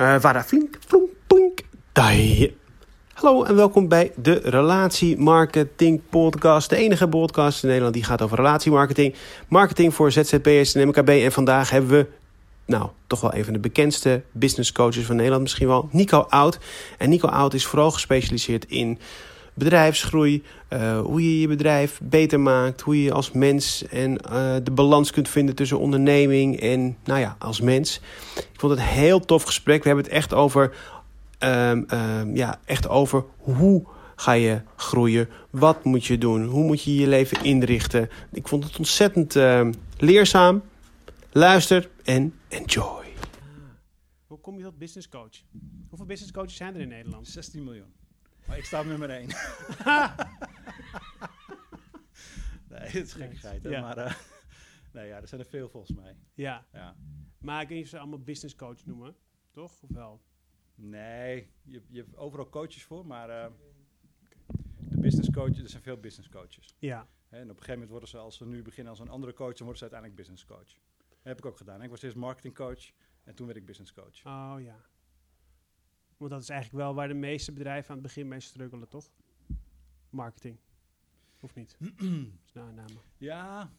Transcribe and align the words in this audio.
Uh, 0.00 0.42
flink, 0.46 0.78
flonk, 0.86 1.10
plink, 1.26 1.60
dai. 1.92 2.56
Hallo 3.12 3.44
en 3.44 3.54
welkom 3.54 3.88
bij 3.88 4.12
de 4.16 4.40
Relatiemarketing 4.44 6.00
Podcast. 6.10 6.68
De 6.70 6.76
enige 6.76 7.08
podcast 7.08 7.62
in 7.62 7.68
Nederland 7.68 7.94
die 7.94 8.04
gaat 8.04 8.22
over 8.22 8.36
relatiemarketing. 8.36 9.14
Marketing 9.48 9.94
voor 9.94 10.12
ZZP'ers 10.12 10.74
en 10.74 10.88
MKB. 10.88 11.08
En 11.08 11.32
vandaag 11.32 11.70
hebben 11.70 11.90
we, 11.90 12.06
nou, 12.66 12.88
toch 13.06 13.20
wel 13.20 13.34
een 13.34 13.44
van 13.44 13.52
de 13.52 13.58
bekendste 13.58 14.22
business 14.32 14.72
coaches 14.72 15.04
van 15.04 15.16
Nederland 15.16 15.42
misschien 15.42 15.66
wel. 15.66 15.88
Nico 15.92 16.18
Oud. 16.28 16.58
En 16.98 17.08
Nico 17.08 17.28
Oud 17.28 17.54
is 17.54 17.66
vooral 17.66 17.90
gespecialiseerd 17.90 18.64
in 18.64 18.98
bedrijfsgroei, 19.60 20.42
uh, 20.72 21.00
hoe 21.00 21.22
je 21.22 21.40
je 21.40 21.48
bedrijf 21.48 22.00
beter 22.02 22.40
maakt, 22.40 22.80
hoe 22.80 23.02
je 23.02 23.12
als 23.12 23.32
mens 23.32 23.86
en 23.86 24.10
uh, 24.10 24.56
de 24.62 24.70
balans 24.70 25.10
kunt 25.10 25.28
vinden 25.28 25.54
tussen 25.54 25.78
onderneming 25.78 26.60
en, 26.60 26.96
nou 27.04 27.20
ja, 27.20 27.36
als 27.38 27.60
mens. 27.60 28.00
Ik 28.36 28.60
vond 28.60 28.72
het 28.72 28.80
een 28.80 28.86
heel 28.86 29.20
tof 29.20 29.42
gesprek. 29.42 29.82
We 29.82 29.86
hebben 29.88 30.04
het 30.04 30.14
echt 30.14 30.34
over, 30.34 30.74
um, 31.38 31.86
um, 31.92 32.36
ja, 32.36 32.60
echt 32.64 32.88
over 32.88 33.24
hoe 33.36 33.84
ga 34.16 34.32
je 34.32 34.60
groeien, 34.76 35.28
wat 35.50 35.84
moet 35.84 36.04
je 36.04 36.18
doen, 36.18 36.44
hoe 36.44 36.64
moet 36.64 36.82
je 36.82 36.94
je 36.94 37.08
leven 37.08 37.44
inrichten. 37.44 38.08
Ik 38.32 38.48
vond 38.48 38.64
het 38.64 38.78
ontzettend 38.78 39.34
uh, 39.34 39.68
leerzaam. 39.96 40.62
Luister 41.32 41.88
en 42.04 42.34
enjoy. 42.48 43.04
Hoe 44.26 44.40
kom 44.40 44.58
je 44.58 44.64
tot 44.64 44.78
business 44.78 45.08
coach? 45.08 45.42
Hoeveel 45.88 46.06
business 46.06 46.32
coaches 46.32 46.56
zijn 46.56 46.74
er 46.74 46.80
in 46.80 46.88
Nederland? 46.88 47.28
16 47.28 47.64
miljoen. 47.64 47.99
Maar 48.50 48.58
ik 48.58 48.64
sta 48.64 48.80
op 48.80 48.86
nummer 48.86 49.10
1. 49.10 49.26
nee, 52.68 52.78
het 52.78 52.94
is 52.94 53.12
gekkigheid. 53.12 53.62
Ja. 53.62 53.80
Maar 53.80 53.98
uh, 53.98 54.14
nee, 54.92 55.06
ja, 55.06 55.20
er 55.20 55.28
zijn 55.28 55.40
er 55.40 55.46
veel 55.46 55.68
volgens 55.68 55.96
mij. 55.96 56.16
Ja. 56.34 56.66
ja. 56.72 56.96
Maar 57.38 57.66
kun 57.66 57.76
je 57.76 57.84
ze 57.84 57.98
allemaal 57.98 58.18
business 58.18 58.56
coach 58.56 58.84
noemen? 58.84 59.16
Toch? 59.50 59.82
Of 59.82 59.88
wel? 59.88 60.22
Nee, 60.74 61.50
je, 61.62 61.82
je 61.88 62.00
hebt 62.00 62.16
overal 62.16 62.48
coaches 62.48 62.84
voor, 62.84 63.06
maar 63.06 63.28
uh, 63.28 63.46
de 64.78 64.98
business 64.98 65.30
coaches, 65.30 65.58
er 65.58 65.68
zijn 65.68 65.82
veel 65.82 66.00
business 66.00 66.28
coaches. 66.28 66.74
Ja. 66.78 67.08
En 67.28 67.42
op 67.42 67.48
een 67.48 67.48
gegeven 67.48 67.72
moment 67.72 67.90
worden 67.90 68.08
ze, 68.08 68.18
als 68.18 68.36
ze 68.36 68.46
nu 68.46 68.62
beginnen 68.62 68.92
als 68.92 69.00
een 69.00 69.08
andere 69.08 69.32
coach, 69.32 69.54
dan 69.54 69.66
worden 69.66 69.76
ze 69.76 69.82
uiteindelijk 69.82 70.20
business 70.20 70.44
coach. 70.44 70.72
Dat 71.08 71.18
heb 71.22 71.38
ik 71.38 71.46
ook 71.46 71.56
gedaan. 71.56 71.82
Ik 71.82 71.90
was 71.90 72.02
eerst 72.02 72.16
marketing 72.16 72.54
coach 72.54 72.90
en 73.24 73.34
toen 73.34 73.46
werd 73.46 73.58
ik 73.58 73.66
business 73.66 73.92
coach. 73.92 74.26
Oh 74.26 74.54
ja. 74.60 74.76
Want 76.20 76.32
dat 76.32 76.42
is 76.42 76.48
eigenlijk 76.48 76.84
wel 76.84 76.94
waar 76.94 77.08
de 77.08 77.14
meeste 77.14 77.52
bedrijven 77.52 77.90
aan 77.90 77.96
het 77.96 78.06
begin 78.06 78.28
mee 78.28 78.40
struggelen, 78.40 78.88
toch? 78.88 79.10
Marketing. 80.10 80.58
Of 81.40 81.54
niet? 81.54 81.76
namen. 82.54 83.02
Ja. 83.18 83.72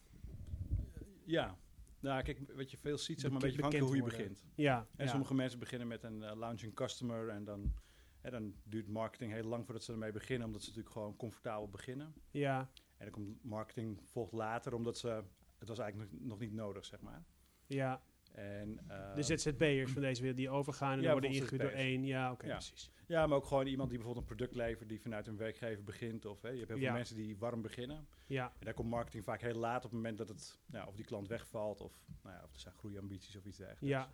Ja. 1.24 1.58
Nou, 2.00 2.22
kijk, 2.22 2.52
wat 2.54 2.70
je 2.70 2.76
veel 2.76 2.98
ziet, 2.98 3.20
zeg 3.20 3.30
maar, 3.30 3.42
een 3.42 3.48
beetje 3.48 3.62
afhankelijk 3.62 4.02
hoe 4.02 4.10
je 4.10 4.16
begint. 4.16 4.44
Ja. 4.54 4.86
En 4.96 5.08
sommige 5.08 5.34
mensen 5.34 5.58
beginnen 5.58 5.88
met 5.88 6.02
een 6.02 6.20
uh, 6.20 6.32
launching 6.34 6.74
customer 6.74 7.28
en 7.28 7.44
dan, 7.44 7.74
hè, 8.20 8.30
dan 8.30 8.54
duurt 8.62 8.88
marketing 8.88 9.32
heel 9.32 9.48
lang 9.48 9.64
voordat 9.64 9.84
ze 9.84 9.92
ermee 9.92 10.12
beginnen, 10.12 10.46
omdat 10.46 10.62
ze 10.62 10.68
natuurlijk 10.68 10.94
gewoon 10.94 11.16
comfortabel 11.16 11.68
beginnen. 11.68 12.14
Ja. 12.30 12.70
En 12.96 13.04
dan 13.04 13.10
komt 13.10 13.44
marketing 13.44 14.00
volgt 14.04 14.32
later, 14.32 14.74
omdat 14.74 14.98
ze, 14.98 15.24
het 15.58 15.68
was 15.68 15.78
eigenlijk 15.78 16.12
nog, 16.12 16.20
nog 16.20 16.38
niet 16.38 16.52
nodig, 16.52 16.84
zeg 16.84 17.00
maar. 17.00 17.24
Ja. 17.66 18.02
En, 18.32 18.78
uh, 18.88 19.14
de 19.14 19.22
ZZP'ers 19.22 19.92
van 19.92 20.02
deze 20.02 20.20
wereld 20.20 20.38
die 20.38 20.50
overgaan 20.50 20.96
en 20.96 21.02
ja, 21.02 21.12
worden 21.12 21.30
ingehuurd 21.30 21.62
door 21.62 21.70
één. 21.70 22.04
Ja, 22.04 22.32
oké, 22.32 22.46
ja. 22.46 22.52
precies. 22.52 22.90
Ja, 23.06 23.26
maar 23.26 23.36
ook 23.36 23.46
gewoon 23.46 23.66
iemand 23.66 23.88
die 23.88 23.98
bijvoorbeeld 23.98 24.30
een 24.30 24.36
product 24.36 24.56
levert 24.56 24.88
die 24.88 25.00
vanuit 25.00 25.26
een 25.26 25.36
werkgever 25.36 25.84
begint. 25.84 26.24
Of 26.24 26.42
hè, 26.42 26.48
je 26.48 26.56
hebt 26.56 26.68
heel 26.68 26.78
veel 26.78 26.92
mensen 26.92 27.16
die 27.16 27.36
warm 27.36 27.62
beginnen. 27.62 28.06
Ja. 28.26 28.52
En 28.58 28.64
daar 28.64 28.74
komt 28.74 28.88
marketing 28.88 29.24
vaak 29.24 29.40
heel 29.40 29.54
laat 29.54 29.76
op 29.76 29.82
het 29.82 29.92
moment 29.92 30.18
dat 30.18 30.28
het, 30.28 30.58
nou, 30.66 30.88
of 30.88 30.94
die 30.94 31.04
klant 31.04 31.28
wegvalt 31.28 31.80
of, 31.80 31.92
nou 32.22 32.36
ja, 32.36 32.42
of 32.44 32.54
er 32.54 32.60
zijn 32.60 32.74
groeiambities 32.74 33.36
of 33.36 33.44
iets 33.44 33.56
dergelijks. 33.56 33.88
Ja, 33.88 34.12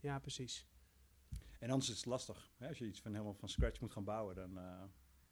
ja 0.00 0.18
precies. 0.18 0.66
En 1.58 1.70
anders 1.70 1.90
is 1.90 1.96
het 1.96 2.06
lastig. 2.06 2.50
Hè? 2.56 2.68
Als 2.68 2.78
je 2.78 2.86
iets 2.86 3.00
van 3.00 3.12
helemaal 3.12 3.34
van 3.34 3.48
scratch 3.48 3.80
moet 3.80 3.92
gaan 3.92 4.04
bouwen, 4.04 4.34
dan, 4.34 4.50
uh, 4.50 4.82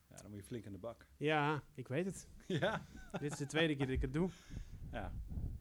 ja, 0.09 0.17
dan 0.17 0.31
moet 0.31 0.39
je 0.39 0.45
flink 0.45 0.65
in 0.65 0.73
de 0.73 0.78
bak. 0.78 1.06
Ja, 1.17 1.62
ik 1.75 1.89
weet 1.89 2.05
het. 2.05 2.28
ja. 2.61 2.87
Dit 3.21 3.33
is 3.33 3.38
de 3.38 3.47
tweede 3.47 3.77
keer 3.77 3.87
dat 3.87 3.94
ik 3.94 4.03
het 4.03 4.12
doe. 4.12 4.31
Ja. 4.93 5.12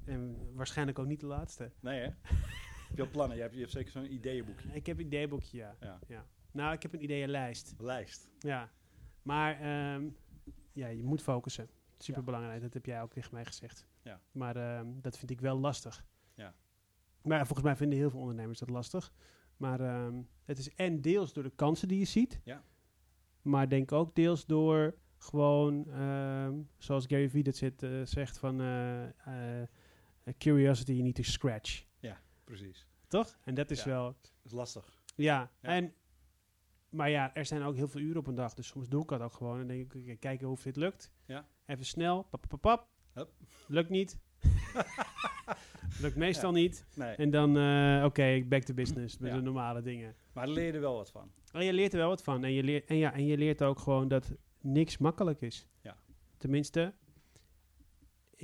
En 0.05 0.37
waarschijnlijk 0.53 0.99
ook 0.99 1.05
niet 1.07 1.19
de 1.19 1.25
laatste. 1.25 1.71
Nee, 1.79 1.99
hè? 1.99 2.05
heb 2.87 2.95
je 2.95 3.01
al 3.01 3.09
plannen? 3.09 3.35
Je 3.35 3.41
hebt, 3.41 3.53
je 3.53 3.59
hebt 3.59 3.71
zeker 3.71 3.91
zo'n 3.91 4.13
ideeënboekje. 4.13 4.69
Ik 4.73 4.85
heb 4.85 4.99
een 4.99 5.05
ideeënboekje, 5.05 5.57
ja. 5.57 5.75
ja. 5.79 5.99
ja. 6.07 6.25
Nou, 6.51 6.73
ik 6.73 6.81
heb 6.81 6.93
een 6.93 7.03
ideeënlijst. 7.03 7.73
Lijst? 7.77 8.29
Ja. 8.39 8.71
Maar 9.21 9.93
um, 9.95 10.15
ja, 10.73 10.87
je 10.87 11.03
moet 11.03 11.21
focussen. 11.21 11.69
Super 11.97 12.23
belangrijk. 12.23 12.61
Dat 12.61 12.73
heb 12.73 12.85
jij 12.85 13.01
ook 13.01 13.13
tegen 13.13 13.33
mij 13.33 13.45
gezegd. 13.45 13.87
Ja. 14.01 14.21
Maar 14.31 14.79
um, 14.79 15.01
dat 15.01 15.17
vind 15.17 15.31
ik 15.31 15.41
wel 15.41 15.59
lastig. 15.59 16.05
Ja. 16.35 16.53
Maar 17.21 17.45
volgens 17.45 17.67
mij 17.67 17.75
vinden 17.75 17.97
heel 17.97 18.09
veel 18.09 18.19
ondernemers 18.19 18.59
dat 18.59 18.69
lastig. 18.69 19.13
Maar 19.57 20.05
um, 20.05 20.27
het 20.45 20.57
is 20.57 20.75
en 20.75 21.01
deels 21.01 21.33
door 21.33 21.43
de 21.43 21.55
kansen 21.55 21.87
die 21.87 21.99
je 21.99 22.05
ziet. 22.05 22.39
Ja. 22.43 22.63
Maar 23.41 23.69
denk 23.69 23.91
ook 23.91 24.15
deels 24.15 24.45
door 24.45 24.95
gewoon, 25.17 25.87
zoals 26.77 27.05
Gary 27.07 27.29
Vee 27.29 27.43
dat 27.43 27.55
zit, 27.55 27.83
uh, 27.83 28.05
zegt 28.05 28.37
van... 28.37 28.61
Uh, 28.61 29.03
uh, 29.03 29.67
curiosity, 30.37 30.91
you 30.91 31.03
need 31.03 31.15
to 31.15 31.23
scratch. 31.23 31.83
Ja, 31.99 32.21
precies. 32.43 32.87
Toch? 33.07 33.37
En 33.43 33.53
dat 33.53 33.71
is 33.71 33.83
ja, 33.83 33.89
wel... 33.89 34.05
Dat 34.21 34.31
is 34.43 34.51
lastig. 34.51 35.01
Ja, 35.15 35.51
ja, 35.61 35.69
en... 35.69 35.93
Maar 36.89 37.09
ja, 37.09 37.35
er 37.35 37.45
zijn 37.45 37.61
ook 37.61 37.75
heel 37.75 37.87
veel 37.87 38.01
uren 38.01 38.17
op 38.17 38.27
een 38.27 38.35
dag. 38.35 38.53
Dus 38.53 38.67
soms 38.67 38.89
doe 38.89 39.01
ik 39.01 39.07
dat 39.07 39.21
ook 39.21 39.33
gewoon. 39.33 39.59
En 39.59 39.67
denk 39.67 39.93
ik, 39.93 40.19
kijken 40.19 40.47
of 40.47 40.61
dit 40.61 40.75
lukt. 40.75 41.11
Ja. 41.25 41.47
Even 41.65 41.85
snel. 41.85 42.23
Pap, 42.23 42.45
pap, 42.47 42.61
pap. 42.61 42.87
Hup. 43.13 43.31
Lukt 43.67 43.89
niet. 43.89 44.19
lukt 46.01 46.15
meestal 46.15 46.55
ja. 46.55 46.61
niet. 46.61 46.85
Nee. 46.95 47.15
En 47.15 47.29
dan, 47.29 47.57
uh, 47.57 47.95
oké, 47.95 48.05
okay, 48.05 48.47
back 48.47 48.63
to 48.63 48.73
business. 48.73 49.17
Met 49.17 49.31
de 49.31 49.41
normale 49.41 49.81
dingen. 49.81 50.15
Maar 50.33 50.47
leer 50.47 50.65
je 50.65 50.71
er 50.71 50.81
wel 50.81 50.95
wat 50.95 51.11
van. 51.11 51.31
Oh, 51.53 51.61
je 51.61 51.73
leert 51.73 51.93
er 51.93 51.99
wel 51.99 52.07
wat 52.07 52.23
van. 52.23 52.43
En 52.43 52.51
je 52.51 52.63
leert, 52.63 52.85
en 52.85 52.95
ja, 52.95 53.13
en 53.13 53.25
je 53.25 53.37
leert 53.37 53.63
ook 53.63 53.79
gewoon 53.79 54.07
dat 54.07 54.31
niks 54.61 54.97
makkelijk 54.97 55.41
is. 55.41 55.67
Ja. 55.81 55.97
Tenminste, 56.37 56.93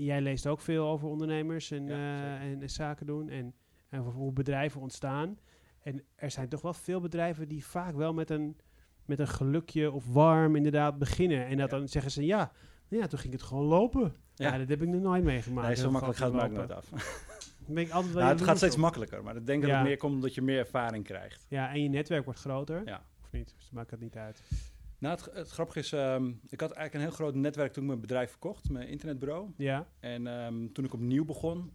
jij 0.06 0.22
leest 0.22 0.48
ook 0.48 0.60
veel 0.60 0.88
over 0.88 1.08
ondernemers 1.08 1.72
en, 1.72 1.88
ja, 1.88 1.96
uh, 1.96 2.42
en, 2.42 2.62
en, 2.62 2.70
zaken 2.70 3.06
doen 3.06 3.30
en, 3.30 3.54
en 3.90 4.00
over 4.00 4.12
hoe 4.12 4.32
bedrijven 4.32 4.82
ontstaan. 4.82 5.38
En 5.80 6.04
er 6.16 6.32
zijn 6.32 6.50
toch 6.50 6.62
wel 6.62 6.74
veel 6.74 7.00
bedrijven 7.00 7.48
die 7.48 7.66
vaak 7.66 7.96
wel 7.96 8.14
met 8.14 8.30
een, 8.30 8.58
met 9.06 9.20
een 9.20 9.28
gelukje 9.28 9.92
of 9.92 10.14
warm 10.14 10.56
inderdaad 10.56 10.98
beginnen. 10.98 11.46
En 11.46 11.58
dat 11.58 11.72
ja. 11.72 11.78
dan 11.78 11.88
zeggen 11.88 12.12
ze, 12.12 12.26
ja, 12.26 12.52
ja, 12.88 13.08
toen 13.08 13.20
ging 13.20 13.34
het 13.34 13.44
gewoon 13.44 13.66
lopen. 13.66 14.16
Ja, 14.36 14.52
ja 14.52 14.58
dat 14.58 14.70
heb 14.70 14.82
ik 14.82 14.88
nog 14.88 15.02
nooit 15.02 15.24
meegemaakt. 15.24 15.68
Nee, 15.68 15.76
zo 15.76 15.92
makkelijk 15.92 16.20
gaat 16.20 16.34
het 16.34 16.42
ook 16.42 16.52
nooit 16.52 16.72
af. 16.72 16.90
ben 17.68 17.84
ik 17.84 17.92
altijd 17.92 18.14
wel 18.14 18.24
nou, 18.24 18.36
het 18.36 18.46
gaat 18.46 18.58
steeds 18.58 18.76
op. 18.76 18.82
makkelijker, 18.82 19.24
maar 19.24 19.36
ik 19.36 19.46
denk 19.46 19.62
dat 19.62 19.72
het 19.72 19.84
meer 19.84 19.98
komt 19.98 20.14
omdat 20.14 20.36
je 20.36 20.42
meer 20.42 20.60
ervaring 20.60 21.04
krijgt. 21.04 21.46
Ja, 21.50 21.72
en 21.72 21.84
je 21.84 21.90
netwerk 21.90 22.26
wordt 22.26 22.40
groter. 22.40 22.82
Ja. 22.86 23.04
Of 23.24 23.32
niet? 23.32 23.54
Dus 23.56 23.64
dat 23.64 23.72
maakt 23.72 23.92
het 23.92 24.00
niet 24.00 24.16
uit. 24.16 24.44
Nou, 25.00 25.16
het, 25.16 25.30
het 25.34 25.50
grappige 25.50 25.80
is, 25.80 25.92
um, 25.92 26.40
ik 26.50 26.60
had 26.62 26.72
eigenlijk 26.72 26.94
een 26.94 27.00
heel 27.00 27.26
groot 27.26 27.36
netwerk 27.36 27.74
toen 27.74 27.84
ik 27.84 27.90
mijn 27.90 28.02
bedrijf 28.02 28.30
verkocht, 28.30 28.70
mijn 28.70 28.88
internetbureau. 28.88 29.50
Ja. 29.58 29.88
En 30.00 30.28
um, 30.28 30.74
toen 30.74 30.86
ik 30.86 30.94
opnieuw 30.94 31.26
begon, 31.26 31.72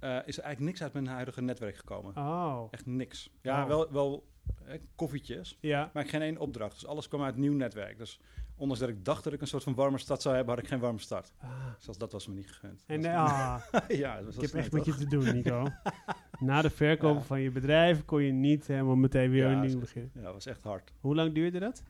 uh, 0.00 0.18
is 0.24 0.38
er 0.38 0.44
eigenlijk 0.44 0.60
niks 0.60 0.82
uit 0.82 0.92
mijn 0.92 1.06
huidige 1.06 1.40
netwerk 1.40 1.76
gekomen. 1.76 2.16
Oh. 2.16 2.68
Echt 2.70 2.86
niks. 2.86 3.30
Ja, 3.42 3.62
oh. 3.62 3.68
wel, 3.68 3.92
wel 3.92 4.26
eh, 4.66 4.80
koffietjes, 4.94 5.58
ja. 5.60 5.90
maar 5.92 6.04
geen 6.04 6.22
één 6.22 6.38
opdracht. 6.38 6.72
Dus 6.72 6.86
alles 6.86 7.08
kwam 7.08 7.22
uit 7.22 7.36
nieuw 7.36 7.52
netwerk. 7.52 7.98
Dus 7.98 8.20
ondanks 8.56 8.80
dat 8.80 8.88
ik 8.88 9.04
dacht 9.04 9.24
dat 9.24 9.32
ik 9.32 9.40
een 9.40 9.46
soort 9.46 9.62
van 9.62 9.74
warme 9.74 9.98
start 9.98 10.22
zou 10.22 10.34
hebben, 10.34 10.54
had 10.54 10.62
ik 10.62 10.68
geen 10.68 10.78
warme 10.78 10.98
start. 10.98 11.32
Ah. 11.40 11.50
Zelfs 11.78 11.98
dat 11.98 12.12
was 12.12 12.26
me 12.26 12.34
niet 12.34 12.50
gegund. 12.50 12.84
En 12.86 13.00
uh, 13.00 13.16
ah. 13.16 13.60
ja, 13.88 14.18
ik 14.18 14.40
heb 14.40 14.54
echt 14.54 14.72
met 14.72 14.84
toch? 14.84 14.98
je 14.98 15.04
te 15.04 15.08
doen, 15.08 15.34
Nico. 15.34 15.68
Na 16.40 16.62
de 16.62 16.70
verkoop 16.70 17.16
Ja. 17.16 17.22
van 17.22 17.40
je 17.40 17.50
bedrijf 17.50 18.04
kon 18.04 18.22
je 18.22 18.32
niet 18.32 18.66
helemaal 18.66 18.96
meteen 18.96 19.30
weer 19.30 19.50
Ja, 19.50 19.52
een 19.52 19.66
nieuw 19.66 19.78
beginnen. 19.78 20.10
Ja, 20.14 20.22
dat 20.22 20.32
was 20.32 20.46
echt 20.46 20.64
hard. 20.64 20.92
Hoe 21.00 21.14
lang 21.14 21.34
duurde 21.34 21.58
dat? 21.58 21.82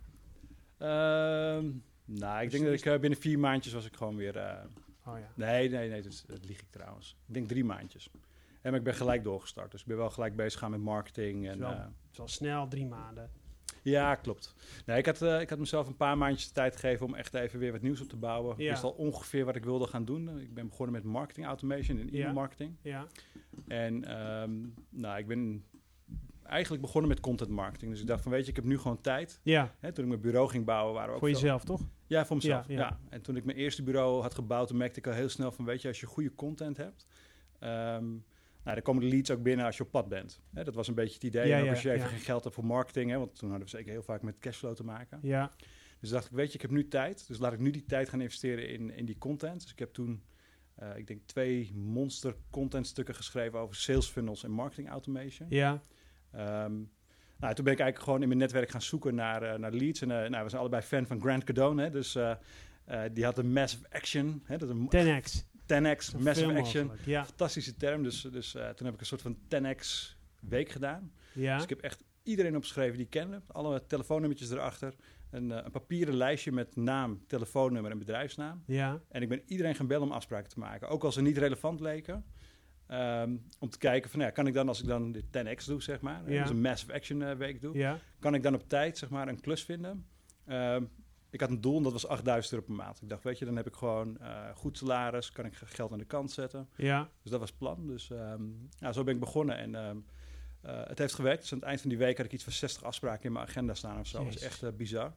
Ehm, 0.79 1.71
nou, 2.05 2.43
ik 2.43 2.51
Dus 2.51 2.53
denk 2.61 2.65
dat 2.65 2.73
ik 2.81 2.85
eh, 2.87 2.99
binnen 3.01 3.19
vier 3.19 3.39
maandjes 3.39 3.73
was 3.73 3.87
ik 3.87 3.97
gewoon 3.97 4.17
weer... 4.17 4.37
eh, 4.37 4.65
Oh 5.07 5.19
ja. 5.19 5.29
Nee, 5.35 5.69
nee, 5.71 5.89
nee, 5.89 6.03
dat, 6.03 6.25
dat 6.27 6.45
lieg 6.47 6.61
ik 6.61 6.71
trouwens. 6.71 7.17
Ik 7.27 7.35
denk 7.35 7.49
drie 7.49 7.65
maandjes. 7.65 8.11
En 8.63 8.71
maar 8.71 8.79
ik 8.79 8.85
ben 8.85 8.95
gelijk 8.95 9.25
doorgestart. 9.25 9.71
Dus 9.71 9.81
ik 9.81 9.87
ben 9.87 9.97
wel 9.97 10.11
gelijk 10.11 10.37
bezig 10.37 10.59
gaan 10.61 10.71
met 10.71 10.81
marketing. 10.81 11.49
En, 11.49 11.59
wel- 11.59 11.71
eh, 11.71 12.25
is 12.25 12.33
snel, 12.33 12.69
drie 12.69 12.87
maanden. 12.87 13.31
ja, 13.83 14.15
klopt. 14.15 14.55
Nee, 14.87 14.99
ik, 14.99 15.07
had, 15.07 15.23
eh, 15.23 15.41
ik 15.41 15.51
had 15.51 15.59
mezelf 15.59 15.87
een 15.87 15.97
paar 15.97 16.19
maandjes 16.19 16.47
de 16.47 16.53
tijd 16.55 16.77
gegeven 16.77 17.07
om 17.07 17.15
echt 17.15 17.35
even 17.35 17.59
weer 17.59 17.73
wat 17.73 17.83
nieuws 17.83 18.01
op 18.01 18.09
te 18.09 18.17
bouwen. 18.17 18.53
Ik 18.53 18.61
Ja. 18.61 18.71
wist 18.71 18.83
al 18.83 18.91
ongeveer 18.91 19.45
wat 19.45 19.57
ik 19.57 19.65
wilde 19.65 19.87
gaan 19.87 20.05
doen. 20.05 20.39
Ik 20.41 20.55
ben 20.55 20.69
begonnen 20.69 20.95
met 20.95 21.05
marketing 21.05 21.47
automation 21.47 21.99
en 21.99 22.11
e-mail 22.11 22.33
marketing. 22.33 22.77
Ja. 22.83 23.07
En 23.69 24.05
ehm, 24.05 24.53
nou, 24.91 25.19
ik 25.19 25.27
ben 25.27 25.65
eigenlijk 26.47 26.83
begonnen 26.83 27.11
met 27.11 27.21
content 27.21 27.51
marketing. 27.51 27.91
Dus 27.91 28.01
ik 28.01 28.07
dacht 28.07 28.23
van, 28.23 28.33
weet 28.33 28.45
je, 28.45 28.51
ik 28.51 28.57
heb 28.57 28.65
nu 28.65 28.79
gewoon 28.79 29.01
tijd. 29.01 29.41
Ja, 29.43 29.75
Hè, 29.79 29.93
toen 29.93 30.05
ik 30.05 30.11
mijn 30.11 30.21
bureau 30.23 30.49
ging 30.49 30.65
bouwen, 30.65 30.95
waren 30.95 31.09
we 31.09 31.15
ook 31.15 31.21
voor 31.21 31.29
veel- 31.31 31.39
jezelf 31.41 31.65
toch? 31.65 31.81
Ja, 32.07 32.27
voor 32.27 32.37
mezelf. 32.37 32.69
Ja, 32.69 32.75
Ja, 32.75 32.81
ja. 32.81 32.99
En 33.09 33.23
toen 33.23 33.37
ik 33.37 33.45
mijn 33.45 33.57
eerste 33.59 33.83
bureau 33.83 34.23
had 34.23 34.35
gebouwd, 34.35 34.69
toen 34.69 34.77
merkte 34.77 34.99
ik 34.99 35.07
al 35.07 35.13
heel 35.13 35.29
snel 35.29 35.53
van, 35.53 35.65
weet 35.65 35.83
je, 35.83 35.89
als 35.89 36.01
je 36.01 36.07
goede 36.07 36.35
content 36.35 36.77
hebt, 36.77 37.07
ehm, 37.59 38.05
nou, 38.63 38.77
dan 38.77 38.83
komen 38.83 39.03
de 39.03 39.09
leads 39.09 39.31
ook 39.31 39.43
binnen 39.43 39.67
als 39.67 39.77
je 39.77 39.83
op 39.83 39.91
pad 39.91 40.09
bent. 40.09 40.41
Hè, 40.55 40.65
dat 40.65 40.75
was 40.75 40.89
een 40.89 40.95
beetje 40.95 41.15
het 41.15 41.25
idee. 41.25 41.47
Ja, 41.49 41.57
en 41.57 41.63
ook 41.65 41.69
als 41.71 41.83
je 41.83 41.93
even 41.93 42.09
geen 42.09 42.19
geld 42.19 42.43
hebt 42.43 42.55
voor 42.55 42.65
marketing, 42.67 43.11
hè, 43.11 43.19
want 43.19 43.39
toen 43.39 43.49
hadden 43.51 43.69
we 43.69 43.77
zeker 43.77 43.93
heel 43.93 44.03
vaak 44.03 44.23
met 44.23 44.39
cashflow 44.39 44.75
te 44.75 44.85
maken. 44.85 45.19
Ja. 45.23 45.51
Dus 46.01 46.11
dacht 46.11 46.25
ik, 46.27 46.33
weet 46.33 46.49
je, 46.49 46.55
ik 46.55 46.63
heb 46.63 46.71
nu 46.71 46.89
tijd, 46.89 47.27
dus 47.29 47.39
laat 47.39 47.53
ik 47.53 47.59
nu 47.59 47.71
die 47.71 47.85
tijd 47.85 48.09
gaan 48.09 48.21
investeren 48.21 48.69
in, 48.69 48.91
in 48.91 49.05
die 49.05 49.19
content. 49.19 49.63
Dus 49.63 49.71
ik 49.73 49.79
heb 49.79 49.93
toen, 49.93 50.23
eh, 50.75 50.97
ik 50.97 51.07
denk, 51.07 51.21
twee 51.27 51.73
monster 51.75 52.37
content 52.51 52.87
stukken 52.87 53.15
geschreven 53.15 53.59
over 53.59 53.75
sales 53.77 54.07
funnels 54.07 54.45
en 54.45 54.51
marketing 54.51 54.89
automation. 54.89 55.49
Ja. 55.51 55.83
Ehm, 56.37 56.73
Nou, 57.39 57.55
toen 57.55 57.65
ben 57.65 57.73
ik 57.73 57.81
eigenlijk 57.81 57.99
gewoon 58.09 58.23
in 58.23 58.29
mijn 58.29 58.41
netwerk 58.41 58.71
gaan 58.71 58.83
zoeken 58.83 59.15
naar, 59.15 59.43
eh, 59.43 59.59
naar 59.59 59.73
leads. 59.73 60.01
En 60.01 60.11
eh, 60.11 60.31
nou, 60.31 60.43
we 60.43 60.49
zijn 60.49 60.61
allebei 60.61 60.83
fan 60.83 61.07
van 61.07 61.21
Grant 61.21 61.45
Cardone. 61.45 61.83
Hè, 61.83 61.91
dus 61.91 62.15
eh, 62.15 62.35
die 63.13 63.25
had 63.25 63.39
een 63.39 63.53
massive 63.53 63.85
action. 63.91 64.43
Hè, 64.45 64.57
dat 64.59 64.69
is 64.69 64.75
een 64.75 64.89
10x. 64.89 65.45
10x, 65.67 66.05
Zoveel 66.05 66.21
massive 66.21 66.59
action. 66.59 66.91
Ja, 67.05 67.25
Fantastische 67.25 67.77
term. 67.77 68.03
Dus, 68.03 68.21
dus 68.23 68.51
toen 68.51 68.87
heb 68.87 68.95
ik 68.95 69.01
een 69.01 69.07
soort 69.07 69.23
van 69.23 69.37
10x 69.49 70.17
week 70.41 70.69
gedaan. 70.69 71.13
ja. 71.33 71.55
Dus 71.55 71.63
ik 71.63 71.69
heb 71.69 71.81
echt 71.81 72.05
iedereen 72.23 72.57
opgeschreven 72.57 72.97
die 72.97 73.05
ik 73.05 73.11
kende. 73.11 73.43
Alle 73.47 73.87
telefoonnummertjes 73.87 74.51
erachter. 74.51 74.95
Een, 75.31 75.51
een 75.51 75.71
papieren 75.71 76.15
lijstje 76.17 76.53
met 76.53 76.77
naam, 76.77 77.25
telefoonnummer 77.27 77.91
en 77.91 77.99
bedrijfsnaam. 77.99 78.63
ja. 78.67 79.01
En 79.09 79.23
ik 79.23 79.29
ben 79.29 79.43
iedereen 79.47 79.75
gaan 79.75 79.87
bellen 79.87 80.07
om 80.07 80.13
afspraken 80.13 80.49
te 80.51 80.59
maken. 80.59 80.89
Ook 80.89 81.05
als 81.05 81.15
ze 81.15 81.23
niet 81.23 81.39
relevant 81.39 81.81
leken. 81.81 82.25
Ehm, 82.87 83.37
om 83.59 83.69
te 83.71 83.79
kijken 83.79 84.11
van, 84.11 84.21
ja, 84.21 84.31
kan 84.31 84.47
ik 84.47 84.55
dan, 84.55 84.69
als 84.69 84.81
ik 84.81 84.87
dan 84.87 85.13
de 85.13 85.23
10x 85.31 85.65
doe, 85.67 85.83
zeg 85.83 86.01
maar. 86.01 86.31
Ja. 86.31 86.41
Dus 86.41 86.51
een 86.51 86.61
massive 86.61 86.93
action 86.93 87.23
eh, 87.23 87.37
week 87.37 87.61
doe. 87.61 87.77
ja. 87.77 87.99
Kan 88.19 88.35
ik 88.35 88.43
dan 88.43 88.55
op 88.55 88.69
tijd, 88.69 88.99
zeg 88.99 89.11
maar, 89.11 89.29
een 89.29 89.41
klus 89.41 89.65
vinden. 89.65 90.07
Ehm, 90.47 90.85
ik 91.31 91.41
had 91.41 91.51
een 91.51 91.61
doel 91.61 91.77
en 91.77 91.83
dat 91.83 91.93
was 91.93 92.07
8000 92.07 92.53
euro 92.55 92.67
per 92.67 92.75
maand. 92.75 93.03
Ik 93.03 93.09
dacht, 93.09 93.23
weet 93.23 93.39
je, 93.39 93.45
dan 93.45 93.57
heb 93.57 93.67
ik 93.67 93.75
gewoon 93.75 94.19
eh, 94.19 94.49
goed 94.55 94.79
salaris. 94.79 95.33
Kan 95.33 95.45
ik 95.45 95.55
geld 95.55 95.93
aan 95.93 95.99
de 95.99 96.05
kant 96.05 96.31
zetten. 96.31 96.69
Ja, 96.77 97.09
Dus 97.23 97.31
dat 97.31 97.41
was 97.41 97.49
het 97.49 97.59
plan. 97.59 97.87
Dus 97.87 98.11
ehm, 98.11 98.43
ja, 98.79 98.93
zo 98.93 99.05
ben 99.05 99.15
ik 99.15 99.21
begonnen. 99.21 99.57
En 99.57 99.75
eh, 99.75 99.91
het 100.87 100.99
heeft 100.99 101.15
gewerkt. 101.15 101.41
Dus 101.41 101.53
aan 101.53 101.59
het 101.59 101.67
eind 101.67 101.81
van 101.81 101.91
die 101.91 101.99
week 101.99 102.17
had 102.17 102.27
ik 102.27 102.33
iets 102.33 102.45
van 102.45 102.53
60 102.53 102.85
afspraken 102.85 103.25
in 103.25 103.33
mijn 103.33 103.47
agenda 103.47 103.75
staan 103.75 103.99
of 104.01 104.07
zo. 104.07 104.25
Dat 104.25 104.33
was 104.33 104.43
echt 104.43 104.77
bizar. 104.77 105.15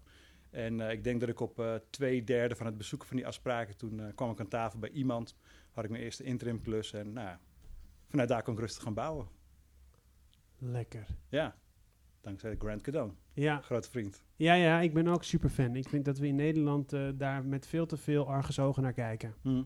En 0.49 0.79
ik 0.79 1.03
denk 1.03 1.19
dat 1.19 1.29
ik 1.29 1.39
op 1.39 1.81
twee 1.89 2.23
derde 2.23 2.55
van 2.55 2.65
het 2.65 2.77
bezoeken 2.77 3.07
van 3.07 3.17
die 3.17 3.27
afspraken... 3.27 3.77
toen 3.77 4.11
kwam 4.15 4.31
ik 4.31 4.39
aan 4.39 4.47
tafel 4.47 4.79
bij 4.79 4.89
iemand. 4.89 5.35
Had 5.71 5.83
ik 5.83 5.89
mijn 5.89 6.03
eerste 6.03 6.23
interim 6.23 6.61
klus. 6.61 6.93
En 6.93 7.13
nou, 7.13 7.27
ja, 7.27 7.39
vanuit 8.07 8.29
daar 8.29 8.43
kon 8.43 8.53
ik 8.53 8.59
rustig 8.59 8.83
gaan 8.83 8.93
bouwen. 8.93 9.27
lekker. 10.57 11.05
Ja, 11.29 11.55
dankzij 12.21 12.55
Grant 12.57 12.81
Cardone. 12.81 13.13
Ja. 13.33 13.61
Grote 13.61 13.89
vriend. 13.89 14.23
ja, 14.35 14.53
ja, 14.53 14.79
ik 14.79 14.93
ben 14.93 15.07
ook 15.07 15.23
super 15.23 15.49
fan. 15.49 15.75
Ik 15.75 15.89
vind 15.89 16.05
dat 16.05 16.17
we 16.17 16.27
in 16.27 16.35
Nederland 16.35 16.93
eh, 16.93 17.09
daar 17.15 17.45
met 17.45 17.67
veel 17.67 17.85
te 17.85 17.97
veel 17.97 18.27
argusogen 18.27 18.83
naar 18.83 18.93
kijken. 18.93 19.35
Hm. 19.41 19.63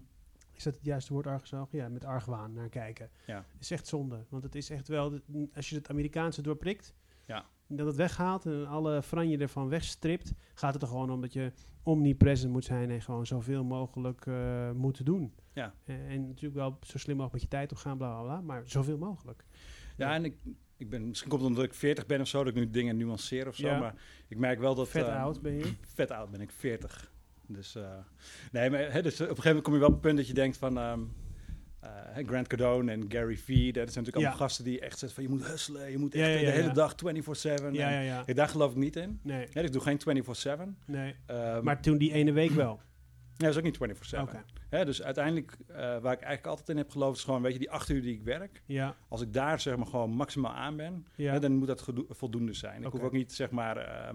Is 0.54 0.64
dat 0.64 0.76
het 0.76 0.86
juiste 0.86 1.14
woord 1.14 1.28
argusogen? 1.28 1.78
Ja, 1.78 1.90
met 1.90 2.06
argwaan 2.06 2.54
naar 2.54 2.70
kijken. 2.70 3.10
Ja. 3.26 3.46
is 3.60 3.72
echt 3.72 3.88
zonde. 3.88 4.26
Want 4.30 4.44
het 4.44 4.56
is 4.56 4.70
echt 4.70 4.88
wel, 4.88 5.20
als 5.54 5.70
je 5.70 5.76
het 5.76 5.90
Amerikaanse 5.90 6.42
doorprikt, 6.42 6.94
Ja. 7.26 7.46
Dat 7.76 7.86
het 7.88 7.96
weghaalt 7.96 8.46
en 8.46 8.68
alle 8.68 9.04
franje 9.04 9.38
ervan 9.38 9.70
wegstript, 9.70 10.34
gaat 10.54 10.74
het 10.74 10.82
er 10.82 10.88
gewoon 10.88 11.12
om 11.12 11.22
dat 11.22 11.34
je 11.34 11.52
omnipresent 11.84 12.52
moet 12.52 12.66
zijn 12.66 12.90
en 12.90 13.02
gewoon 13.02 13.26
zoveel 13.26 13.64
mogelijk 13.64 14.26
eh 14.26 14.72
moet 14.72 15.06
doen. 15.06 15.34
Ja. 15.54 15.74
En, 15.86 16.08
en 16.08 16.28
natuurlijk 16.28 16.56
wel 16.56 16.78
zo 16.82 16.98
slim 16.98 17.16
mogelijk 17.18 17.34
met 17.34 17.52
je 17.52 17.58
tijd 17.58 17.72
omgaan, 17.72 17.98
bla 17.98 18.10
bla 18.10 18.24
bla, 18.24 18.42
maar 18.42 18.62
zoveel 18.66 18.98
mogelijk. 18.98 19.46
Ja, 19.98 20.14
en 20.14 20.26
ik, 20.26 20.36
ik 20.78 20.90
ben, 20.90 21.08
misschien 21.08 21.30
komt 21.30 21.42
het 21.42 21.50
omdat 21.50 21.66
ik 21.66 21.74
40 21.74 22.06
ben 22.06 22.22
of 22.22 22.28
zo, 22.28 22.44
dat 22.44 22.48
ik 22.48 22.60
nu 22.60 22.70
dingen 22.70 22.98
nuanceer 22.98 23.48
of 23.48 23.56
zo. 23.56 23.68
Ja. 23.68 23.80
Maar 23.80 23.96
ik 24.28 24.38
merk 24.38 24.60
wel 24.60 24.76
dat... 24.76 24.90
Vet 24.90 25.08
ehm, 25.08 25.18
oud 25.18 25.42
ben 25.42 25.54
je. 25.54 25.74
vet 25.96 26.12
oud 26.12 26.32
ben 26.32 26.42
ik, 26.42 26.52
40. 26.52 27.12
Dus, 27.48 27.76
eh, 27.76 27.98
nee, 28.52 28.70
maar 28.70 28.92
hè, 28.92 29.02
dus 29.02 29.14
op 29.14 29.20
een 29.20 29.28
gegeven 29.28 29.46
moment 29.46 29.64
kom 29.64 29.74
je 29.74 29.80
wel 29.80 29.88
op 29.88 29.94
het 29.94 30.04
punt 30.04 30.18
dat 30.18 30.28
je 30.28 30.34
denkt 30.34 30.58
van... 30.58 30.78
ehm, 30.78 31.02
eh, 31.82 32.28
Grant 32.28 32.48
Cardone 32.48 32.92
en 32.92 33.06
Gary 33.08 33.38
Vee, 33.38 33.66
dat 33.66 33.74
zijn 33.74 33.86
natuurlijk 33.86 34.16
allemaal 34.16 34.32
Ja. 34.34 34.38
gasten 34.40 34.64
die 34.64 34.80
echt 34.80 35.00
zeggen 35.00 35.24
van... 35.24 35.24
je 35.24 35.40
moet 35.40 35.48
hustelen, 35.48 35.92
je 35.92 35.98
moet 35.98 36.16
echt 36.16 36.40
ja, 36.40 36.46
de 36.46 36.52
hele 36.52 36.72
dag 36.74 36.96
24-7. 36.96 37.72
Ja, 37.72 38.24
daar 38.34 38.48
geloof 38.50 38.72
ik 38.72 38.78
niet 38.78 38.96
in. 38.96 39.20
Nee, 39.24 39.48
Ja, 39.52 39.62
ik 39.62 39.72
doe 39.72 39.82
geen 39.82 40.00
24-7. 40.00 40.76
nee. 40.86 41.16
Ehm, 41.26 41.64
Maar 41.64 41.82
toen 41.82 41.98
die 41.98 42.14
ene 42.14 42.32
week 42.32 42.52
wel. 42.52 42.80
ja, 43.38 43.48
dat 43.48 43.50
is 43.50 43.58
ook 43.58 43.64
niet 43.64 43.78
24-7. 44.16 44.22
Oké. 44.22 44.44
Hè, 44.70 44.86
dus 44.86 45.04
uiteindelijk, 45.04 45.58
eh, 45.68 45.76
waar 45.78 45.96
ik 46.14 46.20
eigenlijk 46.22 46.46
altijd 46.46 46.70
in 46.70 46.78
heb 46.78 46.90
geloofd... 46.90 47.18
is 47.18 47.24
gewoon, 47.24 47.42
weet 47.42 47.54
je, 47.54 47.60
die 47.60 47.72
acht 47.72 47.90
uur 47.90 48.02
die 48.02 48.14
ik 48.14 48.24
werk... 48.24 48.62
Ja, 48.66 48.96
als 49.10 49.22
ik 49.22 49.34
daar 49.34 49.60
zeg 49.60 49.76
maar 49.76 49.88
gewoon 49.88 50.10
maximaal 50.12 50.54
aan 50.54 50.76
ben... 50.78 51.06
ja. 51.16 51.32
hè, 51.32 51.40
dan 51.40 51.52
moet 51.56 51.68
dat 51.68 51.88
voldoende 52.10 52.54
zijn. 52.54 52.84
Ik 52.84 52.92
hoef 52.92 53.02
ook 53.02 53.12
niet 53.12 53.34
zeg 53.34 53.50
maar... 53.52 53.78
eh, 53.78 54.14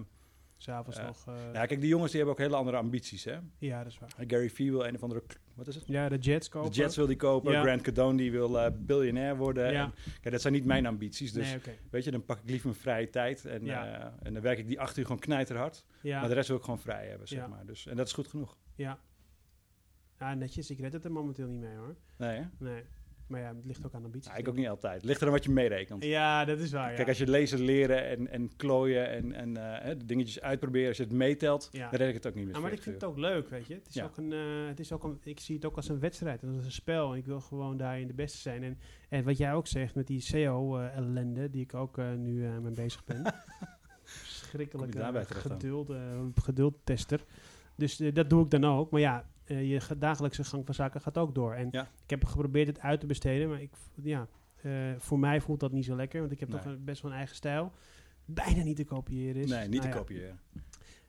S'avonds 0.57 0.99
nog. 1.01 1.27
eh, 1.27 1.33
ja, 1.53 1.65
kijk, 1.65 1.79
die 1.79 1.89
jongens 1.89 2.11
die 2.11 2.19
hebben 2.21 2.37
ook 2.39 2.45
hele 2.47 2.55
andere 2.59 2.77
ambities, 2.77 3.23
hè. 3.23 3.37
ja, 3.57 3.83
dat 3.83 3.91
is 3.91 3.99
waar. 3.99 4.09
Gary 4.27 4.49
Vee 4.49 4.71
wil 4.71 4.85
een 4.85 4.95
of 4.95 5.03
andere... 5.03 5.23
Wat 5.53 5.67
is 5.67 5.75
het? 5.75 5.83
Ja, 5.87 6.09
de 6.09 6.17
Jets 6.17 6.49
kopen. 6.49 6.71
De 6.71 6.75
Jets 6.77 6.95
wil 6.95 7.05
die 7.07 7.15
kopen. 7.15 7.51
Ja. 7.51 7.61
Grant 7.61 7.81
Cardone 7.81 8.17
die 8.17 8.31
wil 8.31 8.59
eh 8.59 8.71
biljonair 8.79 9.37
worden. 9.37 9.71
Ja. 9.71 9.83
En, 9.83 9.93
kijk, 10.21 10.31
dat 10.31 10.41
zijn 10.41 10.53
niet 10.53 10.65
mijn 10.65 10.85
ambities. 10.85 11.31
Dus 11.33 11.49
nee, 11.51 11.75
weet 11.89 12.03
je, 12.03 12.11
dan 12.11 12.25
pak 12.25 12.37
ik 12.39 12.49
liever 12.49 12.67
mijn 12.69 12.79
vrije 12.81 13.09
tijd. 13.09 13.45
En, 13.45 13.65
Ja. 13.65 13.99
eh, 13.99 14.11
en 14.23 14.33
dan 14.33 14.41
werk 14.41 14.57
ik 14.57 14.67
die 14.67 14.79
acht 14.79 14.97
uur 14.97 15.05
gewoon 15.05 15.19
knijterhard. 15.21 15.85
Maar 16.03 16.27
de 16.27 16.33
rest 16.33 16.47
wil 16.47 16.57
ik 16.57 16.63
gewoon 16.63 16.79
vrij 16.79 17.07
hebben, 17.07 17.27
zeg 17.27 17.47
maar. 17.47 17.65
Dus, 17.65 17.85
en 17.87 17.95
dat 17.95 18.07
is 18.07 18.13
goed 18.13 18.27
genoeg. 18.27 18.57
Ja. 18.75 18.99
Ja, 20.19 20.33
netjes. 20.33 20.69
Ik 20.69 20.79
red 20.79 20.93
het 20.93 21.05
er 21.05 21.11
momenteel 21.11 21.47
niet 21.47 21.59
mee 21.61 21.75
hoor. 21.75 21.95
Nee, 22.17 22.37
hè? 22.39 22.43
Nee. 22.57 22.83
Maar 23.27 23.41
ja, 23.41 23.55
het 23.55 23.65
ligt 23.65 23.85
ook 23.85 23.93
aan 23.93 24.03
ambities. 24.03 24.31
Ja, 24.31 24.37
ik 24.37 24.47
ook 24.47 24.55
niet 24.55 24.67
altijd. 24.67 25.03
Ligt 25.03 25.21
er 25.21 25.27
aan 25.27 25.33
wat 25.33 25.43
je 25.43 25.51
meerekent. 25.51 26.03
Ja, 26.03 26.45
dat 26.45 26.59
is 26.59 26.71
waar. 26.71 26.93
Kijk, 26.93 27.07
als 27.07 27.17
je 27.17 27.27
lezen, 27.29 27.61
leren 27.61 28.07
en, 28.07 28.27
en 28.31 28.55
klooien 28.55 29.09
en, 29.09 29.33
en 29.33 29.81
eh, 29.81 29.95
dingetjes 30.05 30.41
uitproberen, 30.41 30.87
als 30.87 30.97
je 30.97 31.03
het 31.03 31.11
meetelt, 31.11 31.69
Ja. 31.71 31.89
dan 31.89 31.99
red 31.99 32.07
ik 32.07 32.13
het 32.13 32.27
ook 32.27 32.35
niet 32.35 32.45
meer. 32.45 32.53
Ja, 32.53 32.59
maar 32.59 32.71
ik 32.71 32.81
vind 32.81 32.95
het 32.95 33.03
ook 33.03 33.17
leuk, 33.17 33.49
weet 33.49 33.67
je. 33.67 33.73
Het 33.73 33.87
is 33.87 33.93
Ja. 33.93 34.03
ook 34.03 34.17
een, 34.17 34.33
eh, 34.33 34.67
het 34.67 34.79
is 34.79 34.91
ook 34.91 35.03
een, 35.03 35.19
ik 35.23 35.39
zie 35.39 35.55
het 35.55 35.65
ook 35.65 35.75
als 35.75 35.89
een 35.89 35.99
wedstrijd. 35.99 36.41
Het 36.41 36.55
is 36.59 36.65
een 36.65 36.71
spel 36.71 37.11
en 37.11 37.17
ik 37.17 37.25
wil 37.25 37.39
gewoon 37.41 37.77
daarin 37.77 38.07
de 38.07 38.13
beste 38.13 38.37
zijn. 38.37 38.63
En, 38.63 38.77
en 39.09 39.23
wat 39.23 39.37
jij 39.37 39.53
ook 39.53 39.67
zegt 39.67 39.95
met 39.95 40.07
die 40.07 40.19
SEO-ellende, 40.21 41.49
die 41.49 41.61
ik 41.61 41.73
ook 41.73 41.97
eh, 41.97 42.13
nu 42.13 42.45
eh 42.45 42.57
mee 42.57 42.71
bezig 42.73 43.03
ben. 43.05 43.21
Eh, 44.57 45.11
dan? 45.11 45.25
geduld, 45.25 45.89
eh, 45.89 45.97
geduldtester. 46.35 47.23
Dus 47.75 47.99
eh, 47.99 48.13
dat 48.13 48.29
doe 48.29 48.43
ik 48.43 48.49
dan 48.49 48.65
ook. 48.65 48.91
Maar 48.91 49.01
ja, 49.01 49.25
eh, 49.47 49.69
je 49.71 49.97
dagelijkse 49.97 50.43
gang 50.43 50.65
van 50.65 50.73
zaken 50.75 51.01
gaat 51.01 51.17
ook 51.17 51.35
door. 51.35 51.53
En 51.53 51.67
Ja. 51.71 51.87
ik 52.03 52.09
heb 52.09 52.25
geprobeerd 52.25 52.67
het 52.67 52.79
uit 52.79 52.99
te 52.99 53.05
besteden, 53.05 53.49
maar 53.49 53.61
ik, 53.61 53.71
ja, 54.03 54.27
eh, 54.61 54.71
voor 54.97 55.19
mij 55.19 55.41
voelt 55.41 55.59
dat 55.59 55.71
niet 55.71 55.85
zo 55.85 55.95
lekker. 55.95 56.19
Want 56.19 56.31
ik 56.31 56.39
heb 56.39 56.49
Nee. 56.49 56.59
toch 56.61 56.77
best 56.79 57.01
wel 57.01 57.11
een 57.11 57.17
eigen 57.17 57.35
stijl. 57.35 57.71
Bijna 58.25 58.63
niet 58.63 58.75
te 58.75 58.83
kopiëren 58.83 59.41
is. 59.41 59.49
Nee, 59.49 59.67
niet 59.67 59.69
Nou 59.69 59.81
te 59.81 59.87
ja. 59.87 59.93
kopiëren. 59.93 60.39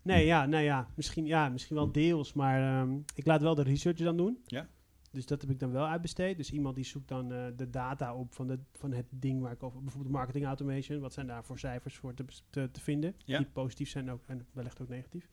Nee, 0.02 0.26
ja, 0.26 0.46
nou 0.46 0.62
ja, 0.64 0.88
misschien, 0.94 1.26
ja, 1.26 1.48
misschien 1.48 1.76
wel 1.76 1.92
deels, 1.92 2.32
maar 2.32 2.80
ehm, 2.80 2.98
ik 3.14 3.26
laat 3.26 3.42
wel 3.42 3.54
de 3.54 3.62
research 3.62 3.98
dan 3.98 4.16
doen. 4.16 4.38
Ja. 4.46 4.68
Dus 5.12 5.26
dat 5.26 5.40
heb 5.40 5.50
ik 5.50 5.58
dan 5.60 5.70
wel 5.70 5.86
uitbesteed. 5.86 6.36
Dus 6.36 6.50
iemand 6.52 6.74
die 6.74 6.84
zoekt 6.84 7.08
dan 7.08 7.32
eh, 7.32 7.46
de 7.56 7.70
data 7.70 8.14
op 8.14 8.34
van, 8.34 8.46
de, 8.46 8.58
van 8.72 8.92
het 8.92 9.06
ding 9.10 9.40
waar 9.42 9.52
ik 9.52 9.62
over, 9.62 9.82
bijvoorbeeld 9.82 10.12
marketing 10.14 10.44
automation, 10.44 11.00
wat 11.00 11.12
zijn 11.12 11.26
daar 11.26 11.44
voor 11.44 11.58
cijfers 11.58 11.96
voor 11.96 12.14
te, 12.14 12.24
te 12.50 12.80
vinden, 12.80 13.14
Ja. 13.24 13.38
die 13.38 13.46
positief 13.46 13.88
zijn 13.88 14.10
ook, 14.10 14.22
en 14.26 14.46
wellicht 14.52 14.80
ook 14.82 14.88
negatief. 14.88 15.28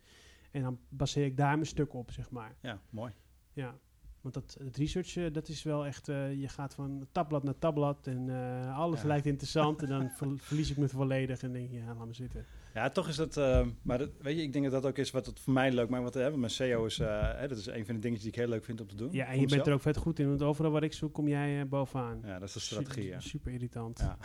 En 0.56 0.62
dan 0.62 0.80
baseer 0.90 1.26
ik 1.26 1.38
daar 1.38 1.54
mijn 1.54 1.66
stuk 1.66 1.94
op, 1.94 2.12
zeg 2.12 2.30
maar. 2.32 2.56
Ja, 2.62 2.80
mooi. 2.90 3.12
Ja. 3.54 3.76
Want 4.22 4.34
dat, 4.34 4.58
het 4.64 4.78
research, 4.78 5.16
eh, 5.16 5.34
dat 5.34 5.48
is 5.48 5.64
wel 5.64 5.86
echt, 5.86 6.10
eh, 6.10 6.34
je 6.34 6.48
gaat 6.48 6.74
van 6.76 7.08
tabblad 7.12 7.44
naar 7.44 7.58
tabblad 7.60 8.08
en 8.08 8.30
eh, 8.30 8.78
alles 8.78 9.02
Ja. 9.02 9.08
lijkt 9.08 9.26
interessant 9.26 9.82
en 9.82 9.90
dan 9.90 10.10
ver- 10.18 10.38
verlies 10.38 10.72
ik 10.72 10.78
me 10.78 10.88
volledig 10.88 11.42
en 11.42 11.52
denk 11.52 11.70
je, 11.72 11.78
ja, 11.78 11.96
laat 11.96 12.08
me 12.08 12.14
zitten. 12.14 12.46
Ja, 12.74 12.90
toch 12.90 13.08
is 13.08 13.16
dat. 13.16 13.36
maar 13.82 13.98
dat, 13.98 14.10
weet 14.22 14.36
je, 14.38 14.42
ik 14.42 14.54
denk 14.54 14.64
dat 14.72 14.74
dat 14.82 14.86
ook 14.92 14.98
is 14.98 15.12
wat 15.12 15.26
het 15.26 15.40
voor 15.40 15.54
mij 15.54 15.72
leuk 15.72 15.90
maakt. 15.90 16.04
Want 16.04 16.14
hè, 16.16 16.38
mijn 16.38 16.52
SEO 16.52 16.86
is. 16.86 16.98
hè, 16.98 17.48
dat 17.48 17.58
is 17.58 17.66
een 17.66 17.86
van 17.86 17.96
de 17.96 18.02
dingetjes 18.02 18.22
die 18.22 18.30
ik 18.32 18.36
heel 18.36 18.48
leuk 18.48 18.64
vind 18.66 18.82
om 18.82 18.88
te 18.88 18.96
doen. 18.96 19.12
Ja, 19.12 19.26
en 19.26 19.40
je 19.40 19.48
bent 19.48 19.68
er 19.68 19.74
ook 19.74 19.82
vet 19.82 19.98
goed 19.98 20.20
in, 20.20 20.28
want 20.28 20.42
overal 20.42 20.72
waar 20.72 20.84
ik 20.84 20.94
zoek, 20.94 21.14
kom 21.14 21.28
jij 21.28 21.68
bovenaan. 21.68 22.20
Ja, 22.24 22.40
dat 22.40 22.48
is 22.48 22.54
de 22.54 22.60
strategie. 22.60 23.04
Super, 23.04 23.14
Ja. 23.14 23.20
super 23.20 23.52
irritant. 23.52 24.00
Ja. 24.00 24.18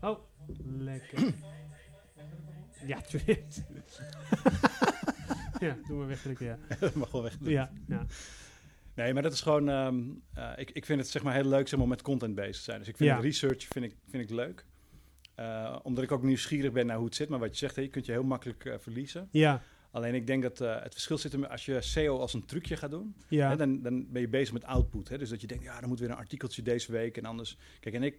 oh, 0.10 0.18
lekker. 0.78 1.34
Ja, 2.86 3.00
tuurlijk. 3.00 3.44
ja, 5.60 5.76
doe 5.86 5.96
maar 5.98 6.06
wegdrukken, 6.06 6.46
ja. 6.46 6.58
dat 6.80 6.94
mag 6.94 7.10
wel 7.10 7.22
weg. 7.22 7.36
Ja, 7.40 7.70
ja. 7.88 8.06
Nee, 8.94 9.12
maar 9.14 9.22
dat 9.22 9.32
is 9.32 9.40
gewoon. 9.40 9.68
ehm, 9.68 10.02
eh, 10.34 10.50
ik, 10.56 10.70
ik 10.70 10.84
vind 10.86 11.00
het 11.00 11.08
zeg 11.08 11.22
maar 11.22 11.34
heel 11.34 11.44
leuk 11.48 11.68
zeg 11.68 11.72
maar, 11.74 11.82
om 11.82 11.88
met 11.88 12.02
content 12.02 12.34
bezig 12.34 12.56
te 12.56 12.62
zijn. 12.62 12.78
Dus 12.78 12.88
ik 12.88 12.96
vind 12.96 13.10
Ja. 13.10 13.18
research 13.20 13.64
vind 13.64 13.84
ik, 13.84 13.94
vind 14.10 14.22
ik 14.22 14.30
leuk. 14.30 14.64
Eh, 15.34 15.76
omdat 15.82 16.04
ik 16.04 16.12
ook 16.12 16.22
nieuwsgierig 16.22 16.72
ben 16.72 16.86
naar 16.86 16.96
hoe 16.96 17.04
het 17.04 17.14
zit. 17.14 17.28
Maar 17.28 17.38
wat 17.38 17.50
je 17.50 17.56
zegt, 17.56 17.76
hè, 17.76 17.82
je 17.82 17.88
kunt 17.88 18.06
je 18.06 18.12
heel 18.12 18.24
makkelijk 18.24 18.64
eh, 18.64 18.74
verliezen. 18.78 19.28
Ja, 19.30 19.62
Alleen 19.90 20.14
ik 20.14 20.26
denk 20.26 20.42
dat 20.42 20.58
het 20.58 20.92
verschil 20.92 21.18
zit 21.18 21.32
hem 21.32 21.44
als 21.44 21.64
je 21.64 21.80
SEO 21.80 22.18
als 22.18 22.34
een 22.34 22.44
trucje 22.44 22.76
gaat 22.76 22.90
doen. 22.90 23.14
ja. 23.28 23.50
Hè, 23.50 23.56
dan, 23.56 23.82
dan 23.82 24.06
ben 24.12 24.20
je 24.20 24.28
bezig 24.28 24.52
met 24.52 24.64
output. 24.64 25.08
Hè? 25.08 25.18
Dus 25.18 25.28
dat 25.28 25.40
je 25.40 25.46
denkt, 25.46 25.64
ja, 25.64 25.80
dan 25.80 25.88
moet 25.88 26.00
weer 26.00 26.10
een 26.10 26.16
artikeltje 26.16 26.62
deze 26.62 26.92
week 26.92 27.16
en 27.16 27.24
anders. 27.24 27.56
Kijk, 27.80 27.94
en 27.94 28.02
ik, 28.02 28.18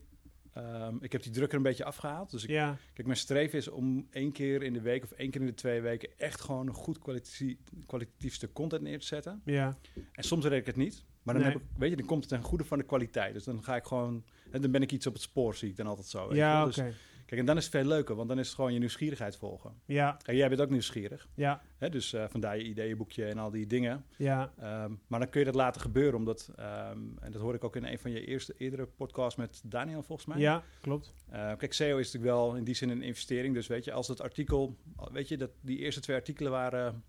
ehm, 0.57 0.95
ik 0.99 1.11
heb 1.11 1.23
die 1.23 1.31
druk 1.31 1.49
er 1.49 1.57
een 1.57 1.61
beetje 1.63 1.83
afgehaald. 1.85 2.31
Dus 2.31 2.43
ik, 2.43 2.49
ja, 2.49 2.77
kijk, 2.93 3.07
mijn 3.07 3.19
streven 3.19 3.57
is 3.57 3.67
om 3.67 4.07
één 4.11 4.31
keer 4.31 4.63
in 4.63 4.73
de 4.73 4.81
week 4.81 5.03
of 5.03 5.11
één 5.11 5.29
keer 5.31 5.41
in 5.41 5.47
de 5.47 5.53
twee 5.53 5.81
weken 5.81 6.09
echt 6.17 6.41
gewoon 6.41 6.67
een 6.67 6.73
goed 6.73 6.99
kwalitatief, 6.99 7.55
kwalitatief 7.85 8.33
stuk 8.33 8.53
content 8.53 8.81
neer 8.81 8.99
te 8.99 9.05
zetten. 9.05 9.41
ja, 9.45 9.77
En 10.11 10.23
soms 10.23 10.45
red 10.45 10.59
ik 10.59 10.65
het 10.65 10.75
niet. 10.75 11.03
Maar 11.23 11.35
dan, 11.35 11.43
Nee. 11.43 11.53
heb 11.53 11.61
ik, 11.61 11.67
weet 11.77 11.89
je, 11.89 11.95
dan 11.95 12.05
komt 12.05 12.19
het 12.19 12.29
ten 12.29 12.41
goede 12.41 12.63
van 12.63 12.77
de 12.77 12.83
kwaliteit. 12.83 13.33
Dus 13.33 13.43
dan 13.43 13.63
ga 13.63 13.75
ik 13.75 13.83
gewoon, 13.85 14.23
en 14.51 14.61
dan 14.61 14.71
ben 14.71 14.81
ik 14.81 14.91
iets 14.91 15.07
op 15.07 15.13
het 15.13 15.21
spoor, 15.21 15.55
zie 15.55 15.69
ik 15.69 15.75
dan 15.77 15.87
altijd 15.87 16.07
zo. 16.07 16.35
ja, 16.35 16.57
wel. 16.57 16.67
oké. 16.67 16.83
Dus, 16.85 16.95
kijk, 17.27 17.39
en 17.39 17.45
dan 17.45 17.57
is 17.57 17.63
het 17.63 17.71
veel 17.73 17.83
leuker, 17.85 18.15
want 18.15 18.29
dan 18.29 18.39
is 18.39 18.45
het 18.47 18.55
gewoon 18.55 18.73
je 18.73 18.79
nieuwsgierigheid 18.79 19.35
volgen. 19.37 19.73
Ja, 19.85 20.17
Kijk, 20.23 20.37
jij 20.37 20.49
bent 20.49 20.61
ook 20.61 20.69
nieuwsgierig. 20.69 21.27
ja, 21.35 21.61
Hè? 21.77 21.89
Dus 21.89 22.13
eh, 22.13 22.25
vandaar 22.29 22.57
je 22.57 22.63
ideeënboekje 22.63 23.25
en 23.25 23.37
al 23.37 23.51
die 23.51 23.67
dingen. 23.67 24.05
ja, 24.17 24.53
Ehm, 24.59 24.91
maar 25.07 25.19
dan 25.19 25.29
kun 25.29 25.39
je 25.39 25.45
dat 25.45 25.55
laten 25.55 25.81
gebeuren, 25.81 26.15
omdat, 26.19 26.51
ehm, 26.55 26.99
en 27.19 27.31
dat 27.31 27.41
hoor 27.41 27.53
ik 27.55 27.63
ook 27.63 27.75
in 27.75 27.85
een 27.85 27.99
van 27.99 28.11
je 28.11 28.25
eerste, 28.25 28.53
eerdere 28.57 28.85
podcasts 28.85 29.35
met 29.35 29.61
Daniel 29.65 30.03
volgens 30.03 30.27
mij. 30.27 30.37
ja, 30.37 30.63
klopt. 30.81 31.13
Eh, 31.29 31.51
kijk, 31.57 31.73
SEO 31.73 31.97
is 31.97 32.05
natuurlijk 32.11 32.33
wel 32.33 32.55
in 32.55 32.63
die 32.63 32.75
zin 32.75 32.89
een 32.89 33.01
investering. 33.01 33.53
Dus 33.53 33.67
weet 33.67 33.83
je, 33.85 33.91
als 33.91 34.07
dat 34.07 34.21
artikel, 34.21 34.77
weet 35.11 35.27
je, 35.27 35.37
dat 35.37 35.51
die 35.61 35.77
eerste 35.77 36.01
twee 36.01 36.15
artikelen 36.15 36.51
waren, 36.51 37.03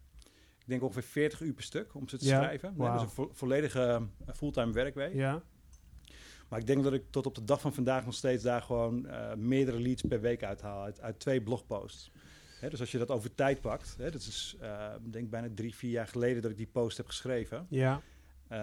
ik 0.58 0.64
denk 0.66 0.82
ongeveer 0.82 1.02
40 1.02 1.40
uur 1.40 1.52
per 1.52 1.62
stuk 1.64 1.94
om 1.94 2.08
ze 2.08 2.18
te 2.18 2.24
Ja, 2.26 2.36
schrijven. 2.42 2.68
Nee, 2.68 2.78
wauw. 2.78 2.92
dus 2.92 3.02
een 3.02 3.08
vo- 3.08 3.30
volledige 3.32 3.80
eh, 4.26 4.34
fulltime 4.34 4.72
werkweek. 4.72 5.14
Ja, 5.14 5.42
Maar 6.48 6.58
ik 6.58 6.66
denk 6.66 6.82
dat 6.82 6.92
ik 6.92 7.02
tot 7.10 7.26
op 7.26 7.34
de 7.34 7.44
dag 7.44 7.60
van 7.60 7.72
vandaag 7.74 8.04
nog 8.04 8.14
steeds 8.14 8.42
daar 8.42 8.62
gewoon 8.62 9.06
eh, 9.06 9.34
meerdere 9.34 9.80
leads 9.80 10.02
per 10.08 10.20
week 10.20 10.42
uithaal 10.44 10.82
uit, 10.82 11.00
uit 11.00 11.20
twee 11.20 11.42
blogposts. 11.42 12.10
Hè, 12.60 12.68
dus 12.70 12.80
als 12.80 12.90
je 12.90 12.98
dat 12.98 13.10
over 13.10 13.34
tijd 13.34 13.60
pakt, 13.60 13.94
hè, 13.98 14.10
dat 14.10 14.20
is 14.20 14.56
uh, 14.62 14.88
denk 15.10 15.30
bijna 15.30 15.48
drie, 15.54 15.74
vier 15.74 15.90
jaar 15.90 16.06
geleden 16.08 16.42
dat 16.42 16.50
ik 16.50 16.56
die 16.56 16.66
post 16.72 16.96
heb 16.96 17.06
geschreven. 17.06 17.66
Ja. 17.70 18.00
Uh, 18.52 18.58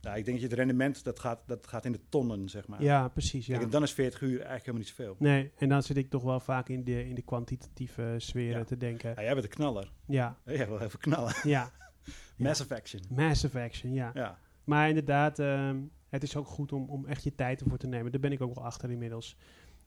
nou, 0.00 0.16
ik 0.18 0.24
denk 0.24 0.26
dat 0.26 0.40
je 0.40 0.46
het 0.46 0.52
rendement, 0.52 1.04
dat 1.04 1.18
gaat, 1.20 1.40
dat 1.46 1.66
gaat 1.66 1.84
in 1.84 1.92
de 1.92 2.00
tonnen, 2.08 2.48
zeg 2.48 2.66
maar. 2.66 2.82
Ja, 2.82 3.08
precies. 3.08 3.46
Ja. 3.46 3.52
Kijk, 3.52 3.64
en 3.64 3.70
dan 3.70 3.82
is 3.82 3.92
40 3.92 4.20
uur 4.20 4.28
eigenlijk 4.30 4.58
helemaal 4.58 4.78
niet 4.78 4.88
zoveel. 4.88 5.16
Nee, 5.18 5.50
en 5.58 5.68
dan 5.68 5.82
zit 5.82 5.96
ik 5.96 6.10
toch 6.10 6.22
wel 6.22 6.40
vaak 6.40 6.68
in 6.68 6.84
de, 6.84 7.08
in 7.08 7.14
de 7.14 7.22
kwantitatieve 7.22 8.14
sferen 8.18 8.58
Ja. 8.58 8.64
te 8.64 8.76
denken. 8.76 9.10
Ja, 9.16 9.22
jij 9.22 9.32
bent 9.32 9.44
een 9.44 9.50
knaller. 9.50 9.90
Ja, 10.06 10.36
Jij 10.44 10.68
wil 10.68 10.80
even 10.80 10.98
knallen. 10.98 11.34
ja. 11.42 11.70
Massive 12.36 12.74
action. 12.74 13.02
Massive 13.08 13.60
action, 13.60 13.92
ja. 13.92 14.10
Ja, 14.14 14.38
Maar 14.64 14.88
inderdaad, 14.88 15.38
ehm, 15.38 15.78
het 16.10 16.22
is 16.22 16.36
ook 16.36 16.46
goed 16.46 16.72
om, 16.72 16.88
om 16.88 17.06
echt 17.06 17.24
je 17.24 17.34
tijd 17.34 17.60
ervoor 17.60 17.78
te 17.78 17.86
nemen. 17.86 18.12
Daar 18.12 18.20
ben 18.20 18.32
ik 18.32 18.40
ook 18.40 18.54
wel 18.54 18.64
achter 18.64 18.90
inmiddels. 18.90 19.36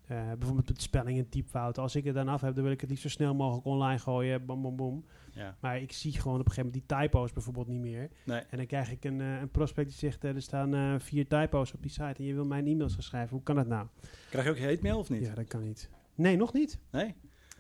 Eh, 0.08 0.32
bijvoorbeeld 0.32 0.68
met 0.70 0.82
spelling 0.82 1.18
en 1.18 1.30
typfouten. 1.30 1.84
Als 1.84 1.96
ik 1.96 2.04
het 2.04 2.14
dan 2.14 2.28
af 2.28 2.42
heb, 2.42 2.56
dan 2.56 2.64
wil 2.64 2.74
ik 2.74 2.82
het 2.82 2.90
liefst 2.90 3.04
zo 3.04 3.10
snel 3.10 3.36
mogelijk 3.36 3.66
online 3.66 4.00
gooien. 4.00 4.46
Bam, 4.46 4.62
bam, 4.62 4.76
bam. 4.76 5.06
ja. 5.34 5.58
Maar 5.60 5.82
ik 5.82 5.92
zie 5.92 6.12
gewoon 6.12 6.40
op 6.40 6.46
een 6.46 6.52
gegeven 6.52 6.72
moment 6.72 6.90
die 6.90 6.98
typo's 6.98 7.34
bijvoorbeeld 7.34 7.68
niet 7.68 7.80
meer. 7.82 8.10
Nee. 8.24 8.40
En 8.40 8.58
dan 8.58 8.66
krijg 8.66 8.92
ik 8.92 9.04
een, 9.04 9.22
eh, 9.22 9.40
een 9.40 9.50
prospect 9.50 9.88
die 9.88 9.98
zegt, 9.98 10.24
eh, 10.24 10.36
er 10.36 10.42
staan 10.42 11.02
vier 11.02 11.28
typo's 11.28 11.74
op 11.74 11.82
die 11.82 11.92
site 11.92 12.14
en 12.18 12.24
je 12.24 12.34
wil 12.34 12.46
mijn 12.46 12.68
e-mails 12.68 12.94
gaan 12.94 13.04
schrijven. 13.04 13.30
Hoe 13.36 13.44
kan 13.44 13.56
dat 13.56 13.68
nou? 13.68 13.88
Krijg 14.30 14.46
je 14.46 14.52
ook 14.52 14.60
hate 14.60 14.80
mail 14.82 14.98
of 14.98 15.10
niet? 15.10 15.26
Ja, 15.26 15.34
dat 15.34 15.48
kan 15.48 15.62
niet. 15.62 15.90
Nee, 16.16 16.36
nog 16.36 16.54
niet. 16.54 16.80
Nee? 16.92 17.16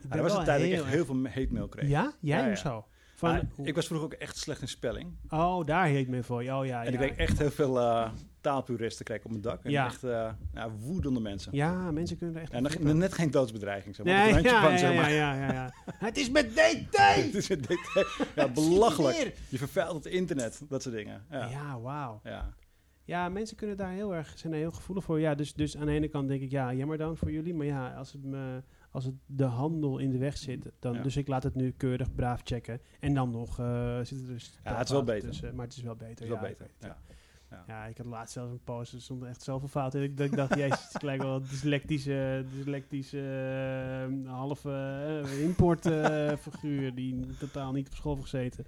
Ben 0.07 0.17
er 0.17 0.23
was 0.23 0.37
een 0.37 0.43
tijd 0.43 0.59
dat 0.59 0.69
ik 0.69 0.73
echt 0.73 0.85
heel 0.85 1.05
veel 1.05 1.25
hate 1.27 1.47
mail 1.51 1.67
kreeg. 1.67 1.89
Ja? 1.89 2.13
Jij 2.19 2.37
Ja, 2.39 2.45
ja. 2.45 2.51
of 2.51 2.57
zo? 2.57 2.85
Van, 3.15 3.49
ik 3.63 3.75
was 3.75 3.85
vroeger 3.85 4.07
ook 4.07 4.13
echt 4.13 4.37
slecht 4.37 4.61
in 4.61 4.67
spelling. 4.67 5.11
Oh, 5.29 5.65
daar 5.65 5.85
heet 5.85 6.07
me 6.07 6.23
voor. 6.23 6.41
Oh 6.41 6.65
ja, 6.65 6.83
en 6.83 6.91
ja. 6.93 6.99
ik 6.99 7.13
kreeg 7.13 7.15
echt 7.15 7.39
heel 7.39 7.51
veel 7.51 7.79
taalpuristen 8.43 9.15
ik 9.15 9.23
op 9.23 9.29
mijn 9.29 9.41
dak. 9.41 9.63
En 9.63 9.71
Ja. 9.71 9.85
echt 9.85 10.03
eh, 10.03 10.29
ja, 10.53 10.69
woedende 10.71 11.19
mensen. 11.19 11.55
Ja, 11.55 11.91
mensen 11.91 12.17
kunnen 12.17 12.35
er 12.35 12.41
echt 12.41 12.51
En 12.51 12.69
flippen. 12.69 12.97
net 12.97 13.13
geen 13.13 13.31
doodsbedreiging. 13.31 13.95
Zeg 13.95 14.05
maar. 14.05 14.15
Nee, 14.25 14.33
Met 14.33 14.43
ja, 14.43 14.51
ja, 14.51 14.69
van, 14.69 14.77
zeg 14.77 14.93
ja, 14.93 15.01
maar. 15.01 15.11
ja, 15.11 15.33
ja, 15.33 15.53
ja. 15.53 15.73
Het 16.07 16.17
is 16.17 16.29
met 16.29 16.49
DT! 16.55 16.97
Het 16.97 17.35
is 17.35 17.47
detail. 17.47 18.05
ja, 18.35 18.47
belachelijk. 18.47 19.35
Je 19.49 19.57
vervuilt 19.57 20.03
het 20.03 20.13
internet, 20.13 20.61
dat 20.69 20.81
soort 20.81 20.95
dingen. 20.95 21.23
Ja. 21.29 21.37
Ja. 21.39 21.49
Ja, 21.49 21.79
wauw. 21.79 22.19
Ja. 22.23 22.53
Ja, 23.05 23.29
mensen 23.29 23.57
kunnen 23.57 23.77
daar 23.77 23.91
heel 23.91 24.15
erg, 24.15 24.33
zijn 24.37 24.51
daar 24.51 24.61
heel 24.61 24.71
gevoelig 24.71 25.03
voor. 25.03 25.19
Ja, 25.19 25.35
dus, 25.35 25.53
dus 25.53 25.77
aan 25.77 25.85
de 25.85 25.91
ene 25.91 26.07
kant 26.07 26.27
denk 26.27 26.41
ik, 26.41 26.51
ja, 26.51 26.73
jammer 26.73 26.97
dan 26.97 27.17
voor 27.17 27.31
jullie. 27.31 27.53
Maar 27.53 27.65
ja, 27.65 27.93
als 27.93 28.11
het, 28.11 28.23
me, 28.23 28.63
als 28.91 29.05
het 29.05 29.13
de 29.25 29.43
handel 29.43 29.97
in 29.97 30.11
de 30.11 30.17
weg 30.17 30.37
zit, 30.37 30.71
dan, 30.79 30.93
Ja. 30.93 31.01
dus 31.01 31.17
ik 31.17 31.27
laat 31.27 31.43
het 31.43 31.55
nu 31.55 31.71
keurig 31.71 32.15
braaf 32.15 32.41
checken. 32.43 32.81
En 32.99 33.13
dan 33.13 33.31
nog 33.31 33.59
uh, 33.59 33.99
zit 34.03 34.21
er 34.21 34.27
dus... 34.27 34.59
Ja, 34.63 34.75
het 34.77 34.85
is 34.85 34.91
wel 34.91 35.03
beter. 35.03 35.29
tussen, 35.29 35.55
maar 35.55 35.65
het 35.65 35.75
is 35.75 35.81
wel 35.83 35.95
beter. 35.95 36.09
Het 36.09 36.21
is 36.21 36.27
wel 36.27 36.37
ja, 36.37 36.43
beter. 36.43 36.67
het. 36.79 36.95
Ja. 37.53 37.63
Ja, 37.67 37.85
ik 37.85 37.97
had 37.97 38.05
laatst 38.05 38.33
zelfs 38.33 38.51
een 38.51 38.63
post, 38.63 38.93
er 38.93 39.01
stonden 39.01 39.29
echt 39.29 39.41
zoveel 39.43 39.67
fouten 39.67 40.03
in. 40.03 40.15
Dat 40.15 40.25
ik 40.25 40.35
dacht, 40.35 40.55
jezus, 40.55 40.93
het 40.93 41.01
lijkt 41.01 41.23
wel 41.23 41.41
dyslectische, 41.41 42.45
dyslectische 42.55 43.19
eh, 44.23 44.31
halve 44.31 44.69
uh, 45.25 45.41
importfiguur 45.43 46.95
die 46.95 47.37
totaal 47.39 47.71
niet 47.71 47.87
op 47.87 47.93
school 47.93 48.15
heeft 48.15 48.29
gezeten. 48.29 48.65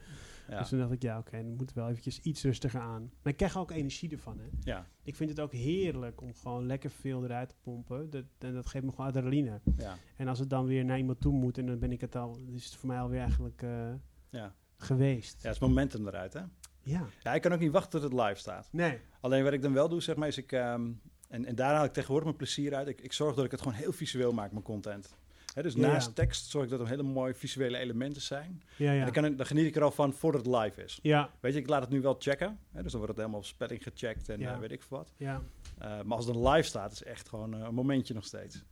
Ja. 0.50 0.60
Dus 0.60 0.70
toen 0.70 0.80
dacht 0.80 0.92
ik, 0.92 1.02
ja 1.02 1.18
oké, 1.18 1.32
dan 1.44 1.56
moet 1.56 1.74
wel 1.74 1.90
eventjes 1.90 2.20
iets 2.20 2.44
rustiger 2.44 2.80
aan. 2.82 3.02
Maar 3.22 3.32
ik 3.32 3.38
krijg 3.38 3.58
ook 3.58 3.72
energie 3.72 4.12
ervan, 4.12 4.38
hè. 4.40 4.46
Ja. 4.72 4.88
Ik 5.04 5.16
vind 5.16 5.30
het 5.30 5.40
ook 5.40 5.52
heerlijk 5.54 6.22
om 6.22 6.34
gewoon 6.36 6.66
lekker 6.66 6.90
veel 6.90 7.24
eruit 7.24 7.50
te 7.50 7.56
pompen. 7.62 8.10
Dat, 8.10 8.24
en 8.40 8.54
dat 8.54 8.66
geeft 8.68 8.86
me 8.86 8.92
gewoon 8.92 9.08
adrenaline. 9.08 9.62
Ja. 9.78 9.96
En 10.16 10.28
als 10.28 10.40
het 10.40 10.50
dan 10.50 10.66
weer 10.66 10.86
naar 10.86 10.98
iemand 10.98 11.22
toe 11.22 11.34
moet 11.34 11.58
en 11.58 11.66
dan 11.66 11.80
ben 11.80 11.92
ik 11.92 12.02
het 12.02 12.16
al, 12.16 12.38
is 12.52 12.66
het 12.66 12.76
voor 12.76 12.88
mij 12.90 13.00
alweer 13.00 13.20
eigenlijk 13.20 13.62
eh, 13.62 13.94
Ja. 14.30 14.54
geweest. 14.78 15.42
ja, 15.42 15.48
het 15.48 15.56
is 15.56 15.62
momentum 15.62 16.08
eruit, 16.08 16.34
hè? 16.34 16.42
Ja. 16.86 17.06
Ja, 17.24 17.34
ik 17.34 17.42
kan 17.42 17.54
ook 17.54 17.60
niet 17.60 17.72
wachten 17.72 18.02
tot 18.02 18.12
het 18.12 18.22
live 18.22 18.40
staat. 18.40 18.68
Nee. 18.72 19.00
Alleen 19.20 19.44
wat 19.44 19.54
ik 19.54 19.62
dan 19.62 19.74
wel 19.74 19.90
doe, 19.90 20.02
zeg 20.02 20.16
maar, 20.16 20.28
is 20.28 20.38
ik... 20.38 20.52
ehm, 20.52 20.92
en, 21.30 21.46
en 21.46 21.56
daar 21.56 21.76
haal 21.76 21.86
ik 21.86 21.94
tegenwoordig 21.94 22.26
mijn 22.26 22.38
plezier 22.38 22.76
uit. 22.76 22.88
Ik, 22.88 23.02
ik 23.02 23.14
zorg 23.14 23.36
dat 23.36 23.46
ik 23.46 23.52
het 23.52 23.62
gewoon 23.62 23.78
heel 23.78 23.92
visueel 23.92 24.32
maak, 24.32 24.52
mijn 24.52 24.64
content. 24.64 25.16
Dus 25.62 25.74
Ja, 25.74 25.80
naast 25.80 26.08
ja. 26.08 26.14
tekst 26.14 26.50
zorg 26.50 26.64
ik 26.66 26.70
dat 26.72 26.80
er 26.80 26.88
hele 26.88 27.04
mooie 27.04 27.34
visuele 27.34 27.78
elementen 27.78 28.22
zijn. 28.22 28.62
Ja, 28.78 28.90
En 28.90 28.96
ja. 28.96 29.04
dan, 29.04 29.14
kan, 29.14 29.26
ik- 29.26 29.38
dan 29.38 29.46
geniet 29.46 29.66
ik 29.66 29.76
er 29.76 29.84
al 29.84 29.92
van 29.92 30.14
voordat 30.14 30.46
het 30.46 30.56
live 30.56 30.84
is. 30.84 31.00
Ja, 31.02 31.30
Weet 31.40 31.54
je, 31.54 31.60
ik 31.60 31.68
laat 31.70 31.82
het 31.82 31.90
nu 31.90 32.02
wel 32.02 32.16
checken. 32.20 32.60
Dus 32.72 32.82
dan 32.92 32.92
wordt 32.92 33.08
het 33.08 33.18
helemaal 33.18 33.40
op 33.40 33.46
spelling 33.46 33.84
gecheckt 33.84 34.30
en 34.30 34.42
eh, 34.42 34.60
weet 34.60 34.72
ik 34.72 34.84
wat. 34.90 35.14
ja. 35.18 35.42
Eh, 35.78 36.02
maar 36.02 36.18
als 36.18 36.26
het 36.26 36.34
dan 36.36 36.48
live 36.50 36.68
staat, 36.68 36.92
is 36.92 37.04
echt 37.04 37.30
gewoon 37.30 37.54
eh, 37.54 37.60
een 37.68 37.74
momentje 37.74 38.14
nog 38.14 38.26
steeds. 38.26 38.64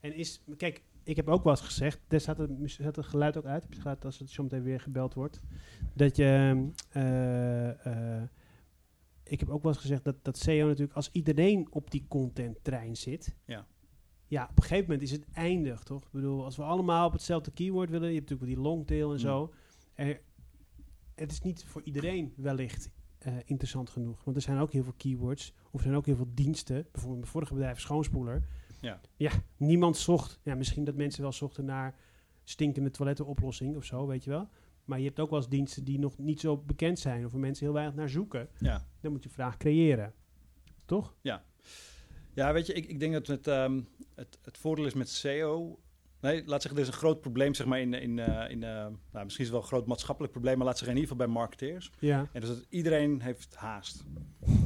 En 0.00 0.14
is, 0.14 0.40
kijk, 0.56 0.82
ik 1.08 1.16
heb 1.16 1.28
ook 1.28 1.44
wel 1.44 1.52
eens 1.52 1.62
gezegd, 1.62 2.00
daar 2.08 2.20
staat 2.20 2.38
het, 2.38 2.50
staat 2.64 2.96
het 2.96 3.06
geluid 3.06 3.36
ook 3.36 3.44
uit, 3.44 3.64
het 3.64 3.78
geluid 3.78 4.04
als 4.04 4.18
het 4.18 4.30
zo 4.30 4.42
meteen 4.42 4.62
weer 4.62 4.80
gebeld 4.80 5.14
wordt, 5.14 5.40
dat 5.94 6.16
je, 6.16 6.66
eh, 6.90 7.86
eh, 8.18 8.22
ik 9.22 9.40
heb 9.40 9.48
ook 9.48 9.62
wel 9.62 9.72
eens 9.72 9.80
gezegd 9.80 10.04
dat, 10.04 10.24
dat 10.24 10.38
SEO 10.38 10.66
natuurlijk, 10.66 10.96
als 10.96 11.08
iedereen 11.12 11.66
op 11.70 11.90
die 11.90 12.04
contenttrein 12.08 12.96
zit, 12.96 13.36
Ja. 13.44 13.66
ja, 14.26 14.42
op 14.50 14.56
een 14.56 14.62
gegeven 14.62 14.84
moment 14.84 15.02
is 15.02 15.10
het 15.10 15.24
eindig, 15.32 15.82
toch? 15.82 16.02
Ik 16.04 16.10
bedoel, 16.12 16.44
als 16.44 16.56
we 16.56 16.62
allemaal 16.62 17.06
op 17.06 17.12
hetzelfde 17.12 17.50
keyword 17.50 17.90
willen, 17.90 18.08
je 18.08 18.14
hebt 18.14 18.30
natuurlijk 18.30 18.56
die 18.58 18.68
longtail 18.70 19.08
en 19.08 19.14
Mm. 19.14 19.18
zo, 19.20 19.52
er, 19.94 20.20
het 21.14 21.32
is 21.32 21.40
niet 21.40 21.64
voor 21.64 21.82
iedereen 21.82 22.32
wellicht 22.36 22.90
eh, 23.18 23.32
interessant 23.44 23.90
genoeg, 23.90 24.24
want 24.24 24.36
er 24.36 24.42
zijn 24.42 24.58
ook 24.58 24.72
heel 24.72 24.82
veel 24.84 24.94
keywords, 24.96 25.52
of 25.70 25.74
er 25.74 25.82
zijn 25.86 25.94
ook 25.94 26.06
heel 26.06 26.16
veel 26.16 26.30
diensten, 26.34 26.74
bijvoorbeeld 26.92 27.20
mijn 27.20 27.32
vorige 27.32 27.54
bedrijf 27.54 27.80
Schoonspoeler, 27.80 28.42
Ja. 28.80 29.00
ja, 29.16 29.30
niemand 29.56 29.96
zocht. 29.96 30.40
Ja, 30.42 30.54
misschien 30.54 30.84
dat 30.84 30.94
mensen 30.94 31.22
wel 31.22 31.32
zochten 31.32 31.64
naar 31.64 31.94
stinkende 32.44 32.90
toilettenoplossing 32.90 33.76
of 33.76 33.84
zo, 33.84 34.06
weet 34.06 34.24
je 34.24 34.30
wel. 34.30 34.48
Maar 34.84 34.98
je 34.98 35.04
hebt 35.04 35.20
ook 35.20 35.30
wel 35.30 35.38
eens 35.38 35.48
diensten 35.48 35.84
die 35.84 35.98
nog 35.98 36.18
niet 36.18 36.40
zo 36.40 36.56
bekend 36.56 36.98
zijn, 36.98 37.24
of 37.24 37.30
waar 37.32 37.40
mensen 37.40 37.64
heel 37.64 37.74
weinig 37.74 37.94
naar 37.94 38.08
zoeken. 38.08 38.48
Ja. 38.58 38.86
Dan 39.00 39.12
moet 39.12 39.22
je 39.22 39.28
vraag 39.28 39.56
creëren. 39.56 40.14
Toch? 40.84 41.14
Ja, 42.34 42.52
weet 42.52 42.66
je, 42.66 42.72
ik, 42.72 42.86
ik 42.86 43.00
denk 43.00 43.12
dat 43.12 43.26
het, 43.26 43.46
ehm, 43.46 43.80
het, 44.14 44.38
het 44.42 44.58
voordeel 44.58 44.86
is 44.86 44.94
met 44.94 45.08
SEO. 45.08 45.78
Nee, 46.20 46.42
laat 46.46 46.62
zeggen, 46.62 46.80
er 46.80 46.86
is 46.86 46.92
een 46.92 46.98
groot 46.98 47.20
probleem, 47.20 47.54
zeg 47.54 47.66
maar, 47.66 47.80
in, 47.80 47.94
in, 47.94 48.18
eh, 48.18 48.50
in 48.50 48.62
eh, 48.62 48.70
nou, 49.12 49.24
misschien 49.24 49.44
is 49.44 49.50
het 49.50 49.50
wel 49.50 49.60
een 49.60 49.66
groot 49.66 49.86
maatschappelijk 49.86 50.32
probleem, 50.32 50.56
maar 50.56 50.66
laat 50.66 50.78
zeggen 50.78 50.96
in 50.96 51.02
ieder 51.02 51.16
geval 51.16 51.32
bij 51.32 51.40
marketeers. 51.40 51.92
Ja. 51.98 52.28
En 52.32 52.40
dus 52.40 52.48
dat 52.48 52.66
iedereen 52.68 53.20
heeft 53.22 53.54
haast. 53.54 54.04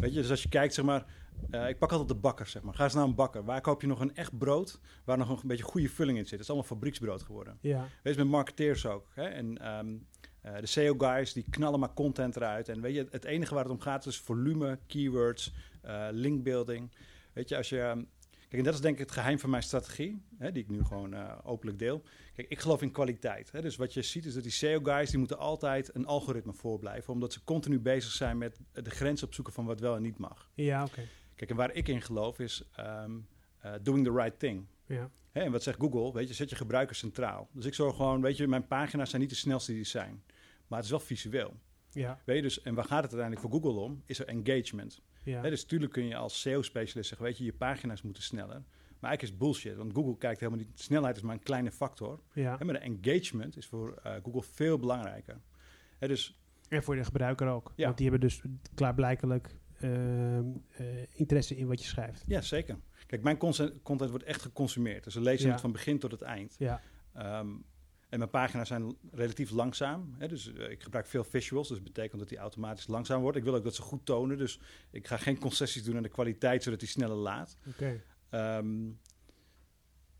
Weet 0.00 0.14
je, 0.14 0.20
dus 0.20 0.30
als 0.30 0.42
je 0.42 0.48
kijkt, 0.48 0.74
zeg 0.74 0.84
maar, 0.84 1.06
eh, 1.50 1.68
ik 1.68 1.78
pak 1.78 1.90
altijd 1.90 2.08
de 2.08 2.14
bakker, 2.14 2.46
zeg 2.46 2.62
maar. 2.62 2.74
Ga 2.74 2.84
eens 2.84 2.94
naar 2.94 3.04
een 3.04 3.14
bakker. 3.14 3.44
Waar 3.44 3.60
koop 3.60 3.80
je 3.80 3.86
nog 3.86 4.00
een 4.00 4.14
echt 4.14 4.38
brood 4.38 4.80
waar 5.04 5.18
nog 5.18 5.42
een 5.42 5.48
beetje 5.48 5.64
goede 5.64 5.88
vulling 5.88 6.18
in 6.18 6.22
zit? 6.24 6.30
Het 6.32 6.40
is 6.40 6.48
allemaal 6.48 6.66
fabrieksbrood 6.68 7.22
geworden. 7.22 7.58
Ja. 7.60 7.88
Wees 8.02 8.16
met 8.16 8.26
marketeers 8.26 8.86
ook. 8.86 9.06
Hè? 9.14 9.24
En 9.24 9.58
ehm, 9.58 9.94
eh, 10.40 10.60
de 10.60 10.66
SEO-guys, 10.66 11.32
die 11.32 11.44
knallen 11.50 11.80
maar 11.80 11.94
content 11.94 12.36
eruit. 12.36 12.68
En 12.68 12.80
weet 12.80 12.94
je, 12.94 13.06
het 13.10 13.24
enige 13.24 13.54
waar 13.54 13.62
het 13.64 13.72
om 13.72 13.80
gaat 13.80 14.06
is 14.06 14.18
volume, 14.20 14.78
keywords, 14.86 15.52
eh, 15.82 16.06
linkbuilding. 16.10 16.90
Weet 17.32 17.48
je, 17.48 17.56
als 17.56 17.68
je... 17.68 17.80
ehm, 17.80 18.02
Kijk, 18.48 18.64
en 18.64 18.70
dat 18.70 18.78
is 18.78 18.84
denk 18.86 18.98
ik 18.98 19.00
het 19.00 19.10
geheim 19.18 19.38
van 19.38 19.50
mijn 19.50 19.62
strategie, 19.62 20.22
hè, 20.38 20.52
die 20.52 20.62
ik 20.62 20.68
nu 20.68 20.84
gewoon 20.84 21.42
openlijk 21.42 21.78
deel. 21.78 22.02
Kijk, 22.34 22.48
ik 22.48 22.58
geloof 22.58 22.82
in 22.82 22.90
kwaliteit. 22.90 23.52
Hè? 23.52 23.60
Dus 23.62 23.76
wat 23.76 23.92
je 23.94 24.02
ziet 24.02 24.24
is 24.24 24.34
dat 24.34 24.42
die 24.42 24.52
SEO-guys, 24.52 25.10
die 25.10 25.18
moeten 25.18 25.38
altijd 25.38 25.94
een 25.94 26.06
algoritme 26.06 26.52
voorblijven. 26.52 27.12
Omdat 27.12 27.32
ze 27.32 27.44
continu 27.44 27.80
bezig 27.80 28.12
zijn 28.12 28.38
met 28.38 28.60
de 28.72 28.90
grens 28.90 29.22
opzoeken 29.22 29.52
van 29.52 29.64
wat 29.66 29.80
wel 29.80 29.96
en 29.96 30.02
niet 30.02 30.18
mag. 30.18 30.48
Ja, 30.54 30.84
oké. 30.84 31.00
Kijk, 31.42 31.54
en 31.54 31.60
waar 31.60 31.74
ik 31.74 31.88
in 31.88 32.02
geloof 32.02 32.38
is 32.38 32.62
ehm, 32.76 33.10
eh, 33.58 33.72
doing 33.82 34.04
the 34.04 34.12
right 34.12 34.38
thing. 34.38 34.66
Ja. 34.86 35.10
Hè, 35.30 35.40
en 35.40 35.52
wat 35.52 35.62
zegt 35.62 35.80
Google? 35.80 36.12
Weet 36.12 36.28
je, 36.28 36.34
zet 36.34 36.50
je 36.50 36.56
gebruiker 36.56 36.96
centraal. 36.96 37.48
Dus 37.52 37.64
ik 37.64 37.74
zorg 37.74 37.96
gewoon, 37.96 38.20
weet 38.20 38.36
je, 38.36 38.48
mijn 38.48 38.66
pagina's 38.66 39.08
zijn 39.10 39.20
niet 39.20 39.30
de 39.30 39.36
snelste 39.36 39.72
die 39.72 39.84
zijn. 39.84 40.22
Maar 40.66 40.76
het 40.78 40.84
is 40.84 40.90
wel 40.90 41.00
visueel. 41.00 41.56
Ja. 41.90 42.20
Weet 42.24 42.36
je, 42.36 42.42
dus, 42.42 42.62
en 42.62 42.74
waar 42.74 42.84
gaat 42.84 43.02
het 43.02 43.12
uiteindelijk 43.12 43.40
voor 43.40 43.60
Google 43.60 43.80
om? 43.80 44.02
Is 44.06 44.18
er 44.18 44.26
engagement. 44.26 45.00
Ja. 45.22 45.40
Hè, 45.42 45.50
dus 45.50 45.62
natuurlijk 45.62 45.92
kun 45.92 46.06
je 46.06 46.16
als 46.16 46.40
SEO-specialist 46.40 47.08
zeggen, 47.08 47.26
weet 47.26 47.38
je, 47.38 47.44
je 47.44 47.52
pagina's 47.52 48.02
moeten 48.02 48.22
sneller. 48.22 48.62
Maar 48.98 49.10
eigenlijk 49.10 49.22
is 49.22 49.36
bullshit, 49.36 49.76
want 49.76 49.92
Google 49.94 50.16
kijkt 50.18 50.40
helemaal 50.40 50.64
niet... 50.64 50.80
Snelheid 50.80 51.16
is 51.16 51.22
maar 51.22 51.34
een 51.34 51.42
kleine 51.42 51.70
factor. 51.70 52.20
ja. 52.32 52.56
Hè, 52.58 52.64
maar 52.64 52.74
de 52.80 52.96
engagement 53.00 53.56
is 53.56 53.66
voor 53.66 53.94
eh, 54.02 54.14
Google 54.22 54.42
veel 54.42 54.78
belangrijker. 54.78 55.40
Hè, 55.98 56.08
dus 56.08 56.38
En 56.68 56.82
voor 56.82 56.96
de 56.96 57.04
gebruiker 57.04 57.48
ook. 57.48 57.72
Ja. 57.76 57.84
Want 57.84 57.96
die 57.96 58.08
hebben 58.10 58.28
dus 58.28 58.42
klaarblijkelijk 58.74 59.60
interesse 61.12 61.56
in 61.56 61.66
wat 61.66 61.80
je 61.82 61.86
schrijft. 61.88 62.24
ja, 62.26 62.40
zeker. 62.40 62.78
Kijk, 63.06 63.22
mijn 63.22 63.36
content, 63.82 64.10
wordt 64.10 64.24
echt 64.24 64.42
geconsumeerd. 64.42 65.04
Dus 65.04 65.12
ze 65.12 65.20
lezen 65.20 65.46
Ja. 65.46 65.52
het 65.52 65.60
van 65.60 65.72
begin 65.72 65.98
tot 65.98 66.10
het 66.10 66.22
eind. 66.22 66.54
Ja. 66.58 66.80
Ehm, 67.14 67.48
en 68.08 68.18
mijn 68.18 68.30
pagina's 68.30 68.68
zijn 68.68 68.96
relatief 69.12 69.50
langzaam. 69.50 70.14
Hè, 70.18 70.28
dus 70.28 70.52
eh, 70.52 70.70
ik 70.70 70.82
gebruik 70.82 71.06
veel 71.06 71.24
visuals. 71.24 71.68
Dus 71.68 71.76
dat 71.76 71.86
betekent 71.86 72.20
dat 72.20 72.28
die 72.28 72.38
automatisch 72.38 72.86
langzaam 72.86 73.20
wordt. 73.22 73.36
Ik 73.36 73.44
wil 73.44 73.54
ook 73.54 73.64
dat 73.64 73.74
ze 73.74 73.82
goed 73.82 74.06
tonen. 74.06 74.38
Dus 74.38 74.60
ik 74.90 75.06
ga 75.06 75.16
geen 75.16 75.38
concessies 75.38 75.84
doen 75.84 75.96
aan 75.96 76.02
de 76.02 76.08
kwaliteit, 76.08 76.62
zodat 76.62 76.78
die 76.80 76.88
sneller 76.88 77.16
laat. 77.16 77.56
Oké. 77.68 78.02
Ehm, 78.30 78.84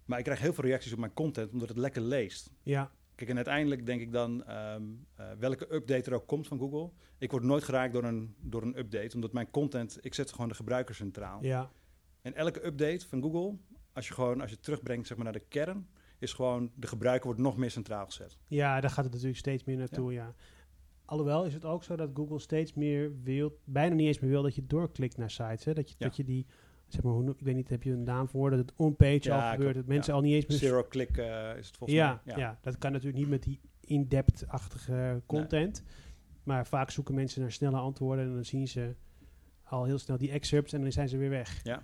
maar 0.04 0.18
ik 0.18 0.24
krijg 0.24 0.40
heel 0.40 0.52
veel 0.52 0.64
reacties 0.64 0.92
op 0.92 0.98
mijn 0.98 1.12
content, 1.14 1.52
omdat 1.52 1.68
het 1.68 1.78
lekker 1.78 2.02
leest. 2.02 2.50
Ja. 2.62 2.90
Kijk, 3.14 3.30
en 3.30 3.36
uiteindelijk 3.36 3.86
denk 3.86 4.00
ik 4.00 4.12
dan 4.12 4.44
ehm, 4.44 4.82
eh, 5.14 5.30
welke 5.38 5.74
update 5.74 6.10
er 6.10 6.16
ook 6.16 6.26
komt 6.26 6.46
van 6.46 6.58
Google. 6.58 6.90
Ik 7.18 7.30
word 7.30 7.42
nooit 7.42 7.64
geraakt 7.64 7.92
door 7.92 8.04
een, 8.04 8.34
door 8.40 8.62
een 8.62 8.78
update, 8.78 9.14
omdat 9.14 9.32
mijn 9.32 9.50
content, 9.50 9.98
ik 10.00 10.14
zet 10.14 10.32
gewoon 10.32 10.48
de 10.48 10.54
gebruiker 10.54 10.94
centraal. 10.94 11.44
Ja. 11.44 11.70
En 12.22 12.34
elke 12.34 12.66
update 12.66 13.08
van 13.08 13.22
Google, 13.22 13.56
als 13.92 14.08
je 14.08 14.14
gewoon, 14.14 14.40
als 14.40 14.50
je 14.50 14.60
terugbrengt 14.60 15.06
zeg 15.06 15.16
maar, 15.16 15.24
naar 15.24 15.34
de 15.34 15.46
kern, 15.48 15.88
is 16.18 16.32
gewoon 16.32 16.70
de 16.74 16.86
gebruiker 16.86 17.26
wordt 17.26 17.40
nog 17.40 17.56
meer 17.56 17.70
centraal 17.70 18.04
gezet. 18.04 18.38
Ja, 18.46 18.80
daar 18.80 18.90
gaat 18.90 19.04
het 19.04 19.12
natuurlijk 19.12 19.38
steeds 19.38 19.64
meer 19.64 19.76
naartoe, 19.76 20.12
ja. 20.12 20.34
Alhoewel 21.04 21.44
is 21.44 21.54
het 21.54 21.64
ook 21.64 21.84
zo 21.84 21.96
dat 21.96 22.10
Google 22.14 22.38
steeds 22.38 22.74
meer 22.74 23.12
wil, 23.22 23.58
bijna 23.64 23.94
niet 23.94 24.06
eens 24.06 24.18
meer 24.18 24.30
wil 24.30 24.42
dat 24.42 24.54
je 24.54 24.66
doorklikt 24.66 25.16
naar 25.16 25.30
sites. 25.30 25.64
Hè? 25.64 25.74
Dat, 25.74 25.88
je, 25.88 25.94
Ja. 25.98 26.06
dat 26.06 26.16
je 26.16 26.24
die 26.24 26.46
zeg 26.92 27.02
maar, 27.02 27.12
hoe, 27.12 27.30
ik 27.30 27.40
weet 27.40 27.54
niet, 27.54 27.68
heb 27.68 27.82
je 27.82 27.92
een 27.92 28.02
naam 28.02 28.28
voor 28.28 28.50
dat 28.50 28.58
het 28.58 28.72
on-page 28.76 29.20
Ja, 29.20 29.46
al 29.46 29.52
gebeurt, 29.54 29.74
dat 29.74 29.86
mensen 29.86 30.12
ja. 30.12 30.18
al 30.18 30.24
niet 30.24 30.34
eens 30.34 30.46
meer... 30.46 30.58
Zero 30.58 30.84
click 30.88 31.16
eh, 31.16 31.56
is 31.58 31.66
het 31.66 31.76
volgens 31.76 31.98
ja, 31.98 32.20
mij. 32.24 32.36
ja. 32.36 32.58
dat 32.62 32.78
kan 32.78 32.92
natuurlijk 32.92 33.18
niet 33.18 33.28
met 33.28 33.42
die 33.42 33.60
in-depth-achtige 33.80 35.22
content. 35.26 35.82
Maar 36.42 36.66
vaak 36.66 36.90
zoeken 36.90 37.14
mensen 37.14 37.40
naar 37.40 37.52
snelle 37.52 37.76
antwoorden 37.76 38.24
en 38.24 38.34
dan 38.34 38.44
zien 38.44 38.68
ze 38.68 38.94
al 39.62 39.84
heel 39.84 39.98
snel 39.98 40.18
die 40.18 40.30
excerpts 40.30 40.72
en 40.72 40.80
dan 40.80 40.92
zijn 40.92 41.08
ze 41.08 41.16
weer 41.16 41.30
weg. 41.30 41.60
Ja. 41.64 41.82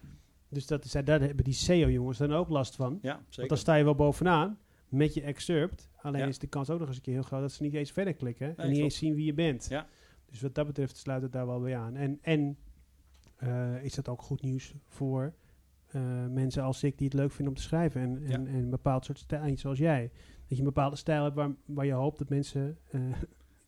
Dus 0.48 0.66
dat 0.66 0.84
is, 0.84 0.90
daar 0.90 1.20
hebben 1.20 1.44
die 1.44 1.54
SEO-jongens 1.54 2.18
dan 2.18 2.32
ook 2.32 2.48
last 2.48 2.74
van. 2.76 2.98
Ja, 3.02 3.20
Want 3.36 3.48
dan 3.48 3.58
sta 3.58 3.74
je 3.74 3.84
wel 3.84 3.94
bovenaan 3.94 4.58
met 4.88 5.14
je 5.14 5.22
excerpt. 5.22 5.90
Alleen 5.96 6.20
Ja. 6.20 6.26
is 6.26 6.38
de 6.38 6.46
kans 6.46 6.70
ook 6.70 6.78
nog 6.78 6.88
eens 6.88 6.96
een 6.96 7.02
keer 7.02 7.14
heel 7.14 7.22
groot 7.22 7.40
dat 7.40 7.52
ze 7.52 7.62
niet 7.62 7.74
eens 7.74 7.92
verder 7.92 8.14
klikken. 8.14 8.46
en 8.46 8.54
niet 8.54 8.64
klopt. 8.66 8.78
eens 8.78 8.96
zien 8.96 9.14
wie 9.14 9.24
je 9.24 9.34
bent. 9.34 9.66
Ja. 9.70 9.86
Dus 10.30 10.40
wat 10.40 10.54
dat 10.54 10.66
betreft 10.66 10.96
sluit 10.96 11.22
het 11.22 11.32
daar 11.32 11.46
wel 11.46 11.60
bij 11.60 11.76
aan. 11.76 11.96
En, 11.96 12.18
en 12.22 12.56
eh, 13.38 13.84
is 13.84 13.94
dat 13.94 14.08
ook 14.08 14.22
goed 14.22 14.42
nieuws 14.42 14.74
voor 14.86 15.34
eh, 15.86 16.26
mensen 16.26 16.62
als 16.62 16.82
ik 16.82 16.98
die 16.98 17.06
het 17.06 17.16
leuk 17.16 17.30
vinden 17.30 17.48
om 17.48 17.54
te 17.60 17.62
schrijven. 17.66 18.00
En, 18.00 18.16
en, 18.16 18.28
Ja. 18.28 18.34
en 18.34 18.46
een 18.54 18.70
bepaald 18.70 19.04
soort 19.04 19.18
stijl, 19.18 19.56
zoals 19.56 19.78
jij. 19.78 20.10
Dat 20.38 20.48
je 20.48 20.58
een 20.58 20.64
bepaalde 20.74 20.96
stijl 20.96 21.22
hebt 21.24 21.36
waar, 21.36 21.50
waar 21.66 21.86
je 21.86 21.92
hoopt 21.92 22.18
dat 22.18 22.28
mensen 22.28 22.78
eh, 22.90 23.00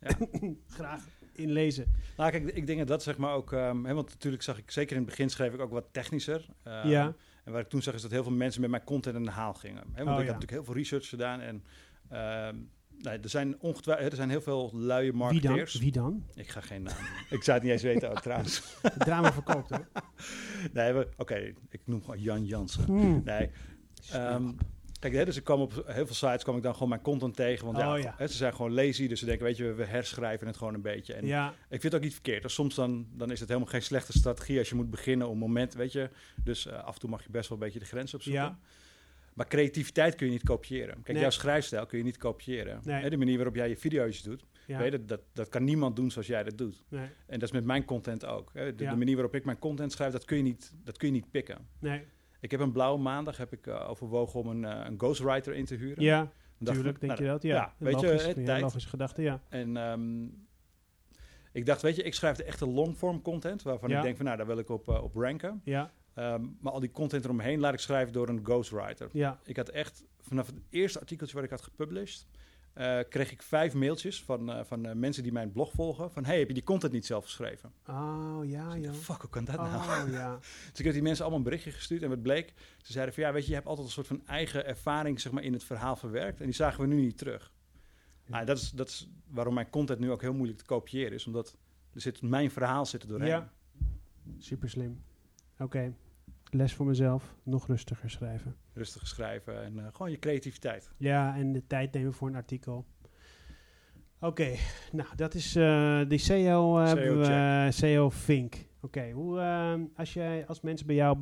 Ja. 0.00 0.16
graag 0.66 1.06
in 1.32 1.50
lezen. 1.50 1.86
Nou, 2.16 2.30
kijk, 2.30 2.44
ik 2.44 2.66
denk 2.66 2.78
dat 2.78 2.88
dat 2.88 3.02
zeg 3.02 3.16
maar 3.18 3.34
ook... 3.34 3.52
ehm, 3.52 3.84
hè, 3.84 3.94
want 3.94 4.08
natuurlijk 4.08 4.42
zag 4.42 4.58
ik, 4.58 4.70
zeker 4.70 4.90
in 4.96 5.02
het 5.02 5.10
begin 5.10 5.30
schreef 5.30 5.52
ik 5.54 5.60
ook 5.60 5.70
wat 5.70 5.86
technischer. 5.92 6.48
Ehm, 6.62 6.88
Ja. 6.88 7.14
En 7.44 7.52
wat 7.52 7.60
ik 7.60 7.68
toen 7.68 7.82
zag 7.82 7.94
is 7.94 8.02
dat 8.02 8.10
heel 8.10 8.22
veel 8.22 8.32
mensen 8.32 8.60
met 8.60 8.70
mijn 8.70 8.84
content 8.84 9.16
aan 9.16 9.22
de 9.24 9.30
haal 9.30 9.54
gingen. 9.54 9.84
Hè, 9.92 10.04
want 10.04 10.08
Oh, 10.08 10.22
ik 10.22 10.26
ja. 10.26 10.32
heb 10.32 10.40
natuurlijk 10.40 10.50
heel 10.50 10.64
veel 10.64 10.74
research 10.74 11.08
gedaan. 11.08 11.40
En 11.40 11.64
ehm, 12.08 12.56
nee, 13.02 13.18
er 13.18 13.28
zijn 13.28 13.60
ongetwijfeld, 13.60 14.10
er 14.10 14.16
zijn 14.16 14.30
heel 14.30 14.40
veel 14.40 14.70
luie 14.74 15.00
Wie 15.02 15.10
dan? 15.12 15.18
marketeers. 15.20 15.74
Wie 15.74 15.92
dan? 15.92 16.24
Ik 16.34 16.48
ga 16.48 16.60
geen 16.60 16.82
naam. 16.82 16.94
ik 17.30 17.42
zou 17.42 17.56
het 17.56 17.62
niet 17.62 17.72
eens 17.72 17.82
weten 17.82 18.10
ook 18.10 18.20
trouwens. 18.20 18.62
Het 18.82 18.98
drama 19.00 19.32
verkoopt, 19.32 19.70
hè? 19.70 19.76
Nee, 20.72 20.92
we- 20.92 21.08
oké, 21.16 21.34
ik 21.70 21.80
noem 21.84 22.00
gewoon 22.00 22.20
Jan 22.20 22.44
Jansen. 22.46 22.84
Hmm. 22.84 23.20
Nee, 23.24 23.50
Ehm, 24.12 24.52
kijk, 24.98 25.12
hè, 25.14 25.24
dus 25.24 25.36
ik 25.36 25.44
kwam 25.44 25.60
op 25.60 25.72
heel 25.86 26.06
veel 26.06 26.14
sites 26.14 26.42
kwam 26.42 26.56
ik 26.56 26.62
dan 26.62 26.72
gewoon 26.72 26.88
mijn 26.88 27.00
content 27.00 27.36
tegen. 27.36 27.64
Want 27.66 27.78
Oh, 27.78 27.98
ja. 28.02 28.14
Hè, 28.16 28.26
ze 28.26 28.36
zijn 28.36 28.54
gewoon 28.54 28.72
lazy, 28.74 29.08
dus 29.08 29.18
ze 29.18 29.24
denken, 29.24 29.44
weet 29.44 29.56
je, 29.56 29.72
we 29.72 29.84
herschrijven 29.84 30.46
het 30.46 30.56
gewoon 30.56 30.74
een 30.74 30.82
beetje. 30.82 31.14
En 31.14 31.26
ja, 31.26 31.48
ik 31.50 31.54
vind 31.68 31.82
het 31.82 31.94
ook 31.94 32.00
niet 32.00 32.12
verkeerd. 32.12 32.42
Dus 32.42 32.54
soms 32.54 32.74
dan, 32.74 33.06
dan 33.12 33.30
is 33.30 33.40
het 33.40 33.48
helemaal 33.48 33.70
geen 33.70 33.82
slechte 33.82 34.12
strategie 34.12 34.58
als 34.58 34.68
je 34.68 34.74
moet 34.74 34.90
beginnen 34.90 35.26
op 35.26 35.32
een 35.32 35.38
moment, 35.38 35.74
weet 35.74 35.92
je. 35.92 36.10
Dus 36.44 36.66
eh, 36.66 36.84
af 36.84 36.94
en 36.94 37.00
toe 37.00 37.10
mag 37.10 37.22
je 37.22 37.30
best 37.30 37.48
wel 37.48 37.58
een 37.58 37.64
beetje 37.64 37.78
de 37.78 37.84
grens 37.84 38.14
opzoeken. 38.14 38.42
Ja. 38.42 38.58
Maar 39.34 39.46
creativiteit 39.48 40.14
kun 40.14 40.26
je 40.26 40.32
niet 40.32 40.42
kopiëren. 40.42 40.94
Kijk, 40.94 41.06
Nee. 41.08 41.20
jouw 41.20 41.30
schrijfstijl 41.30 41.86
kun 41.86 41.98
je 41.98 42.04
niet 42.04 42.16
kopiëren. 42.16 42.80
Nee. 42.84 43.10
De 43.10 43.16
manier 43.16 43.36
waarop 43.36 43.54
jij 43.54 43.68
je 43.68 43.76
video's 43.76 44.22
doet, 44.22 44.44
ja. 44.66 44.78
weet 44.78 44.92
je, 44.92 45.04
dat, 45.04 45.20
dat 45.32 45.48
kan 45.48 45.64
niemand 45.64 45.96
doen 45.96 46.10
zoals 46.10 46.26
jij 46.26 46.42
dat 46.42 46.58
doet. 46.58 46.82
Nee, 46.88 47.08
En 47.26 47.38
dat 47.38 47.42
is 47.42 47.52
met 47.52 47.64
mijn 47.64 47.84
content 47.84 48.24
ook. 48.26 48.50
Hè. 48.54 48.74
De, 48.74 48.84
Ja. 48.84 48.90
de 48.90 48.96
manier 48.96 49.14
waarop 49.14 49.34
ik 49.34 49.44
mijn 49.44 49.58
content 49.58 49.92
schrijf, 49.92 50.12
dat 50.12 50.24
kun 50.24 50.36
je 50.36 50.42
niet, 50.42 50.72
dat 50.84 50.96
kun 50.96 51.08
je 51.08 51.14
niet 51.14 51.30
pikken. 51.30 51.68
nee. 51.78 52.02
Ik 52.40 52.50
heb 52.50 52.60
een 52.60 52.72
blauwe 52.72 52.98
maandag 53.02 53.36
heb 53.36 53.52
ik 53.52 53.66
eh, 53.66 53.88
overwogen 53.90 54.40
om 54.40 54.46
een, 54.48 54.64
eh, 54.64 54.86
een 54.86 54.98
ghostwriter 54.98 55.54
in 55.54 55.64
te 55.64 55.74
huren. 55.74 56.02
Ja, 56.02 56.18
Dan 56.18 56.30
dacht 56.58 56.76
tuurlijk, 56.76 56.94
ik, 56.96 57.00
denk 57.08 57.12
nou, 57.12 57.24
je 57.24 57.30
dat? 57.30 57.42
Ja, 57.42 57.54
ja, 57.54 57.74
weet 57.78 58.00
je, 58.00 58.06
logisch, 58.06 58.24
ja, 58.26 58.32
tijd. 58.44 58.60
logische 58.62 58.88
gedachte, 58.88 59.22
ja. 59.22 59.42
En 59.48 59.76
ehm, 59.76 60.24
ik 61.52 61.66
dacht, 61.66 61.82
weet 61.82 61.96
je, 61.96 62.02
ik 62.02 62.14
schrijf 62.14 62.36
de 62.36 62.44
echte 62.44 62.66
longform 62.66 63.22
content, 63.22 63.62
waarvan 63.62 63.90
ik 63.90 64.02
denk 64.02 64.16
van, 64.16 64.24
nou, 64.24 64.36
daar 64.36 64.46
wil 64.46 64.58
ik 64.58 64.68
op, 64.68 64.88
eh, 64.88 65.02
op 65.02 65.14
ranken. 65.14 65.60
Ja, 65.64 65.92
Ehm, 66.20 66.46
maar 66.60 66.72
al 66.72 66.80
die 66.80 66.90
content 66.90 67.24
eromheen 67.24 67.60
laat 67.60 67.72
ik 67.72 67.78
schrijven 67.78 68.12
door 68.12 68.28
een 68.28 68.40
ghostwriter. 68.44 69.08
ja. 69.12 69.38
Ik 69.44 69.56
had 69.56 69.68
echt, 69.68 70.04
vanaf 70.20 70.46
het 70.46 70.56
eerste 70.70 71.00
artikeltje 71.00 71.34
wat 71.34 71.44
ik 71.44 71.50
had 71.50 71.62
gepublished, 71.62 72.26
eh, 72.72 72.98
kreeg 73.08 73.30
ik 73.32 73.42
vijf 73.42 73.74
mailtjes 73.74 74.22
van, 74.22 74.52
eh, 74.52 74.64
van 74.64 74.86
eh, 74.86 74.94
mensen 74.94 75.22
die 75.22 75.32
mijn 75.32 75.52
blog 75.52 75.72
volgen. 75.72 76.10
Van, 76.10 76.24
hey, 76.24 76.38
heb 76.38 76.48
je 76.48 76.54
die 76.54 76.62
content 76.62 76.92
niet 76.92 77.06
zelf 77.06 77.24
geschreven? 77.24 77.72
Oh, 77.86 78.38
ja, 78.42 78.74
Dus 78.74 78.84
ja. 78.84 78.92
fuck, 78.92 79.20
hoe 79.20 79.30
kan 79.30 79.44
dat 79.44 79.56
nou? 79.56 79.74
Oh, 79.74 80.12
ja. 80.12 80.38
Dus 80.70 80.78
ik 80.78 80.84
heb 80.84 80.92
die 80.92 81.02
mensen 81.02 81.20
allemaal 81.24 81.38
een 81.38 81.48
berichtje 81.50 81.72
gestuurd 81.72 82.02
en 82.02 82.08
wat 82.08 82.22
bleek, 82.22 82.52
ze 82.82 82.92
zeiden 82.92 83.14
van, 83.14 83.22
ja, 83.22 83.32
weet 83.32 83.42
je, 83.42 83.48
je 83.48 83.54
hebt 83.54 83.66
altijd 83.66 83.86
een 83.86 83.92
soort 83.92 84.06
van 84.06 84.26
eigen 84.26 84.66
ervaring, 84.66 85.20
zeg 85.20 85.32
maar, 85.32 85.42
in 85.42 85.52
het 85.52 85.64
verhaal 85.64 85.96
verwerkt. 85.96 86.38
En 86.38 86.44
die 86.44 86.54
zagen 86.54 86.80
we 86.80 86.86
nu 86.86 87.00
niet 87.00 87.18
terug. 87.18 87.52
Ja. 88.24 88.30
Nou, 88.30 88.44
dat, 88.44 88.58
is, 88.58 88.70
dat 88.70 88.88
is 88.88 89.10
waarom 89.28 89.54
mijn 89.54 89.70
content 89.70 89.98
nu 89.98 90.10
ook 90.10 90.20
heel 90.20 90.34
moeilijk 90.34 90.58
te 90.58 90.64
kopiëren 90.64 91.12
is, 91.12 91.26
omdat 91.26 91.56
er 91.92 92.00
zit, 92.00 92.22
mijn 92.22 92.50
verhaal 92.50 92.86
zit 92.86 93.02
er 93.02 93.08
doorheen. 93.08 93.28
Ja. 93.28 93.52
Super 94.38 94.70
slim. 94.70 95.02
Oké. 95.58 95.94
Les 96.50 96.74
voor 96.74 96.86
mezelf. 96.86 97.34
Nog 97.42 97.66
rustiger 97.66 98.10
schrijven. 98.10 98.56
Rustig 98.72 99.06
schrijven 99.06 99.62
en 99.62 99.78
eh, 99.78 99.86
gewoon 99.92 100.10
je 100.10 100.18
creativiteit. 100.18 100.90
Ja, 100.96 101.36
en 101.36 101.52
de 101.52 101.66
tijd 101.66 101.92
nemen 101.92 102.12
voor 102.12 102.28
een 102.28 102.34
artikel. 102.34 102.86
Oké, 104.20 104.54
nou 104.92 105.08
dat 105.16 105.34
is 105.34 105.56
eh 105.56 106.00
die 106.08 106.18
SEO, 106.18 106.78
eh, 106.78 106.86
hebben 106.86 107.18
we, 107.20 107.26
eh, 107.26 107.70
SEO 107.70 108.10
Fink. 108.10 108.68
Oké, 108.80 109.10
hoe 109.10 109.40
als 109.96 110.12
jij 110.12 110.46
als 110.46 110.60
mensen 110.60 110.86
bij 110.86 110.96
jou, 110.96 111.18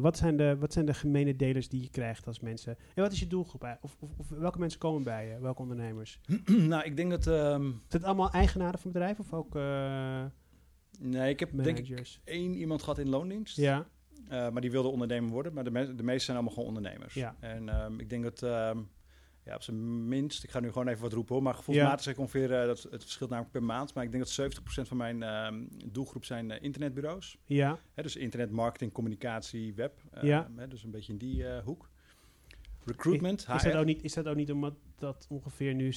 wat, 0.00 0.16
zijn 0.16 0.36
de, 0.36 0.56
wat 0.58 0.72
zijn 0.72 0.86
de 0.86 0.94
gemene 0.94 1.36
delers 1.36 1.68
die 1.68 1.82
je 1.82 1.90
krijgt 1.90 2.26
als 2.26 2.40
mensen? 2.40 2.76
En 2.94 3.02
wat 3.02 3.12
is 3.12 3.18
je 3.20 3.26
doelgroep? 3.26 3.78
Of, 3.80 3.96
of, 4.00 4.10
of 4.16 4.28
welke 4.28 4.58
mensen 4.58 4.78
komen 4.78 5.02
bij 5.02 5.28
je? 5.28 5.40
Welke 5.40 5.62
ondernemers? 5.62 6.20
nou, 6.68 6.84
ik 6.84 6.96
denk 6.96 7.10
dat... 7.10 7.26
ehm, 7.26 7.62
Zijn 7.62 7.80
het 7.88 8.04
allemaal 8.04 8.30
eigenaren 8.30 8.78
van 8.78 8.92
bedrijven 8.92 9.24
of 9.24 9.32
ook 9.32 9.54
nee, 11.00 11.30
ik 11.30 11.40
heb 11.40 11.50
denk 11.52 11.78
ik 11.78 11.88
managers? 11.88 12.20
één 12.24 12.54
iemand 12.54 12.82
gehad 12.82 12.98
in 12.98 13.08
loondienst. 13.08 13.56
ja, 13.56 13.86
Eh, 14.28 14.50
maar 14.50 14.60
die 14.60 14.70
wilde 14.70 14.88
ondernemer 14.88 15.30
worden. 15.30 15.52
Maar 15.52 15.64
de, 15.64 15.70
me- 15.70 15.94
de 15.94 16.02
meeste 16.02 16.24
zijn 16.24 16.36
allemaal 16.36 16.54
gewoon 16.54 16.68
ondernemers. 16.68 17.14
Ja. 17.14 17.36
En 17.40 17.68
ehm, 17.68 17.98
ik 18.00 18.10
denk 18.10 18.22
dat 18.22 18.42
ehm, 18.42 18.78
ja, 19.44 19.54
op 19.54 19.62
zijn 19.62 20.08
minst, 20.08 20.44
ik 20.44 20.50
ga 20.50 20.60
nu 20.60 20.68
gewoon 20.72 20.88
even 20.88 21.02
wat 21.02 21.12
roepen 21.12 21.34
hoor, 21.34 21.42
maar 21.44 21.54
gevoelsmatig 21.54 22.02
zeg 22.02 22.12
ik 22.14 22.18
ongeveer, 22.20 22.60
eh, 22.60 22.66
dat, 22.66 22.82
het 22.90 23.02
verschilt 23.02 23.30
namelijk 23.30 23.52
per 23.54 23.62
maand, 23.64 23.94
maar 23.94 24.04
ik 24.04 24.12
denk 24.12 24.24
dat 24.36 24.52
70% 24.84 24.88
van 24.88 24.96
mijn 24.96 25.22
ehm, 25.22 25.64
doelgroep 25.92 26.24
zijn 26.24 26.50
eh, 26.50 26.62
internetbureaus. 26.62 27.38
ja, 27.44 27.78
Hè, 27.94 28.02
dus 28.02 28.16
internet, 28.16 28.50
marketing, 28.50 28.92
communicatie, 28.92 29.74
web. 29.74 30.00
Ja. 30.22 30.50
hè, 30.56 30.68
dus 30.68 30.84
een 30.84 30.90
beetje 30.90 31.12
in 31.12 31.18
die 31.18 31.46
hoek. 31.64 31.88
Recruitment, 32.84 33.46
Is 33.54 33.62
dat, 33.62 33.74
ook 33.74 33.84
niet, 33.84 34.02
is 34.02 34.12
dat 34.14 34.26
ook 34.26 34.36
niet 34.36 34.52
omdat 34.52 34.74
dat 34.98 35.26
ongeveer 35.28 35.74
nu 35.74 35.92
70% 35.92 35.96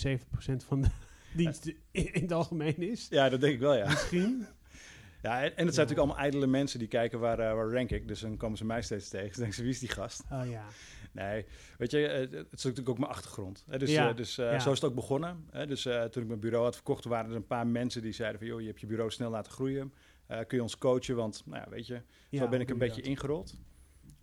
van 0.57 0.81
de 0.81 0.87
diensten 1.35 1.73
in, 1.91 2.13
in 2.13 2.21
het 2.21 2.31
algemeen 2.31 2.77
is? 2.77 3.07
Ja, 3.09 3.29
dat 3.29 3.41
denk 3.41 3.53
ik 3.53 3.59
wel, 3.59 3.75
ja. 3.75 3.85
Misschien? 3.89 4.45
Ja 5.21 5.41
en, 5.43 5.43
en 5.43 5.43
het 5.43 5.55
zijn 5.55 5.65
natuurlijk 5.65 5.97
allemaal 5.97 6.17
ijdele 6.17 6.47
mensen 6.47 6.79
die 6.79 6.87
kijken 6.87 7.19
waar, 7.19 7.39
eh, 7.39 7.53
waar 7.53 7.71
rank 7.71 7.89
ik. 7.91 8.07
Dus 8.07 8.19
dan 8.19 8.37
komen 8.37 8.57
ze 8.57 8.65
mij 8.65 8.81
steeds 8.81 9.09
tegen. 9.09 9.27
Dus 9.27 9.37
denken 9.37 9.55
ze, 9.55 9.61
wie 9.61 9.71
is 9.71 9.79
die 9.79 9.89
gast? 9.89 10.23
Oh 10.31 10.49
ja. 10.49 10.65
Nee, 11.11 11.45
weet 11.77 11.91
je, 11.91 12.07
eh, 12.07 12.19
het 12.19 12.47
is 12.51 12.63
natuurlijk 12.63 12.89
ook 12.89 12.97
mijn 12.97 13.11
achtergrond. 13.11 13.65
Hè? 13.69 13.77
Dus, 13.77 13.91
Ja, 13.91 14.09
eh, 14.09 14.15
dus 14.15 14.35
ja. 14.35 14.59
zo 14.59 14.71
is 14.71 14.81
het 14.81 14.89
ook 14.89 14.95
begonnen. 14.95 15.45
Hè? 15.51 15.67
Dus 15.67 15.81
toen 15.81 16.21
ik 16.21 16.27
mijn 16.27 16.39
bureau 16.39 16.63
had 16.63 16.75
verkocht, 16.75 17.05
waren 17.05 17.29
er 17.29 17.35
een 17.35 17.47
paar 17.47 17.67
mensen 17.67 18.01
die 18.01 18.11
zeiden 18.11 18.39
van... 18.39 18.47
joh, 18.47 18.61
je 18.61 18.67
hebt 18.67 18.79
je 18.79 18.87
bureau 18.87 19.11
snel 19.11 19.29
laten 19.29 19.51
groeien. 19.51 19.93
Kun 20.27 20.57
je 20.57 20.61
ons 20.61 20.77
coachen? 20.77 21.15
Want, 21.15 21.43
nou 21.45 21.63
ja, 21.63 21.69
weet 21.69 21.87
je, 21.87 22.01
zo 22.31 22.47
ben 22.47 22.61
ik 22.61 22.69
een 22.69 22.77
beetje 22.77 23.01
ingerold. 23.01 23.55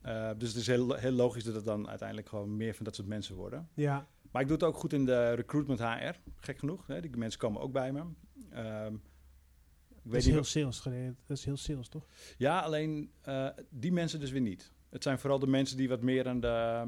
Eh, 0.05 0.31
dus 0.39 0.49
het 0.49 0.57
is 0.57 0.67
heel, 0.67 0.95
heel 0.95 1.13
logisch 1.13 1.45
dat 1.45 1.55
het 1.55 1.65
dan 1.65 1.89
uiteindelijk 1.89 2.29
gewoon 2.29 2.57
meer 2.57 2.75
van 2.75 2.85
dat 2.85 2.95
soort 2.95 3.09
mensen 3.09 3.35
worden. 3.35 3.59
dat? 3.75 3.85
Ja, 3.85 4.07
Maar 4.31 4.43
ik 4.43 4.49
doe 4.49 4.57
het 4.57 4.67
ook 4.67 4.77
goed 4.77 4.93
in 4.93 5.05
de 5.05 5.33
recruitment 5.33 5.79
HR, 5.81 6.19
gek 6.37 6.59
genoeg. 6.59 6.87
Hè? 6.87 7.01
Die 7.01 7.17
mensen 7.17 7.41
komen 7.41 7.61
ook 7.61 7.73
bij 7.73 7.93
me. 7.93 8.03
Ehm, 8.51 8.95
ik 10.05 10.11
dat 10.11 10.21
is 10.21 10.27
heel 10.27 10.45
sales 10.45 10.81
gereden. 10.81 11.17
Dat 11.27 11.37
is 11.37 11.45
heel 11.45 11.57
sales, 11.57 11.89
toch? 11.89 12.07
ja, 12.37 12.61
alleen 12.61 13.11
eh, 13.21 13.49
die 13.71 13.93
mensen 13.93 14.21
dus 14.21 14.31
weer 14.31 14.41
niet. 14.41 14.73
Het 14.89 15.03
zijn 15.03 15.19
vooral 15.19 15.39
de 15.39 15.47
mensen 15.47 15.77
die 15.77 15.89
wat 15.89 16.03
meer 16.03 16.29
aan 16.29 16.41
de, 16.41 16.87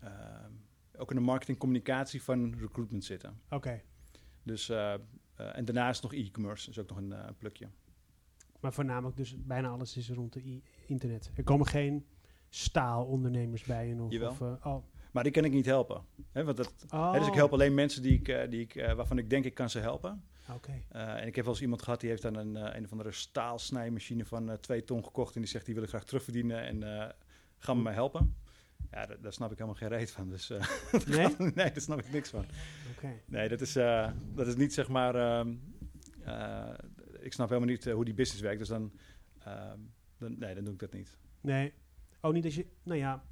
ehm, 0.00 0.52
ook 0.96 1.10
in 1.10 1.16
de 1.16 1.22
marketing 1.22 1.58
communicatie 1.58 2.22
van 2.22 2.54
recruitment 2.58 3.04
zitten. 3.04 3.40
Oké. 3.50 3.82
Dus, 4.42 4.68
eh, 4.68 4.94
en 5.34 5.64
daarnaast 5.64 6.02
nog 6.02 6.14
e-commerce, 6.14 6.70
is 6.70 6.78
ook 6.78 6.88
nog 6.88 6.98
een 6.98 7.14
plukje. 7.38 7.68
Maar 8.60 8.72
voornamelijk 8.72 9.16
dus 9.16 9.36
bijna 9.38 9.68
alles 9.68 9.96
is 9.96 10.10
rond 10.10 10.32
de 10.32 10.60
internet. 10.86 11.30
Er 11.34 11.42
komen 11.42 11.66
geen 11.66 12.06
staalondernemers 12.48 13.64
bij 13.64 13.88
je 13.88 13.94
nog. 13.94 14.12
Jawel. 14.12 14.30
Of, 14.30 14.40
oh. 14.40 14.84
Maar 15.12 15.22
die 15.22 15.32
kan 15.32 15.44
ik 15.44 15.52
niet 15.52 15.66
helpen. 15.66 16.02
Hè, 16.32 16.44
want 16.44 16.56
dat, 16.56 16.86
Oh. 16.90 17.12
hè, 17.12 17.18
dus 17.18 17.28
ik 17.28 17.34
help 17.34 17.52
alleen 17.52 17.74
mensen 17.74 18.02
die 18.02 18.20
ik, 18.22 18.50
die 18.50 18.60
ik, 18.60 18.74
waarvan 18.96 19.18
ik 19.18 19.30
denk 19.30 19.44
ik 19.44 19.54
kan 19.54 19.70
ze 19.70 19.78
helpen. 19.78 20.24
Eh, 20.88 21.20
en 21.20 21.26
ik 21.26 21.34
heb 21.34 21.44
wel 21.44 21.54
eens 21.54 21.62
iemand 21.62 21.82
gehad 21.82 22.00
die 22.00 22.10
heeft 22.10 22.22
dan 22.22 22.34
een, 22.34 22.56
eh, 22.56 22.76
een 22.76 22.84
of 22.84 22.90
andere 22.90 23.12
staalsnijmachine 23.12 24.24
van 24.24 24.50
eh, 24.50 24.56
twee 24.56 24.84
ton 24.84 25.04
gekocht. 25.04 25.34
En 25.34 25.40
die 25.40 25.50
zegt 25.50 25.64
die 25.64 25.74
wil 25.74 25.82
ik 25.82 25.88
graag 25.88 26.04
terugverdienen 26.04 26.82
en 26.82 27.14
ga 27.58 27.74
me 27.74 27.82
mij 27.82 27.94
helpen. 27.94 28.36
Ja, 28.90 29.06
daar, 29.06 29.32
snap 29.32 29.50
ik 29.50 29.58
helemaal 29.58 29.78
geen 29.78 29.88
reet 29.88 30.10
van. 30.10 30.28
Dus 30.28 30.48
Nee? 31.06 31.34
nee, 31.38 31.52
daar 31.54 31.80
snap 31.80 31.98
ik 31.98 32.12
niks 32.12 32.28
van. 32.28 32.44
Nee, 33.26 33.48
dat 33.48 33.60
is, 33.60 33.72
dat 34.34 34.46
is 34.46 34.56
niet 34.56 34.74
zeg 34.74 34.88
maar. 34.88 35.14
ehm, 35.14 35.54
eh, 36.24 36.74
ik 37.20 37.32
snap 37.32 37.48
helemaal 37.48 37.68
niet 37.68 37.84
hoe 37.84 38.04
die 38.04 38.14
business 38.14 38.42
werkt. 38.42 38.58
Dus 38.58 38.68
dan, 38.68 38.92
ehm, 39.44 39.78
dan. 40.18 40.38
Nee, 40.38 40.54
dan 40.54 40.64
doe 40.64 40.72
ik 40.72 40.80
dat 40.80 40.92
niet. 40.92 41.16
Nee. 41.40 41.72
Oh, 42.20 42.32
niet 42.32 42.44
als 42.44 42.54
je... 42.54 42.66
Nou 42.82 42.98
ja. 42.98 43.24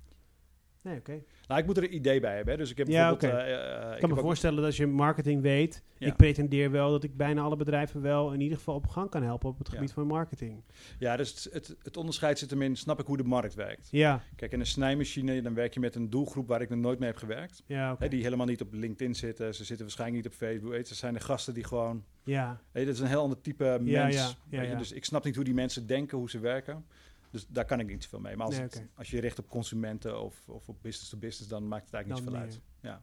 Nee, 0.82 0.98
oké. 0.98 1.22
Nou, 1.46 1.60
ik 1.60 1.66
moet 1.66 1.76
er 1.76 1.82
een 1.82 1.94
idee 1.94 2.20
bij 2.20 2.34
hebben. 2.36 2.52
Hè. 2.54 2.58
Dus 2.60 2.70
ik 2.70 2.76
heb 2.78 2.88
Ja, 2.88 3.10
bijvoorbeeld. 3.10 3.32
oké. 3.32 3.42
eh, 3.52 3.86
eh, 3.88 3.94
Ik 3.94 4.00
kan 4.00 4.08
me 4.08 4.14
ook- 4.14 4.20
voorstellen 4.22 4.56
dat 4.56 4.64
als 4.64 4.76
je 4.76 4.86
marketing 4.86 5.42
weet... 5.42 5.82
Ja. 5.98 6.06
Ik 6.06 6.16
pretendeer 6.16 6.70
wel 6.70 6.90
dat 6.90 7.02
ik 7.04 7.16
bijna 7.16 7.42
alle 7.42 7.56
bedrijven 7.56 8.00
wel 8.00 8.32
in 8.32 8.40
ieder 8.40 8.56
geval 8.58 8.74
op 8.74 8.86
gang 8.86 9.10
kan 9.10 9.22
helpen 9.22 9.48
op 9.48 9.58
het 9.58 9.66
Ja. 9.68 9.74
gebied 9.74 9.92
van 9.92 10.06
marketing. 10.06 10.62
Ja, 10.98 11.16
dus 11.16 11.30
het, 11.44 11.52
het, 11.52 11.76
het 11.82 11.96
onderscheid 11.96 12.38
zit 12.38 12.50
hem 12.50 12.62
in. 12.62 12.76
Snap 12.76 13.00
ik 13.00 13.06
hoe 13.06 13.16
de 13.16 13.22
markt 13.24 13.54
werkt? 13.54 13.88
Ja, 13.90 14.22
Kijk, 14.36 14.52
in 14.52 14.60
een 14.60 14.66
snijmachine, 14.66 15.42
dan 15.42 15.54
werk 15.54 15.74
je 15.74 15.80
met 15.80 15.94
een 15.94 16.10
doelgroep 16.10 16.48
waar 16.48 16.60
ik 16.60 16.68
nog 16.68 16.78
nooit 16.78 16.98
mee 16.98 17.08
heb 17.08 17.18
gewerkt. 17.18 17.62
ja, 17.66 17.94
die 18.08 18.22
helemaal 18.22 18.46
niet 18.46 18.60
op 18.60 18.72
LinkedIn 18.72 19.14
zitten. 19.14 19.54
Ze 19.54 19.64
zitten 19.64 19.84
waarschijnlijk 19.86 20.22
niet 20.24 20.32
op 20.32 20.38
Facebook. 20.38 20.70
Weet 20.70 20.88
Ze 20.88 20.94
zijn 20.94 21.14
de 21.14 21.20
gasten 21.20 21.54
die 21.54 21.64
gewoon. 21.64 22.04
Ja, 22.24 22.60
dat 22.72 22.86
is 22.86 23.00
een 23.00 23.06
heel 23.06 23.22
ander 23.22 23.40
type 23.40 23.78
mens. 23.80 24.36
Ja, 24.50 24.62
ja. 24.62 24.74
Dus 24.74 24.92
ik 24.92 25.04
snap 25.04 25.24
niet 25.24 25.34
hoe 25.34 25.44
die 25.44 25.54
mensen 25.54 25.86
denken, 25.86 26.18
hoe 26.18 26.30
ze 26.30 26.38
werken. 26.38 26.84
Dus 27.30 27.46
daar 27.48 27.64
kan 27.64 27.80
ik 27.80 27.86
niet 27.86 28.02
zoveel 28.02 28.20
mee. 28.20 28.36
Maar 28.36 28.46
als, 28.46 28.54
Nee, 28.54 28.64
het- 28.64 28.76
oké. 28.76 28.86
als 28.94 29.10
je 29.10 29.20
richt 29.20 29.38
op 29.38 29.48
consumenten 29.48 30.22
of, 30.22 30.48
of 30.48 30.68
op 30.68 30.76
business 30.82 31.10
to 31.10 31.18
business, 31.18 31.48
dan 31.50 31.68
maakt 31.68 31.84
het 31.84 31.94
eigenlijk 31.94 32.24
Dan 32.24 32.34
niet 32.42 32.42
zoveel 32.52 32.62
meer. 32.82 32.92
uit. 32.92 33.02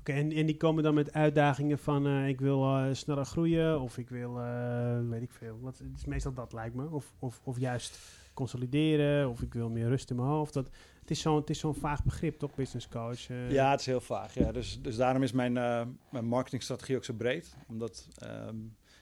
Oké, 0.00 0.12
en, 0.12 0.32
en 0.32 0.46
die 0.46 0.56
komen 0.56 0.82
dan 0.82 0.94
met 0.94 1.12
uitdagingen 1.12 1.78
van 1.78 2.06
eh, 2.06 2.28
ik 2.28 2.40
wil 2.40 2.64
eh, 2.76 2.88
sneller 2.92 3.24
groeien 3.24 3.80
of 3.80 3.98
ik 3.98 4.08
wil, 4.08 4.40
eh, 4.40 5.08
weet 5.08 5.22
ik 5.22 5.30
veel. 5.32 5.58
Wat, 5.60 5.78
het 5.78 5.96
is 5.96 6.04
meestal 6.04 6.32
dat 6.32 6.52
lijkt 6.52 6.74
me. 6.74 6.88
Of, 6.90 7.12
of, 7.18 7.40
of 7.44 7.58
juist 7.58 7.98
consolideren 8.34 9.28
of 9.30 9.42
ik 9.42 9.54
wil 9.54 9.70
meer 9.70 9.88
rust 9.88 10.10
in 10.10 10.16
mijn 10.16 10.28
hoofd. 10.28 10.52
Dat, 10.54 10.70
het 11.00 11.10
is 11.10 11.20
zo'n 11.20 11.36
het 11.36 11.50
is 11.50 11.58
zo'n 11.58 11.74
vaag 11.74 12.04
begrip, 12.04 12.38
toch, 12.38 12.54
business 12.54 12.88
coach? 12.88 13.28
eh? 13.30 13.50
ja, 13.50 13.70
het 13.70 13.80
is 13.80 13.86
heel 13.86 14.00
vaag. 14.00 14.34
Ja. 14.34 14.52
Dus, 14.52 14.82
dus 14.82 14.96
daarom 14.96 15.22
is 15.22 15.32
mijn, 15.32 15.56
eh, 15.56 15.82
mijn 16.10 16.24
marketingstrategie 16.26 16.96
ook 16.96 17.04
zo 17.04 17.14
breed. 17.14 17.56
Omdat, 17.68 18.08
ehm, 18.18 18.56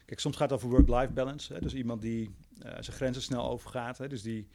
kijk, 0.05 0.19
soms 0.19 0.35
gaat 0.35 0.49
het 0.49 0.59
over 0.63 0.69
work-life 0.75 1.13
balance. 1.13 1.53
Hè. 1.53 1.59
Dus 1.59 1.73
iemand 1.73 2.01
die 2.01 2.35
eh, 2.61 2.71
zijn 2.79 2.95
grenzen 2.97 3.21
snel 3.21 3.49
overgaat. 3.49 3.97
Hè. 3.97 4.07
Dus 4.07 4.21
die, 4.21 4.47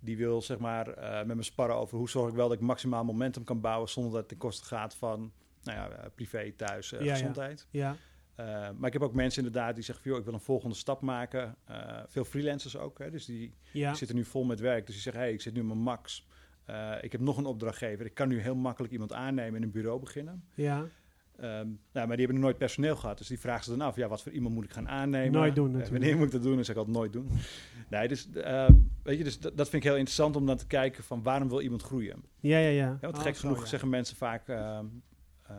die 0.00 0.16
wil 0.16 0.42
zeg 0.42 0.58
maar 0.58 0.88
eh, 0.88 1.26
met 1.26 1.36
me 1.36 1.42
sparren 1.42 1.76
over 1.76 1.98
hoe 1.98 2.08
zorg 2.10 2.28
ik 2.30 2.34
wel 2.36 2.48
dat 2.48 2.56
ik 2.56 2.62
maximaal 2.62 3.04
momentum 3.04 3.44
kan 3.44 3.60
bouwen 3.60 3.88
zonder 3.88 4.10
dat 4.12 4.20
het 4.20 4.28
ten 4.28 4.38
koste 4.38 4.64
gaat 4.64 4.94
van 4.94 5.32
nou 5.62 5.78
ja, 5.78 5.90
eh, 5.90 6.10
privé, 6.14 6.52
thuis, 6.56 6.90
Ja, 6.90 7.02
ja. 7.02 7.12
gezondheid. 7.12 7.66
Ja, 7.70 7.96
Eh, 8.34 8.46
maar 8.76 8.86
ik 8.86 8.92
heb 8.92 9.02
ook 9.02 9.14
mensen 9.14 9.44
inderdaad 9.44 9.74
die 9.74 9.84
zeggen 9.84 10.10
joh, 10.10 10.18
ik 10.18 10.24
wil 10.24 10.34
een 10.34 10.40
volgende 10.40 10.74
stap 10.74 11.00
maken. 11.00 11.56
Veel 12.06 12.24
freelancers 12.24 12.76
ook, 12.76 12.98
hè, 12.98 13.10
dus 13.10 13.24
die 13.24 13.54
ja, 13.72 13.94
zitten 13.94 14.16
nu 14.16 14.24
vol 14.24 14.44
met 14.44 14.60
werk. 14.60 14.84
Dus 14.86 14.94
die 14.94 15.02
zeggen, 15.02 15.22
hey, 15.22 15.32
ik 15.32 15.40
zit 15.40 15.54
nu 15.54 15.60
op 15.60 15.66
mijn 15.66 15.78
max. 15.78 16.26
Ik 17.00 17.12
heb 17.12 17.20
nog 17.20 17.36
een 17.36 17.46
opdrachtgever. 17.46 18.06
Ik 18.06 18.14
kan 18.14 18.28
nu 18.28 18.40
heel 18.40 18.54
makkelijk 18.54 18.92
iemand 18.92 19.12
aannemen 19.12 19.56
en 19.56 19.62
een 19.62 19.70
bureau 19.70 20.00
beginnen. 20.00 20.44
ja. 20.54 20.86
Ehm, 21.40 21.68
nou, 21.92 22.06
maar 22.06 22.16
die 22.16 22.24
hebben 22.26 22.38
nooit 22.44 22.58
personeel 22.58 22.96
gehad. 22.96 23.18
Dus 23.18 23.26
die 23.26 23.40
vragen 23.40 23.64
ze 23.64 23.70
dan 23.70 23.80
af, 23.80 23.96
ja, 23.96 24.08
wat 24.08 24.22
voor 24.22 24.32
iemand 24.32 24.54
moet 24.54 24.64
ik 24.64 24.72
gaan 24.72 24.88
aannemen? 24.88 25.32
Nooit 25.32 25.54
doen 25.54 25.66
Eh, 25.66 25.72
natuurlijk. 25.72 25.98
wanneer 26.02 26.16
moet 26.16 26.26
ik 26.26 26.32
dat 26.32 26.42
doen? 26.42 26.58
En 26.58 26.64
zeg 26.64 26.74
ik 26.74 26.80
altijd 26.80 26.96
nooit 26.96 27.12
doen. 27.12 27.28
nee, 27.90 28.08
dus, 28.08 28.30
ehm, 28.30 28.72
weet 29.02 29.18
je, 29.18 29.24
dus 29.24 29.40
dat, 29.40 29.56
dat 29.56 29.68
vind 29.68 29.82
ik 29.82 29.88
heel 29.88 29.98
interessant 29.98 30.36
om 30.36 30.46
dan 30.46 30.56
te 30.56 30.66
kijken 30.66 31.04
van 31.04 31.22
waarom 31.22 31.48
wil 31.48 31.60
iemand 31.60 31.82
groeien? 31.82 32.22
Ja, 32.40 32.58
ja, 32.58 32.68
ja. 32.68 32.86
Ja, 32.86 32.98
want 33.00 33.16
Oh, 33.16 33.22
gek 33.22 33.34
zo, 33.34 33.40
genoeg 33.40 33.60
ja. 33.60 33.66
zeggen 33.66 33.88
mensen 33.88 34.16
vaak... 34.16 34.48
ehm, 34.48 34.86
eh, 35.46 35.54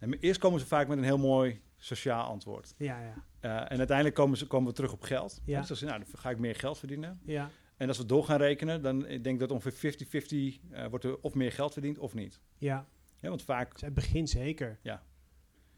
nee, 0.00 0.18
eerst 0.20 0.40
komen 0.40 0.60
ze 0.60 0.66
vaak 0.66 0.88
met 0.88 0.98
een 0.98 1.04
heel 1.04 1.18
mooi 1.18 1.60
sociaal 1.76 2.24
antwoord. 2.28 2.74
Ja, 2.78 3.00
ja, 3.00 3.14
Eh, 3.40 3.50
en 3.72 3.78
uiteindelijk 3.78 4.16
komen, 4.16 4.38
ze, 4.38 4.46
komen 4.46 4.68
we 4.68 4.74
terug 4.74 4.92
op 4.92 5.02
geld. 5.02 5.40
Ja. 5.44 5.58
Dus 5.58 5.68
dan 5.68 5.76
ze, 5.76 5.84
nou, 5.84 5.98
dan 5.98 6.08
ga 6.18 6.30
ik 6.30 6.38
meer 6.38 6.54
geld 6.54 6.78
verdienen. 6.78 7.20
ja. 7.24 7.50
En 7.76 7.88
als 7.88 7.98
we 7.98 8.06
door 8.06 8.24
gaan 8.24 8.38
rekenen, 8.38 8.82
dan 8.82 9.06
ik 9.08 9.24
denk 9.24 9.40
dat 9.40 9.50
ongeveer 9.50 9.94
50-50 9.94 10.60
eh, 10.70 10.86
wordt 10.86 11.04
er 11.04 11.18
of 11.20 11.34
meer 11.34 11.52
geld 11.52 11.72
verdiend 11.72 11.98
of 11.98 12.14
niet. 12.14 12.40
ja. 12.58 12.86
Ja, 13.20 13.28
want 13.28 13.42
vaak, 13.42 13.72
Dus 13.72 13.80
het 13.80 13.94
begin 13.94 14.28
zeker. 14.28 14.78
Ja. 14.82 15.02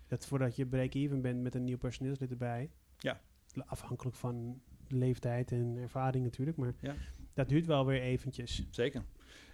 Dat 0.06 0.26
voordat 0.26 0.56
je 0.56 0.66
break-even 0.66 1.20
bent 1.20 1.42
met 1.42 1.54
een 1.54 1.64
nieuw 1.64 1.78
personeelslid 1.78 2.30
erbij. 2.30 2.70
Ja. 2.98 3.20
Afhankelijk 3.66 4.16
van 4.16 4.60
leeftijd 4.88 5.52
en 5.52 5.76
ervaring 5.76 6.24
natuurlijk. 6.24 6.56
Maar 6.56 6.74
Ja. 6.80 6.94
dat 7.34 7.48
duurt 7.48 7.66
wel 7.66 7.86
weer 7.86 8.00
eventjes. 8.00 8.66
zeker. 8.70 9.02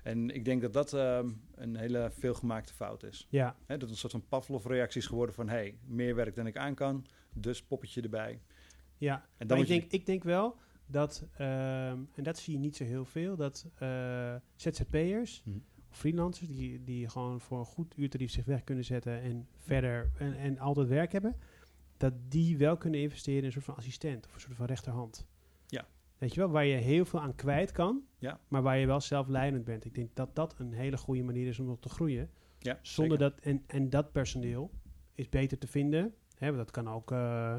En 0.03 0.31
ik 0.31 0.45
denk 0.45 0.61
dat 0.61 0.73
dat 0.73 0.93
ehm, 0.93 1.31
een 1.55 1.77
hele 1.77 2.11
veelgemaakte 2.13 2.73
fout 2.75 3.03
is. 3.03 3.27
Ja, 3.31 3.57
dat 3.67 3.81
het 3.81 3.91
een 3.91 3.97
soort 3.97 4.13
van 4.13 4.29
Pavlov-reactie 4.29 5.01
is 5.01 5.07
geworden 5.07 5.35
van... 5.35 5.49
hey, 5.49 5.79
meer 5.85 6.15
werk 6.15 6.35
dan 6.35 6.47
ik 6.47 6.57
aan 6.57 6.75
kan, 6.75 7.07
dus 7.33 7.63
poppetje 7.63 8.03
erbij. 8.03 8.41
ja. 8.99 9.27
En 9.37 9.47
dan 9.47 9.57
Maar 9.59 9.67
ik 9.67 9.73
denk, 9.81 9.93
ik 9.93 10.07
denk 10.07 10.23
wel 10.25 10.57
dat, 10.87 11.25
ehm, 11.37 11.99
en 12.15 12.23
dat 12.23 12.39
zie 12.39 12.53
je 12.53 12.59
niet 12.59 12.77
zo 12.77 12.85
heel 12.85 13.05
veel, 13.05 13.37
dat 13.37 13.67
eh, 13.75 14.35
ZZP'ers 14.57 15.43
Hm. 15.45 15.51
Freelancers 15.97 16.49
die, 16.49 16.85
die 16.85 17.09
gewoon 17.09 17.41
voor 17.41 17.59
een 17.59 17.65
goed 17.65 17.95
uurtarief 17.97 18.31
zich 18.31 18.45
weg 18.45 18.65
kunnen 18.65 18.85
zetten 18.85 19.21
en 19.21 19.49
verder 19.57 20.11
en, 20.19 20.35
en 20.37 20.59
altijd 20.59 20.89
werk 20.89 21.13
hebben, 21.13 21.37
dat 21.97 22.13
die 22.29 22.59
wel 22.59 22.77
kunnen 22.77 23.01
investeren 23.01 23.39
in 23.41 23.45
een 23.47 23.53
soort 23.53 23.65
van 23.65 23.77
assistent 23.77 24.27
of 24.27 24.35
een 24.35 24.41
soort 24.41 24.57
van 24.57 24.67
rechterhand. 24.67 25.27
Ja. 25.67 25.87
Weet 26.19 26.35
je 26.35 26.41
wel, 26.41 26.51
waar 26.51 26.65
je 26.65 26.77
heel 26.77 27.05
veel 27.05 27.21
aan 27.21 27.35
kwijt 27.35 27.73
kan, 27.73 28.03
Ja. 28.19 28.41
maar 28.49 28.63
waar 28.63 28.79
je 28.79 28.87
wel 28.87 29.01
zelfleidend 29.01 29.65
bent. 29.65 29.85
Ik 29.85 29.95
denk 29.95 30.11
dat 30.15 30.35
dat 30.35 30.55
een 30.59 30.73
hele 30.73 30.97
goede 30.97 31.23
manier 31.23 31.47
is 31.47 31.59
om 31.59 31.67
nog 31.67 31.81
te 31.81 31.89
groeien. 31.89 32.31
Ja, 32.59 32.79
Zonder 32.83 33.19
zeker. 33.19 33.35
dat, 33.37 33.45
en, 33.45 33.63
en 33.67 33.91
dat 33.91 34.13
personeel 34.13 34.71
is 35.15 35.29
beter 35.29 35.59
te 35.59 35.67
vinden. 35.67 36.15
Hè, 36.37 36.47
want 36.47 36.57
dat 36.59 36.71
kan 36.71 36.89
ook 36.89 37.11
eh 37.13 37.57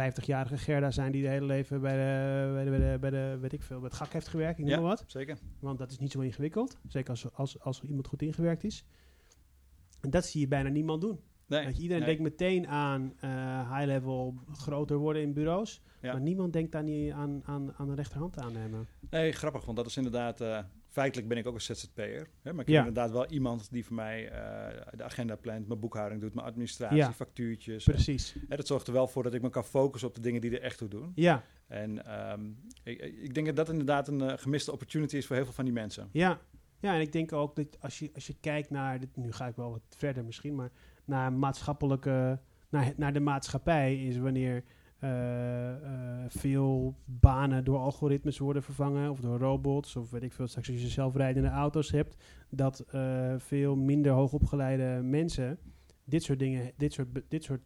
50-jarige 0.00 0.56
Gerda 0.58 0.90
zijn 0.90 1.12
die 1.12 1.22
de 1.22 1.28
hele 1.28 1.46
leven 1.46 1.80
bij 1.80 1.92
de, 1.96 2.52
bij 2.54 2.64
de, 2.64 2.70
bij 2.70 2.90
de, 2.92 2.98
bij 2.98 3.10
de 3.10 3.38
weet 3.40 3.52
ik 3.52 3.62
veel, 3.62 3.80
bij 3.80 3.88
het 3.88 3.96
GAK 3.98 4.12
heeft 4.12 4.28
gewerkt, 4.28 4.58
ik 4.58 4.64
noem 4.64 4.74
Ja. 4.74 4.80
maar 4.80 4.88
wat. 4.88 5.04
Zeker. 5.06 5.38
Want 5.60 5.78
dat 5.78 5.90
is 5.90 5.98
niet 5.98 6.12
zo 6.12 6.20
ingewikkeld. 6.20 6.78
Zeker 6.88 7.10
als, 7.10 7.32
als, 7.32 7.60
als 7.60 7.82
iemand 7.82 8.06
goed 8.06 8.22
ingewerkt 8.22 8.64
is. 8.64 8.84
En 10.00 10.10
dat 10.10 10.24
zie 10.26 10.40
je 10.40 10.48
bijna 10.48 10.68
niemand 10.68 11.00
doen. 11.00 11.20
Nee, 11.46 11.64
Weet 11.64 11.76
je, 11.76 11.82
iedereen 11.82 12.02
nee. 12.06 12.16
denkt 12.16 12.30
meteen 12.30 12.68
aan 12.68 13.12
eh, 13.20 13.74
high-level 13.76 14.34
groter 14.52 14.96
worden 14.96 15.22
in 15.22 15.32
bureaus. 15.32 15.82
Ja. 16.00 16.12
Maar 16.12 16.20
niemand 16.20 16.52
denkt 16.52 16.72
daar 16.72 16.82
niet 16.82 17.12
aan, 17.12 17.40
aan, 17.44 17.72
aan 17.76 17.88
een 17.88 17.94
rechterhand 17.96 18.38
aannemen. 18.38 18.86
Nee, 19.10 19.32
grappig, 19.32 19.64
want 19.64 19.76
dat 19.76 19.86
is 19.86 19.96
inderdaad... 19.96 20.40
eh, 20.40 20.58
feitelijk 20.96 21.28
ben 21.28 21.36
ik 21.38 21.46
ook 21.46 21.54
een 21.54 21.60
ZZP'er. 21.60 22.28
Hè, 22.42 22.52
maar 22.52 22.62
ik 22.64 22.68
Ja. 22.70 22.76
heb 22.78 22.86
inderdaad 22.86 23.10
wel 23.12 23.26
iemand 23.26 23.70
die 23.72 23.84
voor 23.84 23.94
mij 23.96 24.28
eh, 24.30 24.82
de 24.96 25.04
agenda 25.04 25.36
plant, 25.36 25.66
mijn 25.68 25.80
boekhouding 25.80 26.20
doet, 26.20 26.34
mijn 26.34 26.46
administratie, 26.46 26.96
Ja. 26.96 27.12
factuurtjes. 27.12 27.84
Precies. 27.84 28.36
Hè, 28.48 28.56
dat 28.56 28.66
zorgt 28.66 28.86
er 28.86 28.92
wel 28.92 29.08
voor 29.08 29.22
dat 29.22 29.34
ik 29.34 29.42
me 29.42 29.50
kan 29.50 29.64
focussen 29.64 30.08
op 30.08 30.14
de 30.14 30.20
dingen 30.20 30.40
die 30.40 30.50
er 30.50 30.62
echt 30.62 30.78
toe 30.78 30.88
doen. 30.88 31.12
Ja, 31.14 31.44
En 31.66 32.04
ehm, 32.06 32.50
ik, 32.82 33.00
ik 33.00 33.34
denk 33.34 33.46
dat 33.46 33.56
dat 33.56 33.68
inderdaad 33.68 34.08
een 34.08 34.20
eh, 34.20 34.32
gemiste 34.36 34.72
opportunity 34.72 35.16
is 35.16 35.26
voor 35.26 35.36
heel 35.36 35.44
veel 35.44 35.54
van 35.54 35.64
die 35.64 35.74
mensen. 35.74 36.08
ja. 36.12 36.40
Ja, 36.80 36.94
en 36.94 37.00
ik 37.00 37.12
denk 37.12 37.32
ook 37.32 37.56
dat 37.56 37.80
als 37.80 37.98
je, 37.98 38.10
als 38.14 38.26
je 38.26 38.34
kijkt 38.40 38.70
naar, 38.70 39.00
dit, 39.00 39.16
nu 39.16 39.32
ga 39.32 39.46
ik 39.46 39.56
wel 39.56 39.70
wat 39.70 39.82
verder 39.96 40.24
misschien, 40.24 40.54
maar 40.54 40.70
naar 41.04 41.32
maatschappelijke, 41.32 42.40
naar, 42.70 42.92
naar 42.96 43.12
de 43.12 43.20
maatschappij 43.20 44.02
is 44.04 44.18
wanneer 44.18 44.62
veel 46.28 46.96
banen 47.04 47.64
door 47.64 47.78
algoritmes 47.78 48.38
worden 48.38 48.62
vervangen 48.62 49.10
of 49.10 49.20
door 49.20 49.38
robots 49.38 49.96
of 49.96 50.10
weet 50.10 50.22
ik 50.22 50.32
veel, 50.32 50.46
straks 50.46 50.70
als 50.70 50.80
je 50.82 50.88
zelfrijdende 50.88 51.48
auto's 51.48 51.90
hebt, 51.90 52.16
dat 52.50 52.80
eh, 52.80 53.34
veel 53.38 53.76
minder 53.76 54.12
hoogopgeleide 54.12 55.00
mensen 55.02 55.58
dit 56.04 56.22
soort 56.22 56.38
dingen, 56.38 56.72
dit 56.76 56.92
soort, 56.92 57.08
dit 57.28 57.44
soort 57.44 57.60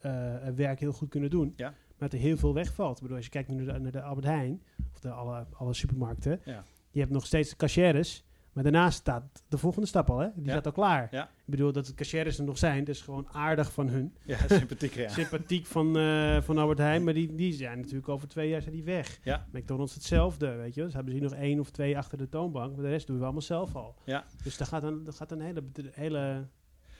eh, 0.00 0.36
werk 0.54 0.80
heel 0.80 0.92
goed 0.92 1.08
kunnen 1.08 1.30
doen. 1.30 1.52
Ja. 1.56 1.68
Maar 1.70 2.08
dat 2.08 2.12
er 2.12 2.26
heel 2.26 2.36
veel 2.36 2.54
wegvalt. 2.54 2.96
Ik 2.96 3.02
bedoel, 3.02 3.16
als 3.16 3.24
je 3.24 3.30
kijkt 3.30 3.48
nu 3.48 3.54
naar 3.64 3.74
de, 3.74 3.80
naar 3.80 3.92
de 3.92 4.02
Albert 4.02 4.26
Heijn 4.26 4.62
of 4.92 5.00
de 5.00 5.10
alle, 5.10 5.46
alle 5.52 5.74
supermarkten, 5.74 6.40
Ja. 6.44 6.64
je 6.90 7.00
hebt 7.00 7.12
nog 7.12 7.26
steeds 7.26 7.56
cashiers, 7.56 8.24
maar 8.54 8.62
daarnaast 8.62 8.98
staat 8.98 9.42
de 9.48 9.58
volgende 9.58 9.86
stap 9.86 10.10
al, 10.10 10.18
hè? 10.18 10.28
Die 10.34 10.44
Ja. 10.44 10.50
staat 10.50 10.66
al 10.66 10.72
klaar. 10.72 11.08
Ja. 11.10 11.24
Ik 11.24 11.30
bedoel, 11.44 11.72
dat 11.72 11.86
de 11.86 11.94
cashiers 11.94 12.38
er 12.38 12.44
nog 12.44 12.58
zijn, 12.58 12.84
is 12.84 13.00
gewoon 13.00 13.28
aardig 13.32 13.72
van 13.72 13.88
hun. 13.88 14.14
Ja, 14.22 14.38
sympathiek, 14.48 14.94
ja. 14.94 15.08
Sympathiek 15.08 15.66
van, 15.66 15.98
eh, 15.98 16.42
van 16.42 16.58
Albert 16.58 16.78
Heijn, 16.78 17.04
maar 17.04 17.14
die, 17.14 17.34
die 17.34 17.52
zijn 17.52 17.78
natuurlijk 17.78 18.08
over 18.08 18.28
twee 18.28 18.48
jaar 18.48 18.62
zijn 18.62 18.74
die 18.74 18.84
weg. 18.84 19.18
Ja. 19.22 19.46
McDonald's 19.52 19.94
hetzelfde, 19.94 20.54
weet 20.54 20.74
je. 20.74 20.82
Dus 20.82 20.94
hebben 20.94 21.12
ze 21.12 21.18
hier 21.18 21.28
nog 21.28 21.38
één 21.38 21.60
of 21.60 21.70
twee 21.70 21.96
achter 21.98 22.18
de 22.18 22.28
toonbank, 22.28 22.74
maar 22.74 22.84
de 22.84 22.90
rest 22.90 23.06
doen 23.06 23.18
we 23.18 23.22
allemaal 23.22 23.42
zelf 23.42 23.74
al. 23.74 23.94
Ja. 24.04 24.24
Dus 24.42 24.56
daar 24.56 24.66
gaat 24.68 24.82
een, 24.82 25.04
daar 25.04 25.14
gaat 25.14 25.30
een 25.32 25.40
hele, 25.40 25.62
hele 25.92 26.46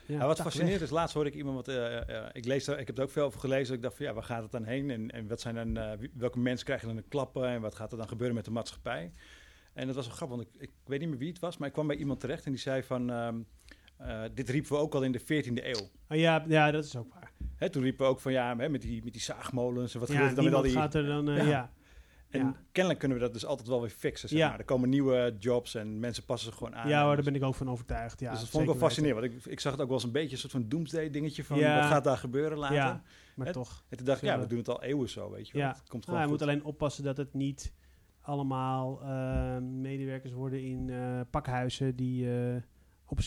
ja, 0.06 0.26
wat 0.26 0.40
fascinerend 0.40 0.80
is, 0.82 0.90
laatst 0.90 1.14
hoorde 1.14 1.30
ik 1.30 1.36
iemand, 1.36 1.56
wat, 1.56 1.68
eh, 1.68 2.08
eh, 2.08 2.24
ik, 2.32 2.44
lees 2.44 2.68
ik 2.68 2.86
heb 2.86 2.98
er 2.98 3.04
ook 3.04 3.10
veel 3.10 3.24
over 3.24 3.40
gelezen, 3.40 3.74
ik 3.74 3.82
dacht 3.82 3.96
van 3.96 4.06
ja, 4.06 4.12
waar 4.12 4.22
gaat 4.22 4.42
het 4.42 4.50
dan 4.50 4.64
heen 4.64 4.90
en, 4.90 5.10
en 5.10 5.28
wat 5.28 5.40
zijn 5.40 5.54
dan, 5.54 5.98
welke 6.14 6.38
mensen 6.38 6.64
krijgen 6.66 6.88
dan 6.88 6.96
een 6.96 7.08
klappen 7.08 7.48
en 7.48 7.60
wat 7.60 7.74
gaat 7.74 7.92
er 7.92 7.98
dan 7.98 8.08
gebeuren 8.08 8.36
met 8.36 8.44
de 8.44 8.50
maatschappij? 8.50 9.12
En 9.74 9.87
dat 9.87 9.96
was 9.96 10.06
wel 10.06 10.14
grappig, 10.16 10.37
want 10.37 10.48
ik, 10.48 10.60
ik 10.62 10.70
weet 10.84 11.00
niet 11.00 11.08
meer 11.08 11.18
wie 11.18 11.28
het 11.28 11.38
was, 11.38 11.56
maar 11.56 11.66
ik 11.68 11.74
kwam 11.74 11.87
bij 11.87 11.96
iemand 11.96 12.20
terecht 12.20 12.44
en 12.44 12.50
die 12.52 12.60
zei 12.60 12.82
van, 12.82 13.10
ehm, 13.10 13.37
eh, 13.96 14.22
dit 14.34 14.48
riepen 14.48 14.72
we 14.72 14.78
ook 14.78 14.94
al 14.94 15.02
in 15.02 15.12
de 15.12 15.20
14e 15.20 15.66
eeuw. 15.66 15.90
Oh, 16.08 16.16
ja, 16.18 16.44
ja, 16.48 16.70
dat 16.70 16.84
is 16.84 16.96
ook 16.96 17.14
waar. 17.14 17.32
Hè, 17.56 17.70
toen 17.70 17.82
riepen 17.82 18.04
we 18.04 18.10
ook 18.10 18.20
van 18.20 18.32
ja, 18.32 18.56
hè, 18.56 18.68
met, 18.68 18.82
die, 18.82 19.04
met 19.04 19.12
die 19.12 19.22
zaagmolens 19.22 19.94
en 19.94 20.00
wat 20.00 20.08
ja, 20.08 20.14
gebeurt 20.14 20.30
er 20.30 20.37
dan 20.37 20.44
met 20.44 20.54
al 20.54 20.62
die... 20.62 20.72
gaat 20.72 20.94
er 20.94 21.06
dan, 21.06 21.28
eh, 21.28 21.37
Ja. 21.37 21.44
ja. 21.48 21.72
En 22.30 22.40
ja. 22.40 22.54
kennelijk 22.72 22.98
kunnen 23.00 23.18
we 23.18 23.24
dat 23.24 23.32
dus 23.32 23.44
altijd 23.46 23.68
wel 23.68 23.80
weer 23.80 23.90
fixen, 23.90 24.28
zeg 24.28 24.38
Ja. 24.38 24.48
maar. 24.48 24.58
Er 24.58 24.64
komen 24.64 24.88
nieuwe 24.88 25.37
jobs 25.38 25.74
en 25.74 25.98
mensen 26.00 26.24
passen 26.24 26.48
zich 26.48 26.58
gewoon 26.58 26.76
aan. 26.76 26.88
Ja 26.88 27.04
hoor, 27.04 27.14
daar 27.14 27.24
ben 27.24 27.34
ik 27.34 27.42
ook 27.42 27.54
van 27.54 27.70
overtuigd. 27.70 28.20
Ja, 28.20 28.30
dus 28.30 28.40
dat 28.40 28.48
vond 28.48 28.62
ik 28.64 28.68
wel 28.68 28.78
fascinerend, 28.78 29.20
want 29.20 29.32
ik, 29.32 29.52
ik 29.52 29.60
zag 29.60 29.72
het 29.72 29.80
ook 29.80 29.87
wel 29.87 29.96
eens 29.96 30.06
een 30.06 30.12
beetje 30.12 30.32
een 30.32 30.38
soort 30.38 30.52
van 30.52 30.68
doomsday 30.68 31.10
dingetje 31.10 31.44
van 31.44 31.56
wat 31.58 31.66
gaat 31.66 32.04
daar 32.04 32.16
gebeuren 32.16 32.58
later. 32.58 32.76
Ja, 32.76 33.02
maar 33.34 33.52
toch. 33.52 33.84
En 33.88 33.96
toen 33.96 34.06
dacht 34.06 34.22
ik, 34.22 34.28
ja, 34.28 34.40
we 34.40 34.46
doen 34.46 34.58
het 34.58 34.68
al 34.68 34.82
eeuwen 34.82 35.08
zo, 35.08 35.30
weet 35.30 35.46
je 35.46 35.52
wel. 35.52 35.62
Ja. 35.62 35.68
Het 35.78 35.88
komt 35.88 36.02
Ah, 36.02 36.08
gewoon 36.08 36.24
je 36.24 36.30
moet 36.30 36.42
alleen 36.42 36.64
oppassen 36.64 37.04
dat 37.04 37.16
het 37.16 37.34
niet 37.34 37.72
allemaal 38.24 39.02
eh, 39.02 39.58
medewerkers 39.58 40.32
worden 40.32 40.62
in 40.62 40.90
eh, 40.90 41.20
pakhuizen 41.30 41.96
die 41.96 42.38
eh, 42.54 42.62
op 43.06 43.18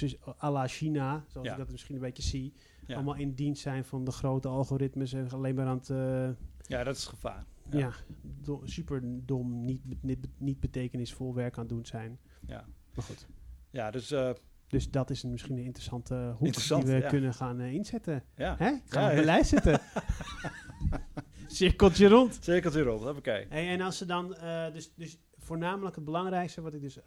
à 0.43 0.51
la 0.51 0.67
China, 0.67 1.23
zoals 1.27 1.47
Ja. 1.47 1.53
ik 1.53 1.59
dat 1.59 1.71
misschien 1.71 1.95
een 1.95 2.01
beetje 2.01 2.23
zie, 2.23 2.53
Ja. 2.87 2.95
allemaal 2.95 3.15
in 3.15 3.33
dienst 3.33 3.61
zijn 3.61 3.85
van 3.85 4.03
de 4.03 4.11
grote 4.11 4.47
algoritmes 4.47 5.13
en 5.13 5.29
alleen 5.29 5.55
maar 5.55 5.65
aan 5.65 5.77
het, 5.77 5.87
Ja, 6.67 6.83
dat 6.83 6.95
is 6.95 7.05
gevaar. 7.05 7.45
ja. 7.69 7.77
Ja. 7.79 7.91
do- 8.41 8.61
super 8.65 9.01
dom, 9.25 9.65
niet, 9.65 9.81
niet, 10.01 10.27
niet 10.37 10.59
betekenisvol 10.59 11.33
werk 11.33 11.53
aan 11.55 11.59
het 11.59 11.69
doen 11.69 11.85
zijn. 11.85 12.19
Ja, 12.45 12.65
Maar 12.95 13.05
goed. 13.05 13.27
ja 13.69 13.91
dus 13.91 14.15
Dus 14.67 14.91
dat 14.91 15.09
is 15.09 15.23
misschien 15.23 15.57
een 15.57 15.63
interessante 15.63 16.33
hoek 16.37 16.45
Interessant, 16.45 16.85
die 16.85 16.95
we 16.95 17.01
ja. 17.01 17.07
kunnen 17.07 17.33
gaan 17.33 17.59
eh, 17.59 17.73
inzetten. 17.73 18.23
ja. 18.35 18.55
Hè? 18.57 18.73
Gaan 18.85 19.03
Ja, 19.03 19.13
we 19.13 19.19
op 19.19 19.25
lijst 19.25 19.49
zetten. 19.49 19.79
Cirkeltje 21.47 22.07
rond. 22.07 22.37
Cirkeltje 22.41 22.79
erop, 22.79 23.17
oké. 23.17 23.45
Hey, 23.49 23.67
en 23.69 23.81
als 23.81 23.97
ze 23.97 24.05
dan, 24.05 24.35
eh, 24.35 24.73
dus, 24.73 24.93
dus 24.95 25.17
voornamelijk 25.37 25.95
het 25.95 26.05
belangrijkste 26.05 26.61
wat 26.61 26.73
ik 26.73 26.81
dus, 26.81 26.99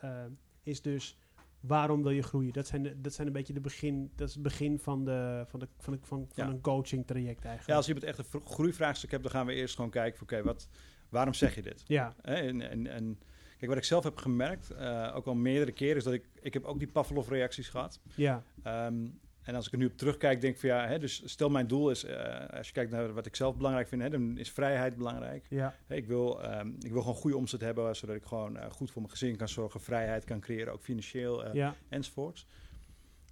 eh, 0.00 0.24
is 0.62 0.82
dus 0.82 1.18
waarom 1.60 2.02
wil 2.02 2.10
je 2.10 2.22
groeien? 2.22 2.52
Dat 2.52 2.66
zijn, 2.66 2.82
de, 2.82 3.00
dat 3.00 3.14
zijn 3.14 3.26
een 3.26 3.32
beetje 3.32 3.52
de 3.52 3.60
begin, 3.60 4.12
dat 4.16 4.28
is 4.28 4.34
het 4.34 4.42
begin 4.42 4.78
van, 4.78 5.04
de, 5.04 5.44
van, 5.48 5.60
de, 5.60 5.68
van, 5.78 5.92
de, 5.92 5.98
van, 6.02 6.26
van 6.32 6.48
een 6.48 6.60
coaching 6.60 7.06
traject 7.06 7.44
eigenlijk. 7.44 7.66
Ja, 7.66 7.76
als 7.76 7.86
iemand 7.86 8.04
echt 8.04 8.18
een 8.18 8.40
groeivraagstuk 8.44 9.10
hebt, 9.10 9.22
dan 9.22 9.32
gaan 9.32 9.46
we 9.46 9.52
eerst 9.52 9.74
gewoon 9.74 9.90
kijken 9.90 10.18
van, 10.18 10.26
oké, 10.26 10.42
wat, 10.42 10.68
waarom 11.08 11.34
zeg 11.34 11.54
je 11.54 11.62
dit? 11.62 11.82
Ja, 11.86 12.14
En, 12.22 12.60
en, 12.70 12.86
en 12.86 13.18
kijk, 13.60 13.72
wat 13.72 13.80
ik 13.80 13.86
zelf 13.88 14.04
heb 14.04 14.16
gemerkt, 14.16 14.70
eh, 14.70 15.12
ook 15.14 15.26
al 15.26 15.34
meerdere 15.34 15.72
keren, 15.72 15.96
is 15.96 16.04
dat 16.04 16.12
ik, 16.12 16.24
ik 16.40 16.54
heb 16.54 16.64
ook 16.64 16.78
die 16.78 16.88
Pavlov-reacties 16.88 17.68
gehad. 17.68 18.00
ja, 18.14 18.42
Ehm, 18.62 19.06
en 19.42 19.54
als 19.54 19.66
ik 19.66 19.72
er 19.72 19.78
nu 19.78 19.86
op 19.86 19.96
terugkijk, 19.96 20.40
denk 20.40 20.54
ik 20.54 20.60
van 20.60 20.68
ja, 20.68 20.86
hè, 20.86 20.98
dus 20.98 21.22
stel 21.24 21.50
mijn 21.50 21.66
doel 21.66 21.90
is, 21.90 22.04
eh, 22.04 22.46
als 22.48 22.66
je 22.66 22.72
kijkt 22.72 22.90
naar 22.90 23.12
wat 23.12 23.26
ik 23.26 23.36
zelf 23.36 23.56
belangrijk 23.56 23.88
vind, 23.88 24.02
hè, 24.02 24.10
dan 24.10 24.38
is 24.38 24.50
vrijheid 24.50 24.96
belangrijk. 24.96 25.46
ja, 25.48 25.74
ik, 25.88 26.06
wil, 26.06 26.42
ehm, 26.42 26.68
ik 26.78 26.92
wil 26.92 27.00
gewoon 27.00 27.16
goede 27.16 27.36
omzet 27.36 27.60
hebben, 27.60 27.96
zodat 27.96 28.16
ik 28.16 28.24
gewoon 28.24 28.56
eh, 28.56 28.70
goed 28.70 28.90
voor 28.90 29.02
mijn 29.02 29.12
gezin 29.12 29.36
kan 29.36 29.48
zorgen, 29.48 29.80
vrijheid 29.80 30.24
kan 30.24 30.40
creëren, 30.40 30.72
ook 30.72 30.82
financieel 30.82 31.54
ja, 31.56 31.74
enzovoorts. 31.88 32.46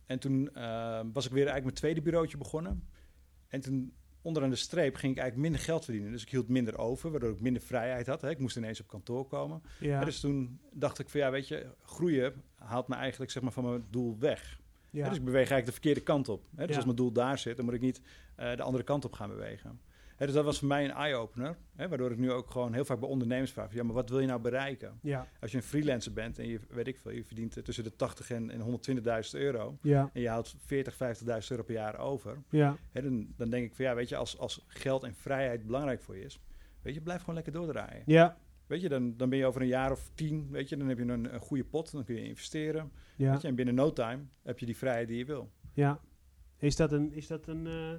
En 0.06 0.18
toen 0.18 0.54
ehm, 0.54 1.06
was 1.12 1.24
ik 1.26 1.32
weer 1.32 1.46
eigenlijk 1.46 1.64
mijn 1.64 1.74
tweede 1.74 2.02
bureautje 2.02 2.36
begonnen. 2.36 2.88
En 3.48 3.60
toen 3.60 3.92
onderaan 4.22 4.50
de 4.50 4.56
streep 4.56 4.94
ging 4.94 5.12
ik 5.12 5.18
eigenlijk 5.18 5.48
minder 5.50 5.66
geld 5.68 5.84
verdienen. 5.84 6.12
Dus 6.12 6.22
ik 6.22 6.28
hield 6.30 6.48
minder 6.48 6.78
over, 6.78 7.10
waardoor 7.10 7.30
ik 7.32 7.40
minder 7.40 7.62
vrijheid 7.62 8.06
had. 8.06 8.20
Hè. 8.20 8.30
Ik 8.30 8.38
moest 8.38 8.56
ineens 8.56 8.80
op 8.80 8.86
kantoor 8.88 9.26
komen. 9.26 9.62
ja, 9.80 10.04
dus 10.04 10.20
toen 10.20 10.60
dacht 10.72 10.98
ik 10.98 11.08
van 11.08 11.20
ja, 11.20 11.30
weet 11.30 11.48
je, 11.48 11.66
groeien 11.82 12.42
haalt 12.54 12.88
me 12.88 12.94
eigenlijk 12.94 13.30
zeg 13.30 13.42
maar, 13.42 13.52
van 13.52 13.64
mijn 13.64 13.84
doel 13.90 14.16
weg. 14.18 14.60
Ja, 14.90 15.08
dus 15.08 15.16
ik 15.18 15.24
beweeg 15.24 15.36
eigenlijk 15.50 15.66
de 15.66 15.72
verkeerde 15.72 16.00
kant 16.00 16.28
op. 16.28 16.44
Hè. 16.50 16.60
Dus 16.60 16.68
Ja. 16.68 16.74
als 16.76 16.84
mijn 16.84 16.96
doel 16.96 17.12
daar 17.12 17.38
zit, 17.38 17.56
dan 17.56 17.64
moet 17.64 17.74
ik 17.74 17.80
niet 17.80 18.00
eh, 18.36 18.56
de 18.56 18.62
andere 18.62 18.84
kant 18.84 19.04
op 19.04 19.12
gaan 19.12 19.28
bewegen. 19.28 19.80
Dus 20.26 20.32
dat 20.32 20.44
was 20.44 20.58
voor 20.58 20.68
mij 20.68 20.84
een 20.84 20.90
eye-opener. 20.90 21.56
Waardoor 21.76 22.10
ik 22.10 22.18
nu 22.18 22.32
ook 22.32 22.50
gewoon 22.50 22.72
heel 22.74 22.84
vaak 22.84 23.00
bij 23.00 23.08
ondernemers 23.08 23.52
vraag... 23.52 23.74
ja, 23.74 23.82
maar 23.82 23.94
wat 23.94 24.10
wil 24.10 24.20
je 24.20 24.26
nou 24.26 24.40
bereiken? 24.40 24.98
ja, 25.02 25.26
Als 25.40 25.50
je 25.50 25.56
een 25.56 25.62
freelancer 25.62 26.12
bent 26.12 26.38
en 26.38 26.48
je, 26.48 26.60
weet 26.68 26.86
ik 26.86 26.98
veel, 26.98 27.10
je 27.10 27.24
verdient 27.24 27.56
eh, 27.56 27.62
tussen 27.62 27.84
de 27.84 27.96
80 27.96 28.30
en, 28.30 28.50
en 28.50 28.60
120.000 28.96 29.40
euro... 29.40 29.78
ja, 29.82 30.10
en 30.12 30.20
je 30.20 30.28
houdt 30.28 30.54
40, 30.58 30.94
50.000 30.94 30.98
euro 31.48 31.62
per 31.62 31.74
jaar 31.74 31.98
over... 31.98 32.42
ja, 32.50 32.76
Hè, 32.92 33.02
dan, 33.02 33.26
dan 33.36 33.50
denk 33.50 33.64
ik 33.66 33.74
van 33.74 33.84
ja, 33.84 33.94
weet 33.94 34.08
je, 34.08 34.16
als, 34.16 34.38
als 34.38 34.64
geld 34.66 35.02
en 35.02 35.14
vrijheid 35.14 35.66
belangrijk 35.66 36.00
voor 36.02 36.16
je 36.16 36.24
is... 36.24 36.40
weet 36.82 36.94
je, 36.94 37.00
blijf 37.00 37.20
gewoon 37.20 37.34
lekker 37.34 37.52
doordraaien. 37.52 38.02
ja, 38.06 38.38
Weet 38.66 38.80
je, 38.80 38.88
dan, 38.88 39.16
dan 39.16 39.28
ben 39.28 39.38
je 39.38 39.46
over 39.46 39.60
een 39.60 39.66
jaar 39.66 39.90
of 39.92 40.10
tien, 40.14 40.48
weet 40.50 40.68
je, 40.68 40.76
dan 40.76 40.88
heb 40.88 40.98
je 40.98 41.04
een, 41.04 41.34
een 41.34 41.40
goede 41.40 41.64
pot, 41.64 41.92
dan 41.92 42.04
kun 42.04 42.14
je 42.14 42.24
investeren. 42.24 42.92
ja, 43.16 43.30
Weet 43.32 43.40
je, 43.42 43.48
en 43.48 43.54
binnen 43.54 43.74
no 43.74 43.92
time 43.92 44.22
heb 44.42 44.58
je 44.58 44.66
die 44.66 44.76
vrijheid 44.76 45.08
die 45.08 45.18
je 45.18 45.24
wil. 45.24 45.50
ja. 45.72 46.00
Is 46.58 46.76
dat 46.76 46.92
een, 46.92 47.12
is 47.12 47.26
dat 47.26 47.46
een, 47.46 47.66
eh, 47.66 47.92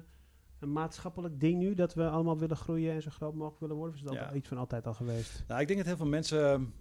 een 0.60 0.72
maatschappelijk 0.72 1.40
ding 1.40 1.58
nu, 1.58 1.74
dat 1.74 1.94
we 1.94 2.08
allemaal 2.08 2.38
willen 2.38 2.56
groeien 2.56 2.92
en 2.94 3.02
zo 3.02 3.10
groot 3.10 3.34
mogelijk 3.34 3.60
willen 3.60 3.76
worden? 3.76 3.94
Of 3.94 4.00
is 4.02 4.06
dat 4.08 4.16
Ja. 4.18 4.34
iets 4.34 4.48
van 4.48 4.58
altijd 4.58 4.86
al 4.86 4.94
geweest? 4.94 5.44
Nou, 5.48 5.60
ik 5.60 5.66
denk 5.66 5.78
dat 5.78 5.88
heel 5.88 5.96
veel 5.96 6.06
mensen 6.06 6.72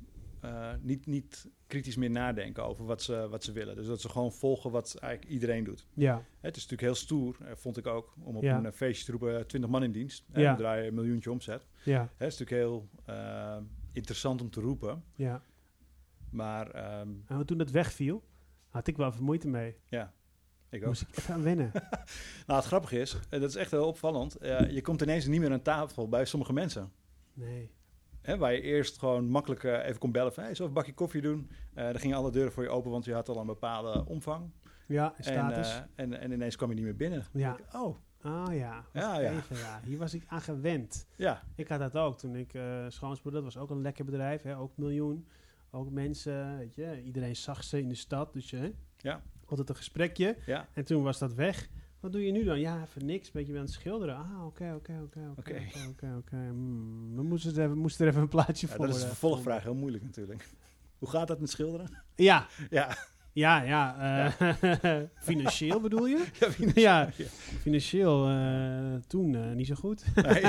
eh, 0.41 0.73
niet, 0.81 1.05
niet 1.05 1.49
kritisch 1.67 1.95
meer 1.95 2.09
nadenken 2.09 2.63
over 2.65 2.85
wat 2.85 3.01
ze, 3.01 3.27
wat 3.29 3.43
ze 3.43 3.51
willen. 3.51 3.75
Dus 3.75 3.87
dat 3.87 4.01
ze 4.01 4.09
gewoon 4.09 4.31
volgen 4.31 4.71
wat 4.71 4.95
eigenlijk 4.95 5.33
iedereen 5.33 5.63
doet. 5.63 5.87
Ja, 5.93 6.15
Het 6.39 6.55
is 6.55 6.61
natuurlijk 6.61 6.81
heel 6.81 6.95
stoer, 7.05 7.37
eh, 7.45 7.51
vond 7.55 7.77
ik 7.77 7.87
ook, 7.87 8.13
om 8.23 8.35
op 8.37 8.43
Ja. 8.43 8.57
een 8.57 8.65
eh, 8.65 8.71
feestje 8.71 9.05
te 9.05 9.11
roepen, 9.11 9.47
20 9.47 9.69
man 9.69 9.83
in 9.83 9.91
dienst. 9.91 10.25
En 10.31 10.41
Ja. 10.41 10.51
we 10.51 10.57
draaien 10.57 10.87
een 10.87 10.93
miljoentje 10.93 11.31
omzet. 11.31 11.67
ja, 11.83 12.01
Het 12.17 12.27
is 12.33 12.37
natuurlijk 12.39 12.49
heel 12.67 12.89
interessant 13.91 14.41
om 14.41 14.49
te 14.49 14.61
roepen. 14.61 15.03
ja. 15.15 15.41
Maar 16.31 16.71
ehm, 16.71 17.09
En 17.27 17.45
toen 17.45 17.57
dat 17.57 17.71
wegviel, 17.71 18.23
had 18.69 18.87
ik 18.87 18.97
wel 18.97 19.07
even 19.07 19.23
moeite 19.23 19.47
mee. 19.47 19.75
ja, 19.85 20.13
ik 20.69 20.82
ook. 20.82 20.88
Moest 20.88 21.01
ik 21.01 21.17
even 21.17 21.34
aan 21.34 21.43
wennen. 21.43 21.71
Nou, 22.47 22.60
het 22.60 22.65
grappige 22.65 22.99
is, 22.99 23.17
en 23.29 23.39
dat 23.39 23.49
is 23.49 23.55
echt 23.55 23.71
heel 23.71 23.88
opvallend, 23.88 24.36
eh, 24.36 24.69
je 24.71 24.82
komt 24.82 25.01
ineens 25.01 25.25
niet 25.25 25.39
meer 25.39 25.51
aan 25.51 25.62
tafel 25.62 26.10
bij 26.10 26.25
sommige 26.25 26.53
mensen. 26.53 26.91
Nee. 27.34 27.71
Hè, 28.21 28.38
waar 28.38 28.53
je 28.53 28.62
eerst 28.62 28.97
gewoon 28.97 29.29
makkelijk 29.29 29.63
eh, 29.63 29.86
even 29.88 29.99
kon 29.99 30.12
bellen 30.12 30.34
van, 30.34 30.43
hey, 30.43 30.55
een 30.58 30.73
bakje 30.73 30.93
koffie 30.93 31.21
doen? 31.21 31.49
Eh 31.73 31.86
dan 31.86 31.99
gingen 31.99 32.17
alle 32.17 32.32
deuren 32.32 32.51
voor 32.51 32.63
je 32.63 32.69
open, 32.69 32.91
want 32.91 33.05
je 33.05 33.13
had 33.13 33.29
al 33.29 33.38
een 33.38 33.45
bepaalde 33.45 34.05
omvang. 34.05 34.51
Ja, 34.88 35.13
En, 35.17 35.23
status. 35.23 35.73
eh, 35.75 35.82
en, 35.95 36.19
en 36.19 36.32
ineens 36.32 36.55
kwam 36.55 36.69
je 36.69 36.75
niet 36.75 36.84
meer 36.84 36.95
binnen. 36.95 37.25
ja. 37.34 37.58
Oh, 37.73 37.97
Ah 38.21 38.55
ja. 38.55 38.86
Ja, 38.93 39.19
ja. 39.19 39.32
Even, 39.32 39.58
ja. 39.58 39.82
Hier 39.86 39.97
was 39.97 40.13
ik 40.13 40.23
aan 40.27 40.41
gewend. 40.41 41.05
ja, 41.15 41.43
Ik 41.55 41.67
had 41.67 41.79
dat 41.79 41.95
ook 41.95 42.17
toen 42.17 42.36
ik 42.36 42.53
uh, 42.53 42.86
schoonspoelde. 42.88 43.41
Dat 43.41 43.53
was 43.53 43.63
ook 43.63 43.69
een 43.69 43.82
lekker 43.82 44.05
bedrijf. 44.05 44.41
Hè? 44.41 44.58
Ook 44.58 44.77
miljoen. 44.77 45.27
Ook 45.71 45.89
mensen. 45.91 46.58
Weet 46.58 46.75
je. 46.75 47.01
Iedereen 47.03 47.36
zag 47.36 47.63
ze 47.63 47.79
in 47.79 47.88
de 47.88 47.95
stad. 47.95 48.34
Dus 48.34 48.49
je 48.49 48.73
ja, 48.97 49.21
altijd 49.49 49.69
een 49.69 49.75
gesprekje. 49.75 50.38
ja. 50.45 50.67
En 50.73 50.83
toen 50.85 51.03
was 51.03 51.19
dat 51.19 51.33
weg. 51.33 51.69
Wat 51.99 52.12
doe 52.12 52.25
je 52.25 52.31
nu 52.31 52.43
dan? 52.43 52.59
Ja, 52.59 52.81
even 52.88 53.05
niks. 53.05 53.31
Beetje 53.31 53.53
aan 53.55 53.59
het 53.62 53.71
schilderen. 53.71 54.15
Ah, 54.15 54.45
oké, 54.45 54.73
oké, 54.75 54.99
oké, 55.03 55.33
oké, 55.38 55.51
Oké. 56.17 56.35
Hmm, 56.35 57.15
We 57.15 57.23
moesten 57.23 57.55
er 57.55 57.63
even, 57.63 57.77
moesten 57.77 58.05
er 58.05 58.12
even 58.12 58.21
een 58.23 58.29
plaatje 58.29 58.67
Ja, 58.67 58.73
voor. 58.75 58.85
dat 58.85 58.95
is 58.95 59.01
een 59.01 59.07
eh, 59.07 59.13
vervolgvraag, 59.15 59.63
heel 59.63 59.75
moeilijk 59.75 60.03
natuurlijk. 60.03 60.49
Hoe 60.97 61.09
gaat 61.09 61.27
dat 61.27 61.39
met 61.39 61.49
schilderen? 61.49 62.03
Ja, 62.15 62.47
Ja, 62.69 62.97
ja, 63.33 63.62
ja. 63.62 63.95
eh, 64.39 65.01
financieel 65.29 65.81
bedoel 65.81 66.05
je? 66.07 66.25
ja, 66.39 66.47
wie- 66.57 66.79
ja, 66.79 67.09
financieel 67.62 68.27
eh, 68.27 68.93
toen 69.07 69.55
niet 69.55 69.67
zo 69.67 69.75
goed. 69.75 70.03
Nee. 70.15 70.41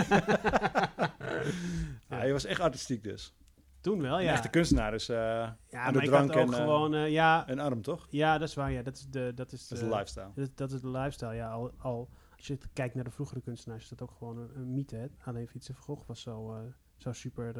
ja, 2.09 2.23
je 2.27 2.33
was 2.33 2.45
echt 2.45 2.61
artistiek 2.61 3.03
dus. 3.05 3.35
Toen 3.81 4.01
wel, 4.01 4.17
Een 4.19 4.25
ja. 4.25 4.33
echte 4.33 4.49
kunstenaar 4.49 4.95
is 4.95 5.09
eh, 5.09 5.17
Ja, 5.17 5.55
aan 5.71 5.93
de 5.93 6.01
drank 6.01 6.35
en, 6.35 6.53
eh, 6.53 6.55
gewoon, 6.55 6.95
eh, 6.95 7.11
ja, 7.11 7.49
een 7.49 7.61
arm, 7.61 7.83
toch? 7.83 8.07
ja, 8.11 8.39
dat 8.39 8.49
is 8.49 8.55
waar, 8.55 8.73
ja, 8.73 8.83
dat 8.83 8.97
is 8.97 9.07
de, 9.11 9.33
dat 9.35 9.53
is 9.53 9.69
Dat 9.69 9.79
is 9.79 9.85
de, 9.85 9.91
lifestyle. 9.91 10.31
dat, 10.35 10.57
dat 10.57 10.73
is 10.73 10.81
de 10.81 10.91
lifestyle, 10.91 11.35
ja, 11.35 11.51
al, 11.51 11.73
al 11.79 12.09
als 12.37 12.47
je 12.47 12.59
kijkt 12.73 12.95
naar 12.95 13.05
de 13.05 13.11
vroegere 13.11 13.41
kunstenaars, 13.41 13.83
is 13.83 13.89
dat 13.89 14.03
ook 14.03 14.11
gewoon 14.19 14.39
een, 14.39 14.51
een 14.55 14.75
mythe, 14.75 14.97
hè? 14.97 15.07
alleen 15.25 15.49
Vincent 15.49 15.77
van 15.77 15.87
Gogh 15.87 16.07
was 16.09 16.21
zo, 16.21 16.57
zo 16.97 17.13
super 17.13 17.55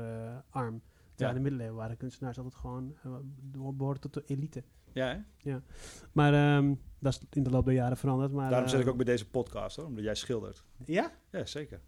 arm. 0.51 0.83
Ja. 1.17 1.27
Ja. 1.27 1.29
in 1.29 1.35
de 1.35 1.41
middeleeuwen 1.41 1.77
waren 1.77 1.97
kunstenaars 1.97 2.37
altijd 2.37 2.55
gewoon, 2.55 2.95
behoren 3.53 4.01
tot 4.01 4.15
de 4.15 4.23
elite. 4.27 4.65
Ja, 4.93 5.25
hè? 5.43 5.57
Maar 6.13 6.35
ehm, 6.35 6.75
dat 6.99 7.13
is 7.13 7.21
in 7.31 7.43
de 7.43 7.51
loop 7.51 7.65
der 7.65 7.75
jaren 7.75 7.97
veranderd. 7.97 8.33
Maar, 8.33 8.51
Daarom 8.51 8.69
zit 8.69 8.81
ik 8.81 8.89
ook 8.89 8.97
bij 8.97 9.05
deze 9.05 9.29
podcast, 9.29 9.77
hoor, 9.77 9.87
omdat 9.87 10.05
jij 10.05 10.15
schildert. 10.15 10.65
Ja? 10.85 11.13
Ja, 11.31 11.47
zeker. 11.47 11.81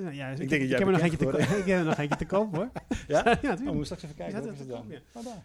Ja, 0.00 0.10
ja 0.10 0.28
ik, 0.28 0.36
denk 0.36 0.50
ik, 0.50 0.58
dat 0.58 0.68
jij 0.68 0.78
heb 0.78 0.86
er 0.86 0.92
nog 0.92 1.00
te, 1.16 1.56
ik 1.62 1.66
heb 1.66 1.78
er 1.78 1.84
nog 1.84 1.98
eentje 1.98 2.16
te 2.16 2.26
koop 2.26 2.54
hoor. 2.54 2.70
Ja? 3.08 3.22
ja, 3.42 3.50
Oh, 3.50 3.56
tuurlijk. 3.56 3.78
we 3.78 3.84
straks 3.84 4.02
even 4.02 4.16
kijken. 4.16 4.36
Ja, 4.36 4.42
hoe 4.42 4.52
is 4.52 4.58
het 4.58 4.68
dan? 4.68 4.86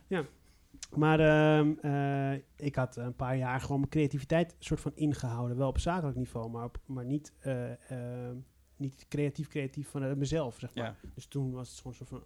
komt, 0.08 0.20
Oh. 0.22 0.98
Maar 0.98 1.20
ehm, 1.20 1.72
eh, 1.82 2.42
ik 2.56 2.76
had 2.76 2.96
een 2.96 3.16
paar 3.16 3.38
jaar 3.38 3.62
gewoon 3.62 3.78
mijn 3.78 3.92
creativiteit 3.92 4.56
soort 4.60 4.80
van 4.80 4.92
ingehouden. 4.96 5.58
Wel 5.58 5.68
op 5.68 5.80
zakelijk 5.80 6.18
niveau, 6.18 6.50
maar, 6.50 6.64
op, 6.64 6.80
maar 6.86 7.06
niet, 7.06 7.34
eh, 7.40 7.92
ehm, 7.92 8.36
niet 8.76 9.06
creatief 9.10 9.48
creatief 9.48 9.90
vanuit 9.90 10.18
mezelf, 10.18 10.60
zeg 10.60 10.76
maar. 10.76 10.84
Ja, 10.86 10.96
Dus 11.16 11.26
toen 11.26 11.52
was 11.52 11.70
het 11.70 11.78
gewoon 11.78 11.94
een 12.00 12.06
soort 12.08 12.10
van 12.10 12.24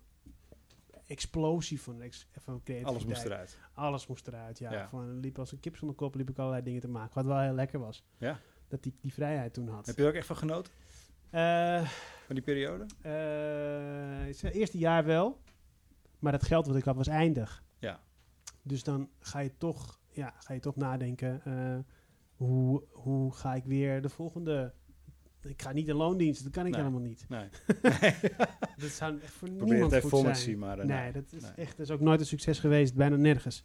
explosie 1.06 1.82
van, 1.82 2.02
ex, 2.02 2.28
van 2.32 2.62
creativiteit. 2.64 2.86
alles 2.86 3.06
moest 3.06 3.26
eruit. 3.26 3.60
Alles 3.74 4.08
moest 4.08 4.28
eruit, 4.28 4.60
ja. 4.60 4.72
Ja. 4.72 4.88
Van, 4.90 5.20
liep 5.20 5.40
als 5.40 5.52
een 5.52 5.60
kip 5.60 5.78
zonder 5.78 5.96
kop, 5.98 6.16
liep 6.16 6.30
ik 6.30 6.38
allerlei 6.38 6.64
dingen 6.64 6.82
te 6.82 6.88
maken. 6.88 7.14
Wat 7.14 7.26
wel 7.26 7.40
heel 7.40 7.54
lekker 7.54 7.80
was. 7.80 8.06
Ja. 8.18 8.40
Dat 8.68 8.86
ik 8.86 8.94
die 9.02 9.14
vrijheid 9.14 9.54
toen 9.54 9.68
had. 9.68 9.86
Heb 9.86 9.96
je 9.96 10.02
er 10.02 10.08
ook 10.10 10.16
echt 10.16 10.28
van 10.28 10.38
genoten, 10.38 10.72
Eh, 11.30 11.90
van 12.26 12.36
die 12.36 12.44
periode? 12.44 12.86
eh, 13.02 14.26
het 14.42 14.54
eerste 14.54 14.78
jaar 14.78 15.06
wel. 15.06 15.42
Maar 16.20 16.34
het 16.34 16.44
geld 16.44 16.68
wat 16.68 16.76
ik 16.76 16.84
had 16.84 16.96
was 16.96 17.08
eindig. 17.08 17.64
Ja. 17.80 18.00
Dus 18.62 18.84
dan 18.84 19.10
ga 19.20 19.40
je 19.40 19.58
toch, 19.58 20.00
ja, 20.12 20.34
ga 20.38 20.54
je 20.54 20.60
toch 20.60 20.76
nadenken. 20.76 21.42
eh, 21.44 21.78
hoe, 22.36 22.84
hoe 22.92 23.34
ga 23.34 23.56
ik 23.56 23.64
weer 23.66 24.02
de 24.02 24.10
volgende... 24.10 24.74
Ik 25.42 25.62
ga 25.62 25.72
niet 25.72 25.88
in 25.88 25.96
loondienst, 25.96 26.44
dat 26.44 26.52
kan 26.52 26.66
ik 26.66 26.72
Nee. 26.72 26.82
helemaal 26.82 27.02
niet. 27.08 27.26
Nee. 27.30 27.48
Dat 28.78 28.90
zou 28.90 29.20
echt 29.22 29.32
voor 29.32 29.48
Probeer 29.48 29.62
het 29.64 29.70
niemand 29.72 29.92
even 29.92 30.10
goed 30.10 30.20
zijn. 30.22 30.36
zien, 30.36 30.60
maar... 30.60 30.80
eh, 30.80 30.86
nee, 30.86 31.12
dat 31.12 31.32
is 31.32 31.42
Nee. 31.42 31.52
echt 31.52 31.78
dat 31.78 31.86
is 31.86 31.92
ook 31.92 32.00
nooit 32.00 32.20
een 32.20 32.26
succes 32.26 32.60
geweest, 32.60 32.96
bijna 32.96 33.16
nergens. 33.16 33.64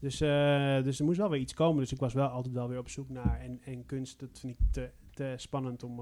Dus, 0.00 0.18
dus 0.84 0.98
er 0.98 1.04
moest 1.04 1.18
wel 1.18 1.30
weer 1.30 1.40
iets 1.40 1.54
komen. 1.54 1.80
Dus 1.80 1.92
ik 1.92 1.98
was 1.98 2.12
wel 2.14 2.28
altijd 2.28 2.54
wel 2.54 2.68
weer 2.68 2.78
op 2.78 2.88
zoek 2.88 3.08
naar. 3.08 3.40
En, 3.40 3.60
en 3.64 3.86
kunst, 3.86 4.18
dat 4.20 4.38
vind 4.38 4.52
ik 4.60 4.66
te, 4.72 4.90
te 5.10 5.34
spannend 5.36 5.82
om, 5.82 6.00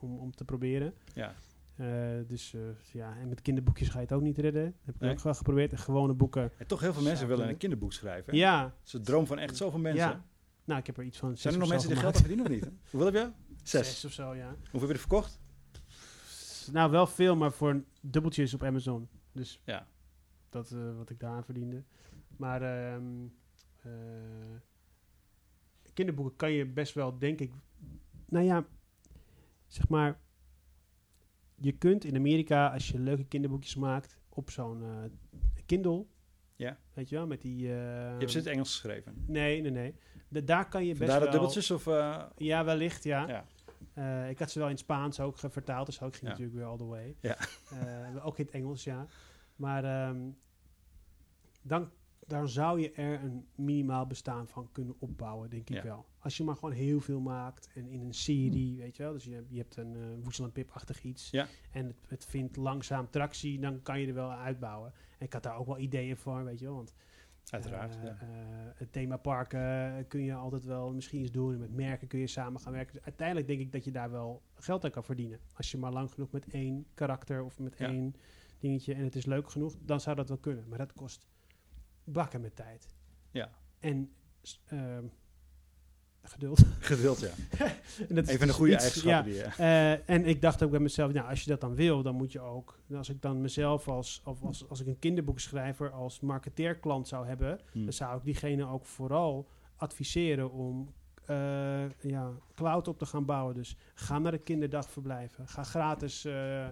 om, 0.00 0.18
om 0.18 0.34
te 0.34 0.44
proberen. 0.44 0.94
Ja. 1.14 1.34
Eh, 1.76 1.86
dus 2.26 2.54
eh, 2.54 2.60
ja, 2.92 3.16
en 3.16 3.28
met 3.28 3.42
kinderboekjes 3.42 3.88
ga 3.88 3.94
je 3.98 4.04
het 4.04 4.12
ook 4.12 4.22
niet 4.22 4.38
redden. 4.38 4.62
Heb 4.84 4.94
ik 4.94 5.00
Nee. 5.00 5.10
ook 5.10 5.20
wel 5.20 5.34
geprobeerd. 5.34 5.72
En 5.72 5.78
gewone 5.78 6.12
boeken. 6.14 6.50
En 6.58 6.66
toch 6.66 6.80
heel 6.80 6.92
veel 6.92 7.02
mensen 7.02 7.28
willen 7.28 7.48
een 7.48 7.56
kinderboek 7.56 7.92
schrijven. 7.92 8.32
hè? 8.32 8.38
Ja, 8.38 8.62
Dat 8.62 8.72
is 8.84 8.90
de 8.90 9.00
droom 9.00 9.26
van 9.26 9.38
echt 9.38 9.56
zoveel 9.56 9.78
mensen. 9.78 10.08
Ja. 10.08 10.24
nou, 10.64 10.80
ik 10.80 10.86
heb 10.86 10.96
er 10.96 11.04
iets 11.04 11.18
van. 11.18 11.36
Zijn 11.36 11.54
er 11.54 11.60
nog 11.60 11.68
mensen 11.68 11.88
die 11.88 11.98
geld 11.98 12.16
verdienen 12.16 12.44
of 12.46 12.50
niet? 12.52 12.70
Hoeveel 12.90 13.12
heb 13.12 13.14
je? 13.14 13.30
Zes. 13.62 13.86
Zes 13.90 14.04
of 14.04 14.12
zo, 14.12 14.34
ja. 14.34 14.54
Hoeveel 14.60 14.80
heb 14.80 14.88
je 14.88 14.94
er 14.94 14.98
verkocht? 14.98 15.40
Nou, 16.72 16.90
wel 16.90 17.06
veel, 17.06 17.36
maar 17.36 17.52
voor 17.52 17.82
dubbeltjes 18.00 18.54
op 18.54 18.62
Amazon. 18.62 19.08
Dus 19.32 19.60
Ja. 19.64 19.86
dat 20.48 20.70
eh, 20.70 20.96
wat 20.96 21.10
ik 21.10 21.20
daaraan 21.20 21.44
verdiende. 21.44 21.82
Maar 22.36 22.62
ehm, 22.62 23.04
eh, 23.82 23.90
kinderboeken 25.94 26.36
kan 26.36 26.52
je 26.52 26.66
best 26.66 26.94
wel, 26.94 27.18
denk 27.18 27.40
ik. 27.40 27.52
Nou 28.28 28.44
ja, 28.44 28.64
zeg 29.68 29.88
maar. 29.88 30.20
Je 31.60 31.72
kunt 31.72 32.04
in 32.04 32.16
Amerika, 32.16 32.68
als 32.72 32.88
je 32.88 32.98
leuke 32.98 33.24
kinderboekjes 33.24 33.74
maakt, 33.76 34.18
op 34.28 34.50
zo'n 34.50 34.82
eh, 34.82 35.10
Kindle. 35.66 36.06
Ja. 36.56 36.78
Weet 36.92 37.08
je 37.08 37.16
wel, 37.16 37.26
met 37.26 37.40
die. 37.42 37.56
Je 37.56 37.68
hebt 38.18 38.30
ze 38.30 38.38
in 38.38 38.44
het 38.44 38.52
Engels 38.52 38.70
geschreven. 38.70 39.24
Nee, 39.26 39.60
nee, 39.60 39.70
nee. 39.70 39.94
De, 40.28 40.44
daar 40.44 40.68
kan 40.68 40.82
je 40.84 40.88
best 40.88 40.98
Vandaar 40.98 41.16
wel. 41.18 41.24
dat 41.24 41.32
dubbeltjes 41.32 41.70
of... 41.70 41.86
eh, 41.86 42.24
Ja, 42.36 42.64
wellicht, 42.64 43.04
ja. 43.04 43.28
ja. 43.28 43.44
Eh, 43.94 44.30
ik 44.30 44.38
had 44.38 44.50
ze 44.50 44.58
wel 44.58 44.68
in 44.68 44.74
het 44.74 44.82
Spaans 44.82 45.20
ook 45.20 45.38
vertaald, 45.38 45.86
dus 45.86 46.02
ook 46.02 46.10
ging 46.12 46.22
Ja. 46.24 46.28
natuurlijk 46.28 46.56
weer 46.56 46.66
all 46.66 46.76
the 46.76 46.84
way. 46.84 47.16
Ja. 47.20 47.36
Ook 48.22 48.38
in 48.38 48.44
het 48.44 48.54
Engels, 48.54 48.84
ja. 48.84 49.06
Maar 49.56 49.84
ehm, 49.84 50.30
dan 51.62 51.90
daar 52.28 52.48
zou 52.48 52.80
je 52.80 52.92
er 52.92 53.22
een 53.24 53.46
minimaal 53.54 54.06
bestaan 54.06 54.48
van 54.48 54.68
kunnen 54.72 54.94
opbouwen, 54.98 55.50
denk 55.50 55.70
ik 55.70 55.76
Ja. 55.76 55.82
wel. 55.82 56.06
Als 56.18 56.36
je 56.36 56.44
maar 56.44 56.54
gewoon 56.54 56.72
heel 56.74 57.00
veel 57.00 57.20
maakt 57.20 57.68
en 57.74 57.86
in 57.88 58.00
een 58.00 58.14
serie, 58.14 58.76
weet 58.76 58.96
je 58.96 59.02
wel. 59.02 59.12
Dus 59.12 59.24
je, 59.24 59.34
hebt- 59.34 59.50
je 59.50 59.58
hebt 59.58 59.76
een 59.76 60.22
Woesel 60.22 60.44
en 60.44 60.52
Pip-achtig 60.52 61.02
iets. 61.02 61.30
Ja. 61.30 61.46
En 61.70 61.86
het, 61.86 61.96
het 62.06 62.24
vindt 62.24 62.56
langzaam 62.56 63.10
tractie, 63.10 63.58
dan 63.60 63.82
kan 63.82 64.00
je 64.00 64.06
er 64.06 64.14
wel 64.14 64.30
uitbouwen. 64.32 64.92
En 65.18 65.26
ik 65.26 65.32
had 65.32 65.42
daar 65.42 65.56
ook 65.56 65.66
wel 65.66 65.78
ideeën 65.78 66.16
voor, 66.16 66.44
weet 66.44 66.58
je 66.58 66.64
wel. 66.64 66.74
Want 66.74 66.94
Uiteraard. 67.50 67.96
eh, 67.96 68.02
ja. 68.02 68.08
eh, 68.20 68.26
het 68.74 68.92
themapark 68.92 69.52
eh, 69.52 69.94
kun 70.08 70.22
je 70.22 70.34
altijd 70.34 70.64
wel 70.64 70.92
misschien 70.92 71.20
eens 71.20 71.30
doen. 71.30 71.52
En 71.52 71.58
met 71.58 71.74
merken 71.74 72.08
kun 72.08 72.18
je 72.18 72.26
samen 72.26 72.60
gaan 72.60 72.72
werken. 72.72 72.92
Dus 72.94 73.02
uiteindelijk 73.04 73.46
denk 73.46 73.60
ik 73.60 73.72
dat 73.72 73.84
je 73.84 73.90
daar 73.90 74.10
wel 74.10 74.42
geld 74.54 74.84
aan 74.84 74.90
kan 74.90 75.04
verdienen. 75.04 75.38
Als 75.54 75.70
je 75.70 75.78
maar 75.78 75.92
lang 75.92 76.10
genoeg 76.10 76.30
met 76.30 76.48
één 76.48 76.86
karakter 76.94 77.42
of 77.44 77.58
met 77.58 77.78
Ja. 77.78 77.86
één 77.88 78.14
dingetje 78.58 78.94
en 78.94 79.04
het 79.04 79.16
is 79.16 79.26
leuk 79.26 79.50
genoeg, 79.50 79.74
dan 79.84 80.00
zou 80.00 80.16
dat 80.16 80.28
wel 80.28 80.38
kunnen. 80.38 80.64
Maar 80.68 80.78
dat 80.78 80.92
kost 80.92 81.26
bakken 82.12 82.40
met 82.40 82.56
tijd. 82.56 82.86
Ja. 83.30 83.50
En 83.80 84.10
ehm, 84.66 85.04
geduld. 86.22 86.62
Geduld, 86.80 87.20
ja. 87.20 87.28
En 88.08 88.14
dat 88.14 88.24
is 88.24 88.30
Even 88.30 88.40
een 88.40 88.46
dus 88.46 88.56
goede 88.56 88.72
iets- 88.72 88.82
eigenschappen 88.82 89.32
ja, 89.32 89.42
die 89.44 89.54
je... 89.56 89.62
eh, 89.62 90.08
en 90.14 90.24
ik 90.26 90.42
dacht 90.42 90.62
ook 90.62 90.70
bij 90.70 90.80
mezelf, 90.80 91.12
nou, 91.12 91.28
als 91.28 91.42
je 91.42 91.50
dat 91.50 91.60
dan 91.60 91.74
wil, 91.74 92.02
dan 92.02 92.14
moet 92.14 92.32
je 92.32 92.40
ook, 92.40 92.78
als 92.94 93.08
ik 93.08 93.22
dan 93.22 93.40
mezelf 93.40 93.88
als, 93.88 94.20
of 94.24 94.42
als, 94.42 94.68
als 94.68 94.80
ik 94.80 94.86
een 94.86 94.98
kinderboekschrijver 94.98 95.90
als 95.90 96.20
marketeerklant 96.20 97.08
zou 97.08 97.26
hebben, 97.26 97.60
Hm. 97.72 97.82
dan 97.84 97.92
zou 97.92 98.18
ik 98.18 98.24
diegene 98.24 98.66
ook 98.66 98.84
vooral 98.84 99.48
adviseren 99.76 100.50
om 100.52 100.92
eh, 101.26 101.90
ja, 102.00 102.30
cloud 102.54 102.88
op 102.88 102.98
te 102.98 103.06
gaan 103.06 103.24
bouwen. 103.24 103.54
Dus 103.54 103.76
ga 103.94 104.18
naar 104.18 104.32
de 104.32 104.38
kinderdagverblijven. 104.38 105.48
Ga 105.48 105.62
gratis 105.62 106.24
eh, 106.24 106.66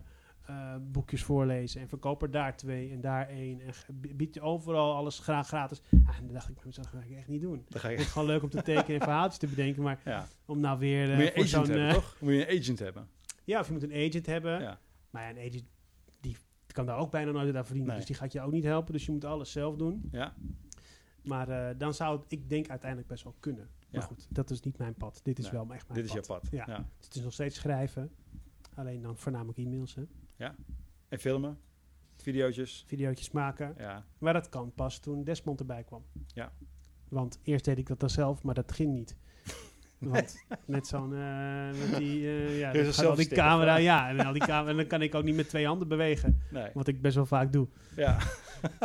eh, 0.46 0.74
boekjes 0.82 1.22
voorlezen 1.24 1.80
en 1.80 1.88
verkoop 1.88 2.22
er 2.22 2.30
daar 2.30 2.56
twee 2.56 2.90
en 2.90 3.00
daar 3.00 3.28
één. 3.28 3.60
En 3.60 3.72
bied 4.16 4.34
je 4.34 4.40
overal 4.40 4.94
alles 4.94 5.18
graag 5.18 5.46
gratis. 5.46 5.82
Ja, 5.90 5.98
en 6.18 6.24
dan 6.24 6.32
dacht 6.32 6.48
ik 6.48 6.64
mezelf, 6.64 6.86
dat 6.90 7.00
ga 7.02 7.06
ik 7.08 7.16
echt 7.16 7.28
niet 7.28 7.40
doen. 7.40 7.64
Dan 7.68 7.80
ga 7.80 7.88
Het 7.88 7.98
je... 7.98 8.04
is 8.04 8.10
gewoon 8.10 8.26
leuk 8.28 8.42
om 8.42 8.48
te 8.50 8.62
tekenen 8.62 8.94
en 9.00 9.06
verhaaltjes 9.06 9.38
te 9.38 9.46
bedenken, 9.46 9.82
maar 9.82 10.00
Ja. 10.04 10.26
om 10.44 10.60
nou 10.60 10.78
weer 10.78 11.10
eh, 11.12 11.16
Moet 11.16 11.24
je 11.26 11.32
voor 11.32 11.38
een 11.38 11.44
agent 11.46 11.48
zo'n... 11.50 11.64
hebben, 11.76 11.88
eh, 11.88 11.94
toch? 11.94 12.16
Moet 12.20 12.32
je 12.32 12.50
een 12.52 12.58
agent 12.60 12.78
hebben. 12.78 13.08
ja, 13.44 13.60
of 13.60 13.66
je 13.66 13.72
moet 13.72 13.82
een 13.82 13.92
agent 14.08 14.26
hebben. 14.26 14.60
Ja. 14.60 14.78
Maar 15.10 15.22
ja, 15.22 15.30
een 15.30 15.48
agent 15.48 15.64
die 16.20 16.36
kan 16.66 16.86
daar 16.86 16.98
ook 16.98 17.10
bijna 17.10 17.30
nooit 17.30 17.56
aan 17.56 17.64
verdienen. 17.64 17.86
Nee. 17.90 17.96
Dus 17.98 18.06
die 18.06 18.16
gaat 18.16 18.32
je 18.32 18.40
ook 18.40 18.52
niet 18.52 18.64
helpen. 18.64 18.92
Dus 18.92 19.06
je 19.06 19.12
moet 19.12 19.24
alles 19.24 19.52
zelf 19.52 19.76
doen. 19.76 20.08
Ja. 20.12 20.34
Maar 21.22 21.48
eh, 21.48 21.78
dan 21.78 21.94
zou 21.94 22.18
het, 22.20 22.32
ik 22.32 22.48
denk, 22.48 22.68
uiteindelijk 22.68 23.08
best 23.08 23.24
wel 23.24 23.34
kunnen. 23.40 23.68
Ja. 23.80 23.98
Maar 23.98 24.02
goed, 24.02 24.26
dat 24.30 24.50
is 24.50 24.60
niet 24.60 24.78
mijn 24.78 24.94
pad. 24.94 25.20
Dit 25.22 25.38
is 25.38 25.44
Nee, 25.44 25.52
wel 25.52 25.72
echt 25.74 25.88
mijn 25.88 26.00
Dit 26.00 26.08
is 26.10 26.16
pad. 26.16 26.26
jouw 26.26 26.38
pad. 26.38 26.48
Ja. 26.50 26.64
Ja. 26.66 26.84
Dus 26.96 27.06
het 27.06 27.14
is 27.16 27.22
nog 27.22 27.32
steeds 27.32 27.56
schrijven. 27.56 28.10
Alleen 28.74 29.02
dan 29.02 29.16
voornamelijk 29.16 29.58
e-mails, 29.58 29.94
hè. 29.94 30.02
En 31.08 31.18
filmen. 31.18 31.58
Videootjes. 32.16 32.84
Videootjes 32.86 33.30
maken. 33.30 33.74
Ja. 33.78 34.04
Maar 34.18 34.32
dat 34.32 34.48
kan 34.48 34.72
pas 34.74 34.98
toen 34.98 35.24
Desmond 35.24 35.60
erbij 35.60 35.84
kwam. 35.84 36.04
Ja. 36.26 36.52
Want 37.08 37.38
eerst 37.42 37.64
deed 37.64 37.78
ik 37.78 37.86
dat 37.86 38.00
dan 38.00 38.10
zelf, 38.10 38.42
maar 38.42 38.54
dat 38.54 38.72
ging 38.72 38.92
niet. 38.92 39.16
Want 39.98 40.44
met 40.66 40.86
zo'n, 40.86 41.14
eh, 41.14 41.66
met 41.66 41.98
die, 41.98 42.26
eh, 42.26 42.58
ja, 42.62 42.72
gaat 42.72 43.04
al 43.04 43.14
die 43.14 43.28
camera, 43.28 43.76
ja, 43.76 44.08
en, 44.08 44.20
al 44.20 44.32
die 44.32 44.46
camera, 44.46 44.70
en 44.70 44.76
dan 44.76 44.86
kan 44.86 45.02
ik 45.02 45.14
ook 45.14 45.24
niet 45.24 45.36
met 45.36 45.48
twee 45.48 45.66
handen 45.66 45.88
bewegen. 45.88 46.42
Nee. 46.50 46.70
Wat 46.74 46.88
ik 46.88 47.00
best 47.00 47.14
wel 47.14 47.26
vaak 47.26 47.52
doe. 47.52 47.68
Ja. 47.96 48.18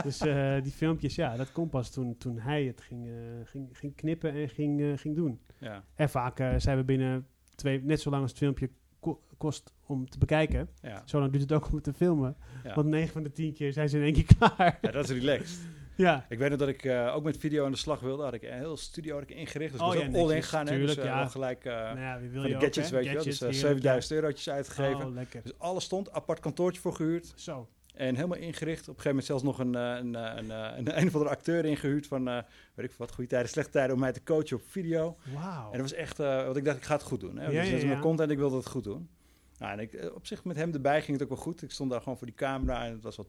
Dus 0.04 0.20
eh, 0.20 0.62
die 0.62 0.72
filmpjes, 0.72 1.16
ja, 1.16 1.36
dat 1.36 1.52
kon 1.52 1.70
pas 1.70 1.92
toen, 1.92 2.18
toen 2.18 2.40
hij 2.40 2.64
het 2.64 2.82
ging, 2.82 3.10
ging, 3.44 3.70
ging 3.72 3.96
knippen 3.96 4.34
en 4.34 4.50
ging, 4.50 5.00
ging 5.00 5.16
doen. 5.16 5.42
Ja. 5.58 5.84
En 5.96 6.10
vaak 6.10 6.38
zijn 6.58 6.78
we 6.78 6.84
binnen 6.84 7.28
twee, 7.56 7.84
net 7.84 8.02
zo 8.02 8.10
lang 8.10 8.22
als 8.22 8.32
het 8.32 8.40
filmpje 8.40 8.70
ko- 9.02 9.22
kost 9.38 9.74
om 9.86 10.10
te 10.10 10.18
bekijken. 10.18 10.70
Ja. 10.82 11.02
Zo 11.06 11.20
lang 11.20 11.32
duurt 11.32 11.44
het 11.44 11.52
ook 11.54 11.68
om 11.68 11.76
het 11.76 11.84
te 11.84 11.94
filmen. 11.94 12.36
Ja. 12.64 12.74
Want 12.74 12.88
9 12.88 13.12
van 13.14 13.24
de 13.24 13.32
10 13.32 13.54
keer 13.54 13.74
zijn 13.74 13.90
ze 13.90 13.98
in 13.98 14.04
één 14.04 14.14
keer 14.14 14.26
klaar. 14.38 14.78
ja, 14.82 14.92
dat 14.92 15.10
is 15.10 15.20
relaxed. 15.20 15.60
ja. 15.96 16.26
Ik 16.30 16.38
weet 16.38 16.50
nog 16.50 16.60
dat 16.60 16.68
ik 16.68 16.84
eh, 16.84 17.16
ook 17.16 17.24
met 17.24 17.38
video 17.38 17.66
aan 17.66 17.72
de 17.72 17.78
slag 17.78 18.00
wilde. 18.00 18.24
Had 18.24 18.34
ik 18.34 18.44
een 18.44 18.54
heel 18.58 18.78
studio 18.78 19.14
had 19.14 19.24
ik 19.24 19.30
ingericht. 19.36 19.72
Dus 19.72 19.82
Oh 19.82 19.88
was 19.88 19.96
ja, 19.96 20.02
ook 20.08 20.16
all 20.16 20.36
in 20.36 20.44
hè. 20.68 20.78
Dus 20.78 20.94
ja. 20.94 21.18
wel 21.18 21.30
gelijk 21.30 21.66
eh, 21.66 21.74
nou 21.74 22.00
ja, 22.00 22.20
wil 22.20 22.42
je 22.44 22.50
de 22.50 22.56
ook, 22.56 22.62
gadgets, 22.62 22.90
hè? 22.90 22.96
weet 22.96 23.06
je 23.06 23.14
wel. 23.14 23.24
Dus 23.24 23.42
eh, 23.42 23.50
heerlijk, 23.50 23.68
7000 23.68 24.14
eurotjes 24.14 24.50
uitgegeven. 24.50 25.08
Oh. 25.08 25.44
Dus 25.44 25.58
alles 25.58 25.84
stond. 25.84 26.12
Apart 26.12 26.40
kantoortje 26.40 26.82
voor 26.82 26.94
gehuurd. 26.94 27.34
Zo. 27.36 27.68
En 28.02 28.16
helemaal 28.16 28.38
ingericht. 28.38 28.82
Op 28.82 28.98
een 28.98 29.02
gegeven 29.02 29.10
moment 29.10 29.26
zelfs 29.26 29.44
nog 29.44 29.60
een, 29.60 29.76
eh, 29.76 29.82
een, 29.82 30.16
eh, 30.16 30.34
een, 30.36 30.52
eh, 30.52 30.78
een, 30.78 30.98
een 31.00 31.08
of 31.08 31.14
andere 31.14 31.30
acteur 31.30 31.66
ingehuurd 31.66 32.08
van, 32.08 32.26
weet 32.74 32.86
ik 32.86 32.92
wat, 32.98 33.14
goede 33.14 33.30
tijden, 33.30 33.50
slechte 33.50 33.72
tijden, 33.72 33.94
om 33.94 34.02
mij 34.02 34.12
te 34.12 34.24
coachen 34.24 34.58
op 34.58 34.64
video. 34.68 35.18
Wauw. 35.34 35.66
En 35.66 35.72
dat 35.72 35.82
was 35.82 35.94
echt, 35.94 36.20
eh 36.20 36.44
want 36.44 36.58
ik 36.58 36.66
dacht, 36.66 36.78
ik 36.78 36.84
ga 36.84 36.94
het 36.94 37.04
goed 37.04 37.20
doen. 37.20 37.38
Hè? 37.38 37.44
Ja, 37.44 37.50
dus 37.62 37.70
dat 37.70 37.78
is 37.78 37.84
mijn 37.84 37.96
ja. 37.96 38.02
content, 38.02 38.32
ik 38.32 38.38
wilde 38.38 38.56
het 38.56 38.68
goed 38.68 38.84
doen. 38.84 39.10
Nou, 39.58 39.72
en 39.72 39.80
ik, 39.80 40.12
op 40.14 40.26
zich 40.26 40.44
met 40.44 40.56
hem 40.56 40.74
erbij 40.74 41.02
ging 41.02 41.12
het 41.12 41.24
ook 41.24 41.36
wel 41.36 41.44
goed. 41.44 41.62
Ik 41.62 41.72
stond 41.72 41.92
daar 41.92 42.02
gewoon 42.02 42.18
voor 42.18 42.28
die 42.28 42.36
camera 42.36 42.86
en 42.86 42.92
het 42.92 43.04
was 43.04 43.16
wat 43.16 43.28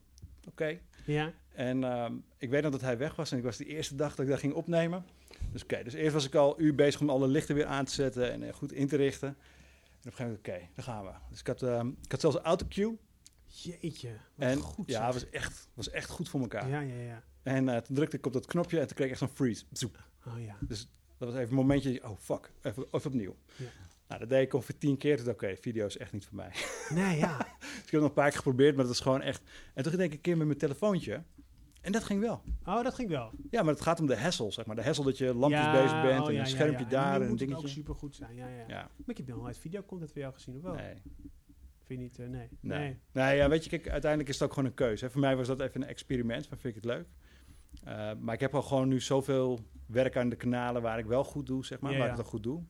oké. 0.48 0.78
Ja. 1.04 1.32
En 1.54 1.84
ehm, 1.84 2.12
ik 2.38 2.50
weet 2.50 2.62
nog 2.62 2.72
dat 2.72 2.80
hij 2.80 2.98
weg 2.98 3.14
was 3.16 3.32
en 3.32 3.38
ik 3.38 3.44
was 3.44 3.56
die 3.56 3.66
eerste 3.66 3.94
dag 3.94 4.10
dat 4.10 4.24
ik 4.24 4.30
daar 4.30 4.38
ging 4.38 4.52
opnemen. 4.52 5.04
Dus 5.52 5.62
oké, 5.62 5.82
dus 5.82 5.94
eerst 5.94 6.14
was 6.14 6.26
ik 6.26 6.34
al 6.34 6.60
uur 6.60 6.74
bezig 6.74 7.00
om 7.00 7.10
alle 7.10 7.26
lichten 7.26 7.54
weer 7.54 7.66
aan 7.66 7.84
te 7.84 7.92
zetten 7.92 8.42
en 8.42 8.54
goed 8.54 8.72
in 8.72 8.88
te 8.88 8.96
richten. 8.96 9.28
En 9.28 9.34
op 9.34 10.06
een 10.06 10.12
gegeven 10.12 10.24
moment, 10.24 10.48
oké, 10.48 10.68
daar 10.74 10.84
gaan 10.84 11.04
we. 11.04 11.12
Dus 11.30 11.40
ik 11.40 11.46
had, 11.46 11.62
ehm, 11.62 11.88
ik 11.88 12.10
had 12.10 12.20
zelfs 12.20 12.36
een 12.36 12.42
autocue. 12.42 12.98
Jeetje. 13.52 14.08
Wat 14.34 14.48
En 14.48 14.58
goed 14.58 14.88
ja, 14.88 15.04
het 15.04 15.14
was 15.14 15.30
echt, 15.30 15.68
was 15.74 15.90
echt 15.90 16.10
goed 16.10 16.28
voor 16.28 16.40
elkaar. 16.40 16.68
Ja, 16.68 16.80
ja, 16.80 17.00
ja. 17.00 17.22
En 17.42 17.68
eh, 17.68 17.76
toen 17.76 17.94
drukte 17.96 18.16
ik 18.16 18.26
op 18.26 18.32
dat 18.32 18.46
knopje 18.46 18.80
en 18.80 18.86
toen 18.86 18.96
kreeg 18.96 19.06
ik 19.06 19.12
echt 19.12 19.20
zo'n 19.20 19.36
freeze. 19.36 19.64
Zoep. 19.72 20.04
Oh 20.26 20.40
ja. 20.44 20.56
Dat 20.60 20.86
was 21.18 21.34
even 21.34 21.48
een 21.48 21.54
momentje, 21.54 22.02
oh 22.04 22.18
fuck, 22.18 22.52
even, 22.62 22.86
even 22.90 23.10
opnieuw. 23.10 23.36
Ja. 23.56 23.64
Nou, 24.08 24.20
dat 24.20 24.28
deed 24.28 24.42
ik 24.42 24.54
ongeveer 24.54 24.78
tien 24.78 24.96
keer. 24.96 25.16
Toen 25.16 25.28
oké, 25.28 25.56
video 25.56 25.86
is 25.86 25.96
echt 25.96 26.12
niet 26.12 26.26
voor 26.26 26.36
mij. 26.36 26.50
Nee, 26.94 27.18
ja. 27.18 27.36
Dus 27.38 27.46
ik 27.46 27.50
heb 27.60 27.82
het 27.84 27.92
nog 27.92 28.02
een 28.02 28.12
paar 28.12 28.28
keer 28.28 28.36
geprobeerd, 28.36 28.76
maar 28.76 28.84
dat 28.84 28.94
is 28.94 29.00
gewoon 29.00 29.20
echt... 29.20 29.42
En 29.74 29.82
toen 29.82 29.92
denk 29.96 30.10
ik 30.10 30.12
een 30.12 30.20
keer 30.20 30.36
met 30.36 30.46
mijn 30.46 30.58
telefoontje. 30.58 31.22
En 31.80 31.92
dat 31.92 32.04
ging 32.04 32.20
wel. 32.20 32.42
Oh, 32.64 32.82
dat 32.82 32.94
ging 32.94 33.08
wel. 33.08 33.30
Ja, 33.50 33.62
maar 33.62 33.72
het 33.72 33.82
gaat 33.82 34.00
om 34.00 34.06
de 34.06 34.18
hassel, 34.18 34.52
zeg 34.52 34.66
maar. 34.66 34.76
De 34.76 34.82
hassel 34.82 35.04
dat 35.04 35.18
je 35.18 35.34
lampjes 35.34 35.64
Ja, 35.64 35.72
bezig 35.72 36.02
bent 36.02 36.20
oh, 36.20 36.28
en 36.28 36.34
ja, 36.34 36.40
een 36.40 36.46
schermpje 36.46 36.84
ja. 36.84 36.90
daar 36.90 37.14
En 37.14 37.22
en 37.22 37.40
een 37.40 37.48
moet 37.48 37.54
ook 37.54 37.68
super 37.68 37.94
goed 37.94 38.14
zijn. 38.14 38.34
Ja, 38.34 38.48
ja, 38.48 38.64
Maar 38.66 38.88
ik 39.06 39.16
heb 39.16 39.26
nog 39.26 39.42
nooit 39.42 39.58
videocontent 39.58 40.12
voor 40.12 40.20
jou 40.20 40.34
gezien, 40.34 40.56
of 40.56 40.62
wel? 40.62 40.74
nee. 40.74 40.94
Vind 41.82 41.98
je 42.00 42.04
niet? 42.04 42.18
eh, 42.18 42.26
nee. 42.28 42.48
Nee. 42.60 42.78
nee. 42.78 42.98
nee. 43.12 43.36
ja, 43.36 43.48
weet 43.48 43.64
je, 43.64 43.70
kijk, 43.70 43.88
uiteindelijk 43.88 44.30
is 44.30 44.38
het 44.38 44.48
ook 44.48 44.54
gewoon 44.54 44.68
een 44.68 44.74
keuze. 44.74 45.04
Hè. 45.04 45.10
Voor 45.10 45.20
mij 45.20 45.36
was 45.36 45.46
dat 45.46 45.60
even 45.60 45.82
een 45.82 45.88
experiment, 45.88 46.50
maar 46.50 46.58
vind 46.58 46.76
ik 46.76 46.82
het 46.82 46.92
leuk. 46.92 47.06
Eh, 47.84 48.10
maar 48.20 48.34
ik 48.34 48.40
heb 48.40 48.54
al 48.54 48.62
gewoon 48.62 48.88
nu 48.88 49.00
zoveel 49.00 49.58
werk 49.86 50.16
aan 50.16 50.28
de 50.28 50.36
kanalen 50.36 50.82
waar 50.82 50.98
ik 50.98 51.06
wel 51.06 51.24
goed 51.24 51.46
doe, 51.46 51.64
zeg 51.64 51.80
maar. 51.80 51.92
Ja, 51.92 51.98
waar 51.98 52.06
ja. 52.06 52.12
ik 52.12 52.18
het 52.18 52.30
wel 52.30 52.40
goed 52.40 52.42
doe. 52.52 52.62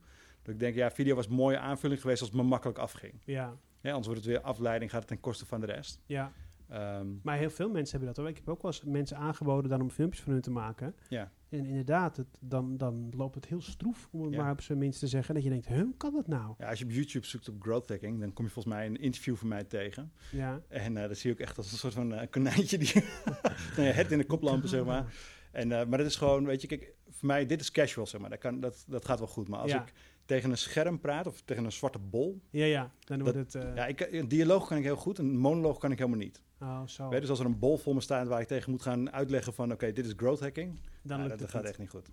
Dat 0.43 0.55
ik 0.55 0.61
denk, 0.61 0.75
ja, 0.75 0.91
video 0.91 1.15
was 1.15 1.27
een 1.27 1.33
mooie 1.35 1.59
aanvulling 1.59 2.01
geweest 2.01 2.21
als 2.21 2.31
het 2.31 2.39
me 2.41 2.45
makkelijk 2.47 2.79
afging. 2.79 3.13
Ja, 3.25 3.57
Ja, 3.81 3.89
anders 3.89 4.07
wordt 4.07 4.21
het 4.25 4.31
weer 4.31 4.41
afleiding, 4.41 4.91
gaat 4.91 5.01
het 5.01 5.09
ten 5.09 5.21
koste 5.21 5.47
van 5.47 5.61
de 5.61 5.67
rest. 5.67 6.01
ja. 6.07 6.33
Ehm, 6.69 7.07
Maar 7.23 7.37
heel 7.39 7.51
veel 7.51 7.71
mensen 7.71 7.91
hebben 7.91 8.09
dat 8.09 8.17
hoor. 8.17 8.29
Ik 8.29 8.37
heb 8.37 8.49
ook 8.49 8.63
wel 8.63 8.71
eens 8.71 8.85
mensen 8.85 9.17
aangeboden 9.17 9.71
dan 9.71 9.81
om 9.81 9.91
filmpjes 9.91 10.23
van 10.23 10.33
hun 10.33 10.43
te 10.43 10.51
maken. 10.51 10.95
ja, 11.09 11.31
En 11.53 11.67
inderdaad, 11.67 12.17
het, 12.17 12.27
dan, 12.41 12.77
dan 12.77 13.09
loopt 13.17 13.35
het 13.35 13.47
heel 13.47 13.61
stroef, 13.61 14.09
om 14.13 14.23
het 14.25 14.35
Ja. 14.35 14.43
maar 14.43 14.53
op 14.53 14.61
zijn 14.61 14.79
minst 14.79 14.99
te 14.99 15.07
zeggen. 15.07 15.35
Dat 15.35 15.43
je 15.45 15.51
denkt, 15.51 15.67
hoe 15.69 15.97
kan 15.97 16.13
dat 16.13 16.27
nou? 16.27 16.55
ja, 16.59 16.69
als 16.69 16.79
je 16.79 16.85
op 16.85 16.91
YouTube 16.91 17.27
zoekt 17.27 17.49
op 17.49 17.63
growth 17.63 17.89
hacking, 17.89 18.21
dan 18.21 18.33
kom 18.33 18.45
je 18.45 18.51
volgens 18.51 18.75
mij 18.75 18.87
een 18.87 18.97
interview 18.97 19.37
van 19.37 19.49
mij 19.49 19.65
tegen. 19.65 20.13
Ja. 20.31 20.63
En 20.69 20.97
eh 20.97 21.09
dat 21.09 21.19
zie 21.19 21.31
je 21.31 21.37
ook 21.37 21.43
echt 21.43 21.57
als 21.57 21.73
een 21.73 21.79
soort 21.79 21.95
van 21.95 22.15
eh, 22.15 22.31
konijntje 22.31 22.79
die 22.79 22.93
nou 23.77 23.87
ja, 23.89 23.93
het 23.93 24.13
in 24.13 24.19
de 24.19 24.25
koplampen, 24.27 24.69
zeg 24.69 24.85
maar. 24.85 25.15
En, 25.53 25.73
eh, 25.73 25.87
maar 25.87 25.99
dat 25.99 26.07
is 26.07 26.17
gewoon, 26.17 26.45
weet 26.45 26.61
je, 26.61 26.67
kijk, 26.67 26.95
voor 27.11 27.27
mij, 27.27 27.47
dit 27.47 27.61
is 27.61 27.71
casual, 27.71 28.07
zeg 28.07 28.21
maar. 28.21 28.31
Dat, 28.31 28.39
kan, 28.39 28.61
dat, 28.61 28.85
dat 28.89 29.05
gaat 29.05 29.19
wel 29.19 29.29
goed. 29.29 29.49
Maar 29.49 29.61
als 29.61 29.71
Ja. 29.71 29.83
ik 29.83 29.93
tegen 30.25 30.51
een 30.51 30.59
scherm 30.59 31.01
praat 31.01 31.27
of 31.27 31.41
tegen 31.45 31.65
een 31.65 31.73
zwarte 31.73 31.99
bol, 31.99 32.41
Ja, 32.51 32.65
ja. 32.65 32.93
Dan 33.05 33.23
wordt 33.23 33.37
het... 33.37 33.53
ja, 33.53 33.87
ik, 33.87 34.01
een 34.01 34.29
dialoog 34.29 34.67
kan 34.69 34.77
ik 34.77 34.83
heel 34.85 34.97
goed, 34.97 35.19
een 35.19 35.37
monoloog 35.39 35.79
kan 35.79 35.91
ik 35.93 35.99
helemaal 35.99 36.19
niet. 36.21 36.43
Oh, 36.63 36.83
zo. 36.87 37.09
Weet 37.09 37.21
dus 37.21 37.31
als 37.31 37.39
er 37.39 37.47
een 37.47 37.59
bol 37.59 37.77
voor 37.79 37.95
me 37.95 38.01
staat 38.01 38.27
waar 38.29 38.41
ik 38.41 38.47
tegen 38.47 38.71
moet 38.71 38.83
gaan 38.83 39.13
uitleggen 39.13 39.55
van, 39.55 39.73
oké, 39.73 39.93
dit 39.93 40.07
is 40.07 40.13
growth 40.17 40.41
hacking, 40.41 40.81
dan 41.03 41.23
ja, 41.23 41.29
dat, 41.29 41.51
gaat 41.51 41.61
niet. 41.61 41.71
echt 41.71 41.79
niet 41.79 41.91
goed. 41.91 42.09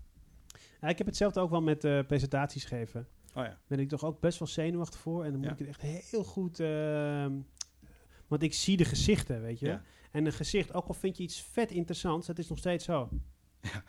Ja, 0.81 0.87
ik 0.87 0.97
heb 0.97 1.07
hetzelfde 1.07 1.39
ook 1.39 1.49
wel 1.49 1.61
met 1.61 1.83
eh, 1.83 1.99
presentaties 2.07 2.65
geven. 2.65 3.07
Oh 3.35 3.43
ja, 3.45 3.57
ben 3.67 3.79
ik 3.79 3.89
toch 3.89 4.03
ook 4.03 4.19
best 4.19 4.39
wel 4.39 4.47
zenuwachtig 4.47 4.99
voor. 4.99 5.23
En 5.23 5.29
dan 5.31 5.39
moet 5.39 5.47
Ja. 5.49 5.53
ik 5.53 5.59
het 5.59 5.67
echt 5.67 5.81
heel 6.11 6.23
goed... 6.23 6.59
ehm, 6.59 7.33
want 8.27 8.43
ik 8.43 8.53
zie 8.53 8.77
de 8.77 8.85
gezichten, 8.85 9.41
weet 9.41 9.59
je. 9.59 9.65
Ja. 9.67 9.81
En 10.11 10.25
een 10.25 10.31
gezicht, 10.33 10.73
ook 10.73 10.87
al 10.87 10.93
vind 10.93 11.17
je 11.17 11.23
iets 11.23 11.41
vet 11.41 11.71
interessants, 11.71 12.27
het 12.27 12.39
is 12.39 12.49
nog 12.49 12.57
steeds 12.57 12.85
zo. 12.85 13.09
Ja. 13.61 13.83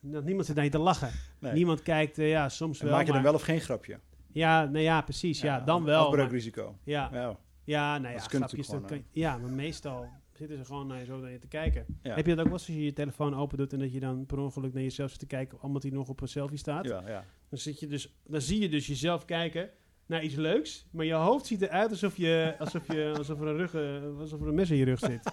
Dat 0.00 0.24
niemand 0.24 0.46
zit 0.46 0.54
naar 0.56 0.64
je 0.64 0.70
te 0.70 0.78
lachen. 0.78 1.10
nee. 1.40 1.52
Niemand 1.52 1.82
kijkt, 1.82 2.18
eh, 2.18 2.28
ja, 2.30 2.48
soms 2.48 2.78
En 2.80 2.86
wel. 2.86 2.94
maak 2.96 3.06
je 3.06 3.12
dan 3.12 3.22
maar- 3.22 3.30
wel 3.30 3.40
of 3.40 3.46
geen 3.46 3.60
grapje? 3.60 4.00
Ja, 4.32 4.64
nou 4.64 4.78
ja, 4.84 5.00
precies. 5.02 5.40
Ja, 5.40 5.60
dan 5.60 5.84
wel. 5.84 6.04
Afbreukrisico. 6.06 6.64
maar- 6.64 6.78
ja, 6.84 7.38
Ja. 7.64 7.98
nou 7.98 8.14
ja, 8.14 8.20
grapjes, 8.20 8.68
dat 8.68 8.84
kan- 8.84 9.04
ja, 9.10 9.38
maar 9.38 9.50
meestal 9.50 10.08
zitten 10.32 10.56
ze 10.58 10.64
gewoon 10.64 10.86
naar 10.86 10.98
je 10.98 11.04
zo 11.04 11.20
naar 11.20 11.30
je 11.30 11.38
te 11.38 11.46
kijken. 11.46 11.86
Ja. 12.02 12.14
Heb 12.14 12.26
je 12.26 12.34
dat 12.34 12.38
ook 12.38 12.50
wel 12.50 12.58
eens 12.58 12.66
als 12.66 12.76
je 12.76 12.84
je 12.84 12.92
telefoon 12.92 13.34
open 13.34 13.58
doet 13.58 13.72
en 13.72 13.78
dat 13.78 13.92
je 13.92 14.00
dan 14.00 14.26
per 14.26 14.38
ongeluk 14.38 14.72
naar 14.72 14.82
jezelf 14.82 15.10
zit 15.10 15.18
te 15.18 15.26
kijken, 15.26 15.62
omdat 15.62 15.82
hij 15.82 15.92
nog 15.92 16.08
op 16.08 16.20
een 16.20 16.28
selfie 16.28 16.58
staat? 16.58 16.84
Ja, 16.84 17.02
ja. 17.08 17.24
Dan, 17.48 17.58
zit 17.58 17.80
je 17.80 17.86
dus, 17.86 18.14
dan 18.26 18.40
zie 18.40 18.60
je 18.60 18.68
dus 18.68 18.86
jezelf 18.86 19.24
kijken 19.24 19.70
naar 20.06 20.22
iets 20.22 20.34
leuks, 20.34 20.86
maar 20.90 21.04
je 21.04 21.12
hoofd 21.14 21.46
ziet 21.46 21.62
eruit 21.62 21.90
alsof, 21.90 22.16
je, 22.16 22.54
alsof, 22.58 22.86
je, 22.86 23.12
alsof, 23.18 23.40
er, 23.40 23.46
een 23.46 23.56
rug, 23.56 23.74
eh, 23.74 24.18
alsof 24.18 24.40
er 24.40 24.48
een 24.48 24.54
mes 24.54 24.70
in 24.70 24.76
je 24.76 24.84
rug 24.84 24.98
zit. 24.98 25.30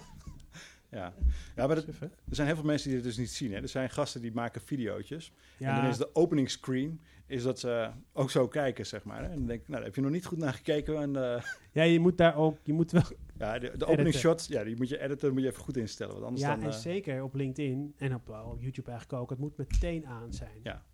Ja, 0.90 1.14
ja 1.56 1.66
maar 1.66 1.74
dat, 1.76 1.86
er 1.86 2.10
zijn 2.30 2.46
heel 2.46 2.56
veel 2.56 2.64
mensen 2.64 2.88
die 2.88 2.96
het 2.96 3.06
dus 3.06 3.16
niet 3.16 3.30
zien. 3.30 3.52
Hè. 3.52 3.60
Er 3.60 3.68
zijn 3.68 3.90
gasten 3.90 4.20
die 4.20 4.32
maken 4.32 4.60
videootjes. 4.60 5.32
En 5.58 5.74
dan 5.74 5.84
is 5.84 5.96
de 5.96 6.14
opening 6.14 6.50
screen 6.50 7.00
is 7.30 7.42
dat 7.42 7.58
ze 7.58 7.90
ook 8.12 8.30
zo 8.30 8.48
kijken, 8.48 8.86
zeg 8.86 9.04
maar. 9.04 9.22
Hè. 9.22 9.28
En 9.28 9.36
dan 9.36 9.46
denk 9.46 9.60
ik, 9.60 9.68
nou, 9.68 9.76
daar 9.76 9.86
heb 9.86 9.94
je 9.94 10.00
nog 10.00 10.10
niet 10.10 10.26
goed 10.26 10.38
naar 10.38 10.52
gekeken. 10.52 11.00
En, 11.02 11.34
eh, 11.34 11.42
ja, 11.78 11.82
je 11.82 12.00
moet 12.00 12.18
daar 12.18 12.36
ook, 12.36 12.58
je 12.62 12.72
moet 12.72 12.90
wel 12.90 13.02
ja, 13.38 13.58
de, 13.58 13.76
de 13.76 13.86
opening 13.86 14.14
shot, 14.14 14.46
ja, 14.46 14.64
die 14.64 14.76
moet 14.76 14.88
je 14.88 15.00
editen, 15.00 15.32
moet 15.32 15.42
je 15.42 15.48
even 15.48 15.62
goed 15.62 15.76
instellen. 15.76 16.12
Want 16.12 16.24
anders 16.24 16.42
ja, 16.42 16.54
dan... 16.54 16.64
en 16.64 16.70
eh, 16.70 16.76
zeker 16.76 17.22
op 17.22 17.34
LinkedIn 17.34 17.94
en 17.96 18.14
op, 18.14 18.28
op 18.28 18.60
YouTube 18.60 18.90
eigenlijk 18.90 19.22
ook. 19.22 19.30
Het 19.30 19.38
moet 19.38 19.56
meteen 19.56 20.06
aan 20.06 20.32
zijn. 20.32 20.60
Ja. 20.62 20.84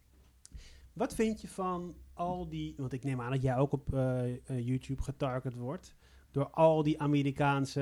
Wat 0.93 1.15
vind 1.15 1.41
je 1.41 1.49
van 1.49 1.97
al 2.15 2.49
die... 2.49 2.75
Want 2.77 2.93
ik 2.93 3.05
neem 3.05 3.21
aan 3.21 3.31
dat 3.31 3.43
jij 3.43 3.57
ook 3.57 3.73
op 3.73 3.95
eh, 3.95 4.25
eh, 4.25 4.67
YouTube 4.67 5.03
getarget 5.03 5.55
wordt. 5.55 5.95
Door 6.31 6.51
al 6.51 6.83
die 6.83 7.01
Amerikaanse 7.01 7.81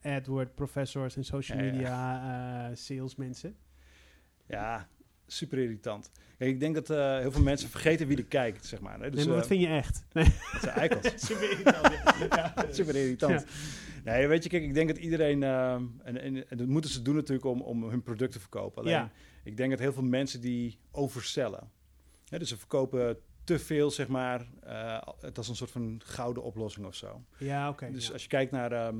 eh, 0.00 0.16
AdWord 0.16 0.54
professors 0.54 1.16
en 1.16 1.24
social 1.24 1.58
media 1.58 2.68
eh, 2.68 2.76
salesmensen. 2.76 3.56
ja, 4.46 4.88
super 5.26 5.58
irritant. 5.58 6.10
Kijk, 6.38 6.50
ik 6.50 6.60
denk 6.60 6.74
dat 6.74 6.90
eh, 6.90 7.18
heel 7.18 7.32
veel 7.32 7.42
mensen 7.42 7.68
vergeten 7.68 8.06
wie 8.06 8.16
er 8.16 8.24
kijkt, 8.24 8.66
zeg 8.66 8.80
maar. 8.80 9.00
Hè. 9.00 9.10
Dus, 9.10 9.18
nee, 9.18 9.24
maar 9.26 9.34
wat 9.34 9.44
eh, 9.44 9.50
vind 9.50 9.60
je 9.60 9.68
echt? 9.68 10.04
Nee. 10.12 10.24
dat 10.52 10.60
zijn 10.62 10.76
eikels. 10.76 11.12
Super 11.26 11.50
irritant. 11.50 11.94
ja. 12.30 12.54
Super 12.70 12.96
irritant. 12.96 13.44
Nee, 14.04 14.26
weet 14.26 14.42
je, 14.42 14.48
kijk, 14.48 14.62
ik 14.62 14.74
denk 14.74 14.88
dat 14.88 14.98
iedereen, 14.98 15.42
ehm, 15.42 15.84
en, 16.02 16.20
en, 16.20 16.50
en 16.50 16.56
dat 16.56 16.66
moeten 16.66 16.90
ze 16.90 17.02
doen 17.02 17.14
natuurlijk 17.14 17.46
om, 17.46 17.60
om 17.60 17.84
hun 17.88 18.02
product 18.02 18.32
te 18.32 18.40
verkopen. 18.40 18.82
Alleen, 18.82 18.94
Ja. 18.94 19.10
ik 19.44 19.56
denk 19.56 19.70
dat 19.70 19.78
heel 19.78 19.92
veel 19.92 20.02
mensen 20.02 20.40
die 20.40 20.78
oversellen. 20.90 21.70
Hè, 22.28 22.38
dus 22.38 22.48
ze 22.48 22.56
verkopen 22.56 23.18
te 23.44 23.58
veel, 23.58 23.90
zeg 23.90 24.08
maar, 24.08 24.46
eh, 24.62 25.02
het 25.20 25.38
als 25.38 25.48
een 25.48 25.56
soort 25.56 25.70
van 25.70 26.00
gouden 26.04 26.42
oplossing 26.42 26.86
of 26.86 26.94
zo. 26.94 27.24
Ja, 27.38 27.68
oké. 27.68 27.90
dus 27.90 28.06
ja. 28.06 28.12
als 28.12 28.22
je 28.22 28.28
kijkt 28.28 28.52
naar, 28.52 28.72
ehm, 28.72 28.96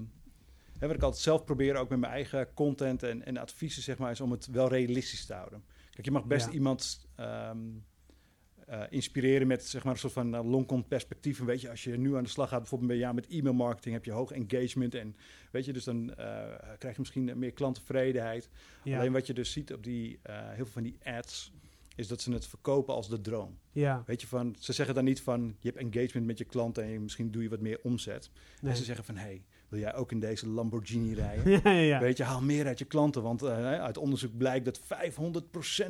hè, 0.79 0.87
wat 0.87 0.97
ik 0.97 1.03
altijd 1.03 1.23
zelf 1.23 1.45
probeer, 1.45 1.77
ook 1.77 1.89
met 1.89 1.99
mijn 1.99 2.13
eigen 2.13 2.55
content 2.55 3.03
en, 3.03 3.25
en 3.25 3.37
adviezen, 3.37 3.83
zeg 3.83 3.99
maar, 3.99 4.11
is 4.11 4.21
om 4.21 4.31
het 4.31 4.47
wel 4.47 4.69
realistisch 4.69 5.27
te 5.27 5.35
houden. 5.35 5.65
Kijk, 5.95 6.07
je 6.07 6.13
mag 6.13 6.25
best 6.25 6.47
Ja. 6.47 6.53
iemand 6.53 7.07
ehm, 7.17 7.59
eh, 8.67 8.83
inspireren 8.91 9.47
met 9.47 9.65
zeg 9.65 9.85
maar, 9.85 9.93
een 9.93 9.99
soort 9.99 10.13
van 10.13 10.35
uh, 10.35 10.51
long-con 10.51 10.87
perspectief. 10.89 11.39
En 11.41 11.47
weet 11.47 11.61
je, 11.61 11.71
als 11.71 11.85
je 11.85 11.97
nu 11.99 12.17
aan 12.17 12.23
de 12.23 12.29
slag 12.29 12.49
gaat, 12.49 12.59
bijvoorbeeld 12.59 12.91
bij 12.91 13.01
jou 13.01 13.15
met 13.15 13.27
e-mail 13.29 13.55
marketing, 13.55 13.95
heb 13.95 14.05
je 14.05 14.11
hoog 14.13 14.31
engagement. 14.31 14.95
En 14.95 15.17
weet 15.51 15.65
je, 15.65 15.73
dus 15.73 15.85
dan 15.85 16.15
eh, 16.15 16.27
krijg 16.79 16.95
je 16.95 17.01
misschien 17.01 17.39
meer 17.39 17.53
klanttevredenheid. 17.53 18.49
ja. 18.85 18.99
Alleen 18.99 19.13
wat 19.13 19.27
je 19.27 19.33
dus 19.35 19.53
ziet 19.53 19.73
op 19.73 19.83
die, 19.85 20.19
eh, 20.23 20.37
heel 20.47 20.55
veel 20.65 20.67
van 20.73 20.83
die 20.83 20.97
ads, 21.05 21.53
is 21.97 22.09
dat 22.09 22.21
ze 22.21 22.33
het 22.33 22.47
verkopen 22.47 22.95
als 22.95 23.09
de 23.09 23.21
droom. 23.21 23.59
ja. 23.73 24.03
Weet 24.07 24.21
je, 24.21 24.27
van, 24.27 24.57
ze 24.59 24.73
zeggen 24.73 24.95
dan 24.95 25.05
niet 25.05 25.21
van, 25.23 25.57
je 25.61 25.69
hebt 25.73 25.95
engagement 25.95 26.27
met 26.27 26.39
je 26.39 26.45
klanten 26.45 26.83
en 26.85 26.91
je- 26.91 27.01
misschien 27.01 27.31
doe 27.31 27.43
je 27.43 27.49
wat 27.49 27.61
meer 27.61 27.81
omzet. 27.83 28.31
Nee. 28.61 28.71
En 28.71 28.77
ze 28.79 28.85
zeggen 28.85 29.05
van, 29.05 29.17
hey, 29.17 29.45
wil 29.69 29.79
jij 29.81 29.95
ook 29.95 30.13
in 30.13 30.21
deze 30.21 30.49
Lamborghini 30.49 31.15
rijden? 31.25 31.51
ja, 31.51 31.61
ja, 31.65 31.71
ja. 31.81 32.01
Weet 32.01 32.17
je, 32.17 32.23
haal 32.25 32.41
meer 32.43 32.67
uit 32.67 32.79
je 32.79 32.85
klanten, 32.85 33.23
want 33.23 33.43
eh, 33.43 33.81
uit 33.81 33.99
onderzoek 33.99 34.37
blijkt 34.37 34.65
dat 34.65 34.81
500% 34.81 34.85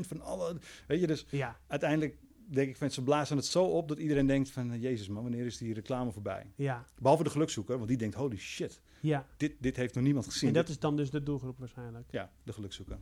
van 0.01 0.20
alle... 0.20 0.57
Weet 0.87 1.01
je, 1.01 1.07
dus 1.07 1.27
ja, 1.31 1.57
uiteindelijk 1.66 2.16
denk 2.47 2.68
ik 2.68 2.77
van, 2.77 2.91
ze 2.91 3.03
blazen 3.03 3.37
het 3.37 3.47
zo 3.47 3.64
op 3.64 3.89
dat 3.89 3.99
iedereen 3.99 4.27
denkt 4.27 4.51
van, 4.51 4.72
eh, 4.72 4.83
jezus 4.83 5.09
man, 5.09 5.22
wanneer 5.22 5.47
is 5.47 5.59
die 5.59 5.75
reclame 5.75 6.12
voorbij? 6.12 6.47
ja, 6.57 6.85
Behalve 7.01 7.25
de 7.25 7.31
gelukzoeker, 7.31 7.77
want 7.77 7.89
die 7.89 7.97
denkt, 7.99 8.14
holy 8.14 8.37
shit, 8.37 8.81
ja. 9.01 9.27
dit, 9.37 9.53
dit 9.61 9.77
heeft 9.77 9.95
nog 9.95 10.05
niemand 10.05 10.27
gezien. 10.27 10.49
En 10.49 10.55
dat 10.55 10.66
Dit- 10.66 10.75
is 10.75 10.81
dan 10.81 10.97
dus 10.97 11.11
de 11.11 11.22
doelgroep 11.22 11.59
waarschijnlijk. 11.59 12.11
Ja, 12.11 12.31
de 12.43 12.53
gelukzoeker. 12.53 12.99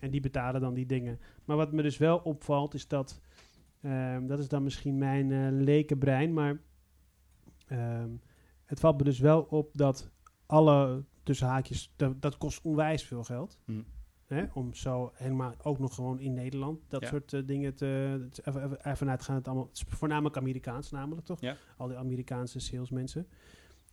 En 0.00 0.10
die 0.10 0.20
betalen 0.20 0.60
dan 0.60 0.74
die 0.74 0.86
dingen. 0.86 1.20
Maar 1.44 1.56
wat 1.56 1.72
me 1.72 1.82
dus 1.82 1.98
wel 1.98 2.18
opvalt 2.18 2.74
is 2.74 2.88
dat... 2.88 3.20
ehm, 3.82 4.26
dat 4.26 4.38
is 4.38 4.48
dan 4.48 4.62
misschien 4.62 4.98
mijn 4.98 5.32
eh 5.32 5.48
lekenbrein, 5.50 6.32
maar... 6.32 6.60
ehm, 7.66 8.08
het 8.70 8.80
valt 8.80 8.98
me 8.98 9.04
dus 9.04 9.18
wel 9.18 9.42
op 9.42 9.70
dat 9.76 10.10
alle 10.46 11.04
tussen 11.22 11.46
haakjes... 11.46 11.92
Dat, 11.96 12.22
dat 12.22 12.38
kost 12.38 12.60
onwijs 12.62 13.02
veel 13.04 13.24
geld. 13.24 13.58
Hm. 13.64 13.82
Hè, 14.26 14.44
om 14.54 14.74
zo 14.74 15.10
helemaal 15.14 15.54
ook 15.62 15.78
nog 15.78 15.94
gewoon 15.94 16.20
in 16.20 16.34
Nederland 16.34 16.80
dat 16.88 17.00
Ja. 17.00 17.08
soort 17.08 17.32
eh, 17.32 17.40
dingen 17.46 17.74
te... 17.74 18.28
Even, 18.82 19.08
uitgaan 19.08 19.34
het 19.34 19.46
allemaal... 19.46 19.66
Het 19.66 19.76
is 19.76 19.84
voornamelijk 19.88 20.36
Amerikaans 20.36 20.90
namelijk, 20.90 21.26
toch? 21.26 21.40
Ja. 21.40 21.56
Al 21.76 21.88
die 21.88 21.96
Amerikaanse 21.96 22.58
salesmensen. 22.60 23.26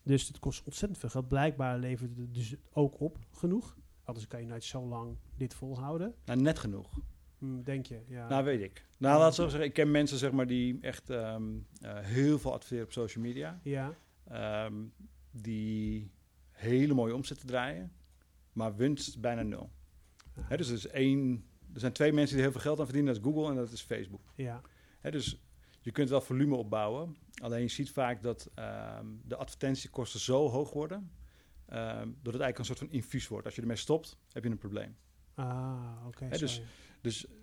Dus 0.04 0.28
het 0.28 0.40
kost 0.40 0.64
ontzettend 0.66 1.00
veel 1.00 1.10
geld. 1.10 1.28
Blijkbaar 1.28 1.80
levert 1.80 2.18
het 2.18 2.34
dus 2.34 2.56
ook 2.74 3.00
op 3.00 3.18
genoeg. 3.32 3.78
Anders 4.04 4.28
kan 4.28 4.40
je 4.42 4.48
nooit 4.48 4.64
zo 4.64 4.88
lang 4.88 5.18
dit 5.38 5.54
volhouden. 5.54 6.14
Nou, 6.26 6.42
net 6.42 6.60
genoeg. 6.60 7.00
Hm, 7.38 7.62
denk 7.64 7.86
je, 7.86 8.02
ja. 8.08 8.28
Nou, 8.28 8.44
weet 8.44 8.62
ik. 8.62 8.86
Nou, 8.98 9.20
laat 9.20 9.30
ik 9.30 9.36
zo 9.36 9.48
zeggen, 9.48 9.68
ik 9.68 9.74
ken 9.74 9.92
mensen 9.92 10.18
zeg 10.18 10.32
maar, 10.32 10.48
die 10.48 10.78
echt 10.82 11.10
ehm, 11.10 11.44
eh, 11.82 11.98
heel 12.00 12.40
veel 12.40 12.54
adverteren 12.54 12.84
op 12.86 12.92
social 12.92 13.24
media. 13.24 13.60
ja, 13.64 13.94
ehm, 14.30 14.86
die 15.32 16.12
hele 16.52 16.94
mooie 16.94 17.16
omzetten 17.16 17.48
draaien, 17.48 17.92
maar 18.52 18.76
winst 18.76 19.22
bijna 19.22 19.42
nul. 19.42 19.72
Dus 20.50 20.68
er, 20.70 20.74
is 20.76 20.88
één, 20.88 21.46
er 21.74 21.80
zijn 21.80 21.94
twee 21.94 22.14
mensen 22.14 22.36
die 22.36 22.44
heel 22.44 22.54
veel 22.54 22.62
geld 22.62 22.80
aan 22.80 22.86
verdienen, 22.86 23.14
dat 23.14 23.24
is 23.24 23.32
Google 23.32 23.50
en 23.50 23.56
dat 23.56 23.72
is 23.72 23.82
Facebook. 23.82 24.34
ja, 25.04 25.10
dus 25.10 25.42
je 25.82 25.92
kunt 25.92 26.10
wel 26.10 26.22
volume 26.22 26.56
opbouwen, 26.56 27.16
alleen 27.42 27.62
je 27.62 27.68
ziet 27.68 27.92
vaak 27.92 28.22
dat 28.22 28.52
ehm, 28.54 29.06
de 29.24 29.36
advertentiekosten 29.36 30.20
zo 30.20 30.50
hoog 30.50 30.74
worden, 30.74 31.12
ehm, 31.66 32.08
dat 32.22 32.34
het 32.34 32.42
eigenlijk 32.42 32.58
een 32.58 32.66
soort 32.66 32.80
van 32.80 32.90
infuus 32.90 33.28
wordt. 33.28 33.46
Als 33.46 33.56
je 33.56 33.62
ermee 33.62 33.76
stopt, 33.76 34.18
heb 34.32 34.44
je 34.44 34.50
een 34.50 34.58
probleem. 34.58 34.98
ah, 35.34 36.06
oké. 36.08 36.28
Dus-. 36.28 36.62
Dus 37.02 37.28
eh, 37.28 37.34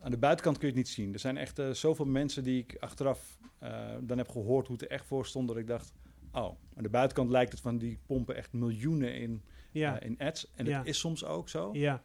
aan 0.00 0.10
de 0.10 0.18
buitenkant 0.18 0.58
kun 0.58 0.68
je 0.68 0.74
het 0.74 0.82
niet 0.84 0.94
zien. 0.94 1.12
Er 1.12 1.18
zijn 1.18 1.36
echt 1.36 1.58
eh, 1.58 1.70
zoveel 1.70 2.04
mensen 2.04 2.42
die 2.42 2.58
ik 2.58 2.76
achteraf 2.80 3.38
eh, 3.58 3.94
dan 4.00 4.18
heb 4.18 4.28
gehoord 4.28 4.66
hoe 4.66 4.76
het 4.76 4.84
er 4.84 4.90
echt 4.90 5.06
voor 5.06 5.26
stond, 5.26 5.48
dat 5.48 5.56
ik 5.56 5.66
dacht, 5.66 5.92
oh, 6.32 6.56
aan 6.76 6.82
de 6.82 6.88
buitenkant 6.88 7.30
lijkt 7.30 7.52
het 7.52 7.60
van 7.60 7.78
die 7.78 7.98
pompen 8.06 8.36
echt 8.36 8.52
miljoenen 8.52 9.14
in, 9.14 9.42
ja, 9.70 10.00
eh, 10.00 10.06
in 10.08 10.18
ads. 10.18 10.50
En 10.54 10.66
Ja. 10.66 10.76
dat 10.78 10.86
is 10.86 10.98
soms 10.98 11.24
ook 11.24 11.48
zo. 11.48 11.70
ja, 11.72 12.02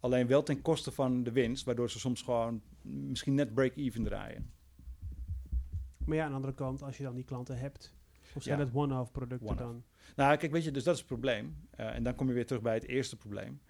Alleen 0.00 0.26
wel 0.26 0.42
ten 0.42 0.62
koste 0.62 0.90
van 0.90 1.22
de 1.22 1.32
winst, 1.32 1.64
waardoor 1.64 1.90
ze 1.90 1.98
soms 1.98 2.22
gewoon 2.22 2.62
misschien 2.82 3.34
net 3.34 3.54
break-even 3.54 4.02
draaien. 4.04 4.50
maar 6.04 6.16
ja, 6.16 6.22
aan 6.24 6.28
de 6.30 6.34
andere 6.36 6.54
kant, 6.54 6.82
als 6.82 6.96
je 6.96 7.02
dan 7.02 7.14
die 7.14 7.24
klanten 7.24 7.58
hebt, 7.58 7.94
of 8.34 8.42
zijn 8.42 8.58
Ja. 8.58 8.64
het 8.64 8.74
one-off 8.74 9.12
producten 9.12 9.56
dan? 9.56 9.84
Nou, 10.16 10.36
kijk, 10.36 10.52
weet 10.52 10.64
je, 10.64 10.70
dus 10.70 10.82
dat 10.84 10.92
is 10.94 10.98
het 11.00 11.08
probleem. 11.08 11.56
Eh, 11.70 11.94
en 11.94 12.02
dan 12.02 12.14
kom 12.14 12.28
je 12.28 12.34
weer 12.34 12.46
terug 12.46 12.62
bij 12.62 12.74
het 12.74 12.86
eerste 12.86 13.16
probleem. 13.16 13.60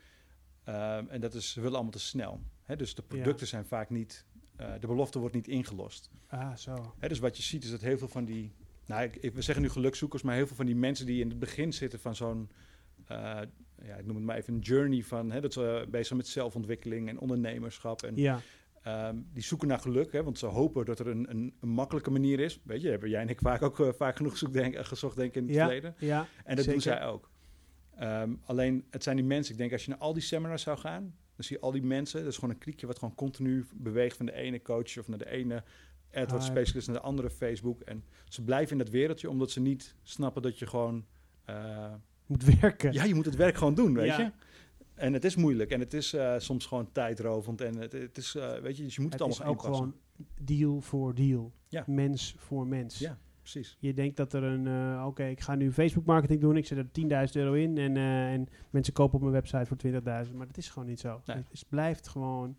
Ehm, 0.64 1.04
en 1.08 1.20
dat 1.20 1.34
is, 1.34 1.50
ze 1.52 1.58
willen 1.60 1.74
allemaal 1.74 1.92
te 1.92 1.98
snel. 1.98 2.40
Hè, 2.64 2.76
dus 2.76 2.94
de 2.94 3.02
producten 3.02 3.46
zijn 3.46 3.64
vaak 3.64 3.90
niet, 3.90 4.26
eh, 4.56 4.72
de 4.80 4.86
belofte 4.86 5.18
wordt 5.18 5.34
niet 5.34 5.48
ingelost. 5.48 6.10
Ah, 6.26 6.54
zo. 6.56 6.94
Hè, 6.98 7.08
dus 7.08 7.18
wat 7.18 7.36
je 7.36 7.42
ziet 7.42 7.64
is 7.64 7.70
dat 7.70 7.80
heel 7.80 7.98
veel 7.98 8.08
van 8.08 8.24
die, 8.24 8.52
nou, 8.88 9.02
ik, 9.02 9.16
ik- 9.16 9.34
we 9.34 9.42
zeggen 9.42 9.62
nu 9.64 9.70
gelukzoekers, 9.70 10.22
maar 10.22 10.34
heel 10.34 10.46
veel 10.46 10.56
van 10.56 10.66
die 10.66 10.76
mensen 10.76 11.06
die 11.06 11.20
in 11.20 11.28
het 11.28 11.38
begin 11.38 11.72
zitten 11.72 12.00
van 12.00 12.14
zo'n, 12.16 12.50
eh, 13.06 13.16
ja, 13.82 13.96
ik 13.98 14.06
noem 14.06 14.16
het 14.16 14.24
maar 14.24 14.36
even 14.36 14.54
een 14.54 14.60
journey 14.60 15.02
van, 15.02 15.30
hè, 15.30 15.40
dat 15.40 15.52
ze 15.52 15.86
bezig 15.90 16.06
zijn 16.06 16.18
met 16.18 16.28
zelfontwikkeling 16.28 17.08
en 17.08 17.18
ondernemerschap 17.18 18.02
en 18.02 18.16
Ja, 18.16 18.40
Ehm, 18.82 19.16
die 19.32 19.42
zoeken 19.42 19.68
naar 19.68 19.78
geluk, 19.78 20.12
hè, 20.12 20.22
want 20.22 20.38
ze 20.38 20.46
hopen 20.46 20.84
dat 20.84 20.98
er 20.98 21.06
een, 21.06 21.30
een, 21.30 21.54
een 21.60 21.68
makkelijke 21.68 22.10
manier 22.10 22.40
is. 22.40 22.60
Weet 22.64 22.82
je, 22.82 22.88
hebben 22.88 23.08
jij 23.08 23.20
en 23.20 23.28
ik 23.28 23.40
vaak 23.40 23.62
ook 23.62 23.80
eh, 23.80 23.88
vaak 23.92 24.16
genoeg 24.16 24.36
zoek, 24.36 24.52
denk, 24.52 24.76
gezocht 24.86 25.16
denk 25.16 25.28
ik, 25.28 25.34
in 25.36 25.42
het 25.46 25.54
ja, 25.54 25.64
verleden. 25.64 25.94
ja, 25.98 26.26
En 26.44 26.56
dat 26.56 26.64
doen 26.64 26.80
zij 26.80 27.06
ook. 27.06 27.30
Ehm, 27.96 28.34
alleen, 28.44 28.84
het 28.90 29.02
zijn 29.02 29.16
die 29.16 29.24
mensen. 29.24 29.52
Ik 29.52 29.58
denk, 29.58 29.72
als 29.72 29.84
je 29.84 29.90
naar 29.90 29.98
al 29.98 30.12
die 30.12 30.22
seminars 30.22 30.62
zou 30.62 30.78
gaan, 30.78 31.02
dan 31.34 31.44
zie 31.44 31.56
je 31.56 31.62
al 31.62 31.72
die 31.72 31.82
mensen. 31.82 32.20
Dat 32.20 32.28
is 32.32 32.34
gewoon 32.38 32.50
een 32.54 32.60
kriekje 32.60 32.86
wat 32.86 32.98
gewoon 32.98 33.14
continu 33.14 33.66
beweegt 33.74 34.16
van 34.16 34.26
de 34.26 34.32
ene 34.34 34.62
coach 34.62 34.98
of 34.98 35.08
naar 35.08 35.18
de 35.18 35.30
ene 35.30 35.62
AdWords 36.12 36.44
Ah, 36.46 36.50
specialist 36.50 36.86
naar 36.86 36.96
de 36.96 37.02
andere 37.02 37.30
Facebook. 37.30 37.80
En 37.80 38.04
ze 38.28 38.42
blijven 38.44 38.72
in 38.72 38.78
dat 38.84 38.88
wereldje, 38.92 39.30
omdat 39.30 39.50
ze 39.50 39.60
niet 39.60 39.94
snappen 40.02 40.42
dat 40.42 40.58
je 40.58 40.66
gewoon... 40.66 41.04
eh, 41.44 41.92
moet 42.26 42.44
werken. 42.60 42.92
ja, 42.92 43.04
je 43.04 43.14
moet 43.14 43.24
het 43.24 43.36
werk 43.36 43.56
gewoon 43.56 43.74
doen, 43.74 43.94
weet 43.94 44.06
Ja. 44.06 44.18
je. 44.18 44.30
En 44.94 45.12
het 45.12 45.24
is 45.24 45.36
moeilijk 45.36 45.70
en 45.70 45.80
het 45.80 45.94
is 45.94 46.12
eh, 46.12 46.34
soms 46.38 46.66
gewoon 46.66 46.92
tijdrovend 46.92 47.60
en 47.60 47.76
het, 47.76 47.92
het 47.92 48.16
is, 48.18 48.34
eh, 48.34 48.58
weet 48.58 48.76
je, 48.76 48.82
dus 48.82 48.94
je 48.94 49.00
moet 49.00 49.12
het, 49.12 49.22
het 49.22 49.30
is 49.32 49.40
allemaal 49.40 49.56
ook 49.64 49.74
gewoon 49.74 49.94
deal 50.40 50.80
voor 50.80 51.14
deal. 51.14 51.52
Ja. 51.68 51.84
Mens 51.86 52.34
voor 52.38 52.66
mens. 52.66 52.98
Ja, 52.98 53.18
precies. 53.40 53.76
Je 53.80 53.94
denkt 53.94 54.16
dat 54.16 54.32
er 54.32 54.42
een, 54.42 55.02
oké, 55.04 55.24
ik 55.24 55.40
ga 55.40 55.54
nu 55.54 55.72
Facebook 55.72 56.04
marketing 56.04 56.40
doen, 56.40 56.56
ik 56.56 56.66
zet 56.66 56.78
er 56.78 57.26
10.000 57.26 57.32
euro 57.32 57.52
in 57.52 57.78
en, 57.78 57.96
en 57.96 58.48
mensen 58.70 58.92
kopen 58.92 59.14
op 59.14 59.20
mijn 59.20 59.32
website 59.32 59.66
voor 59.66 60.26
20.000, 60.26 60.34
maar 60.34 60.46
dat 60.46 60.56
is 60.56 60.68
gewoon 60.68 60.88
niet 60.88 61.00
zo. 61.00 61.20
Nee. 61.26 61.36
Het 61.36 61.46
is, 61.50 61.62
blijft 61.62 62.08
gewoon 62.08 62.56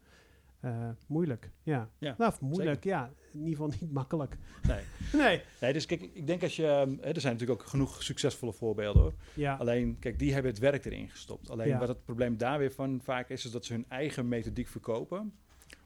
eh, 0.59 0.89
moeilijk. 1.07 1.51
Ja. 1.63 1.89
Ja, 1.97 2.15
nou, 2.17 2.33
moeilijk, 2.39 2.83
ja. 2.83 3.11
In 3.33 3.39
ieder 3.39 3.51
geval 3.51 3.67
niet 3.79 3.91
makkelijk. 4.01 4.37
Nee. 4.67 4.81
Nee. 5.21 5.41
nee, 5.61 5.73
dus 5.73 5.85
kijk, 5.85 6.01
ik 6.01 6.27
denk 6.27 6.43
als 6.43 6.55
je, 6.55 6.67
ehm, 6.67 6.89
hè, 7.01 7.11
er 7.13 7.21
zijn 7.21 7.33
natuurlijk 7.33 7.61
ook 7.61 7.67
genoeg 7.67 8.03
succesvolle 8.03 8.53
voorbeelden 8.53 9.01
hoor. 9.01 9.13
Ja, 9.33 9.55
Alleen, 9.55 9.99
kijk, 9.99 10.19
die 10.19 10.33
hebben 10.33 10.51
het 10.51 10.59
werk 10.59 10.85
erin 10.85 11.09
gestopt. 11.09 11.49
Alleen 11.49 11.67
Ja. 11.67 11.79
wat 11.79 11.87
het 11.87 12.03
probleem 12.05 12.37
daar 12.37 12.59
weer 12.59 12.71
van 12.71 12.99
vaak 13.03 13.29
is, 13.29 13.45
is 13.45 13.51
dat 13.51 13.65
ze 13.65 13.73
hun 13.73 13.85
eigen 13.87 14.27
methodiek 14.27 14.67
verkopen, 14.67 15.33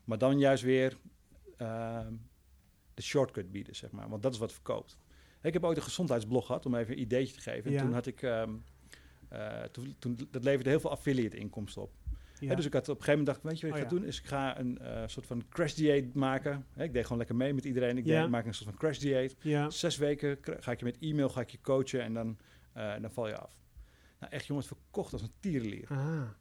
maar 0.04 0.18
dan 0.18 0.40
juist 0.40 0.64
weer 0.64 0.98
ehm, 1.58 2.14
de 2.94 3.02
shortcut 3.02 3.52
bieden, 3.52 3.76
zeg 3.76 3.92
maar. 3.92 4.10
Want 4.10 4.24
dat 4.24 4.34
is 4.34 4.40
wat 4.40 4.54
verkoopt. 4.54 4.98
Ik 5.42 5.54
heb 5.54 5.64
ooit 5.64 5.78
een 5.78 5.84
gezondheidsblog 5.84 6.46
gehad, 6.46 6.66
om 6.66 6.76
even 6.76 6.94
een 6.94 7.02
ideetje 7.02 7.34
te 7.36 7.42
geven. 7.42 7.72
En 7.72 7.78
toen 7.78 7.94
had 7.94 8.06
ik, 8.06 8.22
ehm, 8.22 8.50
eh, 9.30 9.62
toen, 9.64 9.96
toen, 10.00 10.18
dat 10.32 10.44
leverde 10.44 10.70
heel 10.70 10.80
veel 10.80 10.92
affiliate 10.92 11.38
inkomsten 11.38 11.82
op. 11.82 11.92
dus 12.56 12.66
ik 12.66 12.74
had 12.74 12.90
op 12.90 12.98
een 12.98 13.04
gegeven 13.04 13.26
moment 13.26 13.26
dacht, 13.26 13.38
ik, 13.38 13.44
weet 13.44 13.60
je 13.60 13.68
wat 13.68 13.78
ik 13.78 13.84
Oh, 13.84 13.90
ga 13.90 13.96
doen? 13.96 14.06
Is 14.06 14.20
ik 14.20 14.26
ga 14.26 14.60
een 14.60 14.78
eh, 14.80 15.04
soort 15.06 15.26
van 15.26 15.44
crash 15.50 15.74
dieet 15.74 16.14
maken. 16.14 16.66
Hè, 16.74 16.84
ik 16.84 16.94
deed 16.94 17.04
gewoon 17.04 17.18
lekker 17.18 17.36
mee 17.36 17.54
met 17.54 17.66
iedereen. 17.66 17.98
Ik 17.98 18.06
deed, 18.06 18.30
maak 18.30 18.46
een 18.46 18.54
soort 18.54 18.70
van 18.70 18.78
crash 18.80 18.98
dieet. 18.98 19.36
ja. 19.42 19.70
Zes 19.70 19.98
weken 19.98 20.38
ga 20.42 20.72
ik 20.72 20.80
je 20.80 20.86
met 20.86 20.98
e-mail 21.00 21.30
ga 21.30 21.42
ik 21.42 21.50
je 21.50 21.62
coachen 21.62 22.02
en 22.02 22.14
dan, 22.14 22.38
eh, 22.74 22.94
dan 23.02 23.12
val 23.12 23.28
je 23.28 23.38
af. 23.38 23.62
Nou, 24.20 24.32
echt 24.36 24.46
jongens, 24.46 24.68
verkocht 24.68 25.14
als 25.14 25.22
een 25.22 25.32
tierenlier. 25.40 25.88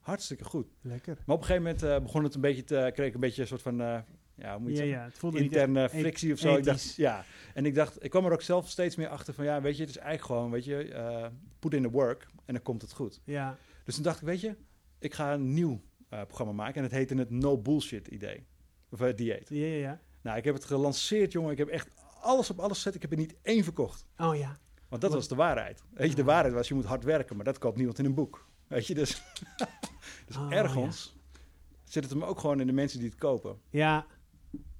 Hartstikke 0.00 0.44
goed. 0.44 0.66
lekker. 0.80 1.14
Maar 1.26 1.36
op 1.36 1.40
een 1.42 1.46
gegeven 1.46 1.62
moment 1.62 1.82
eh, 1.82 1.98
begon 1.98 2.24
het 2.24 2.34
een 2.34 2.40
beetje 2.40 2.64
te, 2.64 2.90
kreeg 2.94 3.08
ik 3.08 3.14
een 3.14 3.20
beetje 3.20 3.40
een 3.42 3.48
soort 3.48 3.62
van, 3.62 3.76
ja, 3.76 4.04
hoe 4.52 4.58
moet 4.60 4.70
je 4.70 4.76
Ja, 4.76 4.82
het 4.82 4.90
ja, 4.90 5.04
het 5.04 5.18
voelde 5.18 5.40
niet 5.40 5.52
interne 5.52 5.82
echt 5.82 5.94
frictie 5.94 6.32
of 6.32 6.38
zo. 6.38 6.56
Ik 6.56 6.64
dacht, 6.64 6.94
ja. 6.94 7.24
En 7.54 7.66
ik 7.66 7.74
dacht, 7.74 8.04
ik 8.04 8.10
kwam 8.10 8.24
er 8.24 8.32
ook 8.32 8.42
zelf 8.42 8.68
steeds 8.68 8.96
meer 8.96 9.08
achter 9.08 9.34
van, 9.34 9.44
ja, 9.44 9.60
weet 9.60 9.74
je, 9.76 9.80
het 9.80 9.90
is 9.90 9.96
eigenlijk 9.96 10.26
gewoon, 10.26 10.50
weet 10.50 10.64
je, 10.64 11.30
put 11.58 11.74
in 11.74 11.82
the 11.82 11.90
work 11.90 12.26
en 12.44 12.54
dan 12.54 12.62
komt 12.62 12.82
het 12.82 12.92
goed. 12.92 13.20
Ja, 13.24 13.58
Dus 13.84 13.94
toen 13.94 14.04
dacht 14.04 14.20
ik, 14.20 14.26
weet 14.26 14.40
je, 14.40 14.56
ik 14.98 15.14
ga 15.14 15.32
een 15.32 15.52
nieuw 15.54 15.80
programma 16.26 16.52
maken 16.52 16.74
en 16.76 16.82
het 16.82 16.92
heette 16.92 17.14
het 17.14 17.30
No 17.30 17.58
Bullshit 17.58 18.08
idee. 18.08 18.46
Of 18.90 19.00
eh, 19.00 19.16
dieet. 19.16 19.48
ja, 19.48 19.66
ja, 19.66 19.76
ja. 19.78 20.00
Nou, 20.22 20.36
ik 20.38 20.44
heb 20.44 20.54
het 20.54 20.64
gelanceerd, 20.64 21.32
jongen. 21.32 21.52
Ik 21.52 21.58
heb 21.58 21.68
echt 21.68 21.88
alles 22.20 22.50
op 22.50 22.58
alles 22.58 22.76
gezet. 22.76 22.94
Ik 22.94 23.02
heb 23.02 23.10
er 23.10 23.16
niet 23.16 23.34
één 23.42 23.64
verkocht. 23.64 24.06
Oh 24.16 24.36
ja. 24.36 24.58
Want 24.88 25.02
dat 25.02 25.12
was 25.12 25.28
de 25.28 25.34
waarheid. 25.34 25.82
Weet 25.94 26.08
je, 26.10 26.14
de 26.14 26.20
Ah. 26.20 26.26
waarheid 26.26 26.54
was, 26.54 26.68
je 26.68 26.74
moet 26.74 26.84
hard 26.84 27.04
werken, 27.04 27.36
maar 27.36 27.44
dat 27.44 27.58
koopt 27.58 27.76
niemand 27.76 27.98
in 27.98 28.04
een 28.04 28.14
boek. 28.14 28.46
Weet 28.66 28.86
je, 28.86 28.94
dus, 28.94 29.22
dus 30.26 30.36
Oh, 30.36 30.52
ergens 30.52 31.16
zit 31.84 32.02
het 32.02 32.12
hem 32.12 32.24
ook 32.24 32.38
gewoon 32.38 32.60
in 32.60 32.66
de 32.66 32.72
mensen 32.72 32.98
die 32.98 33.08
het 33.08 33.18
kopen. 33.18 33.58
Ja, 33.70 34.06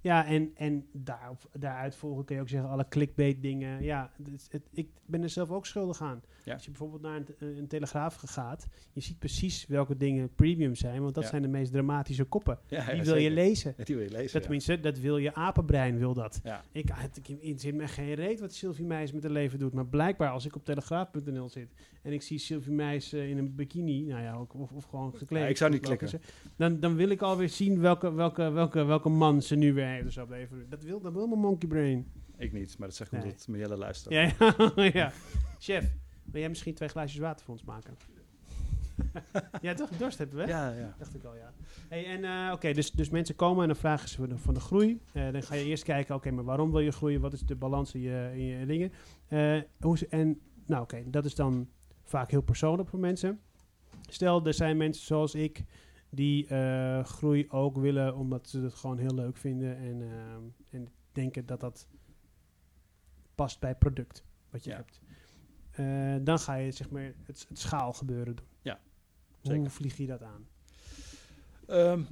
ja 0.03 0.27
en, 0.27 0.51
en 0.55 0.87
daar, 0.93 1.31
daaruit 1.53 1.95
volgen 1.97 2.25
kun 2.25 2.35
je 2.37 2.41
ook 2.43 2.49
zeggen 2.49 2.71
alle 2.71 2.87
clickbait 2.89 3.43
dingen. 3.43 3.83
Ja, 3.83 4.11
het, 4.23 4.47
het- 4.51 4.69
ik 4.73 4.89
ben 5.07 5.23
er 5.23 5.29
zelf 5.29 5.51
ook 5.51 5.67
schuldig 5.67 6.01
aan. 6.03 6.23
Ja. 6.45 6.53
Als 6.53 6.65
je 6.65 6.71
bijvoorbeeld 6.71 7.03
naar 7.03 7.17
een, 7.17 7.59
een 7.59 7.67
telegraaf 7.67 8.15
gaat, 8.15 8.67
je 8.93 9.01
ziet 9.01 9.19
precies 9.19 9.67
welke 9.67 9.97
dingen 9.97 10.35
premium 10.35 10.75
zijn, 10.75 11.03
want 11.03 11.15
dat 11.15 11.23
Ja. 11.25 11.29
zijn 11.31 11.43
de 11.43 11.49
meest 11.49 11.73
dramatische 11.73 12.25
koppen. 12.25 12.59
Ja, 12.67 12.93
Die 12.93 13.03
wil 13.03 13.17
je 13.17 13.31
lezen. 13.31 13.75
Die 13.85 13.95
wil 13.97 14.05
je 14.05 14.11
lezen, 14.11 14.33
Dat 14.33 14.43
tenminste, 14.43 14.81
dat 14.81 14.99
wil 14.99 15.17
je 15.19 15.35
apenbrein, 15.35 15.99
wil 15.99 16.15
dat. 16.15 16.41
Ik, 16.73 16.91
het, 16.95 17.17
ik 17.23 17.37
het 17.43 17.61
zit 17.61 17.75
me 17.75 17.89
geen 17.89 18.15
reet 18.15 18.41
wat 18.41 18.53
Sylvie 18.55 18.85
Meijs 18.85 19.13
met 19.13 19.23
haar 19.23 19.33
leven 19.33 19.59
doet. 19.59 19.73
Maar 19.73 19.87
blijkbaar 19.87 20.31
als 20.31 20.47
ik 20.47 20.57
op 20.57 20.65
telegraaf.nl 20.65 21.49
zit 21.49 21.69
en 22.03 22.13
ik 22.13 22.23
zie 22.23 22.39
Sylvie 22.39 22.73
Meijs 22.73 23.13
eh, 23.13 23.31
in 23.31 23.39
een 23.39 23.55
bikini, 23.55 24.03
nou 24.05 24.23
ja, 24.23 24.35
ook, 24.35 24.55
of, 24.55 24.73
of 24.73 24.85
gewoon 24.85 25.15
gekleed. 25.17 25.43
Ja, 25.43 25.49
ik 25.49 25.57
zou 25.57 25.71
niet 25.71 25.81
klikken. 25.81 26.09
ze, 26.09 26.19
Dan, 26.57 26.81
dan 26.81 26.95
wil 26.95 27.09
ik 27.09 27.23
alweer 27.23 27.49
zien 27.49 27.81
welke, 27.81 28.13
welke, 28.13 28.51
welke, 28.51 28.85
welke 28.85 29.09
man 29.09 29.43
ze 29.43 29.57
nu 29.57 29.73
weer 29.73 29.92
heeft. 29.93 30.05
Dus 30.05 30.19
op 30.19 30.31
even, 30.31 30.67
dat, 30.69 30.83
wil, 30.83 31.01
dat 31.01 31.13
wil 31.13 31.27
mijn 31.27 31.41
monkey 31.41 31.69
brain. 31.69 32.07
Ik 32.37 32.53
niet, 32.53 32.79
maar 32.79 32.89
dat 32.89 32.97
zegt 32.97 33.11
Nee. 33.11 33.23
omdat 33.23 33.49
Mielle 33.49 33.77
luistert. 33.77 34.15
Ja, 34.15 34.33
ja, 34.75 34.85
ja. 35.03 35.13
Chef, 35.59 35.95
wil 36.25 36.41
jij 36.41 36.49
misschien 36.49 36.75
twee 36.75 36.89
glaasjes 36.89 37.21
water 37.21 37.45
voor 37.45 37.55
ons 37.55 37.65
maken? 37.65 37.97
ja, 39.61 39.75
toch? 39.75 39.91
Dorst 39.91 40.19
hebben 40.19 40.37
we? 40.37 40.47
ja, 40.47 40.71
ja. 40.71 40.95
Dacht 40.99 41.15
ik 41.15 41.25
al, 41.25 41.37
ja. 41.37 41.53
Hey, 41.89 42.07
en 42.07 42.25
eh, 42.25 42.53
oké, 42.53 42.73
dus, 42.73 42.91
dus 42.91 43.11
mensen 43.11 43.35
komen 43.35 43.63
en 43.63 43.69
dan 43.69 43.77
vragen 43.77 44.09
ze 44.09 44.17
van 44.17 44.29
de, 44.29 44.39
van 44.39 44.55
de 44.55 44.61
groei. 44.61 45.01
Eh, 45.13 45.33
dan 45.33 45.43
ga 45.43 45.55
je 45.55 45.65
eerst 45.65 45.85
kijken, 45.85 46.15
oké, 46.15 46.31
maar 46.31 46.45
waarom 46.45 46.71
wil 46.71 46.81
je 46.81 46.93
groeien? 46.93 47.21
Wat 47.21 47.33
is 47.33 47.41
de 47.41 47.57
balans 47.57 47.95
in 47.95 48.01
je, 48.01 48.31
in 48.35 48.45
je 48.45 48.67
dingen? 48.67 48.93
Eh, 49.29 49.59
hoe 49.81 49.99
ze, 49.99 50.07
en, 50.09 50.41
nou 50.67 50.83
oké, 50.83 51.03
dat 51.07 51.25
is 51.25 51.35
dan 51.35 51.69
vaak 52.05 52.31
heel 52.31 52.43
persoonlijk 52.43 52.89
voor 52.89 52.99
mensen. 52.99 53.41
Stel, 54.09 54.47
er 54.47 54.55
zijn 54.55 54.77
mensen 54.77 55.05
zoals 55.05 55.35
ik 55.35 55.65
die 56.15 56.47
eh, 56.47 57.05
groei 57.05 57.47
ook 57.51 57.77
willen 57.77 58.17
omdat 58.17 58.49
ze 58.49 58.61
het 58.61 58.75
gewoon 58.75 58.99
heel 58.99 59.15
leuk 59.15 59.37
vinden 59.37 59.77
en, 59.77 60.03
eh, 60.03 60.79
en 60.79 60.89
denken 61.13 61.47
dat 61.47 61.61
dat 61.61 61.89
past 63.35 63.61
bij 63.61 63.69
het 63.69 63.79
product 63.79 64.25
wat 64.51 64.65
je 64.65 64.71
Ja. 64.71 64.77
hebt. 64.77 65.01
Eh, 65.71 66.25
dan 66.25 66.39
ga 66.39 66.55
je 66.55 66.71
zeg 66.71 66.91
maar 66.91 67.03
het, 67.25 67.47
het 67.49 67.59
schaalgebeuren 67.59 68.37
doen. 68.37 68.47
Ja, 68.63 68.81
Hoe 69.41 69.53
zeker. 69.55 69.71
vlieg 69.71 69.97
je 69.97 70.07
dat 70.07 70.23
aan? 70.23 70.47
Ehm, 71.67 72.03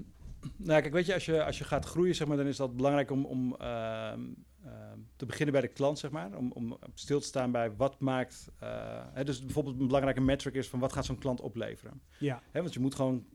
nou, 0.56 0.80
kijk, 0.80 0.92
weet 0.92 1.06
je, 1.06 1.14
als 1.14 1.24
je, 1.24 1.44
als 1.44 1.58
je 1.58 1.64
gaat 1.64 1.84
groeien, 1.84 2.14
zeg 2.14 2.28
maar, 2.28 2.36
dan 2.36 2.46
is 2.46 2.56
dat 2.56 2.76
belangrijk 2.76 3.10
om, 3.10 3.24
om 3.24 3.54
ehm, 3.56 4.20
ehm, 4.64 4.98
te 5.16 5.26
beginnen 5.26 5.52
bij 5.52 5.62
de 5.62 5.68
klant, 5.68 5.98
zeg 5.98 6.10
maar. 6.10 6.36
Om, 6.36 6.52
om 6.52 6.78
stil 6.94 7.20
te 7.20 7.26
staan 7.26 7.50
bij 7.50 7.76
wat 7.76 8.00
maakt... 8.00 8.48
eh, 8.58 9.04
hè, 9.12 9.24
dus 9.24 9.40
bijvoorbeeld 9.44 9.80
een 9.80 9.86
belangrijke 9.86 10.20
metric 10.20 10.54
is 10.54 10.68
van 10.68 10.78
wat 10.80 10.92
gaat 10.92 11.04
zo'n 11.04 11.18
klant 11.18 11.40
opleveren. 11.40 12.00
Ja, 12.18 12.42
Hè, 12.50 12.60
want 12.60 12.74
je 12.74 12.80
moet 12.80 12.94
gewoon... 12.94 13.26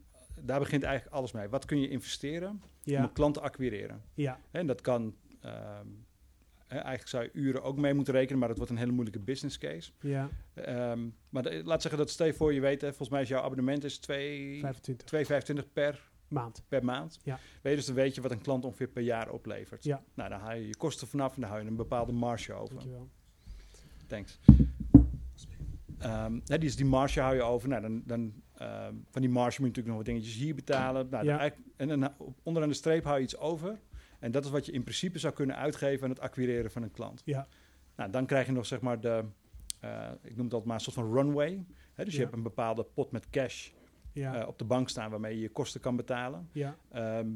Daar 0.42 0.58
begint 0.58 0.82
eigenlijk 0.82 1.16
alles 1.16 1.32
mee. 1.32 1.48
Wat 1.48 1.64
kun 1.64 1.80
je 1.80 1.88
investeren 1.88 2.48
om 2.50 2.60
ja, 2.82 3.02
een 3.02 3.12
klant 3.12 3.34
te 3.34 3.40
acquireren? 3.40 4.02
ja, 4.14 4.40
En 4.50 4.66
dat 4.66 4.80
kan... 4.80 5.14
ehm, 5.40 5.86
eigenlijk 6.68 7.08
zou 7.08 7.22
je 7.24 7.30
uren 7.32 7.62
ook 7.62 7.76
mee 7.76 7.94
moeten 7.94 8.14
rekenen, 8.14 8.38
maar 8.38 8.48
dat 8.48 8.56
wordt 8.56 8.72
een 8.72 8.78
hele 8.78 8.92
moeilijke 8.92 9.20
business 9.20 9.58
case. 9.58 9.90
ja, 10.00 10.28
Ehm, 10.54 11.08
maar 11.28 11.42
de- 11.42 11.62
laat 11.64 11.80
zeggen 11.82 12.00
dat 12.00 12.10
stel 12.10 12.26
je 12.26 12.34
voor, 12.34 12.52
je 12.54 12.60
weet, 12.60 12.80
hè, 12.80 12.86
volgens 12.88 13.08
mij 13.08 13.22
is 13.22 13.28
jouw 13.28 13.42
abonnement 13.42 13.84
is 13.84 13.98
2 13.98 14.60
25 14.60 15.06
2,25 15.64 15.72
per 15.72 16.10
maand. 16.28 16.62
per 16.68 16.84
maand. 16.84 17.18
Ja. 17.22 17.34
Weet 17.62 17.72
je, 17.72 17.78
dus 17.78 17.86
dan 17.86 17.94
weet 17.94 18.14
je 18.14 18.20
wat 18.20 18.30
een 18.30 18.40
klant 18.40 18.64
ongeveer 18.64 18.88
per 18.88 19.02
jaar 19.02 19.30
oplevert. 19.30 19.84
Ja. 19.84 20.02
Nou, 20.14 20.28
dan 20.30 20.40
haal 20.40 20.54
je 20.54 20.66
je 20.66 20.76
kosten 20.76 21.06
vanaf 21.08 21.34
en 21.34 21.40
dan 21.40 21.50
hou 21.50 21.62
je 21.62 21.68
een 21.68 21.76
bepaalde 21.76 22.12
marge 22.12 22.52
over. 22.52 22.74
Dankjewel. 22.74 23.08
Thanks. 24.06 24.38
Ehm, 25.98 26.40
hè, 26.46 26.58
die, 26.58 26.68
is 26.68 26.76
die 26.76 26.86
marge 26.86 27.20
hou 27.20 27.34
je 27.34 27.42
over. 27.42 27.68
Nou, 27.68 27.82
dan, 27.82 28.02
dan, 28.06 28.32
ehm, 28.58 28.94
van 29.10 29.20
die 29.22 29.30
marge 29.30 29.60
moet 29.60 29.74
je 29.74 29.82
natuurlijk 29.82 29.86
nog 29.86 29.96
wat 29.96 30.06
dingetjes 30.06 30.34
hier 30.34 30.54
betalen. 30.54 31.06
Nou, 31.10 31.24
Ja. 31.24 31.50
en 31.76 32.18
op- 32.18 32.38
onderaan 32.42 32.68
de 32.68 32.74
streep 32.74 33.04
hou 33.04 33.16
je 33.16 33.22
iets 33.22 33.36
over. 33.38 33.80
En 34.18 34.30
dat 34.30 34.44
is 34.44 34.50
wat 34.50 34.66
je 34.66 34.72
in 34.72 34.82
principe 34.82 35.18
zou 35.18 35.34
kunnen 35.34 35.56
uitgeven 35.56 36.04
aan 36.04 36.10
het 36.10 36.20
acquireren 36.20 36.70
van 36.70 36.82
een 36.82 36.90
klant. 36.90 37.22
Ja. 37.24 37.46
Nou, 37.96 38.10
dan 38.10 38.26
krijg 38.26 38.46
je 38.46 38.52
nog 38.52 38.66
zeg 38.66 38.80
maar 38.80 39.00
de, 39.00 39.24
eh, 39.80 40.10
ik 40.22 40.36
noem 40.36 40.48
dat 40.48 40.64
maar 40.64 40.74
een 40.74 40.80
soort 40.80 40.96
van 40.96 41.12
runway. 41.12 41.64
Hè, 41.94 42.04
dus 42.04 42.14
je 42.14 42.20
hebt 42.20 42.32
een 42.32 42.42
bepaalde 42.42 42.84
pot 42.94 43.10
met 43.12 43.30
cash 43.30 43.70
Ja, 44.12 44.40
eh, 44.40 44.48
op 44.48 44.58
de 44.58 44.64
bank 44.64 44.88
staan 44.88 45.10
waarmee 45.10 45.34
je 45.34 45.40
je 45.40 45.48
kosten 45.48 45.80
kan 45.80 45.96
betalen. 45.96 46.48
ja, 46.52 46.76
Ehm, 46.90 47.28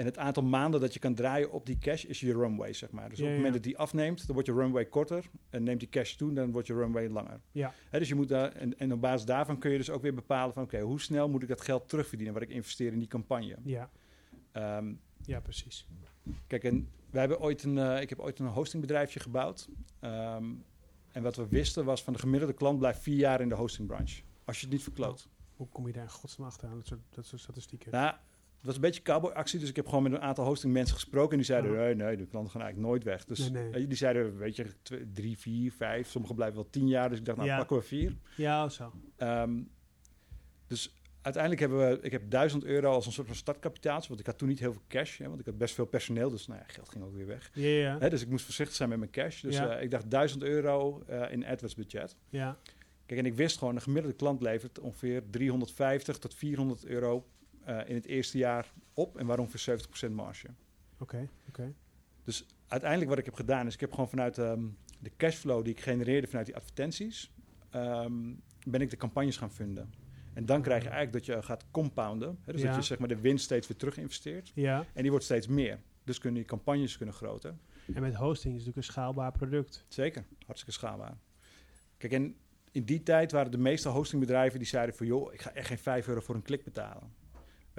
en 0.00 0.06
het 0.06 0.18
aantal 0.18 0.42
maanden 0.42 0.80
dat 0.80 0.92
je 0.94 0.98
kan 0.98 1.14
draaien 1.14 1.50
op 1.52 1.66
die 1.66 1.78
cash 1.78 2.04
is 2.04 2.20
je 2.20 2.32
runway, 2.32 2.72
zeg 2.72 2.90
maar. 2.90 3.08
Dus 3.08 3.18
Ja, 3.18 3.24
op 3.24 3.28
het 3.30 3.36
moment 3.36 3.54
dat 3.54 3.62
die 3.62 3.78
afneemt, 3.78 4.18
dan 4.26 4.32
wordt 4.34 4.48
je 4.48 4.54
runway 4.54 4.86
korter. 4.86 5.24
En 5.50 5.62
neemt 5.62 5.80
die 5.80 5.88
cash 5.88 6.14
toe, 6.14 6.32
dan 6.32 6.50
wordt 6.52 6.66
je 6.66 6.74
runway 6.74 7.08
langer. 7.08 7.40
ja, 7.52 7.74
dus 7.90 8.08
je 8.08 8.14
moet 8.14 8.28
daar, 8.28 8.52
en, 8.52 8.78
en 8.78 8.92
op 8.92 9.00
basis 9.00 9.26
daarvan 9.26 9.58
kun 9.58 9.70
je 9.70 9.76
dus 9.78 9.90
ook 9.90 10.02
weer 10.02 10.14
bepalen 10.14 10.54
van... 10.54 10.62
oké, 10.62 10.80
hoe 10.80 11.00
snel 11.00 11.28
moet 11.28 11.42
ik 11.42 11.48
dat 11.48 11.60
geld 11.60 11.88
terugverdienen 11.88 12.34
wat 12.34 12.42
ik 12.42 12.48
investeer 12.50 12.92
in 12.92 12.98
die 12.98 13.08
campagne? 13.08 13.56
ja, 13.64 13.90
Ehm, 14.52 14.92
ja, 15.24 15.40
precies. 15.40 15.86
kijk, 16.46 16.64
en 16.64 16.88
wij 17.10 17.20
hebben 17.20 17.40
ooit 17.40 17.62
een, 17.62 17.78
eh, 17.78 18.00
ik 18.00 18.08
heb 18.08 18.18
ooit 18.18 18.38
een 18.38 18.46
hostingbedrijfje 18.46 19.20
gebouwd. 19.20 19.68
Ehm, 20.00 20.44
en 21.12 21.22
wat 21.22 21.36
we 21.36 21.46
wisten 21.48 21.84
was 21.84 22.02
van 22.02 22.12
de 22.12 22.18
gemiddelde 22.18 22.54
klant 22.54 22.78
blijft 22.78 23.00
vier 23.00 23.16
jaar 23.16 23.40
in 23.40 23.48
de 23.48 23.54
hostingbranche. 23.54 24.22
Als 24.44 24.56
je 24.58 24.62
het 24.64 24.72
niet 24.74 24.82
verkloot. 24.82 25.28
Hoe 25.56 25.68
kom 25.68 25.86
je 25.86 25.92
daar 25.92 26.02
in 26.02 26.10
godsnaam 26.10 26.46
achteraan, 26.48 26.76
dat 26.76 26.86
soort, 26.86 27.00
dat 27.10 27.26
soort 27.26 27.40
statistieken? 27.40 27.90
Nou, 27.92 28.14
het 28.60 28.66
was 28.68 28.74
een 28.74 28.80
beetje 28.80 29.02
cowboy-actie, 29.02 29.58
dus 29.58 29.68
ik 29.68 29.76
heb 29.76 29.86
gewoon 29.86 30.02
met 30.02 30.12
een 30.12 30.20
aantal 30.20 30.44
hosting 30.44 30.72
mensen 30.72 30.94
gesproken. 30.94 31.30
En 31.30 31.36
die 31.36 31.46
zeiden, 31.46 31.72
nee, 31.72 31.94
nee, 31.94 32.16
de 32.16 32.26
klanten 32.26 32.50
gaan 32.52 32.60
eigenlijk 32.62 32.90
nooit 32.90 33.04
weg. 33.04 33.24
Dus 33.24 33.38
Nee, 33.38 33.50
nee. 33.50 33.70
weet 33.72 33.80
je, 33.80 33.86
die 33.86 33.96
zeiden, 33.96 34.36
weet 34.38 34.56
je, 34.56 34.66
twee, 34.82 35.10
drie, 35.12 35.38
vier, 35.38 35.72
vijf. 35.72 36.08
Sommigen 36.08 36.36
blijven 36.36 36.56
wel 36.56 36.70
tien 36.70 36.88
jaar, 36.88 37.08
dus 37.08 37.18
ik 37.18 37.24
dacht, 37.24 37.36
nou, 37.38 37.48
Ja. 37.50 37.56
pakken 37.58 37.76
we 37.76 37.82
vier. 37.82 38.16
Ja, 38.36 38.68
zo. 38.68 38.92
Ehm, 39.16 39.62
dus 40.66 40.94
uiteindelijk 41.22 41.62
hebben 41.62 41.88
we, 41.88 41.98
ik 42.02 42.12
heb 42.12 42.30
1000 42.30 42.64
euro 42.64 42.90
als 42.92 43.06
een 43.06 43.12
soort 43.12 43.26
van 43.26 43.36
startkapitaal. 43.36 44.02
Want 44.08 44.20
ik 44.20 44.26
had 44.26 44.38
toen 44.38 44.48
niet 44.48 44.58
heel 44.58 44.72
veel 44.72 44.82
cash, 44.88 45.18
hè, 45.18 45.28
want 45.28 45.40
ik 45.40 45.46
had 45.46 45.58
best 45.58 45.74
veel 45.74 45.84
personeel. 45.86 46.30
Dus 46.30 46.46
nou 46.46 46.58
ja, 46.60 46.66
geld 46.72 46.88
ging 46.88 47.04
ook 47.04 47.14
weer 47.14 47.26
weg. 47.26 47.50
Ja, 47.54 47.66
ja, 47.68 47.98
Hè, 47.98 48.10
dus 48.10 48.22
ik 48.22 48.28
moest 48.28 48.44
voorzichtig 48.44 48.76
zijn 48.76 48.88
met 48.88 48.98
mijn 48.98 49.10
cash. 49.10 49.40
Dus 49.40 49.56
Ja. 49.56 49.76
eh, 49.76 49.82
ik 49.82 49.90
dacht 49.90 50.10
1000 50.10 50.42
euro 50.42 51.02
eh, 51.06 51.32
in 51.32 51.46
AdWords 51.46 51.74
budget. 51.74 52.16
ja, 52.28 52.58
Kijk, 53.06 53.20
en 53.20 53.26
ik 53.26 53.34
wist 53.34 53.58
gewoon, 53.58 53.74
een 53.74 53.82
gemiddelde 53.82 54.16
klant 54.16 54.40
levert 54.42 54.78
ongeveer 54.78 55.22
350 55.30 56.18
tot 56.18 56.34
400 56.34 56.84
euro 56.84 57.26
eh, 57.64 57.88
in 57.88 57.94
het 57.94 58.06
eerste 58.06 58.38
jaar 58.38 58.72
op. 58.94 59.18
En 59.18 59.26
waarom 59.26 59.48
voor 59.50 59.60
70% 60.08 60.10
marge? 60.12 60.46
oké, 60.98 61.28
oké. 61.48 61.74
Dus 62.24 62.46
uiteindelijk 62.66 63.10
wat 63.10 63.18
ik 63.18 63.24
heb 63.24 63.34
gedaan 63.34 63.66
is, 63.66 63.74
ik 63.74 63.80
heb 63.80 63.90
gewoon 63.92 64.08
vanuit 64.08 64.38
ehm, 64.38 64.64
de 64.98 65.10
cashflow 65.16 65.64
die 65.64 65.72
ik 65.72 65.80
genereerde 65.80 66.26
vanuit 66.26 66.46
die 66.46 66.56
advertenties, 66.56 67.32
ehm, 67.70 68.32
ben 68.66 68.80
ik 68.80 68.90
de 68.90 68.96
campagnes 68.96 69.36
gaan 69.36 69.52
vinden. 69.52 69.92
En 70.34 70.46
dan 70.46 70.62
krijg 70.62 70.82
je 70.82 70.88
eigenlijk 70.88 71.26
dat 71.26 71.36
je 71.36 71.42
gaat 71.42 71.64
compounden. 71.70 72.38
Hè, 72.44 72.52
dus 72.52 72.60
Ja. 72.62 72.66
dat 72.66 72.76
je 72.76 72.82
zeg 72.82 72.98
maar 72.98 73.08
de 73.08 73.20
winst 73.20 73.44
steeds 73.44 73.68
weer 73.68 73.76
terug 73.76 73.96
investeert. 73.96 74.52
Ja, 74.54 74.84
En 74.94 75.00
die 75.02 75.10
wordt 75.10 75.24
steeds 75.24 75.46
meer. 75.46 75.80
Dus 76.04 76.18
kunnen 76.18 76.38
die 76.40 76.48
campagnes 76.48 76.96
kunnen 76.96 77.14
groter. 77.14 77.54
en 77.94 78.02
met 78.02 78.14
hosting 78.14 78.54
is 78.54 78.60
het 78.64 78.66
natuurlijk 78.66 78.76
een 78.76 78.82
schaalbaar 78.82 79.32
product. 79.32 79.84
Zeker, 79.88 80.24
hartstikke 80.46 80.72
schaalbaar. 80.78 81.16
Kijk, 81.96 82.12
en 82.12 82.36
in 82.72 82.84
die 82.84 83.02
tijd 83.02 83.32
waren 83.32 83.50
de 83.50 83.58
meeste 83.58 83.88
hostingbedrijven 83.88 84.58
die 84.58 84.68
zeiden 84.68 84.94
van... 84.94 85.06
joh, 85.06 85.32
ik 85.32 85.40
ga 85.42 85.52
echt 85.52 85.66
geen 85.66 85.78
5 85.78 86.08
euro 86.08 86.20
voor 86.20 86.34
een 86.34 86.42
klik 86.42 86.64
betalen. 86.64 87.12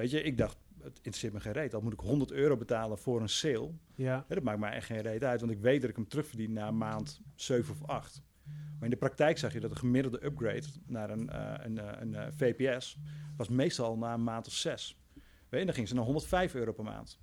Weet 0.02 0.12
je, 0.12 0.22
ik 0.24 0.38
dacht, 0.38 0.58
het 0.80 0.96
interesseert 0.98 1.34
me 1.34 1.40
geen 1.40 1.52
reet. 1.52 1.74
Al 1.74 1.82
moet 1.82 1.94
ik 1.94 2.00
100 2.00 2.32
euro 2.32 2.58
betalen 2.58 2.98
voor 2.98 3.22
een 3.22 3.30
sale. 3.30 3.72
Ja, 3.96 4.26
dat 4.28 4.44
maakt 4.44 4.60
mij 4.60 4.72
echt 4.72 4.86
geen 4.86 5.02
reet 5.02 5.24
uit, 5.24 5.40
want 5.40 5.52
ik 5.52 5.60
weet 5.60 5.82
dat 5.82 5.90
ik 5.90 5.96
hem 5.96 6.08
terugverdien 6.08 6.54
na 6.54 6.68
een 6.68 6.78
maand 6.78 7.22
7 7.36 7.74
of 7.74 7.88
8. 7.90 8.22
Maar 8.46 8.84
in 8.84 8.90
de 8.90 8.96
praktijk 8.96 9.38
zag 9.38 9.54
je 9.54 9.60
dat 9.60 9.70
de 9.70 9.76
gemiddelde 9.76 10.26
upgrade 10.26 10.66
naar 10.86 11.10
een, 11.10 11.30
eh, 11.30 11.54
een, 11.66 11.78
eh, 11.80 12.02
een, 12.02 12.16
eh, 12.16 12.28
VPS... 12.36 12.98
was 13.38 13.50
meestal 13.50 13.98
na 13.98 14.14
een 14.14 14.24
maand 14.24 14.48
of 14.48 14.54
6. 14.54 14.98
Weet 15.50 15.60
je, 15.60 15.66
dan 15.66 15.76
ging 15.76 15.88
ze 15.88 15.94
naar 15.96 16.04
105 16.04 16.56
euro 16.56 16.72
per 16.72 16.84
maand. 16.84 17.20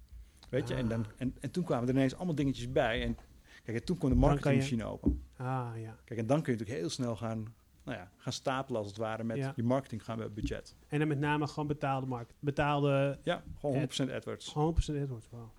Weet 0.50 0.68
je, 0.68 0.74
en, 0.74 0.88
dan, 0.88 1.06
en, 1.16 1.34
en 1.40 1.50
toen 1.50 1.64
kwamen 1.64 1.88
er 1.88 1.94
ineens 1.94 2.14
allemaal 2.16 2.34
dingetjes 2.34 2.72
bij... 2.72 3.02
En, 3.02 3.16
Kijk, 3.64 3.78
en 3.80 3.84
toen 3.84 3.98
kon 3.98 4.08
de 4.10 4.14
kan 4.14 4.24
je- 4.24 4.34
marketingmachine 4.34 4.84
open. 4.84 5.22
ah, 5.36 5.70
ja. 5.76 5.96
Kijk, 6.04 6.20
en 6.20 6.26
dan 6.26 6.42
kun 6.42 6.52
je 6.52 6.58
natuurlijk 6.58 6.78
heel 6.80 6.90
snel 6.90 7.16
gaan, 7.16 7.54
nou 7.88 8.00
ja, 8.00 8.10
gaan 8.16 8.32
stapelen 8.32 8.78
als 8.78 8.88
het 8.88 8.96
ware 8.96 9.24
met 9.24 9.36
Ja. 9.36 9.52
je 9.56 9.62
marketing 9.62 10.04
gaan 10.04 10.18
we 10.18 10.28
budget. 10.28 10.74
En 10.88 10.98
dan 10.98 11.08
met 11.08 11.18
name 11.18 11.46
gewoon 11.46 11.66
betaalde 11.68 12.06
markt. 12.06 12.32
Betaalde 12.40 13.18
Ja, 13.22 13.42
gewoon 13.58 13.74
100% 13.76 14.10
AdWords. 14.10 14.52
100% 14.54 14.96
AdWords, 15.02 15.26
wauw. 15.30 15.52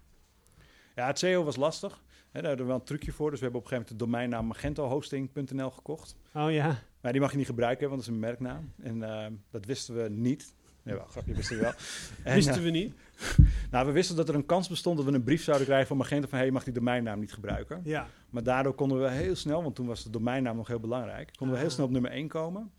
Ja, 0.95 1.07
het 1.07 1.19
SEO 1.19 1.43
was 1.43 1.55
lastig. 1.55 2.03
Hè, 2.31 2.41
daar 2.41 2.49
hadden 2.49 2.59
we 2.65 2.71
wel 2.71 2.79
een 2.79 2.85
trucje 2.87 3.11
voor. 3.11 3.29
Dus 3.29 3.39
we 3.39 3.45
hebben 3.45 3.61
op 3.63 3.71
een 3.71 3.77
gegeven 3.77 3.95
moment 3.97 4.11
de 4.11 4.19
domeinnaam 4.19 4.47
magentohosting.nl 4.47 5.69
gekocht. 5.71 6.15
Oh 6.33 6.51
ja, 6.51 6.79
Maar 7.01 7.11
die 7.11 7.21
mag 7.21 7.31
je 7.31 7.37
niet 7.37 7.45
gebruiken, 7.45 7.89
want 7.89 7.99
dat 7.99 8.09
is 8.09 8.15
een 8.15 8.19
merknaam. 8.21 8.73
En 8.81 9.03
eh, 9.03 9.25
dat 9.49 9.65
wisten 9.65 9.95
we 9.95 10.09
niet. 10.09 10.53
Nee, 10.89 10.97
wel, 10.97 11.07
grapje, 11.07 11.33
wisten 11.33 11.55
we 11.55 11.61
wel. 11.61 11.73
En, 12.23 12.35
Wisten 12.35 12.53
eh, 12.53 12.61
we 12.61 12.69
niet? 12.69 12.93
nou, 13.71 13.85
we 13.85 13.91
wisten 13.91 14.15
dat 14.15 14.29
er 14.29 14.35
een 14.35 14.45
kans 14.45 14.67
bestond 14.67 14.97
dat 14.97 15.05
we 15.05 15.11
een 15.11 15.23
brief 15.23 15.43
zouden 15.43 15.65
krijgen 15.67 15.87
van 15.87 15.97
Magenta 15.97 16.27
van... 16.27 16.37
hey, 16.37 16.47
je 16.47 16.53
mag 16.53 16.63
die 16.63 16.73
domeinnaam 16.73 17.19
niet 17.19 17.33
gebruiken. 17.33 17.81
Ja. 17.83 18.07
Maar 18.29 18.43
daardoor 18.43 18.73
konden 18.73 19.01
we 19.01 19.09
heel 19.09 19.35
snel, 19.35 19.63
want 19.63 19.75
toen 19.75 19.87
was 19.87 20.03
de 20.03 20.09
domeinnaam 20.09 20.55
nog 20.55 20.67
heel 20.67 20.79
belangrijk... 20.79 21.31
konden 21.35 21.55
we 21.55 21.61
heel 21.61 21.69
Ah. 21.69 21.75
snel 21.75 21.85
op 21.85 21.91
nummer 21.91 22.11
1 22.11 22.27
komen. 22.27 22.71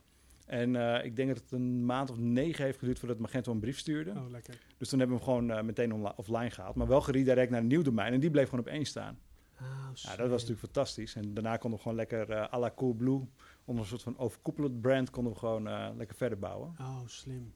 En 0.51 0.77
eh, 0.77 1.05
ik 1.05 1.17
denk 1.17 1.29
dat 1.29 1.39
het 1.39 1.53
een 1.53 1.85
maand 1.87 2.11
of 2.11 2.19
negen 2.19 2.65
heeft 2.65 2.79
geduurd 2.79 2.99
voordat 2.99 3.19
Magento 3.19 3.53
een 3.53 3.61
brief 3.61 3.79
stuurde. 3.79 4.11
Oh, 4.11 4.31
lekker. 4.31 4.59
Dus 4.79 4.89
toen 4.89 4.99
hebben 4.99 5.19
we 5.19 5.25
hem 5.25 5.33
gewoon 5.33 5.51
eh, 5.59 5.65
meteen 5.65 5.93
offline 6.17 6.51
gehaald. 6.51 6.75
Maar 6.75 6.87
wel 6.87 7.01
geredirect 7.01 7.51
naar 7.51 7.61
een 7.61 7.67
nieuw 7.67 7.83
domein. 7.83 8.13
En 8.13 8.21
die 8.21 8.31
bleef 8.31 8.49
gewoon 8.49 8.65
op 8.65 8.71
één 8.71 8.85
staan. 8.85 9.19
Ah, 9.57 9.67
Ja, 9.95 10.17
dat 10.17 10.29
was 10.29 10.41
natuurlijk 10.41 10.61
fantastisch. 10.61 11.15
En 11.15 11.35
daarna 11.35 11.57
konden 11.57 11.79
we 11.79 11.83
gewoon 11.83 11.99
lekker 11.99 12.31
eh 12.31 12.53
à 12.53 12.59
la 12.59 12.73
Coolblue... 12.77 13.29
onder 13.65 13.83
een 13.83 13.89
soort 13.89 14.03
van 14.03 14.19
overkoepelend 14.19 14.81
brand... 14.81 15.11
konden 15.11 15.33
we 15.33 15.39
gewoon 15.39 15.97
lekker 15.97 16.17
verder 16.17 16.39
bouwen. 16.39 16.75
Oh, 16.81 17.01
slim. 17.07 17.53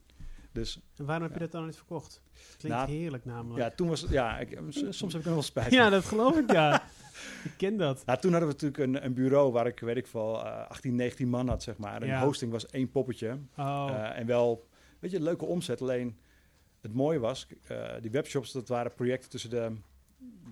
Dus 0.55 0.79
En 0.95 1.05
waarom 1.05 1.23
heb 1.23 1.33
je 1.33 1.39
dat 1.39 1.51
dan 1.51 1.65
niet 1.65 1.75
verkocht? 1.75 2.21
Klinkt 2.57 2.77
Nou, 2.77 2.89
heerlijk 2.91 3.25
namelijk. 3.25 3.59
ja, 3.63 3.75
toen 3.75 3.87
was. 3.87 4.05
Ja, 4.09 4.39
ik, 4.39 4.59
soms 4.89 4.99
heb 4.99 5.09
ik 5.09 5.13
er 5.13 5.15
nog 5.15 5.33
wel 5.33 5.41
spijt 5.41 5.71
Ja, 5.71 5.89
dat 5.89 6.05
geloof 6.05 6.37
ik, 6.37 6.51
ja. 6.51 6.83
ik 7.43 7.51
ken 7.57 7.77
dat. 7.77 8.05
Nou, 8.05 8.19
toen 8.19 8.31
hadden 8.31 8.49
we 8.49 8.55
natuurlijk 8.65 8.83
een, 8.83 9.05
een 9.05 9.13
bureau 9.13 9.51
waar 9.51 9.67
ik, 9.67 9.79
weet 9.79 9.97
ik 9.97 10.07
veel, 10.07 10.45
eh 10.45 10.67
18, 10.67 10.95
19 10.95 11.29
man 11.29 11.47
had, 11.47 11.63
zeg 11.63 11.77
maar. 11.77 12.01
En 12.01 12.07
Ja. 12.07 12.23
hosting 12.23 12.51
was 12.51 12.65
één 12.65 12.91
poppetje. 12.91 13.37
Oh, 13.57 13.87
Eh, 13.89 14.19
en 14.19 14.25
wel, 14.25 14.67
weet 14.99 15.11
je, 15.11 15.21
leuke 15.21 15.45
omzet. 15.45 15.81
Alleen, 15.81 16.17
het 16.81 16.93
mooie 16.93 17.19
was, 17.19 17.47
eh, 17.67 17.93
die 18.01 18.11
webshops, 18.11 18.51
dat 18.51 18.67
waren 18.67 18.93
projecten 18.93 19.29
tussen 19.29 19.49
de, 19.49 19.57
nou, 19.59 19.77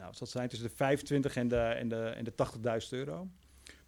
wat 0.05 0.17
zal 0.17 0.27
het 0.27 0.29
zijn, 0.29 0.49
tussen 0.49 0.67
de 0.67 0.75
25 0.75 1.35
en 1.35 1.47
de, 1.47 1.57
en 1.57 1.87
de, 1.87 1.95
en 2.05 2.23
de 2.23 2.31
80.000 2.35 2.89
euro. 2.89 3.27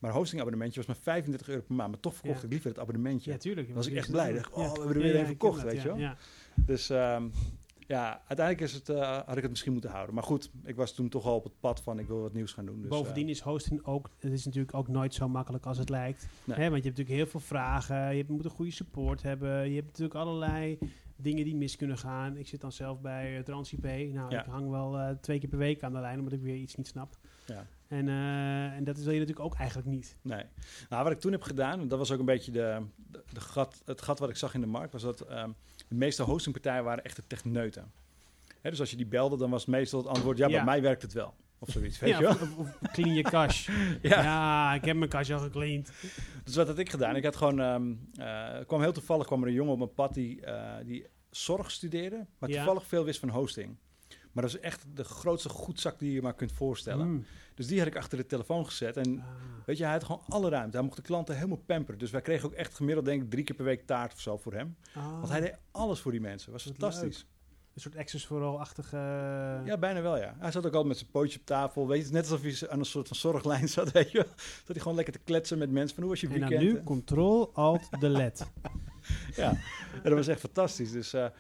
Maar 0.06 0.14
een 0.14 0.20
hostingabonnementje 0.20 0.80
was 0.80 0.88
maar 0.88 1.04
35 1.16 1.48
euro 1.48 1.62
per 1.62 1.76
maand. 1.76 1.92
Maar 1.92 2.00
toch 2.00 2.14
verkocht 2.16 2.38
Ja. 2.40 2.44
ik 2.46 2.52
liever 2.52 2.70
het 2.70 2.80
abonnementje. 2.80 3.32
ja, 3.32 3.38
tuurlijk. 3.38 3.74
was 3.74 3.88
ik 3.88 3.96
echt 3.96 4.12
blij. 4.12 4.34
Dacht, 4.34 4.52
oh, 4.54 4.72
we 4.72 4.78
hebben 4.80 4.96
er 4.96 5.02
weer 5.02 5.14
ken 5.14 5.26
verkocht, 5.26 5.64
weet 5.64 5.82
je 5.82 5.88
wel. 5.88 5.98
Ja. 5.98 6.18
Dus 6.56 6.90
ehm, 6.90 7.24
ja, 7.88 8.22
uiteindelijk 8.28 8.62
is 8.62 8.74
het, 8.74 8.90
eh, 8.90 9.20
had 9.26 9.36
ik 9.36 9.42
het 9.42 9.50
misschien 9.52 9.72
moeten 9.72 9.90
houden. 9.90 10.16
Maar 10.16 10.24
goed, 10.24 10.52
ik 10.64 10.76
was 10.76 10.94
toen 10.94 11.10
toch 11.10 11.26
al 11.26 11.36
op 11.36 11.44
het 11.44 11.60
pad 11.60 11.82
van 11.82 12.00
ik 12.00 12.08
wil 12.08 12.22
wat 12.22 12.34
nieuws 12.34 12.52
gaan 12.54 12.66
doen. 12.66 12.82
Dus, 12.82 12.90
Bovendien 12.90 13.26
eh, 13.26 13.30
is 13.32 13.40
hosting 13.40 13.86
ook, 13.86 14.10
het 14.20 14.32
is 14.32 14.46
natuurlijk 14.46 14.74
ook 14.74 14.88
nooit 14.88 15.14
zo 15.14 15.30
makkelijk 15.30 15.66
als 15.66 15.78
het 15.78 15.90
lijkt. 15.90 16.28
Nee. 16.44 16.58
Hè, 16.58 16.70
want 16.70 16.84
je 16.84 16.88
hebt 16.90 16.98
natuurlijk 16.98 17.16
heel 17.16 17.28
veel 17.28 17.40
vragen, 17.40 18.16
je 18.16 18.26
moet 18.28 18.46
een 18.46 18.52
goede 18.52 18.72
support 18.72 19.22
hebben, 19.22 19.70
je 19.70 19.76
hebt 19.76 19.88
natuurlijk 19.88 20.16
allerlei 20.16 20.78
dingen 21.16 21.44
die 21.46 21.56
mis 21.56 21.76
kunnen 21.76 21.98
gaan. 21.98 22.38
Ik 22.38 22.48
zit 22.48 22.62
dan 22.62 22.72
zelf 22.72 23.02
bij 23.02 23.38
uh, 23.38 23.44
TransIP. 23.44 23.84
Nou, 23.84 24.12
Ja. 24.12 24.30
ik 24.40 24.46
hang 24.46 24.70
wel 24.70 24.98
eh, 24.98 25.10
twee 25.22 25.40
keer 25.40 25.50
per 25.50 25.58
week 25.58 25.84
aan 25.84 25.94
de 25.94 26.00
lijn 26.00 26.18
omdat 26.18 26.34
ik 26.34 26.42
weer 26.42 26.56
iets 26.56 26.76
niet 26.76 26.88
snap. 26.88 27.18
Ja. 27.46 27.66
En, 27.88 28.10
eh, 28.10 28.72
en 28.72 28.84
dat 28.84 28.98
wil 28.98 29.14
je 29.14 29.20
natuurlijk 29.20 29.46
ook 29.46 29.56
eigenlijk 29.56 29.88
niet. 29.88 30.18
Nee. 30.22 30.44
Nou, 30.90 31.04
wat 31.04 31.12
ik 31.12 31.20
toen 31.20 31.32
heb 31.32 31.42
gedaan, 31.42 31.88
dat 31.88 32.00
was 32.00 32.12
ook 32.12 32.20
een 32.20 32.26
beetje 32.26 32.52
de, 32.52 32.82
de, 32.96 33.24
de 33.34 33.40
gat, 33.40 33.82
het 33.86 34.02
gat 34.02 34.20
wat 34.20 34.30
ik 34.30 34.36
zag 34.36 34.54
in 34.54 34.62
de 34.62 34.68
markt, 34.68 34.92
was 34.92 35.02
dat 35.02 35.22
ehm, 35.22 35.50
de 35.88 35.96
meeste 35.96 36.24
hostingpartijen 36.24 36.84
waren 36.84 37.04
echte 37.04 37.24
techneuten. 37.28 37.92
Hè, 38.62 38.70
dus 38.70 38.80
als 38.80 38.90
je 38.90 38.96
die 38.98 39.06
belde, 39.06 39.38
dan 39.38 39.50
was 39.50 39.62
het 39.62 39.72
meestal 39.72 40.00
het 40.00 40.08
antwoord, 40.10 40.38
ja, 40.38 40.48
Ja. 40.48 40.56
bij 40.56 40.66
mij 40.66 40.82
werkt 40.82 41.02
het 41.02 41.14
wel. 41.14 41.34
Of 41.60 41.70
zoiets, 41.70 42.00
weet 42.00 42.10
ja, 42.10 42.18
je 42.18 42.24
wel? 42.24 42.38
Of, 42.58 42.78
clean 42.92 43.14
je 43.14 43.22
cash. 43.22 43.70
Ja. 44.02 44.22
ja. 44.22 44.74
ik 44.74 44.86
heb 44.86 44.96
mijn 44.96 45.10
cash 45.10 45.32
al 45.32 45.40
gecleaned. 45.40 45.92
Dus 46.44 46.56
wat 46.56 46.68
had 46.68 46.78
ik 46.80 46.90
gedaan? 46.90 47.16
Ik 47.16 47.24
had 47.24 47.36
gewoon, 47.36 47.60
ehm 47.60 47.94
eh, 48.16 48.66
kwam 48.68 48.82
heel 48.82 48.92
toevallig 48.94 49.26
kwam 49.26 49.42
er 49.42 49.48
een 49.48 49.54
jongen 49.54 49.72
op 49.72 49.78
mijn 49.78 49.94
pad 49.94 50.14
die, 50.14 50.42
eh, 50.42 50.86
die 50.86 51.08
zorg 51.30 51.72
studeerde, 51.72 52.26
maar 52.38 52.50
toevallig 52.50 52.86
veel 52.86 53.04
wist 53.04 53.20
van 53.20 53.30
hosting. 53.30 53.78
Maar 54.36 54.44
dat 54.44 54.54
is 54.54 54.60
echt 54.60 54.86
de 54.94 55.04
grootste 55.04 55.50
goedzak 55.50 56.00
die 56.00 56.12
je 56.12 56.22
maar 56.22 56.36
kunt 56.36 56.52
voorstellen. 56.52 57.08
Mm. 57.08 57.26
Dus 57.54 57.68
die 57.68 57.78
had 57.78 57.88
ik 57.88 57.96
achter 57.96 58.18
de 58.18 58.26
telefoon 58.26 58.66
gezet 58.66 58.98
en 58.98 59.20
Ah. 59.20 59.26
Weet 59.66 59.78
je, 59.78 59.84
hij 59.84 59.94
had 59.94 60.04
gewoon 60.04 60.24
alle 60.30 60.50
ruimte. 60.50 60.78
Hij 60.78 60.86
mocht 60.86 60.98
de 60.98 61.04
klanten 61.04 61.36
helemaal 61.36 61.64
pamperen. 61.66 62.00
Dus 62.00 62.12
wij 62.12 62.22
kregen 62.22 62.46
ook 62.46 62.54
echt 62.54 62.76
gemiddeld, 62.76 63.06
denk 63.06 63.24
ik, 63.24 63.30
drie 63.30 63.44
keer 63.44 63.56
per 63.56 63.66
week 63.66 63.86
taart 63.86 64.14
of 64.14 64.20
zo 64.20 64.38
voor 64.38 64.54
hem. 64.54 64.76
Ah. 64.94 65.12
Want 65.12 65.30
hij 65.30 65.40
deed 65.40 65.58
alles 65.72 66.00
voor 66.00 66.12
die 66.12 66.22
mensen. 66.22 66.52
was 66.52 66.66
Wat 66.66 66.74
fantastisch. 66.74 67.26
Een 67.74 67.82
soort 67.82 67.96
access 67.96 68.26
for 68.26 68.58
achtige 68.58 68.98
Ja, 69.66 69.78
bijna 69.78 70.02
wel, 70.02 70.18
ja. 70.18 70.36
Hij 70.40 70.52
zat 70.52 70.66
ook 70.66 70.72
altijd 70.72 70.88
met 70.88 70.98
zijn 70.98 71.12
pootje 71.12 71.40
op 71.40 71.46
tafel. 71.46 71.88
Weet 71.88 72.06
je, 72.06 72.12
net 72.14 72.32
alsof 72.32 72.42
hij 72.60 72.70
aan 72.70 72.80
een 72.80 72.86
soort 72.86 73.08
van 73.08 73.18
zorglijn 73.18 73.70
zat, 73.70 73.92
weet 73.98 74.12
je. 74.12 74.26
Zat 74.36 74.68
hij 74.68 74.80
gewoon 74.80 74.96
lekker 74.96 75.14
te 75.14 75.20
kletsen 75.20 75.58
met 75.58 75.72
mensen 75.72 75.96
van 75.96 76.04
hoe 76.04 76.12
was 76.12 76.22
je 76.22 76.28
En 76.28 76.40
weekend? 76.40 76.62
nu 76.62 76.84
control 76.84 77.54
alt 77.54 78.00
delete. 78.00 78.46
Ja. 79.36 79.52
ja, 79.94 80.02
dat 80.04 80.14
was 80.14 80.28
echt 80.28 80.40
fantastisch. 80.40 80.92
Dus 80.92 81.14
eh, 81.14 81.26
eh, 81.26 81.32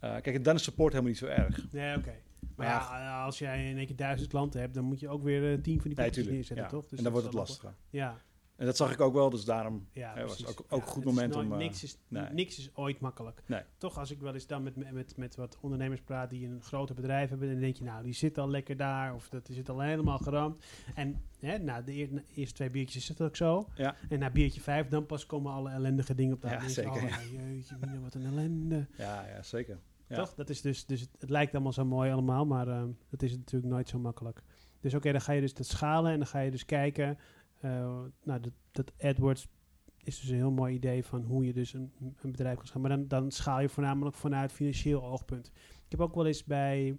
kijk, 0.00 0.26
en 0.26 0.42
dan 0.42 0.54
is 0.54 0.62
support 0.62 0.92
helemaal 0.92 1.12
niet 1.12 1.20
zo 1.20 1.26
erg. 1.26 1.72
Nee, 1.72 1.96
oké. 1.96 2.14
Maar 2.56 2.66
Ja. 2.66 2.98
ja, 3.00 3.24
als 3.24 3.38
jij 3.38 3.70
in 3.70 3.76
één 3.76 3.86
keer 3.86 3.96
duizend 3.96 4.28
klanten 4.28 4.60
hebt, 4.60 4.74
dan 4.74 4.84
moet 4.84 5.00
je 5.00 5.08
ook 5.08 5.22
weer 5.22 5.52
eh, 5.52 5.58
tien 5.62 5.62
van 5.62 5.64
die 5.64 5.74
Nee, 5.82 5.94
poppetjes 5.94 6.14
tuurlijk. 6.14 6.34
neerzetten, 6.36 6.64
Ja. 6.64 6.70
toch? 6.70 6.86
Dus 6.88 6.98
en 6.98 7.04
dan 7.04 7.12
wordt 7.12 7.26
het 7.26 7.36
lastiger. 7.36 7.74
Ja, 7.90 8.20
En 8.58 8.66
dat 8.66 8.76
zag 8.76 8.92
ik 8.92 9.00
ook 9.00 9.12
wel, 9.14 9.30
dus 9.30 9.44
daarom... 9.44 9.86
ja, 9.92 10.18
Ja, 10.18 10.26
was 10.26 10.46
ook- 10.46 10.64
ook 10.68 10.80
Ja, 10.84 10.86
goed 10.90 11.04
is 11.04 11.08
moment 11.08 11.32
nooit- 11.34 11.46
om, 11.46 11.52
eh, 11.52 11.58
niks, 11.58 11.82
is, 11.82 11.98
nee. 12.08 12.22
niks 12.32 12.58
is 12.58 12.70
ooit 12.74 13.00
makkelijk. 13.00 13.42
Nee. 13.46 13.62
Toch, 13.76 13.98
als 13.98 14.10
ik 14.10 14.20
wel 14.20 14.34
eens 14.34 14.46
dan 14.46 14.62
met, 14.62 14.92
met, 14.92 15.16
met, 15.16 15.36
wat 15.36 15.58
ondernemers 15.60 16.00
praat 16.00 16.30
die 16.30 16.46
een 16.48 16.62
groter 16.62 16.94
bedrijf 16.94 17.28
hebben, 17.30 17.50
dan 17.50 17.60
denk 17.60 17.76
je, 17.76 17.84
nou, 17.84 18.02
die 18.02 18.12
zit 18.12 18.38
al 18.38 18.48
lekker 18.50 18.76
daar, 18.76 19.14
of 19.14 19.28
dat 19.28 19.46
die 19.46 19.54
zit 19.54 19.68
al 19.68 19.80
helemaal 19.80 20.18
geramd. 20.18 20.64
En 20.94 21.22
hè, 21.40 21.58
na 21.58 21.82
de 21.82 21.92
eer- 21.92 22.12
na 22.12 22.20
de 22.20 22.34
eerste 22.34 22.54
twee 22.54 22.70
biertjes 22.70 23.02
is 23.02 23.08
het 23.08 23.20
ook 23.20 23.36
zo. 23.36 23.68
Ja. 23.74 23.94
En 24.08 24.18
na 24.18 24.30
biertje 24.30 24.60
vijf, 24.60 24.88
dan 24.88 25.06
pas 25.06 25.26
komen 25.26 25.52
alle 25.52 25.70
ellendige 25.70 26.14
dingen 26.14 26.34
op 26.34 26.42
de 26.42 26.48
Ja, 26.48 26.62
je, 26.62 26.68
zeker, 26.70 26.92
Oh, 26.92 27.08
ja. 27.08 27.18
jeetje, 27.32 27.76
mina, 27.80 27.98
wat 28.00 28.14
een 28.14 28.24
ellende. 28.26 28.86
Ja, 28.96 29.26
ja, 29.26 29.42
zeker. 29.42 29.78
Toch? 30.08 30.34
Dat 30.34 30.48
is 30.50 30.60
dus, 30.60 30.86
dus 30.86 31.00
het, 31.00 31.10
het 31.18 31.30
lijkt 31.30 31.52
allemaal 31.54 31.72
zo 31.72 31.84
mooi 31.84 32.10
allemaal, 32.12 32.46
maar 32.46 32.68
uh, 32.68 32.82
dat 33.10 33.22
is 33.22 33.36
natuurlijk 33.36 33.72
nooit 33.72 33.88
zo 33.88 33.98
makkelijk. 33.98 34.42
Dus 34.80 34.90
oké, 34.90 34.96
okay, 35.00 35.12
dan 35.12 35.20
ga 35.20 35.32
je 35.32 35.40
dus 35.40 35.54
dat 35.54 35.66
schalen 35.66 36.12
en 36.12 36.18
dan 36.18 36.26
ga 36.26 36.38
je 36.40 36.50
dus 36.50 36.64
kijken. 36.64 37.18
Uh, 37.64 37.70
nou, 38.22 38.40
dat, 38.40 38.52
dat 38.70 38.92
AdWords 38.98 39.48
is 40.02 40.20
dus 40.20 40.28
een 40.28 40.36
heel 40.36 40.50
mooi 40.50 40.74
idee 40.74 41.04
van 41.04 41.22
hoe 41.22 41.44
je 41.44 41.52
dus 41.52 41.72
een, 41.72 41.92
een 42.20 42.30
bedrijf 42.30 42.56
kan 42.56 42.66
schalen. 42.66 42.88
Maar 42.88 42.98
dan, 42.98 43.08
dan 43.08 43.30
schaal 43.30 43.60
je 43.60 43.68
voornamelijk 43.68 44.16
vanuit 44.16 44.52
financieel 44.52 45.04
oogpunt. 45.04 45.46
Ik 45.84 45.90
heb 45.90 46.00
ook 46.00 46.14
wel 46.14 46.26
eens 46.26 46.44
bij, 46.44 46.98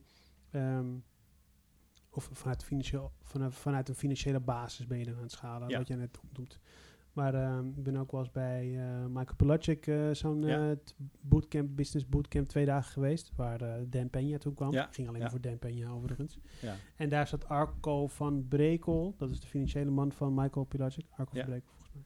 um, 0.51 1.03
of 2.09 2.29
vanuit, 2.31 2.63
financieel, 2.63 3.11
vanuit, 3.21 3.55
vanuit 3.55 3.89
een 3.89 3.95
financiële 3.95 4.39
basis 4.39 4.87
ben 4.87 4.97
je 4.97 5.05
dan 5.05 5.15
aan 5.15 5.21
het 5.21 5.31
schalen, 5.31 5.69
Ja. 5.69 5.77
wat 5.77 5.87
jij 5.87 5.97
net 5.97 6.19
noemt. 6.33 6.59
Maar 7.13 7.33
uh, 7.35 7.59
ik 7.75 7.83
ben 7.83 7.97
ook 7.97 8.11
wel 8.11 8.19
eens 8.21 8.31
bij 8.31 8.67
uh, 8.67 9.05
Michael 9.05 9.35
Pelagic, 9.35 9.87
uh, 9.87 10.13
zo'n 10.13 10.41
Ja. 10.41 10.75
bootcamp, 11.21 11.75
business 11.75 12.07
bootcamp, 12.09 12.47
twee 12.47 12.65
dagen 12.65 12.91
geweest. 12.91 13.31
Waar 13.35 13.59
Dan 13.89 14.07
Peña 14.09 14.37
toen 14.37 14.53
kwam. 14.53 14.71
Ja. 14.71 14.87
Ging 14.91 15.07
alleen 15.07 15.21
Ja. 15.21 15.29
voor 15.29 15.41
Dan 15.41 15.57
Peña 15.65 15.87
overigens. 15.89 16.39
Ja. 16.61 16.75
En 16.95 17.09
daar 17.09 17.27
zat 17.27 17.47
Arco 17.47 18.07
van 18.07 18.47
Brekel. 18.47 19.13
Dat 19.17 19.29
is 19.29 19.39
de 19.39 19.47
financiële 19.47 19.91
man 19.91 20.11
van 20.11 20.33
Michael 20.33 20.65
Pelagic. 20.65 21.05
Arco 21.09 21.31
van 21.35 21.45
Brekel 21.45 21.67
volgens 21.69 21.91
mij. 21.93 22.03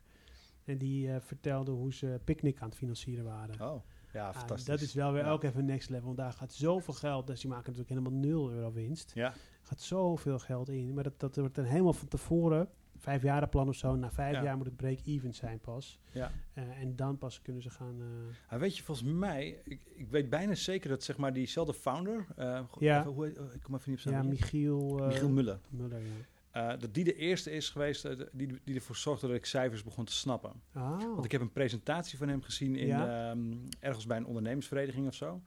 En 0.66 0.78
die 0.78 1.08
uh, 1.08 1.16
vertelde 1.20 1.72
hoe 1.72 1.94
ze 1.94 2.20
Picnic 2.24 2.60
aan 2.62 2.68
het 2.70 2.78
financieren 2.78 3.26
waren. 3.26 3.62
Oh, 3.72 3.82
ja, 4.14 4.28
Ah, 4.28 4.34
fantastisch. 4.36 4.66
dat 4.66 4.82
is 4.82 4.94
wel 4.94 5.12
weer 5.12 5.24
Ja. 5.26 5.32
ook 5.32 5.44
even 5.44 5.66
next 5.66 5.90
level. 5.90 6.06
Want 6.06 6.18
daar 6.18 6.32
gaat 6.34 6.54
zoveel 6.54 6.94
geld. 6.94 7.28
Dus 7.28 7.40
die 7.42 7.50
maken 7.50 7.72
natuurlijk 7.74 8.00
helemaal 8.00 8.20
0 8.30 8.52
euro 8.52 8.72
winst. 8.72 9.12
Ja, 9.16 9.34
gaat 9.62 9.82
zoveel 9.82 10.40
geld 10.40 10.70
in. 10.70 10.94
Maar 10.94 11.04
dat, 11.04 11.20
dat 11.20 11.36
wordt 11.36 11.56
dan 11.56 11.66
helemaal 11.66 11.94
van 11.94 12.08
tevoren, 12.08 12.68
vijf 13.04 13.22
jaren 13.24 13.50
plan 13.50 13.68
of 13.68 13.76
zo. 13.76 13.96
Na 13.96 14.12
vijf 14.12 14.36
Ja. 14.36 14.44
jaar 14.44 14.58
moet 14.58 14.66
het 14.66 14.76
break-even 14.76 15.34
zijn 15.34 15.60
pas. 15.60 16.00
ja. 16.12 16.32
Eh, 16.54 16.80
en 16.82 16.96
dan 16.96 17.18
pas 17.18 17.42
kunnen 17.42 17.62
ze 17.62 17.70
gaan... 17.70 18.02
Ah, 18.48 18.60
weet 18.60 18.78
je, 18.78 18.84
volgens 18.84 19.08
mij, 19.08 19.62
ik, 19.64 19.82
ik 19.96 20.08
weet 20.10 20.30
bijna 20.30 20.56
zeker 20.56 20.90
dat 20.90 21.04
zeg 21.04 21.18
maar 21.18 21.34
diezelfde 21.34 21.74
founder, 21.74 22.26
eh, 22.36 22.60
Ja. 22.80 23.00
even, 23.00 23.12
hoe, 23.12 23.26
heet- 23.26 23.40
oh, 23.40 23.54
ik 23.54 23.62
kom 23.62 23.76
even 23.76 23.90
niet 23.92 24.00
op 24.06 24.12
zijn 24.12 24.24
ja. 24.24 24.30
Michiel... 24.30 24.80
Michiel 25.08 25.30
Muller. 25.30 25.60
Muller, 25.70 26.00
ja. 26.02 26.76
Dat 26.78 26.94
die 26.94 27.04
de 27.04 27.16
eerste 27.16 27.52
is 27.52 27.70
geweest 27.70 28.08
die, 28.32 28.60
die 28.64 28.76
ervoor 28.76 28.96
zorgde 28.96 29.28
dat 29.28 29.36
ik 29.36 29.46
cijfers 29.46 29.84
begon 29.84 30.06
te 30.06 30.12
snappen. 30.14 30.52
Ah, 30.74 30.98
Want 31.00 31.26
ik 31.26 31.32
heb 31.32 31.42
een 31.42 31.52
presentatie 31.52 32.18
van 32.18 32.28
hem 32.28 32.42
gezien 32.42 32.76
in, 32.76 32.88
Ja. 32.88 33.30
ehm, 33.32 33.54
ergens 33.80 34.06
bij 34.06 34.18
een 34.18 34.26
ondernemersvereniging 34.26 35.08
of 35.08 35.14
zo. 35.14 35.42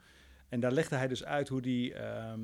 En 0.49 0.61
daar 0.61 0.72
legde 0.72 0.97
hij 0.97 1.09
dus 1.09 1.24
uit 1.24 1.49
hoe 1.49 1.61
die, 1.61 1.94
eh 1.94 2.34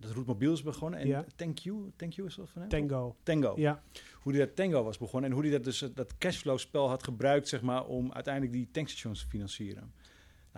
dat 0.00 0.10
Roetmobiel 0.10 0.52
is 0.52 0.62
begonnen. 0.62 1.00
En 1.00 1.06
Ja. 1.06 1.24
Thank 1.36 1.58
You, 1.58 1.92
Thank 1.96 2.12
You 2.12 2.28
is 2.28 2.34
dat 2.34 2.48
van 2.50 2.60
hem? 2.60 2.70
Tango. 2.70 3.16
Tango. 3.22 3.54
Ja, 3.56 3.82
Hoe 4.14 4.32
die 4.32 4.40
dat 4.40 4.56
Tango 4.56 4.84
was 4.84 4.98
begonnen 4.98 5.30
en 5.30 5.34
hoe 5.36 5.44
die 5.44 5.52
dat 5.52 5.64
dus 5.64 5.82
eh, 5.82 5.88
dat 5.94 6.18
cashflow 6.18 6.58
spel 6.58 6.88
had 6.88 7.02
gebruikt 7.02 7.48
zeg 7.48 7.62
maar 7.62 7.86
om 7.86 8.12
uiteindelijk 8.12 8.54
die 8.54 8.68
tankstations 8.70 9.20
te 9.20 9.28
financieren. 9.28 9.92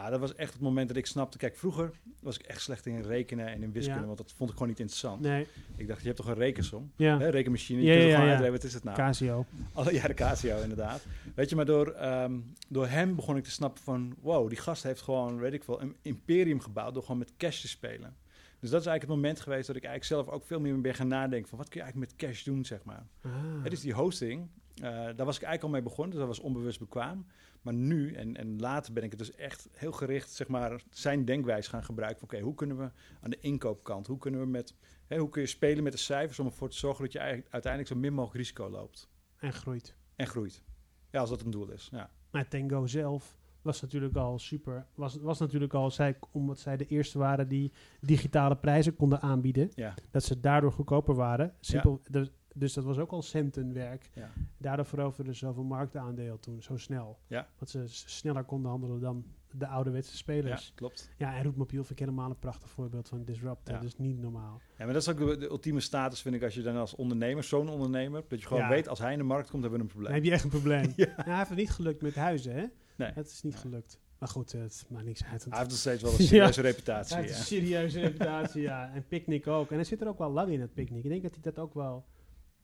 Nou, 0.01 0.13
dat 0.13 0.21
was 0.21 0.35
echt 0.35 0.53
het 0.53 0.63
moment 0.63 0.89
dat 0.89 0.97
ik 0.97 1.07
snapte. 1.07 1.39
Kijk, 1.39 1.57
vroeger 1.57 1.91
was 2.21 2.39
ik 2.39 2.47
echt 2.47 2.61
slecht 2.61 2.87
in 2.87 3.03
rekenen 3.03 3.47
en 3.47 3.63
in 3.63 3.73
wiskunde, 3.73 4.01
Ja. 4.01 4.07
want 4.07 4.19
dat 4.19 4.33
vond 4.33 4.49
ik 4.51 4.55
gewoon 4.57 4.69
niet 4.69 4.81
interessant. 4.81 5.21
nee, 5.21 5.47
Ik 5.77 5.89
dacht, 5.89 6.01
je 6.01 6.05
hebt 6.07 6.17
toch 6.17 6.27
een 6.29 6.35
rekensom? 6.35 6.93
ja. 6.97 7.19
Hè, 7.19 7.29
rekenmachine, 7.29 7.81
je 7.83 7.87
Ja, 7.87 7.93
kunt 7.93 8.05
ja, 8.05 8.11
gewoon 8.15 8.27
ja. 8.27 8.33
uitrekenen, 8.33 8.61
wat 8.61 8.69
is 8.69 8.75
het 8.75 8.85
nou? 8.85 8.97
Casio. 8.97 9.47
Alle 9.73 9.93
jaren 10.01 10.15
Casio, 10.15 10.61
inderdaad. 10.63 11.05
Weet 11.35 11.49
je, 11.51 11.57
maar 11.57 11.65
door, 11.65 11.89
ehm, 11.91 12.39
door 12.69 12.87
hem 12.87 13.15
begon 13.15 13.37
ik 13.37 13.45
te 13.45 13.51
snappen 13.51 13.83
van... 13.83 14.15
wow, 14.21 14.49
die 14.49 14.59
gast 14.59 14.83
heeft 14.83 15.01
gewoon, 15.01 15.39
weet 15.39 15.53
ik 15.53 15.65
wel, 15.65 15.81
een 15.83 15.97
imperium 16.03 16.61
gebouwd... 16.61 16.95
door 16.95 17.03
gewoon 17.03 17.19
met 17.19 17.33
cash 17.37 17.61
te 17.61 17.69
spelen. 17.69 18.17
Dus 18.61 18.71
dat 18.71 18.81
is 18.81 18.87
eigenlijk 18.87 19.01
het 19.03 19.09
moment 19.11 19.41
geweest 19.41 19.67
dat 19.67 19.77
ik 19.77 19.85
eigenlijk 19.85 20.25
zelf 20.25 20.37
ook 20.37 20.47
veel 20.47 20.61
meer 20.61 20.81
ben 20.81 20.95
gaan 20.95 21.09
nadenken... 21.09 21.49
van 21.49 21.59
wat 21.59 21.69
kun 21.69 21.81
je 21.81 21.85
eigenlijk 21.87 22.13
met 22.13 22.29
cash 22.29 22.43
doen, 22.43 22.65
zeg 22.65 22.85
maar. 22.85 23.07
Ah. 23.23 23.31
Het 23.63 23.73
is 23.73 23.81
die 23.81 23.93
hosting, 23.93 24.49
daar 24.81 25.27
was 25.27 25.37
ik 25.37 25.43
eigenlijk 25.43 25.63
al 25.63 25.69
mee 25.69 25.83
begonnen... 25.83 26.11
dus 26.11 26.19
dat 26.19 26.29
was 26.29 26.41
onbewust 26.41 26.79
bekwaam. 26.79 27.27
Maar 27.63 27.75
nu, 27.75 28.13
en, 28.13 28.37
en 28.37 28.61
later 28.61 28.93
ben 28.93 29.03
ik 29.03 29.11
het 29.11 29.19
dus 29.19 29.35
echt 29.35 29.69
heel 29.73 29.93
gericht... 29.93 30.31
zeg 30.31 30.49
maar, 30.49 30.83
zijn 30.91 31.25
denkwijze 31.25 31.71
gaan 31.71 31.85
gebruiken 31.85 32.23
oké, 32.23 32.41
hoe 32.41 32.55
kunnen 32.55 32.79
we 32.79 32.91
aan 33.21 33.31
de 33.31 33.39
inkoopkant... 33.41 34.07
hoe 34.07 34.19
kunnen 34.19 34.41
we 34.41 34.47
met... 34.47 34.75
Hè, 35.07 35.19
hoe 35.19 35.29
kun 35.29 35.43
je 35.43 35.49
spelen 35.49 35.83
met 35.83 35.93
de 35.93 35.99
cijfers 35.99 36.39
om 36.39 36.47
ervoor 36.47 36.69
te 36.69 36.77
zorgen 36.77 37.05
dat 37.05 37.13
je 37.13 37.19
eigenlijk 37.19 37.53
uiteindelijk 37.53 37.93
zo 37.93 37.99
min 37.99 38.13
mogelijk 38.13 38.39
risico 38.39 38.71
loopt 38.71 39.09
En 39.37 39.53
groeit. 39.53 39.95
en 40.17 40.27
groeit. 40.27 40.63
Ja, 41.11 41.21
als 41.21 41.31
dat 41.31 41.41
een 41.43 41.51
doel 41.51 41.71
is. 41.71 41.89
Ja, 41.93 42.11
Maar 42.31 42.49
Tango 42.49 42.87
zelf 42.87 43.39
was 43.63 43.81
natuurlijk 43.81 44.17
al 44.17 44.39
super. 44.39 44.87
Was, 44.95 45.17
was 45.17 45.39
natuurlijk 45.39 45.75
al, 45.75 45.91
zij, 45.91 46.19
omdat 46.31 46.59
zij 46.59 46.77
de 46.77 46.87
eerste 46.87 47.19
waren 47.19 47.49
die 47.49 47.73
digitale 48.01 48.57
prijzen 48.57 48.97
konden 48.97 49.21
aanbieden. 49.21 49.71
ja, 49.75 49.95
Dat 50.11 50.25
ze 50.25 50.41
daardoor 50.41 50.73
goedkoper 50.73 51.15
waren. 51.15 51.55
Simpel, 51.61 52.01
dus, 52.11 52.31
dus 52.55 52.73
dat 52.73 52.85
was 52.85 52.99
ook 52.99 53.11
al 53.13 53.23
centenwerk. 53.23 54.11
ja. 54.15 54.31
Daardoor 54.59 54.85
veroverden 54.87 55.35
ze 55.35 55.39
zoveel 55.47 55.63
marktaandeel 55.65 56.39
toen, 56.41 56.63
zo 56.63 56.77
snel. 56.77 57.19
Ja. 57.27 57.49
Want 57.59 57.71
ze 57.71 57.85
sneller 57.89 58.45
konden 58.45 58.71
handelen 58.71 59.01
dan 59.01 59.25
de 59.53 59.67
ouderwetse 59.67 60.11
ja 60.11 60.17
spelers. 60.17 60.73
klopt. 60.75 61.11
Ja, 61.17 61.37
en 61.37 61.43
Roetmobiel 61.43 61.79
vind 61.85 61.91
ik 61.91 61.99
helemaal 62.07 62.31
een 62.31 62.39
prachtig 62.39 62.71
voorbeeld 62.71 63.09
van 63.09 63.25
disrupt. 63.25 63.69
Ja. 63.69 63.75
Dat 63.75 63.83
is 63.85 63.97
niet 63.97 64.19
normaal. 64.19 64.61
Ja, 64.79 64.85
maar 64.85 64.93
dat 64.93 65.03
is 65.03 65.09
ook 65.09 65.19
de, 65.19 65.37
de 65.37 65.49
ultieme 65.49 65.81
status, 65.81 66.23
vind 66.23 66.35
ik, 66.35 66.43
als 66.43 66.55
je 66.55 66.63
dan 66.63 66.77
als 66.77 66.95
ondernemer, 66.95 67.45
zo'n 67.45 67.69
ondernemer, 67.69 68.23
dat 68.29 68.41
je 68.41 68.47
gewoon 68.47 68.63
Ja. 68.63 68.69
weet, 68.69 68.89
als 68.89 68.99
hij 68.99 69.13
in 69.13 69.19
de 69.19 69.25
markt 69.25 69.51
komt, 69.51 69.63
hebben 69.63 69.81
we 69.81 69.85
een 69.87 69.91
Dan 69.93 69.97
probleem. 70.03 70.15
heb 70.15 70.25
je 70.25 70.31
echt 70.31 70.45
een 70.45 70.51
probleem. 70.51 70.93
Ja. 70.97 71.07
Ja, 71.17 71.23
hij 71.25 71.37
heeft 71.37 71.49
het 71.49 71.59
niet 71.59 71.71
gelukt 71.71 72.03
met 72.03 72.15
huizen, 72.15 72.55
hè? 72.55 72.65
Nee. 72.97 73.11
Het 73.15 73.27
is 73.27 73.43
niet 73.43 73.57
gelukt. 73.57 74.01
Maar 74.19 74.29
goed, 74.29 74.53
het 74.53 74.87
maakt 74.89 75.05
niks 75.05 75.25
uit. 75.25 75.45
Hij 75.45 75.59
heeft 75.59 75.71
nog 75.71 75.79
steeds 75.79 76.03
wel 76.03 76.13
een 76.13 76.19
Ja. 76.23 76.25
serieuze 76.27 76.61
reputatie. 76.61 77.15
Hij 77.17 77.25
heeft 77.25 77.35
Ja. 77.35 77.41
een 77.41 77.47
serieuze 77.47 78.01
reputatie, 78.01 78.63
ja. 78.63 78.91
En 78.95 79.07
Picnic 79.09 79.47
ook. 79.47 79.69
En 79.71 79.75
hij 79.75 79.85
zit 79.85 80.01
er 80.01 80.09
ook 80.09 80.19
wel 80.19 80.31
lang 80.31 80.53
in, 80.53 80.61
het 80.61 80.75
Picnic. 80.75 81.05
Ik 81.05 81.11
denk 81.11 81.23
dat 81.23 81.33
hij 81.33 81.41
dat 81.43 81.59
ook 81.59 81.75
wel 81.75 82.05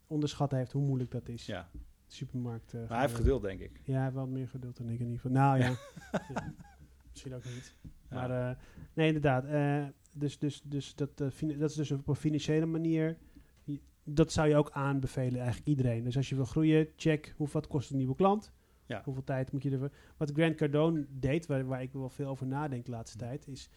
onderschat 0.07 0.51
heeft, 0.51 0.73
hoe 0.73 0.83
moeilijk 0.83 1.11
dat 1.11 1.29
is. 1.29 1.47
ja, 1.47 1.71
Supermarkt. 2.07 2.73
eh, 2.75 2.81
maar 2.81 2.89
hij 2.89 3.01
heeft 3.01 3.15
geduld, 3.15 3.43
denk 3.43 3.61
ik. 3.61 3.81
Ja, 3.85 3.93
hij 3.95 4.03
heeft 4.03 4.15
wel 4.15 4.27
meer 4.27 4.49
geduld 4.49 4.77
dan 4.77 4.89
ik 4.89 4.99
in 5.01 5.07
ieder 5.07 5.21
geval. 5.21 5.37
Nou 5.37 5.59
ja, 5.59 5.67
Ja, 5.69 6.55
misschien 7.11 7.35
ook 7.35 7.45
niet. 7.45 7.75
Maar 8.11 8.31
eh, 8.31 8.57
nee, 8.95 9.07
inderdaad. 9.07 9.45
eh, 9.45 9.85
dus 10.13 10.39
dus, 10.39 10.63
dus 10.65 10.95
dat, 10.95 11.17
dat 11.17 11.33
is 11.71 11.75
dus 11.75 11.91
op 11.91 12.09
een 12.09 12.15
financiële 12.15 12.67
manier. 12.67 13.19
Dat 14.09 14.33
zou 14.33 14.49
je 14.49 14.57
ook 14.57 14.71
aanbevelen, 14.71 15.37
eigenlijk 15.41 15.69
iedereen. 15.69 16.05
Dus 16.05 16.17
als 16.17 16.29
je 16.29 16.35
wil 16.35 16.45
groeien, 16.45 16.89
check 16.97 17.35
hoe 17.37 17.49
wat 17.53 17.67
kost 17.67 17.91
een 17.91 17.97
nieuwe 17.97 18.15
klant. 18.15 18.53
Ja. 18.85 19.03
Hoeveel 19.05 19.25
tijd 19.25 19.53
moet 19.53 19.63
je 19.63 19.71
ervoor... 19.71 19.91
Wat 20.17 20.31
Grant 20.33 20.55
Cardone 20.55 21.07
deed, 21.11 21.47
waar, 21.47 21.67
waar 21.67 21.83
ik 21.83 21.93
wel 21.93 22.09
veel 22.09 22.27
over 22.29 22.47
nadenk 22.47 22.85
de 22.85 22.91
laatste 22.91 23.19
tijd, 23.19 23.49
is... 23.49 23.69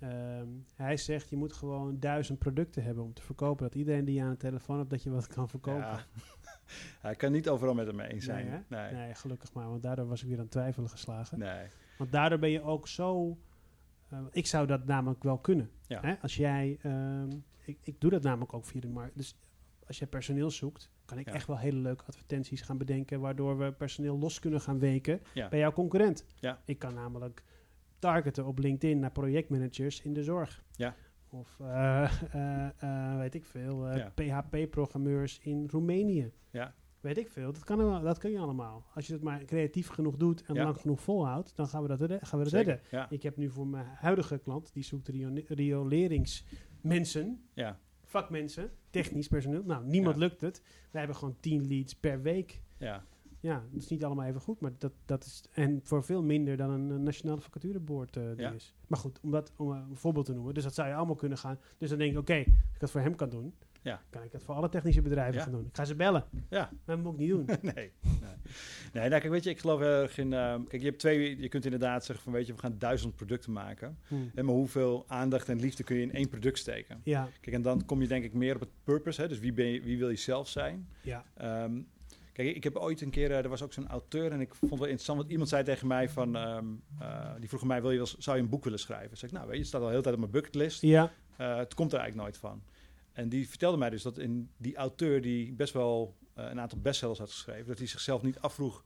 ehm, 0.00 0.48
hij 0.74 0.96
zegt, 0.96 1.28
je 1.28 1.36
moet 1.36 1.52
gewoon 1.52 2.00
duizend 2.00 2.38
producten 2.38 2.82
hebben 2.82 3.04
om 3.04 3.12
te 3.12 3.22
verkopen. 3.22 3.64
Dat 3.66 3.74
iedereen 3.74 4.04
die 4.04 4.14
je 4.14 4.22
aan 4.22 4.30
de 4.30 4.36
telefoon 4.36 4.78
hebt, 4.78 4.90
dat 4.90 5.02
je 5.02 5.10
wat 5.10 5.26
kan 5.26 5.48
verkopen. 5.48 5.80
Ja. 5.80 6.04
Hij 7.00 7.14
kan 7.14 7.32
niet 7.32 7.48
overal 7.48 7.74
met 7.74 7.86
hem 7.86 8.00
eens 8.00 8.24
zijn. 8.24 8.64
Nee, 8.68 8.92
Nee, 8.92 9.14
gelukkig 9.14 9.52
maar, 9.52 9.68
want 9.68 9.82
daardoor 9.82 10.06
was 10.06 10.22
ik 10.22 10.28
weer 10.28 10.38
aan 10.38 10.48
twijfelen 10.48 10.88
geslagen. 10.90 11.38
nee. 11.38 11.66
Want 11.98 12.12
daardoor 12.12 12.38
ben 12.38 12.50
je 12.50 12.62
ook 12.62 12.88
zo. 12.88 13.38
eh, 14.08 14.18
ik 14.30 14.46
zou 14.46 14.66
dat 14.66 14.84
namelijk 14.86 15.22
wel 15.22 15.38
kunnen. 15.38 15.70
Ja. 15.86 16.00
Hè? 16.00 16.14
Als 16.22 16.36
jij. 16.36 16.78
ehm, 16.82 17.30
ik, 17.64 17.78
ik 17.82 18.00
doe 18.00 18.10
dat 18.10 18.22
namelijk 18.22 18.54
ook 18.54 18.64
via 18.64 18.80
de 18.80 18.88
markt. 18.88 19.16
Dus 19.16 19.36
als 19.86 19.98
je 19.98 20.06
personeel 20.06 20.50
zoekt, 20.50 20.90
kan 21.04 21.18
ik 21.18 21.26
Ja. 21.26 21.32
echt 21.32 21.46
wel 21.46 21.58
hele 21.58 21.78
leuke 21.78 22.04
advertenties 22.06 22.60
gaan 22.60 22.78
bedenken. 22.78 23.20
Waardoor 23.20 23.58
we 23.58 23.72
personeel 23.72 24.18
los 24.18 24.38
kunnen 24.38 24.60
gaan 24.60 24.78
weken 24.78 25.20
bij 25.50 25.58
jouw 25.58 25.72
concurrent. 25.72 26.24
Ja. 26.40 26.60
Ik 26.64 26.78
kan 26.78 26.94
namelijk 26.94 27.42
targeten 28.00 28.46
op 28.46 28.58
LinkedIn 28.58 28.98
naar 28.98 29.10
projectmanagers 29.12 30.02
in 30.02 30.12
de 30.12 30.22
zorg. 30.22 30.64
Ja. 30.72 30.94
Of 31.28 31.56
eh, 31.60 32.02
eh, 32.34 32.68
eh, 33.12 33.18
weet 33.18 33.34
ik 33.34 33.44
veel, 33.44 33.94
Ja. 33.96 34.12
PHP-programmeurs 34.14 35.38
in 35.38 35.66
Roemenië. 35.70 36.32
Ja. 36.50 36.74
Weet 37.00 37.18
ik 37.18 37.30
veel. 37.30 37.52
Dat 37.52 37.64
kan, 37.64 38.02
dat 38.02 38.18
kun 38.18 38.30
je 38.30 38.38
allemaal. 38.38 38.84
Als 38.94 39.06
je 39.06 39.12
het 39.12 39.22
maar 39.22 39.44
creatief 39.44 39.88
genoeg 39.88 40.16
doet 40.16 40.42
en 40.42 40.54
Ja. 40.54 40.62
lang 40.64 40.76
genoeg 40.76 41.00
volhoudt, 41.00 41.56
dan 41.56 41.66
gaan 41.68 41.82
we 41.82 41.88
dat, 41.88 42.00
redden- 42.00 42.26
gaan 42.26 42.38
we 42.38 42.44
dat 42.44 42.52
Zeker. 42.54 42.72
redden. 42.72 42.98
Ja. 42.98 43.10
Ik 43.10 43.22
heb 43.22 43.36
nu 43.36 43.50
voor 43.50 43.66
mijn 43.66 43.86
huidige 43.86 44.38
klant, 44.38 44.72
die 44.72 44.82
zoekt 44.82 45.08
rio- 45.08 45.32
rioleringsmensen, 45.48 47.44
Ja. 47.54 47.78
vakmensen, 48.04 48.70
technisch 48.90 49.28
personeel. 49.28 49.62
Nou, 49.64 49.84
niemand 49.86 50.16
lukt 50.16 50.40
het. 50.40 50.62
We 50.90 50.98
hebben 50.98 51.16
gewoon 51.16 51.36
10 51.40 51.66
leads 51.66 51.94
per 51.94 52.22
week. 52.22 52.62
Ja. 52.78 53.04
Ja, 53.40 53.62
dat 53.72 53.82
is 53.82 53.88
niet 53.88 54.04
allemaal 54.04 54.26
even 54.26 54.40
goed, 54.40 54.60
maar 54.60 54.72
dat, 54.78 54.92
dat 55.04 55.24
is... 55.24 55.44
En 55.52 55.80
voor 55.82 56.04
veel 56.04 56.22
minder 56.22 56.56
dan 56.56 56.70
een, 56.70 56.90
eh, 56.90 56.96
nationale 56.96 57.40
vacatureboard 57.40 58.16
eh 58.16 58.22
ding 58.22 58.40
Ja. 58.40 58.50
is. 58.52 58.74
Maar 58.86 58.98
goed, 58.98 59.18
om, 59.22 59.30
dat, 59.30 59.52
om 59.56 59.72
eh, 59.72 59.78
een 59.90 59.96
voorbeeld 59.96 60.26
te 60.26 60.32
noemen. 60.34 60.54
Dus 60.54 60.62
dat 60.64 60.74
zou 60.74 60.88
je 60.88 60.94
allemaal 60.94 61.14
kunnen 61.14 61.38
gaan. 61.38 61.58
Dus 61.78 61.88
dan 61.88 61.98
denk 61.98 62.12
ik, 62.12 62.18
oké, 62.18 62.34
als 62.36 62.46
ik 62.74 62.78
dat 62.80 62.90
voor 62.90 63.00
hem 63.00 63.14
kan 63.14 63.28
doen, 63.28 63.54
Ja. 63.82 64.00
kan 64.10 64.22
ik 64.22 64.32
dat 64.32 64.42
voor 64.42 64.54
alle 64.54 64.68
technische 64.68 65.02
bedrijven 65.02 65.34
Ja. 65.34 65.42
gaan 65.42 65.52
doen. 65.52 65.66
Ik 65.66 65.76
ga 65.76 65.84
ze 65.84 65.94
bellen. 65.94 66.24
Ja. 66.48 66.70
Maar 66.84 66.96
dat 66.96 67.04
moet 67.04 67.12
ik 67.12 67.18
niet 67.18 67.28
doen. 67.30 67.44
nee. 67.74 67.74
Nee, 67.74 67.92
nee 68.92 69.08
nou, 69.08 69.20
kijk, 69.20 69.28
weet 69.32 69.44
je, 69.44 69.50
ik 69.50 69.58
geloof 69.60 69.80
heel 69.80 69.88
erg 69.88 70.18
in... 70.18 70.32
ehm, 70.32 70.64
kijk, 70.64 70.82
je 70.82 70.88
hebt 70.88 70.98
twee... 71.00 71.40
Je 71.40 71.48
kunt 71.48 71.64
inderdaad 71.64 72.04
zeggen 72.04 72.24
van, 72.24 72.32
weet 72.32 72.46
je, 72.46 72.52
we 72.52 72.58
gaan 72.58 72.78
duizend 72.78 73.14
producten 73.16 73.52
maken. 73.52 73.98
Hm. 74.08 74.14
En 74.34 74.44
maar 74.44 74.54
hoeveel 74.54 75.04
aandacht 75.08 75.48
en 75.48 75.60
liefde 75.60 75.82
kun 75.82 75.96
je 75.96 76.02
in 76.02 76.12
één 76.12 76.28
product 76.28 76.58
steken? 76.58 77.00
Ja, 77.04 77.28
Kijk, 77.40 77.56
en 77.56 77.62
dan 77.62 77.84
kom 77.84 78.00
je 78.02 78.08
denk 78.08 78.24
ik 78.24 78.32
meer 78.32 78.54
op 78.54 78.60
het 78.60 78.70
purpose. 78.84 79.20
Hè? 79.20 79.28
Dus 79.28 79.38
wie, 79.38 79.52
ben 79.52 79.66
je, 79.66 79.80
wie 79.82 79.98
wil 79.98 80.10
je 80.10 80.16
zelf 80.16 80.48
zijn? 80.48 80.88
ja. 81.02 81.24
Ehm, 81.36 81.80
kijk, 82.32 82.56
ik 82.56 82.64
heb 82.64 82.76
ooit 82.76 83.00
een 83.00 83.10
keer, 83.10 83.30
eh, 83.30 83.38
er 83.38 83.48
was 83.48 83.62
ook 83.62 83.72
zo'n 83.72 83.88
auteur 83.88 84.32
en 84.32 84.40
ik 84.40 84.54
vond 84.54 84.70
het 84.70 84.80
wel 84.80 84.88
interessant, 84.88 85.18
want 85.18 85.30
iemand 85.30 85.48
zei 85.48 85.64
tegen 85.64 85.86
mij 85.86 86.08
van, 86.08 86.36
ehm, 86.36 86.64
eh, 86.98 87.30
die 87.38 87.48
vroeg 87.48 87.64
mij, 87.64 87.80
wil 87.80 87.90
je 87.90 87.96
wel, 87.96 88.08
zou 88.18 88.36
je 88.36 88.42
een 88.42 88.48
boek 88.48 88.64
willen 88.64 88.78
schrijven? 88.78 89.16
Zeg 89.16 89.30
ik, 89.30 89.36
nou 89.36 89.46
weet 89.46 89.54
je, 89.54 89.60
het 89.60 89.68
staat 89.68 89.80
al 89.80 89.86
de 89.86 89.92
hele 89.92 90.02
tijd 90.04 90.14
op 90.14 90.20
mijn 90.20 90.32
bucketlist. 90.32 90.82
Ja, 90.82 91.12
Eh, 91.36 91.56
het 91.56 91.74
komt 91.74 91.92
er 91.92 91.98
eigenlijk 91.98 92.28
nooit 92.30 92.40
van. 92.40 92.62
En 93.12 93.28
die 93.28 93.48
vertelde 93.48 93.76
mij 93.76 93.90
dus 93.90 94.02
dat 94.02 94.18
in 94.18 94.50
die 94.56 94.76
auteur 94.76 95.22
die 95.22 95.52
best 95.52 95.72
wel 95.72 96.16
een 96.34 96.60
aantal 96.60 96.78
bestsellers 96.78 97.18
had 97.18 97.30
geschreven, 97.30 97.66
dat 97.66 97.78
hij 97.78 97.86
zichzelf 97.86 98.22
niet 98.22 98.38
afvroeg 98.40 98.84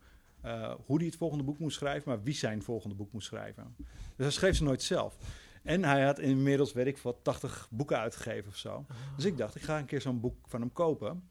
hoe 0.85 0.97
hij 0.97 1.07
het 1.07 1.17
volgende 1.17 1.45
boek 1.45 1.59
moest 1.59 1.77
schrijven, 1.77 2.09
maar 2.09 2.23
wie 2.23 2.35
zijn 2.35 2.63
volgende 2.63 2.95
boek 2.95 3.13
moest 3.13 3.27
schrijven. 3.27 3.75
Dus 3.77 3.87
hij 4.17 4.31
schreef 4.31 4.57
ze 4.57 4.63
nooit 4.63 4.83
zelf. 4.83 5.17
En 5.63 5.85
hij 5.85 6.05
had 6.05 6.19
inmiddels, 6.19 6.73
weet 6.73 6.87
ik 6.87 6.99
wat, 6.99 7.17
80 7.23 7.69
boeken 7.71 7.99
uitgegeven 7.99 8.49
of 8.49 8.57
zo. 8.57 8.85
Dus 9.17 9.25
ik 9.25 9.37
dacht, 9.37 9.55
ik 9.57 9.63
ga 9.63 9.79
een 9.79 9.85
keer 9.85 10.01
zo'n 10.01 10.21
boek 10.21 10.37
van 10.47 10.61
hem 10.61 10.73
kopen. 10.73 11.29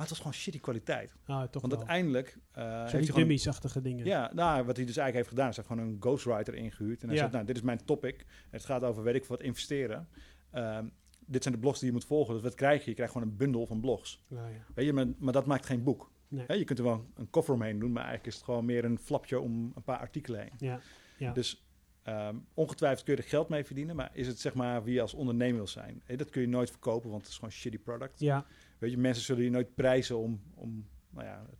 Maar 0.00 0.08
het 0.08 0.18
was 0.18 0.26
gewoon 0.26 0.42
shitty 0.42 0.60
kwaliteit. 0.60 1.14
Ah, 1.26 1.42
toch 1.42 1.60
Want 1.62 1.72
wel. 1.74 1.82
uiteindelijk 1.82 2.38
eh, 2.52 2.86
Zo 2.86 2.96
heeft 2.96 3.14
dummies-achtige 3.14 3.80
dingen. 3.80 4.04
Ja, 4.06 4.30
nou, 4.34 4.64
wat 4.64 4.76
hij 4.76 4.86
dus 4.86 4.96
eigenlijk 4.96 5.14
heeft 5.14 5.28
gedaan, 5.28 5.48
is 5.48 5.56
hij 5.56 5.64
gewoon 5.64 5.86
een 5.86 5.96
ghostwriter 6.00 6.54
ingehuurd. 6.54 7.00
En 7.02 7.06
hij 7.06 7.16
Ja. 7.16 7.22
zegt, 7.22 7.32
nou, 7.34 7.44
dit 7.46 7.56
is 7.56 7.62
mijn 7.62 7.84
topic. 7.84 8.26
Het 8.50 8.64
gaat 8.64 8.82
over, 8.82 9.02
weet 9.02 9.14
ik 9.14 9.24
wat, 9.24 9.40
investeren. 9.42 10.08
Ehm, 10.50 10.86
dit 11.26 11.42
zijn 11.42 11.54
de 11.54 11.60
blogs 11.60 11.78
die 11.78 11.88
je 11.88 11.94
moet 11.94 12.04
volgen. 12.04 12.34
Dus 12.34 12.42
wat 12.42 12.54
krijg 12.54 12.82
je? 12.84 12.88
Je 12.88 12.94
krijgt 12.96 13.12
gewoon 13.12 13.28
een 13.28 13.36
bundel 13.36 13.66
van 13.66 13.80
blogs. 13.80 14.24
Nou 14.28 14.50
ja. 14.50 14.58
Weet 14.74 14.86
je, 14.86 14.92
maar, 14.92 15.06
maar 15.18 15.32
dat 15.32 15.46
maakt 15.46 15.66
geen 15.66 15.82
boek. 15.82 16.10
Nee. 16.28 16.58
Je 16.58 16.64
kunt 16.64 16.78
er 16.78 16.84
wel 16.84 17.06
een 17.14 17.30
koffer 17.30 17.54
omheen 17.54 17.78
doen, 17.78 17.92
maar 17.92 18.02
eigenlijk 18.04 18.26
is 18.26 18.34
het 18.34 18.44
gewoon 18.44 18.64
meer 18.64 18.84
een 18.84 18.98
flapje 18.98 19.40
om 19.40 19.72
een 19.74 19.82
paar 19.82 19.98
artikelen 19.98 20.40
heen. 20.40 20.52
Ja. 20.58 20.80
Ja. 21.18 21.32
Dus 21.32 21.64
ehm, 22.02 22.36
ongetwijfeld 22.54 23.04
kun 23.04 23.14
je 23.16 23.22
er 23.22 23.28
geld 23.28 23.48
mee 23.48 23.64
verdienen, 23.64 23.96
maar 23.96 24.10
is 24.12 24.26
het 24.26 24.38
zeg 24.40 24.54
maar 24.54 24.84
wie 24.84 24.94
je 24.94 25.00
als 25.00 25.14
ondernemer 25.14 25.56
wil 25.56 25.66
zijn? 25.66 26.02
Dat 26.16 26.30
kun 26.30 26.40
je 26.40 26.48
nooit 26.48 26.70
verkopen, 26.70 27.10
want 27.10 27.20
het 27.22 27.30
is 27.30 27.34
gewoon 27.36 27.50
een 27.50 27.56
shitty 27.56 27.78
product. 27.78 28.20
ja. 28.20 28.46
Weet 28.80 28.90
je, 28.90 28.98
mensen 28.98 29.24
zullen 29.24 29.44
je 29.44 29.50
nooit 29.50 29.74
prijzen 29.74 30.18
om, 30.18 30.40
om 30.54 30.86
nou 31.10 31.26
ja, 31.26 31.46
het 31.50 31.58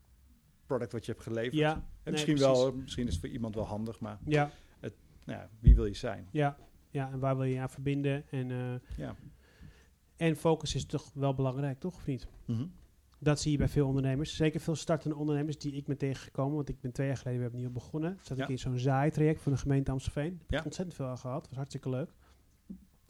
product 0.66 0.92
wat 0.92 1.04
je 1.06 1.12
hebt 1.12 1.24
geleverd. 1.24 1.54
Ja. 1.54 1.72
En 1.72 1.82
Nee, 2.04 2.12
misschien 2.12 2.34
precies. 2.34 2.52
wel, 2.62 2.72
misschien 2.72 3.06
is 3.06 3.12
het 3.12 3.20
voor 3.20 3.30
iemand 3.32 3.54
wel 3.54 3.64
handig, 3.66 4.00
maar 4.00 4.18
Ja. 4.24 4.50
nou 4.80 4.92
ja, 5.40 5.48
wie 5.60 5.74
wil 5.74 5.84
je 5.86 5.94
zijn? 5.94 6.28
Ja. 6.30 6.56
Ja. 6.90 7.10
En 7.12 7.18
waar 7.18 7.36
wil 7.36 7.44
je 7.44 7.60
aan 7.60 7.70
verbinden? 7.70 8.24
En, 8.30 8.50
eh, 8.50 8.96
Ja. 8.96 9.14
en 10.16 10.36
focus 10.36 10.74
is 10.74 10.84
toch 10.86 11.10
wel 11.14 11.34
belangrijk, 11.34 11.78
toch? 11.80 11.94
Of 11.94 12.06
niet? 12.06 12.26
Mhm. 12.46 12.66
Dat 13.18 13.40
zie 13.40 13.52
je 13.52 13.58
bij 13.58 13.68
veel 13.68 13.86
ondernemers. 13.86 14.36
Zeker 14.36 14.60
veel 14.60 14.74
startende 14.74 15.16
ondernemers 15.16 15.58
die 15.58 15.72
ik 15.72 15.86
ben 15.86 15.96
tegengekomen. 15.98 16.54
Want 16.56 16.68
ik 16.68 16.80
ben 16.80 16.92
twee 16.92 17.06
jaar 17.06 17.16
geleden 17.16 17.40
weer 17.40 17.48
opnieuw 17.50 17.70
begonnen. 17.70 18.18
Zat 18.22 18.36
Ja. 18.36 18.42
ik 18.44 18.50
in 18.50 18.58
zo'n 18.58 18.78
zaaitraject 18.78 19.40
van 19.42 19.52
de 19.52 19.58
gemeente 19.58 19.90
Amstelveen. 19.90 20.32
Heb 20.32 20.42
ik 20.42 20.50
Ja. 20.50 20.62
ontzettend 20.64 20.96
veel 20.96 21.06
aan 21.06 21.18
gehad. 21.18 21.46
was 21.48 21.56
hartstikke 21.56 21.90
leuk. 21.90 22.12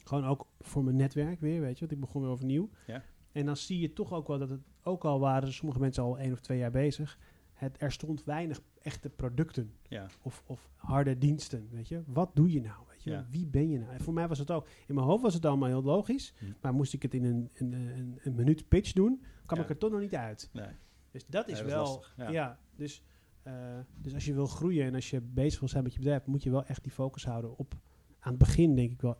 Gewoon 0.04 0.24
ook 0.24 0.46
voor 0.60 0.84
mijn 0.84 0.96
netwerk 0.96 1.40
weer, 1.40 1.60
weet 1.60 1.74
je. 1.74 1.80
Want 1.80 1.92
ik 1.92 2.00
begon 2.00 2.22
weer 2.22 2.30
overnieuw. 2.30 2.70
Ja. 2.86 3.02
En 3.32 3.46
dan 3.46 3.56
zie 3.56 3.80
je 3.80 3.92
toch 3.92 4.12
ook 4.12 4.28
wel 4.28 4.38
dat 4.38 4.50
het... 4.50 4.60
Ook 4.82 5.04
al 5.04 5.20
waren 5.20 5.52
sommige 5.52 5.80
mensen 5.80 6.02
al 6.02 6.18
één 6.18 6.32
of 6.32 6.40
twee 6.40 6.58
jaar 6.58 6.70
bezig... 6.70 7.18
Het, 7.52 7.76
er 7.82 7.92
stond 7.92 8.24
weinig 8.24 8.60
echte 8.82 9.08
producten 9.08 9.72
Ja, 9.88 10.06
of, 10.22 10.42
of 10.46 10.70
harde 10.76 11.18
diensten, 11.18 11.68
weet 11.70 11.88
je. 11.88 12.02
Wat 12.06 12.30
doe 12.34 12.52
je 12.52 12.60
nou, 12.60 12.82
weet 12.88 13.02
je? 13.02 13.10
Ja. 13.10 13.26
Wie 13.30 13.46
ben 13.46 13.68
je 13.68 13.78
nou? 13.78 13.92
En 13.92 14.00
voor 14.00 14.14
mij 14.14 14.28
was 14.28 14.38
het 14.38 14.50
ook... 14.50 14.68
In 14.86 14.94
mijn 14.94 15.06
hoofd 15.06 15.22
was 15.22 15.34
het 15.34 15.44
allemaal 15.44 15.68
heel 15.68 15.82
logisch. 15.82 16.32
Hm. 16.38 16.44
Maar 16.60 16.74
moest 16.74 16.92
ik 16.92 17.02
het 17.02 17.14
in 17.14 17.24
een, 17.24 17.50
een, 17.54 17.72
een, 17.72 18.18
een 18.22 18.34
minuut 18.34 18.68
pitch 18.68 18.92
doen... 18.92 19.22
kwam 19.46 19.58
Ja. 19.58 19.64
ik 19.64 19.70
er 19.70 19.78
toch 19.78 19.90
nog 19.90 20.00
niet 20.00 20.14
uit. 20.14 20.50
nee. 20.52 20.66
Dus 21.10 21.26
dat 21.26 21.48
is 21.48 21.60
Nee, 21.60 21.62
dat 21.62 21.70
is 21.70 21.74
wel... 21.74 21.84
lastig, 21.84 22.14
ja. 22.16 22.30
ja. 22.30 22.58
dus, 22.76 23.02
eh, 23.42 23.78
dus 23.96 24.14
als 24.14 24.24
je 24.24 24.34
wil 24.34 24.46
groeien 24.46 24.86
en 24.86 24.94
als 24.94 25.10
je 25.10 25.20
bezig 25.20 25.60
wil 25.60 25.68
zijn 25.68 25.82
met 25.82 25.92
je 25.92 25.98
bedrijf... 25.98 26.26
moet 26.26 26.42
je 26.42 26.50
wel 26.50 26.64
echt 26.64 26.82
die 26.82 26.92
focus 26.92 27.24
houden 27.24 27.58
op... 27.58 27.74
Aan 28.18 28.30
het 28.30 28.38
begin 28.38 28.74
denk 28.74 28.90
ik 28.90 29.00
wel... 29.00 29.18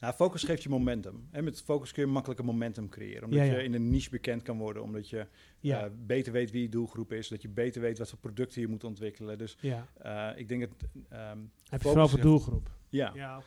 Nou, 0.00 0.14
focus 0.14 0.42
geeft 0.42 0.62
je 0.62 0.68
momentum. 0.68 1.28
En 1.30 1.44
met 1.44 1.62
focus 1.62 1.92
kun 1.92 2.02
je 2.02 2.08
makkelijker 2.10 2.44
momentum 2.44 2.88
creëren. 2.88 3.24
Omdat 3.24 3.38
Ja, 3.38 3.44
ja. 3.44 3.56
je 3.56 3.62
in 3.64 3.74
een 3.74 3.90
niche 3.90 4.10
bekend 4.10 4.42
kan 4.42 4.58
worden. 4.58 4.82
Omdat 4.82 5.08
je 5.08 5.26
Ja, 5.60 5.84
eh, 5.84 5.90
beter 6.06 6.32
weet 6.32 6.50
wie 6.50 6.62
je 6.62 6.68
doelgroep 6.68 7.12
is. 7.12 7.28
Dat 7.28 7.42
je 7.42 7.48
beter 7.48 7.80
weet 7.80 7.98
wat 7.98 8.08
voor 8.10 8.18
producten 8.18 8.60
je 8.60 8.68
moet 8.68 8.84
ontwikkelen. 8.84 9.38
Dus 9.38 9.56
ja. 9.60 9.86
eh, 9.98 10.38
ik 10.38 10.48
denk 10.48 10.60
dat... 10.60 10.70
ehm, 11.08 11.20
Heb 11.28 11.38
je 11.38 11.44
focus 11.70 11.82
vooral 11.82 12.08
voor 12.08 12.20
doelgroep. 12.20 12.70
ja, 12.88 13.12
Ja, 13.14 13.42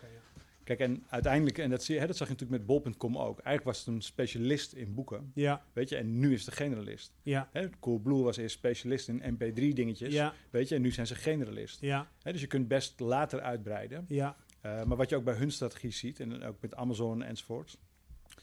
kijk 0.63 0.79
en 0.79 1.03
uiteindelijk... 1.09 1.57
En 1.57 1.69
dat, 1.69 1.83
zie 1.83 1.93
je, 1.95 2.01
hè, 2.01 2.07
dat 2.07 2.17
zag 2.17 2.27
je 2.27 2.33
natuurlijk 2.33 2.65
met 2.67 2.67
bol.com 2.83 3.17
ook. 3.17 3.39
Eigenlijk 3.39 3.63
was 3.63 3.77
het 3.79 3.87
een 3.87 4.01
specialist 4.01 4.73
in 4.73 4.93
boeken. 4.93 5.31
Ja, 5.33 5.63
Weet 5.73 5.89
je, 5.89 5.95
en 5.95 6.19
nu 6.19 6.33
is 6.33 6.39
het 6.39 6.49
een 6.49 6.65
generalist. 6.65 7.13
ja, 7.23 7.49
Hè, 7.51 7.69
Coolblue 7.79 8.21
was 8.23 8.37
eerst 8.37 8.55
specialist 8.55 9.07
in 9.07 9.21
mp3 9.37 9.53
dingetjes. 9.73 10.13
ja, 10.13 10.33
Weet 10.49 10.69
je, 10.69 10.75
en 10.75 10.81
nu 10.81 10.91
zijn 10.91 11.07
ze 11.07 11.15
generalist. 11.15 11.81
ja, 11.81 12.07
Hè, 12.21 12.31
dus 12.31 12.41
je 12.41 12.47
kunt 12.47 12.67
best 12.67 12.99
later 12.99 13.41
uitbreiden. 13.41 14.05
ja, 14.07 14.35
Uh, 14.65 14.83
maar 14.83 14.97
wat 14.97 15.09
je 15.09 15.15
ook 15.15 15.23
bij 15.23 15.33
hun 15.35 15.51
strategie 15.51 15.91
ziet, 15.91 16.19
en 16.19 16.43
ook 16.43 16.61
met 16.61 16.75
Amazon 16.75 17.23
enzovoort. 17.23 17.77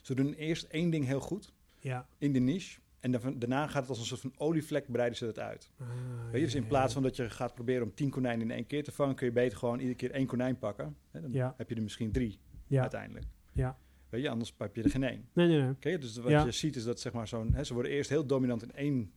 Ze 0.03 0.15
doen 0.15 0.33
eerst 0.35 0.63
één 0.65 0.91
ding 0.91 1.05
heel 1.07 1.21
goed 1.21 1.53
ja, 1.79 2.07
in 2.19 2.33
de 2.33 2.39
niche. 2.39 2.81
En 3.01 3.11
daarna 3.39 3.67
gaat 3.67 3.81
het 3.81 3.89
als 3.89 3.99
een 3.99 4.05
soort 4.07 4.21
van 4.21 4.33
olievlek, 4.37 4.91
breiden 4.93 5.19
ze 5.19 5.27
het 5.27 5.39
uit. 5.39 5.71
Ah, 5.79 5.87
Weet 6.31 6.41
je, 6.41 6.47
dus 6.47 6.55
in 6.55 6.63
ja, 6.63 6.69
plaats 6.69 6.87
ja. 6.87 6.93
van 6.93 7.03
dat 7.03 7.17
je 7.17 7.31
gaat 7.31 7.55
proberen 7.55 7.83
om 7.83 7.95
tien 7.95 8.11
konijnen 8.11 8.51
in 8.51 8.57
één 8.57 8.67
keer 8.67 8.85
te 8.85 8.93
vangen, 8.93 9.15
kun 9.15 9.27
je 9.27 9.33
beter 9.33 9.59
gewoon 9.59 9.79
iedere 9.79 9.97
keer 9.97 10.11
één 10.11 10.27
konijn 10.27 10.59
pakken. 10.59 10.97
Hè, 11.11 11.21
dan 11.21 11.33
Ja. 11.33 11.55
heb 11.57 11.69
je 11.69 11.75
er 11.75 11.83
misschien 11.83 12.13
drie 12.13 12.39
Ja, 12.67 12.81
uiteindelijk. 12.81 13.27
ja. 13.53 13.79
Weet 14.09 14.23
je, 14.23 14.29
anders 14.29 14.55
heb 14.59 14.77
je 14.77 14.83
er 14.83 14.91
geen 14.91 15.03
één. 15.03 15.29
Nee, 15.33 15.47
nee, 15.49 15.61
nee. 15.61 15.71
Oké, 15.71 15.99
dus 15.99 16.17
wat 16.17 16.31
Ja. 16.31 16.45
je 16.45 16.51
ziet 16.51 16.77
is 16.77 16.85
dat 16.85 17.01
zeg 17.01 17.13
maar 17.13 17.29
zo'n, 17.29 17.55
hè, 17.55 17.65
ze 17.65 17.75
worden 17.75 17.93
eerst 17.93 18.11
heel 18.11 18.27
dominant 18.27 18.63
in 18.63 18.73
één 18.73 19.13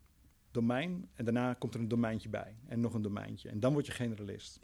domein 0.51 1.09
en 1.13 1.25
daarna 1.25 1.53
komt 1.53 1.73
er 1.73 1.79
een 1.79 1.87
domeintje 1.87 2.29
bij 2.29 2.55
en 2.67 2.79
nog 2.79 2.93
een 2.93 3.01
domeintje 3.01 3.49
en 3.49 3.59
dan 3.59 3.73
word 3.73 3.85
je 3.85 3.91
generalist. 3.91 4.59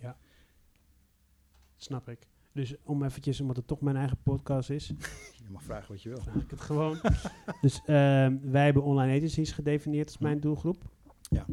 Snap 1.78 2.10
ik. 2.10 2.28
Dus 2.52 2.76
om 2.84 3.04
eventjes, 3.04 3.42
omdat 3.42 3.56
het 3.56 3.68
toch 3.68 3.82
mijn 3.82 3.96
eigen 3.96 4.18
podcast 4.24 4.70
is, 4.70 4.88
Je 5.44 5.50
mag 5.50 5.64
vragen 5.64 5.92
wat 5.92 6.02
je 6.02 6.10
wil. 6.10 6.22
vraag 6.22 6.36
ik 6.44 6.50
het 6.50 6.62
gewoon. 6.62 6.98
dus 7.62 7.82
ehm, 7.86 8.38
wij 8.42 8.64
hebben 8.66 8.84
online 8.84 9.16
agencies 9.18 9.52
gedefinieerd 9.52 10.08
als 10.08 10.18
mijn 10.18 10.40
doelgroep. 10.40 10.84
Ja. 11.30 11.46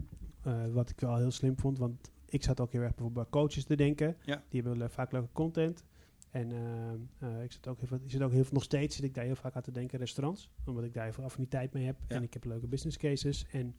Eh, 0.43 0.67
wat 0.73 0.91
ik 0.91 1.01
wel 1.01 1.17
heel 1.17 1.31
slim 1.31 1.59
vond, 1.59 1.79
want 1.79 2.11
ik 2.29 2.43
zat 2.43 2.61
ook 2.61 2.73
heel 2.73 2.81
erg 2.81 2.95
bijvoorbeeld 2.95 3.31
bij 3.31 3.41
coaches 3.41 3.65
te 3.65 3.77
denken. 3.77 4.17
Ja. 4.25 4.43
Die 4.49 4.61
hebben 4.61 4.79
le- 4.79 4.89
vaak 4.89 5.13
leuke 5.13 5.29
content. 5.33 5.85
En 6.31 6.53
ehm, 6.53 6.99
eh, 7.19 7.43
ik 7.43 7.53
zit 7.53 7.69
ook 7.69 7.79
heel 7.79 7.87
veel, 7.89 7.99
ik 8.05 8.11
zit 8.11 8.23
ook 8.23 8.33
heel 8.33 8.45
veel, 8.45 8.53
nog 8.53 8.63
steeds 8.63 8.97
zit 8.97 9.05
ik 9.05 9.15
daar 9.15 9.25
heel 9.25 9.37
vaak 9.37 9.55
aan 9.55 9.63
te 9.63 9.71
denken, 9.71 9.99
restaurants. 9.99 10.51
Omdat 10.65 10.85
ik 10.85 10.95
daar 10.95 11.05
heel 11.05 11.13
veel 11.13 11.25
affiniteit 11.25 11.73
mee 11.73 11.85
heb. 11.85 11.97
Ja. 12.09 12.17
En 12.17 12.23
ik 12.23 12.33
heb 12.35 12.45
leuke 12.45 12.67
business 12.67 12.97
cases. 12.97 13.47
En 13.51 13.75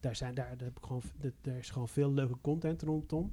daar, 0.00 0.16
zijn, 0.16 0.34
daar, 0.34 0.56
daar, 0.56 0.66
heb 0.68 0.78
ik 0.78 0.84
gewoon, 0.84 1.02
daar 1.40 1.56
is 1.56 1.70
gewoon 1.70 1.88
veel 1.88 2.12
leuke 2.12 2.36
content 2.40 2.82
rondom. 2.82 3.32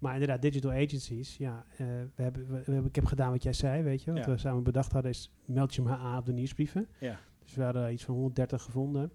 Maar 0.00 0.12
inderdaad, 0.12 0.42
digital 0.42 0.70
agencies, 0.72 1.36
ja, 1.36 1.64
eh, 1.70 1.86
we 2.14 2.22
hebben, 2.22 2.64
we, 2.64 2.82
ik 2.84 2.94
heb 2.94 3.04
gedaan 3.04 3.30
wat 3.30 3.42
jij 3.42 3.52
zei, 3.52 3.82
weet 3.82 4.02
je. 4.02 4.12
Wat 4.12 4.24
Ja. 4.24 4.30
we 4.30 4.36
samen 4.38 4.62
bedacht 4.62 4.92
hadden 4.92 5.10
is, 5.10 5.30
meld 5.44 5.74
je 5.74 5.82
maar 5.82 5.98
aan 5.98 6.18
op 6.18 6.26
de 6.26 6.32
nieuwsbrieven. 6.32 6.88
Ja. 7.00 7.18
Dus 7.38 7.54
we 7.54 7.62
hadden 7.62 7.92
iets 7.92 8.04
van 8.04 8.14
130 8.14 8.62
gevonden. 8.62 9.12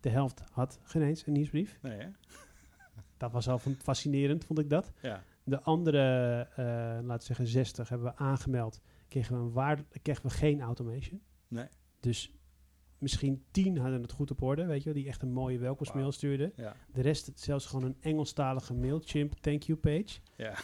De 0.00 0.08
helft 0.08 0.42
had 0.52 0.78
geen 0.82 1.02
eens 1.02 1.26
een 1.26 1.32
nieuwsbrief. 1.32 1.78
Nee, 1.82 1.98
hè? 1.98 2.08
Dat 3.16 3.32
was 3.32 3.48
al 3.48 3.58
van- 3.58 3.74
fascinerend, 3.82 4.44
vond 4.44 4.58
ik 4.58 4.70
dat. 4.70 4.92
Ja. 5.02 5.22
De 5.44 5.62
andere, 5.62 6.38
eh, 6.56 6.64
laten 7.02 7.18
we 7.18 7.24
zeggen 7.24 7.46
60, 7.46 7.88
hebben 7.88 8.06
we 8.08 8.16
aangemeld. 8.16 8.80
Kregen 9.08 9.34
we, 9.36 9.40
een 9.42 9.52
waarde, 9.52 9.84
kregen 10.02 10.22
we 10.22 10.30
geen 10.30 10.60
automation. 10.60 11.20
Nee. 11.48 11.66
Dus 12.00 12.32
misschien 12.98 13.44
10 13.50 13.78
hadden 13.78 14.02
het 14.02 14.12
goed 14.12 14.30
op 14.30 14.42
orde, 14.42 14.64
weet 14.66 14.78
je 14.78 14.84
wel, 14.84 14.94
die 14.94 15.08
echt 15.08 15.22
een 15.22 15.32
mooie 15.32 15.58
welkomstmail 15.58 16.04
Wauw. 16.04 16.16
stuurden. 16.16 16.52
Ja. 16.56 16.76
De 16.92 17.00
rest 17.00 17.30
zelfs 17.34 17.66
gewoon 17.66 17.84
een 17.84 17.96
Engelstalige 18.00 18.74
Mailchimp 18.74 19.32
thank 19.32 19.62
you 19.62 19.78
page. 19.78 20.18
Ja. 20.36 20.54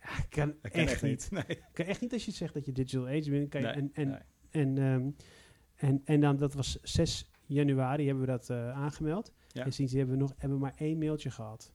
Ja, 0.00 0.20
kan, 0.28 0.54
Dat 0.62 0.72
echt, 0.72 1.02
niet. 1.02 1.30
Nee. 1.30 1.44
Kan 1.72 1.86
echt 1.86 2.00
niet 2.00 2.12
als 2.12 2.24
je 2.24 2.30
zegt 2.30 2.54
dat 2.54 2.64
je 2.64 2.72
digital 2.72 3.06
agent 3.06 3.30
bent. 3.30 3.48
Kan 3.48 3.60
je, 3.60 3.66
Nee, 3.66 3.76
en, 3.76 3.90
en, 3.92 4.08
nee. 4.08 4.18
en, 4.50 4.78
ehm, 4.78 5.10
en, 5.74 6.00
en 6.04 6.20
dan, 6.20 6.36
dat 6.36 6.54
was 6.54 6.78
6 6.82 7.30
januari 7.46 8.06
hebben 8.06 8.24
we 8.24 8.30
dat 8.30 8.50
eh, 8.50 8.70
aangemeld. 8.70 9.32
Ja. 9.48 9.64
En 9.64 9.72
sinds 9.72 9.92
hebben 9.92 10.14
we 10.14 10.20
nog 10.20 10.32
hebben 10.36 10.58
we 10.58 10.64
maar 10.64 10.74
één 10.76 10.98
mailtje 10.98 11.30
gehad. 11.30 11.72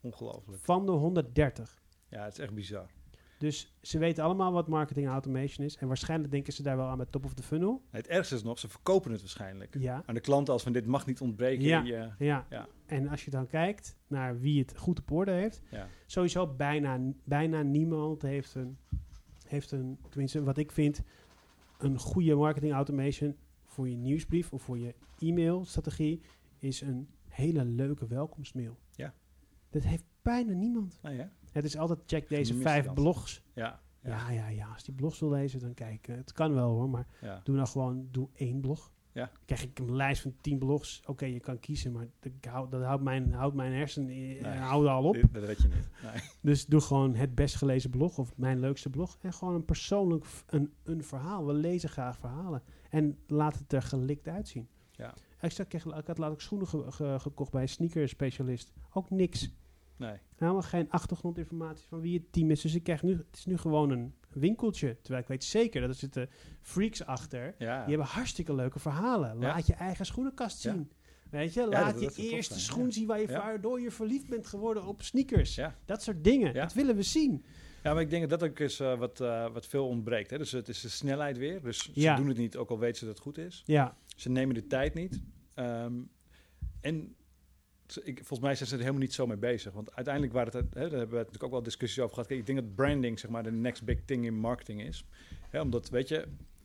Ongelooflijk. 0.00 0.62
Van 0.62 0.86
de 0.86 0.92
130. 0.92 1.82
Ja, 2.08 2.24
het 2.24 2.32
is 2.32 2.38
echt 2.38 2.54
bizar. 2.54 2.90
Dus 3.38 3.74
ze 3.82 3.98
weten 3.98 4.24
allemaal 4.24 4.52
wat 4.52 4.68
marketing 4.68 5.06
automation 5.06 5.66
is. 5.66 5.76
En 5.76 5.86
waarschijnlijk 5.86 6.30
denken 6.30 6.52
ze 6.52 6.62
daar 6.62 6.76
wel 6.76 6.86
aan 6.86 6.98
met 6.98 7.12
top 7.12 7.24
of 7.24 7.34
the 7.34 7.42
funnel. 7.42 7.82
Het 7.90 8.06
ergste 8.06 8.34
is 8.34 8.42
nog, 8.42 8.58
ze 8.58 8.68
verkopen 8.68 9.10
het 9.10 9.20
waarschijnlijk. 9.20 9.76
Ja, 9.78 10.02
Aan 10.06 10.14
de 10.14 10.20
klanten 10.20 10.52
als 10.52 10.62
van 10.62 10.72
dit 10.72 10.86
mag 10.86 11.06
niet 11.06 11.20
ontbreken. 11.20 11.64
Ja. 11.64 12.14
ja. 12.18 12.46
Ja. 12.50 12.68
En 12.86 13.08
als 13.08 13.24
je 13.24 13.30
dan 13.30 13.46
kijkt 13.46 13.96
naar 14.06 14.40
wie 14.40 14.60
het 14.60 14.76
goed 14.76 14.98
op 14.98 15.10
orde 15.10 15.30
heeft. 15.30 15.62
ja. 15.70 15.88
Sowieso 16.06 16.46
bijna, 16.46 17.00
bijna 17.24 17.62
niemand 17.62 18.22
heeft 18.22 18.54
een, 18.54 18.78
heeft 19.46 19.70
een, 19.72 19.98
tenminste 20.08 20.42
wat 20.42 20.58
ik 20.58 20.72
vind, 20.72 21.02
een 21.78 21.98
goede 21.98 22.34
marketing 22.34 22.72
automation 22.72 23.36
voor 23.64 23.88
je 23.88 23.96
nieuwsbrief 23.96 24.52
of 24.52 24.62
voor 24.62 24.78
je 24.78 24.94
e-mailstrategie 25.18 26.20
is 26.58 26.80
een 26.80 27.08
hele 27.28 27.64
leuke 27.64 28.06
welkomstmail. 28.06 28.78
Ja. 28.90 29.14
Dat 29.70 29.82
heeft 29.82 30.04
bijna 30.22 30.52
niemand. 30.52 30.98
Nee, 31.02 31.18
hè? 31.18 31.26
Het 31.56 31.64
is 31.64 31.76
altijd 31.76 31.98
check 32.06 32.28
deze 32.28 32.54
vijf 32.54 32.92
blogs. 32.92 33.42
Ja. 33.54 33.80
Ja, 34.02 34.30
ja, 34.30 34.48
ja. 34.48 34.68
Als 34.72 34.84
die 34.84 34.94
blogs 34.94 35.18
wil 35.20 35.30
lezen, 35.30 35.60
dan 35.60 35.74
kijk. 35.74 36.08
eh, 36.08 36.16
het 36.16 36.32
kan 36.32 36.54
wel 36.54 36.68
hoor, 36.70 36.88
maar 36.90 37.06
ja. 37.20 37.40
doe 37.44 37.54
nou 37.56 37.68
gewoon 37.68 38.08
doe 38.10 38.28
één 38.34 38.60
blog. 38.60 38.92
Ja. 39.12 39.30
Krijg 39.44 39.62
ik 39.62 39.78
een 39.78 39.96
lijst 39.96 40.22
van 40.22 40.34
tien 40.40 40.58
blogs. 40.58 41.02
Oké, 41.06 41.24
je 41.24 41.40
kan 41.40 41.58
kiezen, 41.58 41.92
maar 41.92 42.06
dat, 42.20 42.32
houdt- 42.52 42.70
dat 42.70 42.82
houdt 42.82 43.02
mijn, 43.02 43.32
houdt 43.32 43.54
mijn 43.54 43.72
hersenen 43.72 44.08
eh, 44.10 44.42
Nee. 44.42 44.56
houden 44.58 44.90
al 44.90 45.04
op. 45.04 45.16
Dat 45.32 45.44
red 45.44 45.62
je 45.62 45.68
niet. 45.68 45.88
Nee. 46.02 46.22
Dus 46.52 46.66
doe 46.66 46.80
gewoon 46.80 47.14
het 47.14 47.34
best 47.34 47.54
gelezen 47.56 47.90
blog 47.90 48.18
of 48.18 48.32
mijn 48.36 48.60
leukste 48.60 48.90
blog. 48.90 49.18
En 49.20 49.32
gewoon 49.32 49.54
een 49.54 49.64
persoonlijk 49.64 50.24
een, 50.46 50.72
een 50.82 51.04
verhaal. 51.04 51.46
We 51.46 51.52
lezen 51.52 51.88
graag 51.88 52.18
verhalen. 52.18 52.62
En 52.90 53.18
laat 53.26 53.58
het 53.58 53.72
er 53.72 53.82
gelikt 53.82 54.28
uitzien. 54.28 54.68
Ja. 54.90 55.14
Ik, 55.40 55.50
zag, 55.50 55.66
ik, 55.66 55.84
ik 55.84 56.06
had 56.06 56.18
laatst 56.18 56.40
schoenen 56.46 56.68
ge- 56.68 56.90
ge- 56.92 57.16
gekocht 57.20 57.50
bij 57.50 57.62
een 57.62 57.68
sneaker 57.68 58.08
specialist. 58.08 58.72
Ook 58.92 59.10
niks. 59.10 59.50
Nee. 59.96 60.16
Helemaal 60.36 60.62
geen 60.62 60.90
achtergrondinformatie 60.90 61.86
van 61.88 62.00
wie 62.00 62.18
het 62.18 62.32
team 62.32 62.50
is. 62.50 62.60
Dus 62.60 62.74
ik 62.74 62.82
krijg 62.82 63.02
nu, 63.02 63.16
het 63.16 63.36
is 63.36 63.46
nu 63.46 63.56
gewoon 63.56 63.90
een 63.90 64.14
winkeltje. 64.32 64.96
Terwijl 65.02 65.22
ik 65.22 65.28
weet 65.28 65.44
zeker 65.44 65.80
dat 65.80 65.90
er 65.90 65.96
zitten 65.96 66.30
freaks 66.60 67.04
achter. 67.04 67.54
Ja. 67.58 67.80
Die 67.84 67.94
hebben 67.96 68.12
hartstikke 68.12 68.54
leuke 68.54 68.78
verhalen. 68.78 69.28
Ja. 69.40 69.46
Laat 69.46 69.66
je 69.66 69.74
eigen 69.74 70.06
schoenenkast 70.06 70.58
zien. 70.58 70.90
Weet 71.30 71.54
je, 71.54 71.66
laat 71.68 72.00
dat 72.00 72.16
je 72.16 72.30
eerste 72.30 72.60
schoen 72.60 72.92
zien 72.92 73.06
waar 73.06 73.20
je 73.20 73.26
waardoor 73.26 73.80
je 73.80 73.90
verliefd 73.90 74.28
bent 74.28 74.46
geworden 74.46 74.86
op 74.86 75.02
sneakers. 75.02 75.54
Ja. 75.54 75.76
Dat 75.84 76.02
soort 76.02 76.24
dingen. 76.24 76.54
Dat 76.54 76.72
willen 76.72 76.96
we 76.96 77.02
zien. 77.02 77.44
Ja, 77.82 77.92
maar 77.92 78.02
ik 78.02 78.10
denk 78.10 78.28
dat 78.28 78.40
dat 78.40 78.50
ook 78.50 78.58
is 78.58 78.80
eh, 78.80 78.98
wat, 78.98 79.20
eh, 79.20 79.52
wat 79.52 79.66
veel 79.66 79.86
ontbreekt. 79.88 80.30
Hè? 80.30 80.38
Dus 80.38 80.52
het 80.52 80.68
is 80.68 80.80
de 80.80 80.88
snelheid 80.88 81.38
weer. 81.38 81.62
Dus 81.62 81.90
Ja. 81.92 82.14
ze 82.16 82.20
doen 82.20 82.28
het 82.28 82.38
niet, 82.38 82.56
ook 82.56 82.70
al 82.70 82.78
weten 82.78 82.98
ze 82.98 83.04
dat 83.04 83.14
het 83.14 83.22
goed 83.22 83.38
is. 83.38 83.62
Ja, 83.66 83.96
Ze 84.16 84.30
nemen 84.30 84.54
de 84.54 84.66
tijd 84.66 84.94
niet. 84.94 85.20
Ehm, 85.54 85.94
en 86.80 87.15
ik, 88.04 88.16
volgens 88.16 88.38
mij 88.40 88.54
zijn 88.54 88.68
ze 88.68 88.74
er 88.74 88.80
helemaal 88.80 89.00
niet 89.02 89.14
zo 89.14 89.26
mee 89.26 89.36
bezig. 89.36 89.72
Want 89.72 89.94
uiteindelijk 89.94 90.34
waren 90.34 90.52
het, 90.56 90.74
hè, 90.74 90.80
daar 90.80 90.90
hebben 90.98 91.08
we 91.08 91.16
natuurlijk 91.16 91.44
ook 91.44 91.50
wel 91.50 91.62
discussies 91.62 91.98
over 91.98 92.10
gehad. 92.14 92.26
Kijk, 92.28 92.40
ik 92.40 92.46
denk 92.46 92.58
dat 92.58 92.74
branding 92.74 93.18
zeg 93.18 93.30
maar 93.30 93.42
de 93.42 93.52
next 93.52 93.84
big 93.84 93.98
thing 94.04 94.24
in 94.24 94.34
marketing 94.34 94.82
is. 94.82 95.04
Hè, 95.50 95.60
omdat, 95.60 95.88
weet 95.88 96.08
je, 96.08 96.24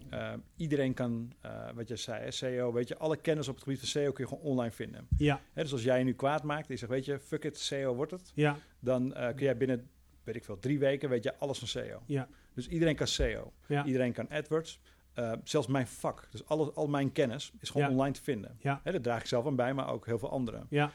eh, 0.10 0.34
iedereen 0.56 0.94
kan, 0.94 1.34
eh, 1.42 1.70
wat 1.76 1.88
je 1.88 1.96
zei, 1.96 2.24
hè, 2.24 2.32
SEO, 2.32 2.74
weet 2.74 2.88
je, 2.88 2.98
alle 2.98 3.18
kennis 3.18 3.48
op 3.48 3.54
het 3.56 3.64
gebied 3.64 3.80
van 3.80 3.88
SEO 3.88 4.12
kun 4.12 4.24
je 4.24 4.30
gewoon 4.30 4.44
online 4.52 4.72
vinden. 4.72 5.08
ja, 5.18 5.42
Hè, 5.54 5.62
dus 5.62 5.72
als 5.72 5.84
jij 5.84 5.98
je 5.98 6.04
nu 6.04 6.14
kwaad 6.14 6.44
maakt 6.44 6.68
en 6.68 6.74
je 6.74 6.78
zegt, 6.80 6.92
weet 6.92 7.06
je, 7.06 7.20
fuck 7.20 7.44
it, 7.44 7.58
SEO 7.58 7.96
wordt 7.96 8.12
het. 8.12 8.32
ja, 8.36 8.58
Dan 8.80 9.14
eh, 9.14 9.28
kun 9.28 9.46
jij 9.46 9.58
binnen, 9.58 9.90
weet 10.24 10.36
ik 10.36 10.44
veel, 10.44 10.60
drie 10.60 10.80
weken 10.80 11.10
weet 11.10 11.24
je 11.24 11.38
alles 11.38 11.60
van 11.60 11.68
SEO. 11.68 12.02
Ja. 12.06 12.28
Dus 12.54 12.68
iedereen 12.68 12.96
kan 12.96 13.08
SEO. 13.08 13.52
ja, 13.68 13.86
Iedereen 13.86 14.14
kan 14.14 14.30
AdWords. 14.30 14.80
Eh, 15.14 15.32
zelfs 15.44 15.68
mijn 15.68 15.88
vak, 15.88 16.28
dus 16.32 16.46
alle, 16.46 16.72
al 16.72 16.88
mijn 16.88 17.12
kennis, 17.12 17.52
is 17.60 17.70
gewoon 17.70 17.88
Ja. 17.88 17.94
online 17.94 18.14
te 18.14 18.22
vinden. 18.22 18.58
Ja. 18.60 18.82
Hè, 18.84 18.92
dat 18.92 19.04
draag 19.04 19.20
ik 19.22 19.28
zelf 19.28 19.46
aan 19.46 19.56
bij, 19.56 19.74
maar 19.74 19.90
ook 19.90 20.06
heel 20.06 20.20
veel 20.20 20.30
anderen. 20.32 20.66
ja. 20.70 20.92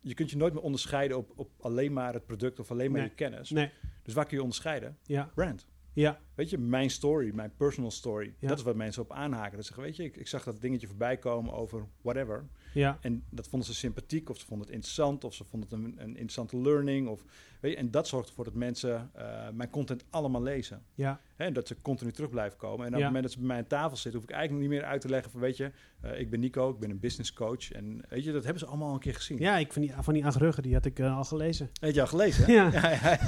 Je 0.00 0.14
kunt 0.14 0.30
je 0.30 0.36
nooit 0.36 0.52
meer 0.52 0.62
onderscheiden 0.62 1.16
op, 1.16 1.32
op 1.36 1.50
alleen 1.60 1.92
maar 1.92 2.12
het 2.12 2.26
product 2.26 2.60
of 2.60 2.70
alleen 2.70 2.90
maar 2.90 3.00
Nee. 3.00 3.08
je 3.08 3.14
kennis. 3.14 3.50
Nee, 3.50 3.70
Dus 4.02 4.14
waar 4.14 4.24
kun 4.26 4.36
je 4.36 4.42
onderscheiden? 4.42 4.98
ja, 5.02 5.30
Brand. 5.34 5.66
ja, 5.92 6.18
Weet 6.34 6.50
je, 6.50 6.58
mijn 6.58 6.90
story, 6.90 7.34
mijn 7.34 7.52
personal 7.56 7.90
story. 7.90 8.34
Ja. 8.38 8.48
Dat 8.48 8.58
is 8.58 8.64
wat 8.64 8.76
mensen 8.76 9.02
op 9.02 9.12
aanhaken. 9.12 9.56
Dat 9.56 9.64
zeggen, 9.66 9.82
weet 9.84 9.96
je, 9.96 10.04
ik, 10.04 10.16
ik 10.16 10.28
zag 10.28 10.44
dat 10.44 10.60
dingetje 10.60 10.86
voorbij 10.86 11.16
komen 11.16 11.52
over 11.52 11.86
whatever. 12.02 12.46
Ja, 12.76 12.98
En 13.00 13.24
dat 13.30 13.48
vonden 13.48 13.68
ze 13.68 13.74
sympathiek, 13.74 14.30
of 14.30 14.38
ze 14.38 14.46
vonden 14.46 14.66
het 14.66 14.74
interessant, 14.74 15.24
of 15.24 15.34
ze 15.34 15.44
vonden 15.44 15.68
het 15.70 15.78
een, 15.78 15.94
een 15.98 16.08
interessante 16.08 16.56
learning. 16.56 17.08
Of, 17.08 17.24
weet 17.60 17.72
je, 17.72 17.78
en 17.78 17.90
dat 17.90 18.08
zorgt 18.08 18.28
ervoor 18.28 18.44
dat 18.44 18.54
mensen 18.54 19.10
eh, 19.14 19.48
mijn 19.52 19.70
content 19.70 20.04
allemaal 20.10 20.42
lezen. 20.42 20.82
ja, 20.94 21.20
Hè, 21.36 21.44
en 21.44 21.52
dat 21.52 21.66
ze 21.66 21.76
continu 21.82 22.12
terug 22.12 22.30
blijven 22.30 22.58
komen. 22.58 22.86
En 22.86 22.92
op 22.92 22.98
Ja. 22.98 23.04
het 23.04 23.06
moment 23.06 23.22
dat 23.22 23.32
ze 23.32 23.38
bij 23.38 23.46
mij 23.46 23.56
aan 23.56 23.66
tafel 23.66 23.96
zitten, 23.96 24.20
hoef 24.20 24.30
ik 24.30 24.34
eigenlijk 24.34 24.68
niet 24.68 24.78
meer 24.78 24.88
uit 24.88 25.00
te 25.00 25.08
leggen 25.08 25.30
van, 25.30 25.40
weet 25.40 25.56
je, 25.56 25.70
eh, 26.00 26.20
ik 26.20 26.30
ben 26.30 26.40
Nico, 26.40 26.70
ik 26.70 26.78
ben 26.78 26.90
een 26.90 27.00
business 27.00 27.32
coach. 27.32 27.72
En 27.72 28.02
weet 28.08 28.24
je, 28.24 28.32
dat 28.32 28.42
hebben 28.42 28.60
ze 28.62 28.66
allemaal 28.68 28.88
al 28.88 28.94
een 28.94 29.00
keer 29.00 29.14
gezien. 29.14 29.38
ja. 29.38 29.58
Ik 29.58 29.72
van 29.72 29.82
die, 29.82 29.92
van 30.00 30.14
die 30.14 30.30
ruggen, 30.30 30.62
die 30.62 30.74
had 30.74 30.84
ik 30.84 30.98
eh, 30.98 31.16
al 31.16 31.24
gelezen. 31.24 31.70
Heb 31.80 31.94
je 31.94 32.00
al 32.00 32.06
gelezen? 32.06 32.44
hè? 32.44 32.52
Ja. 32.70 33.18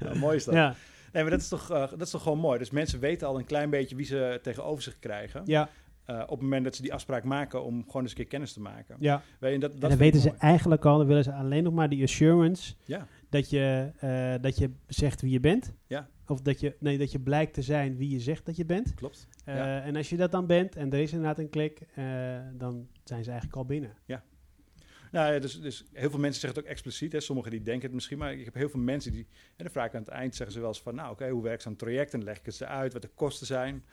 ja, 0.00 0.14
mooi 0.14 0.36
is 0.36 0.44
dat. 0.44 0.54
Ja, 0.54 0.74
Nee, 1.12 1.22
maar 1.22 1.32
dat 1.32 1.40
is, 1.40 1.48
toch, 1.48 1.66
dat 1.68 2.00
is 2.00 2.10
toch 2.10 2.22
gewoon 2.22 2.38
mooi. 2.38 2.58
Dus 2.58 2.70
mensen 2.70 3.00
weten 3.00 3.26
al 3.28 3.38
een 3.38 3.44
klein 3.44 3.70
beetje 3.70 3.96
wie 3.96 4.06
ze 4.06 4.38
tegenover 4.42 4.82
zich 4.82 4.98
krijgen. 4.98 5.42
ja, 5.44 5.68
eh, 6.04 6.22
op 6.22 6.30
het 6.30 6.40
moment 6.40 6.64
dat 6.64 6.76
ze 6.76 6.82
die 6.82 6.92
afspraak 6.92 7.24
maken 7.24 7.64
om 7.64 7.84
gewoon 7.86 8.02
eens 8.02 8.10
een 8.10 8.16
keer 8.16 8.26
kennis 8.26 8.52
te 8.52 8.60
maken. 8.60 8.96
ja. 9.00 9.22
Weet 9.38 9.52
je, 9.52 9.58
dat, 9.58 9.72
dat 9.72 9.82
en 9.82 9.88
dan 9.88 9.98
weten 9.98 10.20
ze 10.20 10.28
mooi. 10.28 10.40
eigenlijk 10.40 10.84
al, 10.84 10.98
dan 10.98 11.06
willen 11.06 11.24
ze 11.24 11.32
alleen 11.32 11.62
nog 11.62 11.72
maar 11.72 11.88
die 11.88 12.02
assurance 12.02 12.74
Ja, 12.84 13.06
dat 13.28 13.50
je, 13.50 13.90
eh, 13.98 14.34
dat 14.42 14.58
je 14.58 14.70
zegt 14.86 15.20
wie 15.20 15.30
je 15.30 15.40
bent. 15.40 15.72
Ja. 15.86 16.08
Of 16.26 16.40
dat 16.40 16.60
je, 16.60 16.76
nee, 16.78 16.98
dat 16.98 17.12
je 17.12 17.20
blijkt 17.20 17.54
te 17.54 17.62
zijn 17.62 17.96
wie 17.96 18.10
je 18.10 18.20
zegt 18.20 18.46
dat 18.46 18.56
je 18.56 18.64
bent. 18.64 18.94
klopt. 18.94 19.28
Eh, 19.44 19.56
Ja. 19.56 19.82
En 19.82 19.96
als 19.96 20.08
je 20.08 20.16
dat 20.16 20.32
dan 20.32 20.46
bent 20.46 20.76
en 20.76 20.92
er 20.92 20.98
is 20.98 21.12
inderdaad 21.12 21.38
een 21.38 21.50
klik, 21.50 21.80
dan 22.56 22.88
zijn 23.04 23.24
ze 23.24 23.30
eigenlijk 23.30 23.56
al 23.58 23.64
binnen. 23.64 23.92
Nou 25.14 25.32
ja, 25.32 25.38
dus, 25.38 25.60
dus 25.60 25.84
heel 25.92 26.10
veel 26.10 26.18
mensen 26.18 26.40
zeggen 26.40 26.58
het 26.58 26.68
ook 26.68 26.72
expliciet. 26.72 27.12
Hè. 27.12 27.20
Sommigen 27.20 27.50
die 27.50 27.62
denken 27.62 27.82
het 27.82 27.94
misschien, 27.94 28.18
maar 28.18 28.32
ik 28.32 28.44
heb 28.44 28.54
heel 28.54 28.68
veel 28.68 28.80
mensen 28.80 29.12
die... 29.12 29.26
En 29.56 29.64
dan 29.64 29.70
vraag 29.70 29.86
ik 29.86 29.94
aan 29.94 30.00
het 30.00 30.08
eind, 30.08 30.34
zeggen 30.34 30.54
ze 30.54 30.60
wel 30.60 30.68
eens 30.68 30.82
van... 30.82 30.94
Nou, 30.94 31.10
oké, 31.10 31.28
hoe 31.28 31.42
werkt 31.42 31.62
zo'n 31.62 31.76
traject? 31.76 32.14
En 32.14 32.24
leg 32.24 32.38
ik 32.38 32.46
het 32.46 32.54
ze 32.54 32.66
uit, 32.66 32.92
wat 32.92 33.02
de 33.02 33.10
kosten 33.14 33.46
zijn. 33.46 33.84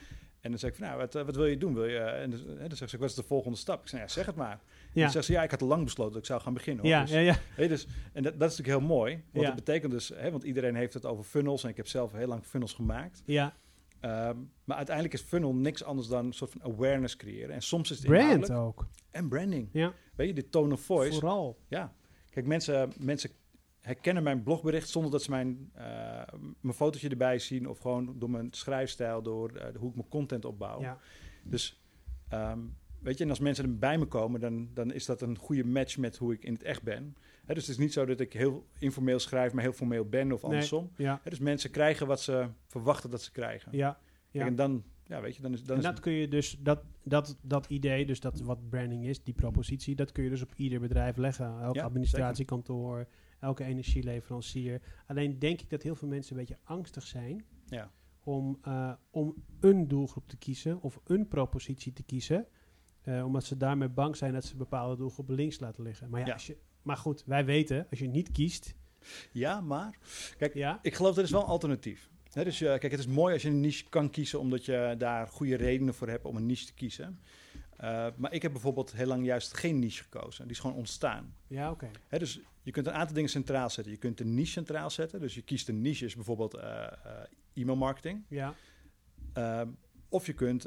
En 0.42 0.50
dan 0.50 0.60
zeg 0.60 0.70
ik 0.70 0.76
van, 0.76 0.86
nou, 0.88 0.98
wat, 1.00 1.16
eh, 1.16 1.24
wat 1.26 1.36
wil 1.36 1.46
je 1.46 1.58
doen? 1.58 1.74
Wil 1.74 1.86
je, 1.86 1.98
eh, 1.98 2.22
en 2.22 2.30
dan, 2.30 2.40
dan 2.68 2.78
zegt 2.78 2.92
ze, 2.92 2.98
wat 2.98 3.10
is 3.10 3.16
de 3.16 3.24
volgende 3.24 3.58
stap? 3.58 3.82
Ik 3.82 3.88
zeg, 3.88 4.00
ja, 4.00 4.08
zeg 4.08 4.26
het 4.26 4.36
maar. 4.36 4.60
Ja, 4.94 5.02
Dan 5.02 5.12
zegt 5.12 5.26
ze, 5.26 5.32
ja, 5.32 5.44
ik 5.44 5.52
had 5.52 5.62
al 5.62 5.68
lang 5.68 5.84
besloten 5.84 6.14
dat 6.14 6.22
ik 6.22 6.28
zou 6.28 6.42
gaan 6.42 6.54
beginnen. 6.54 6.84
Hoor. 6.84 6.92
ja, 6.94 7.02
Dus, 7.02 7.12
ja, 7.12 7.20
ja. 7.20 7.68
dus, 7.68 7.88
en 8.14 8.24
dat, 8.24 8.40
dat 8.40 8.52
is 8.52 8.58
natuurlijk 8.58 8.80
heel 8.88 8.96
mooi. 8.96 9.24
Want 9.32 9.46
dat 9.46 9.56
betekent 9.56 9.92
dus... 9.92 10.10
Hè, 10.16 10.32
want 10.32 10.44
iedereen 10.44 10.76
heeft 10.76 10.94
het 10.94 11.06
over 11.06 11.24
funnels. 11.24 11.64
En 11.64 11.70
ik 11.70 11.78
heb 11.78 11.88
zelf 11.88 12.12
heel 12.12 12.28
lang 12.28 12.44
funnels 12.46 12.74
gemaakt. 12.74 13.22
ja, 13.26 13.56
Ehm, 14.00 14.38
maar 14.64 14.78
uiteindelijk 14.78 15.16
is 15.16 15.22
funnel 15.22 15.56
niks 15.56 15.84
anders 15.84 16.08
dan 16.08 16.26
een 16.26 16.34
soort 16.34 16.52
van 16.52 16.64
awareness 16.74 17.16
creëren. 17.16 17.56
En 17.56 17.62
soms 17.62 17.92
is 17.92 17.98
het 17.98 18.08
Brand 18.08 18.52
ook. 18.52 18.88
en 19.12 19.30
branding. 19.30 19.70
Ja, 19.72 19.94
Weet 20.16 20.28
je, 20.28 20.34
de 20.34 20.50
tone 20.50 20.74
of 20.74 20.82
voice. 20.82 21.14
vooral. 21.20 21.58
Ja. 21.68 21.94
Kijk, 22.30 22.46
mensen, 22.46 22.92
mensen 23.00 23.30
herkennen 23.82 24.24
mijn 24.24 24.44
blogbericht 24.44 24.90
zonder 24.90 25.12
dat 25.12 25.24
ze 25.24 25.30
mijn, 25.30 25.70
eh, 25.74 25.84
mijn 26.62 26.74
fotootje 26.74 27.10
erbij 27.10 27.40
zien. 27.40 27.70
Of 27.70 27.80
gewoon 27.80 28.16
door 28.20 28.30
mijn 28.30 28.48
schrijfstijl, 28.52 29.22
door 29.22 29.52
eh, 29.56 29.76
hoe 29.76 29.90
ik 29.90 29.96
mijn 29.96 30.08
content 30.10 30.46
opbouw. 30.46 30.82
Ja. 30.82 30.98
Dus 31.44 31.82
ehm, 32.28 32.60
weet 33.00 33.18
je, 33.18 33.24
en 33.24 33.30
als 33.30 33.40
mensen 33.40 33.64
er 33.66 33.78
bij 33.78 33.98
me 33.98 34.06
komen, 34.06 34.40
dan, 34.40 34.70
dan 34.74 34.92
is 34.94 35.06
dat 35.06 35.22
een 35.22 35.38
goede 35.38 35.64
match 35.64 35.98
met 35.98 36.18
hoe 36.18 36.34
ik 36.34 36.44
in 36.44 36.54
het 36.54 36.64
echt 36.64 36.84
ben. 36.84 37.16
Dus 37.46 37.58
het 37.58 37.68
is 37.68 37.78
niet 37.78 37.94
zo 37.94 38.06
dat 38.06 38.20
ik 38.20 38.34
heel 38.34 38.68
informeel 38.80 39.20
schrijf, 39.20 39.54
maar 39.54 39.64
heel 39.64 39.74
formeel 39.74 40.06
ben 40.06 40.32
of 40.32 40.42
Nee. 40.42 40.52
andersom. 40.52 40.92
Ja, 40.96 41.22
dus 41.24 41.40
mensen 41.40 41.72
krijgen 41.72 42.08
wat 42.08 42.22
ze 42.22 42.48
verwachten 42.68 43.10
dat 43.10 43.22
ze 43.22 43.32
krijgen. 43.32 43.78
ja. 43.78 44.00
Kijk, 44.32 44.44
ja. 44.44 44.50
en 44.50 44.56
dan, 44.56 44.84
ja, 45.04 45.22
weet 45.22 45.36
je, 45.36 45.42
dan 45.42 45.54
is, 45.54 45.64
dan 45.64 45.78
En 45.78 45.82
is 45.84 45.90
dat 45.90 46.00
kun 46.00 46.12
je 46.12 46.28
dus, 46.28 46.58
dat, 46.60 46.84
dat, 47.04 47.38
dat 47.42 47.66
idee, 47.70 48.06
dus 48.06 48.20
dat 48.20 48.40
wat 48.40 48.70
branding 48.70 49.06
is, 49.06 49.24
die 49.24 49.34
propositie, 49.34 49.96
dat 49.96 50.12
kun 50.12 50.24
je 50.24 50.30
dus 50.30 50.42
op 50.42 50.54
ieder 50.56 50.80
bedrijf 50.80 51.18
leggen. 51.18 51.62
Elk 51.62 51.76
Ja, 51.76 51.84
administratiekantoor, 51.84 53.08
elke 53.42 53.64
energieleverancier. 53.64 54.82
Alleen 55.08 55.40
denk 55.40 55.62
ik 55.62 55.70
dat 55.70 55.82
heel 55.82 55.96
veel 55.96 56.08
mensen 56.08 56.32
een 56.34 56.40
beetje 56.40 56.60
angstig 56.64 57.04
zijn 57.08 57.46
ja. 57.66 57.92
om, 58.24 58.60
eh, 58.62 58.92
om 59.10 59.36
een 59.60 59.88
doelgroep 59.88 60.28
te 60.28 60.38
kiezen 60.38 60.82
of 60.82 61.00
een 61.06 61.28
propositie 61.28 61.94
te 61.94 62.04
kiezen. 62.04 62.48
eh, 63.02 63.26
omdat 63.26 63.44
ze 63.44 63.58
daarmee 63.58 63.90
bang 63.90 64.16
zijn 64.16 64.34
dat 64.34 64.46
ze 64.46 64.56
bepaalde 64.56 64.96
doelgroepen 64.96 65.36
links 65.36 65.60
laten 65.60 65.84
liggen. 65.84 66.10
Maar, 66.10 66.20
ja, 66.20 66.26
Ja. 66.26 66.34
Als 66.34 66.48
je, 66.48 66.58
maar 66.82 66.98
goed, 66.98 67.24
wij 67.26 67.46
weten, 67.46 67.88
als 67.90 68.00
je 68.00 68.08
niet 68.08 68.32
kiest, 68.32 68.76
ja, 69.32 69.62
maar 69.62 69.98
kijk, 70.38 70.54
ja, 70.54 70.80
ik 70.82 70.94
geloof 70.96 71.16
dat 71.16 71.24
is 71.24 71.32
wel 71.32 71.42
een 71.42 71.48
alternatief. 71.48 72.10
Hè, 72.32 72.44
dus 72.44 72.62
eh, 72.62 72.68
kijk, 72.68 72.92
het 72.92 73.00
is 73.00 73.08
mooi 73.08 73.34
als 73.34 73.42
je 73.42 73.50
een 73.50 73.60
niche 73.60 73.90
kan 73.90 74.10
kiezen, 74.10 74.40
omdat 74.40 74.66
je 74.66 74.96
daar 74.98 75.28
goede 75.28 75.56
redenen 75.56 75.94
voor 75.94 76.08
hebt 76.08 76.26
om 76.26 76.36
een 76.36 76.46
niche 76.46 76.66
te 76.66 76.74
kiezen. 76.74 77.20
Eh, 77.82 78.08
maar 78.16 78.34
ik 78.34 78.42
heb 78.42 78.52
bijvoorbeeld 78.52 78.92
heel 78.94 79.06
lang 79.08 79.26
juist 79.26 79.58
geen 79.58 79.80
niche 79.80 80.04
gekozen. 80.04 80.44
Die 80.44 80.52
is 80.54 80.60
gewoon 80.60 80.76
ontstaan. 80.76 81.36
ja 81.48 81.72
oké. 81.72 81.90
Dus 82.10 82.40
je 82.62 82.72
kunt 82.72 82.88
een 82.88 82.94
aantal 82.94 83.16
dingen 83.16 83.30
centraal 83.30 83.70
zetten. 83.70 83.94
Je 83.94 84.00
kunt 84.00 84.20
een 84.20 84.34
niche 84.34 84.52
centraal 84.52 84.90
zetten. 84.90 85.20
Dus 85.20 85.36
je 85.36 85.42
kiest 85.42 85.68
een 85.70 85.82
niche, 85.82 86.06
is 86.06 86.16
bijvoorbeeld 86.16 86.54
eh, 86.54 86.84
eh, 86.84 86.92
e-mail 87.54 87.78
marketing. 87.78 88.26
Ja, 88.28 88.54
Ehm, 89.34 89.70
of 90.10 90.26
je 90.26 90.34
kunt 90.34 90.62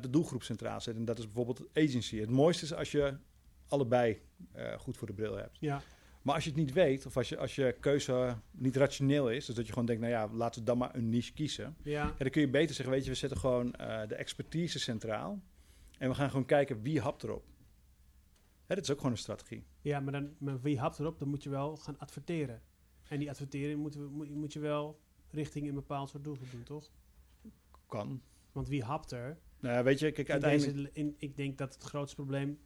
de 0.00 0.06
doelgroep 0.10 0.42
centraal 0.42 0.80
zetten. 0.80 1.02
En 1.02 1.04
dat 1.04 1.18
is 1.18 1.24
bijvoorbeeld 1.24 1.68
agency. 1.74 2.18
Het 2.18 2.30
mooiste 2.30 2.64
is 2.64 2.74
als 2.74 2.90
je 2.90 3.16
allebei 3.68 4.20
goed 4.78 4.96
voor 4.96 5.06
de 5.06 5.12
bril 5.12 5.36
hebt. 5.36 5.56
ja, 5.60 5.82
Maar 6.22 6.34
als 6.34 6.44
je 6.44 6.50
het 6.50 6.58
niet 6.58 6.72
weet, 6.72 7.06
of 7.06 7.16
als 7.16 7.28
je, 7.28 7.38
als 7.38 7.54
je 7.54 7.76
keuze 7.80 8.36
niet 8.50 8.76
rationeel 8.76 9.30
is, 9.30 9.46
dus 9.46 9.54
dat 9.54 9.66
je 9.66 9.72
gewoon 9.72 9.86
denkt, 9.86 10.02
nou 10.02 10.14
ja, 10.14 10.28
laten 10.28 10.60
we 10.60 10.66
dan 10.66 10.78
maar 10.78 10.94
een 10.94 11.08
niche 11.08 11.32
kiezen. 11.32 11.76
ja, 11.82 11.92
Ja, 11.92 12.14
dan 12.18 12.30
kun 12.30 12.40
je 12.40 12.48
beter 12.48 12.74
zeggen, 12.74 12.94
weet 12.94 13.04
je, 13.04 13.10
we 13.10 13.16
zetten 13.16 13.38
gewoon 13.38 13.70
de 14.08 14.14
expertise 14.14 14.78
centraal. 14.78 15.40
En 15.98 16.08
we 16.08 16.14
gaan 16.14 16.30
gewoon 16.30 16.44
kijken 16.46 16.82
wie 16.82 17.00
hapt 17.00 17.22
erop. 17.22 17.44
Hè, 18.66 18.74
dat 18.74 18.84
is 18.84 18.90
ook 18.90 18.96
gewoon 18.96 19.12
een 19.12 19.18
strategie. 19.18 19.64
ja, 19.80 20.00
maar 20.00 20.12
dan 20.12 20.34
maar 20.38 20.60
wie 20.60 20.78
hapt 20.78 20.98
erop, 20.98 21.18
dan 21.18 21.28
moet 21.28 21.42
je 21.42 21.50
wel 21.50 21.76
gaan 21.76 21.98
adverteren. 21.98 22.62
En 23.08 23.18
die 23.18 23.30
adverteren 23.30 23.78
moet, 23.78 24.10
moet, 24.10 24.30
moet 24.30 24.52
je 24.52 24.60
wel 24.60 25.00
richting 25.30 25.68
een 25.68 25.74
bepaald 25.74 26.08
soort 26.08 26.24
doelgroep 26.24 26.50
doen, 26.50 26.62
toch? 26.62 26.90
Kan. 27.86 28.22
Want 28.52 28.68
wie 28.68 28.82
hapt 28.82 29.10
er? 29.10 29.38
Nou 29.60 29.74
ja, 29.74 29.82
weet 29.82 29.98
je, 29.98 30.12
kijk, 30.12 30.26
In 30.26 30.32
uiteindelijk... 30.32 30.76
deze, 30.76 30.90
in, 30.92 31.14
ik 31.18 31.36
denk 31.36 31.58
dat 31.58 31.74
het 31.74 31.82
grootste 31.82 32.16
probleem 32.16 32.58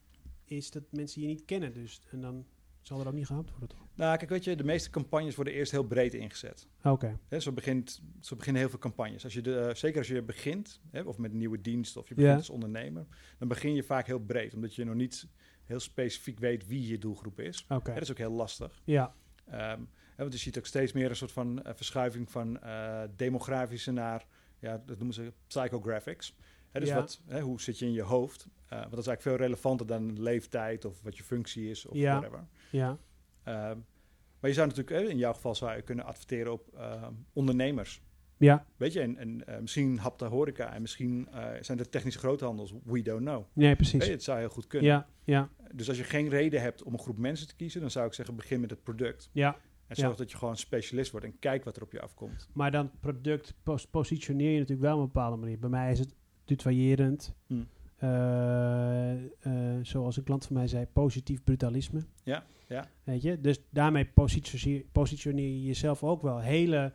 is 0.45 0.71
dat 0.71 0.83
mensen 0.91 1.21
je 1.21 1.27
niet 1.27 1.45
kennen. 1.45 1.73
Dus, 1.73 2.01
en 2.11 2.21
dan 2.21 2.47
zal 2.83 3.01
er 3.01 3.07
ook 3.07 3.13
niet 3.13 3.27
gehapt 3.27 3.51
worden, 3.51 3.69
toch? 3.69 3.87
Nou, 3.95 4.17
kijk, 4.17 4.31
weet 4.31 4.45
je, 4.45 4.57
de 4.57 4.65
meeste 4.65 4.91
campagnes 4.91 5.35
worden 5.35 5.55
eerst 5.55 5.73
heel 5.73 5.83
breed 5.87 6.15
ingezet. 6.15 6.69
Oké. 6.83 7.19
Hè, 7.29 7.41
zo, 7.41 7.53
begint, 7.53 8.03
zo 8.21 8.37
beginnen 8.37 8.61
heel 8.63 8.71
veel 8.71 8.79
campagnes. 8.79 9.25
Als 9.25 9.33
je 9.35 9.41
de, 9.41 9.59
eh, 9.59 9.75
zeker 9.75 9.99
als 9.99 10.09
je 10.09 10.23
begint, 10.23 10.81
hè, 10.91 11.01
of 11.03 11.19
met 11.19 11.31
een 11.33 11.39
nieuwe 11.39 11.61
dienst, 11.61 11.97
of 11.97 12.09
je 12.09 12.15
begint 12.15 12.33
Ja. 12.33 12.39
als 12.39 12.51
ondernemer, 12.51 13.07
dan 13.39 13.49
begin 13.49 13.75
je 13.75 13.83
vaak 13.83 14.07
heel 14.07 14.19
breed, 14.19 14.55
omdat 14.55 14.75
je 14.75 14.85
nog 14.85 14.95
niet 14.95 15.29
heel 15.65 15.81
specifiek 15.81 16.39
weet 16.39 16.67
wie 16.67 16.87
je 16.87 16.99
doelgroep 16.99 17.41
is. 17.41 17.65
Oké. 17.69 17.93
Dat 17.93 18.03
is 18.03 18.11
ook 18.11 18.19
heel 18.19 18.33
lastig. 18.33 18.81
Ja. 18.85 19.15
Ehm, 19.47 19.81
hè, 20.15 20.17
want 20.17 20.33
je 20.33 20.39
ziet 20.39 20.59
ook 20.59 20.67
steeds 20.67 20.93
meer 20.93 21.11
een 21.11 21.17
soort 21.17 21.33
van 21.33 21.63
eh, 21.63 21.75
verschuiving 21.75 22.31
van 22.31 22.61
eh, 22.61 23.03
demografische 23.17 23.91
naar, 23.91 24.27
ja, 24.59 24.83
dat 24.87 24.97
noemen 24.97 25.15
ze 25.15 25.33
psychographics. 25.47 26.37
Dus 26.81 26.89
Ja. 26.89 26.95
wat, 26.95 27.21
hoe 27.41 27.61
zit 27.61 27.79
je 27.79 27.87
in 27.87 27.93
je 27.93 28.03
hoofd? 28.03 28.47
Eh, 28.67 28.79
want 28.79 28.91
dat 28.91 28.99
is 29.01 29.07
eigenlijk 29.07 29.23
veel 29.23 29.47
relevanter 29.47 29.87
dan 29.87 30.23
leeftijd 30.23 30.85
of 30.85 31.03
wat 31.03 31.17
je 31.17 31.23
functie 31.23 31.71
is 31.71 31.87
of 31.87 31.97
Ja. 31.97 32.19
whatever. 32.19 32.47
Ja. 32.71 32.99
Ehm, 33.43 33.79
maar 34.41 34.51
je 34.51 34.53
zou 34.53 34.69
natuurlijk, 34.69 35.09
in 35.11 35.19
jouw 35.19 35.33
geval 35.33 35.55
zou 35.55 35.77
je 35.77 35.83
kunnen 35.83 36.05
adverteren 36.05 36.53
op 36.53 36.69
ehm, 36.77 37.13
ondernemers. 37.33 38.03
Ja. 38.37 38.67
Weet 38.77 38.93
je, 38.93 39.01
en, 39.01 39.17
en 39.17 39.47
eh, 39.47 39.61
misschien 39.61 39.99
hapt 39.99 40.19
de 40.19 40.25
horeca 40.25 40.75
en 40.75 40.81
misschien 40.81 41.29
eh, 41.33 41.49
zijn 41.61 41.79
er 41.79 41.89
technische 41.89 42.19
groothandels. 42.19 42.75
We 42.85 43.03
don't 43.03 43.21
know. 43.21 43.45
Nee, 43.53 43.77
precies. 43.77 44.05
je, 44.05 44.11
het 44.11 44.23
zou 44.23 44.39
heel 44.39 44.49
goed 44.49 44.67
kunnen. 44.67 44.91
Ja. 44.91 45.07
Ja. 45.25 45.49
Dus 45.75 45.89
als 45.89 45.99
je 45.99 46.05
geen 46.05 46.29
reden 46.29 46.61
hebt 46.61 46.83
om 46.83 46.93
een 46.93 46.99
groep 46.99 47.19
mensen 47.19 47.47
te 47.49 47.57
kiezen, 47.57 47.81
dan 47.81 47.91
zou 47.91 48.07
ik 48.07 48.13
zeggen 48.13 48.37
begin 48.37 48.61
met 48.61 48.71
het 48.71 48.83
product. 48.83 49.31
Ja. 49.33 49.57
En 49.87 49.97
zorg 49.97 50.11
Ja. 50.11 50.17
dat 50.17 50.31
je 50.31 50.37
gewoon 50.37 50.57
specialist 50.57 51.11
wordt 51.11 51.27
en 51.27 51.39
kijk 51.39 51.65
wat 51.65 51.77
er 51.77 51.83
op 51.83 51.93
je 51.93 52.01
afkomt. 52.01 52.49
Maar 52.53 52.71
dan 52.71 52.91
product 53.01 53.55
pos- 53.63 53.87
positioneer 53.87 54.51
je 54.53 54.59
natuurlijk 54.59 54.81
wel 54.87 54.95
op 54.97 55.01
een 55.01 55.07
bepaalde 55.13 55.37
manier. 55.37 55.59
Bij 55.59 55.69
mij 55.71 55.93
is 55.93 55.99
het 55.99 56.15
tutoyerend. 56.45 57.35
Hm. 57.47 57.55
Eh, 57.97 59.13
eh, 59.13 59.21
zoals 59.83 60.17
een 60.17 60.23
klant 60.25 60.47
van 60.47 60.57
mij 60.57 60.67
zei, 60.67 60.87
positief 60.87 61.45
brutalisme. 61.45 62.05
Ja, 62.23 62.45
ja. 62.69 62.89
Weet 63.05 63.23
je? 63.23 63.41
Dus 63.41 63.61
daarmee 63.71 64.05
positioneer, 64.05 64.85
positioneer 64.93 65.49
je 65.49 65.63
jezelf 65.63 66.03
ook 66.05 66.23
wel. 66.23 66.39
Hele 66.39 66.93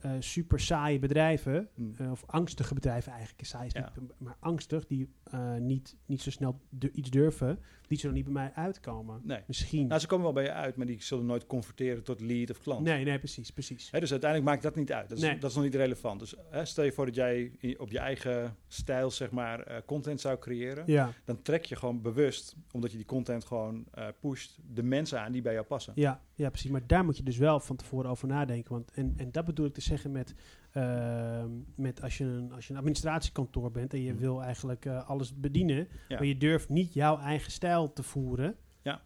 eh, 0.00 0.10
super 0.18 0.60
saaie 0.60 0.98
bedrijven, 0.98 1.68
Hm. 1.74 1.82
eh, 2.02 2.10
of 2.10 2.22
angstige 2.26 2.74
bedrijven 2.74 3.12
eigenlijk, 3.12 3.46
saai 3.46 3.66
is 3.66 3.72
Ja. 3.72 3.92
niet, 4.00 4.12
maar 4.18 4.36
angstig, 4.40 4.86
die 4.86 5.08
eh, 5.24 5.54
niet, 5.54 5.96
niet 6.06 6.22
zo 6.22 6.30
snel 6.30 6.60
iets 6.92 7.10
durven, 7.10 7.58
die 7.88 7.98
zullen 7.98 8.14
niet 8.16 8.24
bij 8.24 8.32
mij 8.32 8.52
uitkomen. 8.54 9.20
Nee. 9.24 9.40
Misschien. 9.46 9.86
Nou, 9.86 10.00
ze 10.00 10.06
komen 10.06 10.24
wel 10.24 10.34
bij 10.34 10.44
je 10.44 10.52
uit, 10.52 10.76
maar 10.76 10.86
die 10.86 11.02
zullen 11.02 11.26
nooit 11.26 11.46
converteren 11.46 12.02
tot 12.04 12.20
lead 12.20 12.50
of 12.50 12.58
klant. 12.58 12.84
nee, 12.84 13.04
nee, 13.04 13.18
precies, 13.18 13.50
precies. 13.50 13.90
Hè, 13.90 14.00
dus 14.00 14.10
uiteindelijk 14.10 14.50
maakt 14.50 14.62
dat 14.62 14.74
niet 14.76 14.92
uit. 14.92 15.08
Dat 15.08 15.18
is, 15.18 15.24
Nee. 15.24 15.38
dat 15.38 15.50
is 15.50 15.56
nog 15.56 15.64
niet 15.64 15.74
relevant. 15.74 16.20
Dus 16.20 16.34
hè, 16.50 16.64
stel 16.64 16.84
je 16.84 16.92
voor 16.92 17.06
dat 17.06 17.14
jij 17.14 17.52
op 17.78 17.90
je 17.90 17.98
eigen 17.98 18.56
stijl, 18.66 19.10
zeg 19.10 19.30
maar, 19.30 19.82
content 19.86 20.20
zou 20.20 20.38
creëren. 20.38 20.82
Ja, 20.86 21.12
Dan 21.24 21.42
trek 21.42 21.64
je 21.64 21.76
gewoon 21.76 22.02
bewust, 22.02 22.56
omdat 22.72 22.90
je 22.90 22.96
die 22.96 23.06
content 23.06 23.44
gewoon 23.44 23.86
pusht, 24.20 24.58
de 24.74 24.82
mensen 24.82 25.20
aan 25.20 25.32
die 25.32 25.42
bij 25.42 25.52
jou 25.52 25.66
passen. 25.66 25.92
ja, 25.96 26.22
ja, 26.34 26.48
precies. 26.50 26.70
Maar 26.70 26.86
daar 26.86 27.04
moet 27.04 27.16
je 27.16 27.22
dus 27.22 27.36
wel 27.36 27.60
van 27.60 27.76
tevoren 27.76 28.10
over 28.10 28.28
nadenken. 28.28 28.72
Want, 28.72 28.90
en, 28.92 29.14
en 29.16 29.32
dat 29.32 29.44
bedoel 29.44 29.66
ik 29.66 29.74
te 29.74 29.80
zeggen 29.88 30.10
met, 30.12 30.34
ehm, 30.72 31.50
met 31.74 32.02
als, 32.02 32.18
je 32.18 32.24
een, 32.24 32.52
als 32.52 32.66
je 32.66 32.72
een 32.72 32.78
administratiekantoor 32.78 33.70
bent 33.70 33.92
en 33.92 34.02
je 34.02 34.12
Mhm. 34.12 34.20
wil 34.20 34.42
eigenlijk 34.42 34.84
eh, 34.84 35.08
alles 35.08 35.34
bedienen, 35.34 35.88
Ja. 36.08 36.16
maar 36.16 36.26
je 36.26 36.36
durft 36.36 36.68
niet 36.68 36.92
jouw 36.94 37.18
eigen 37.18 37.52
stijl 37.52 37.92
te 37.92 38.02
voeren. 38.02 38.56
Ja. 38.82 39.02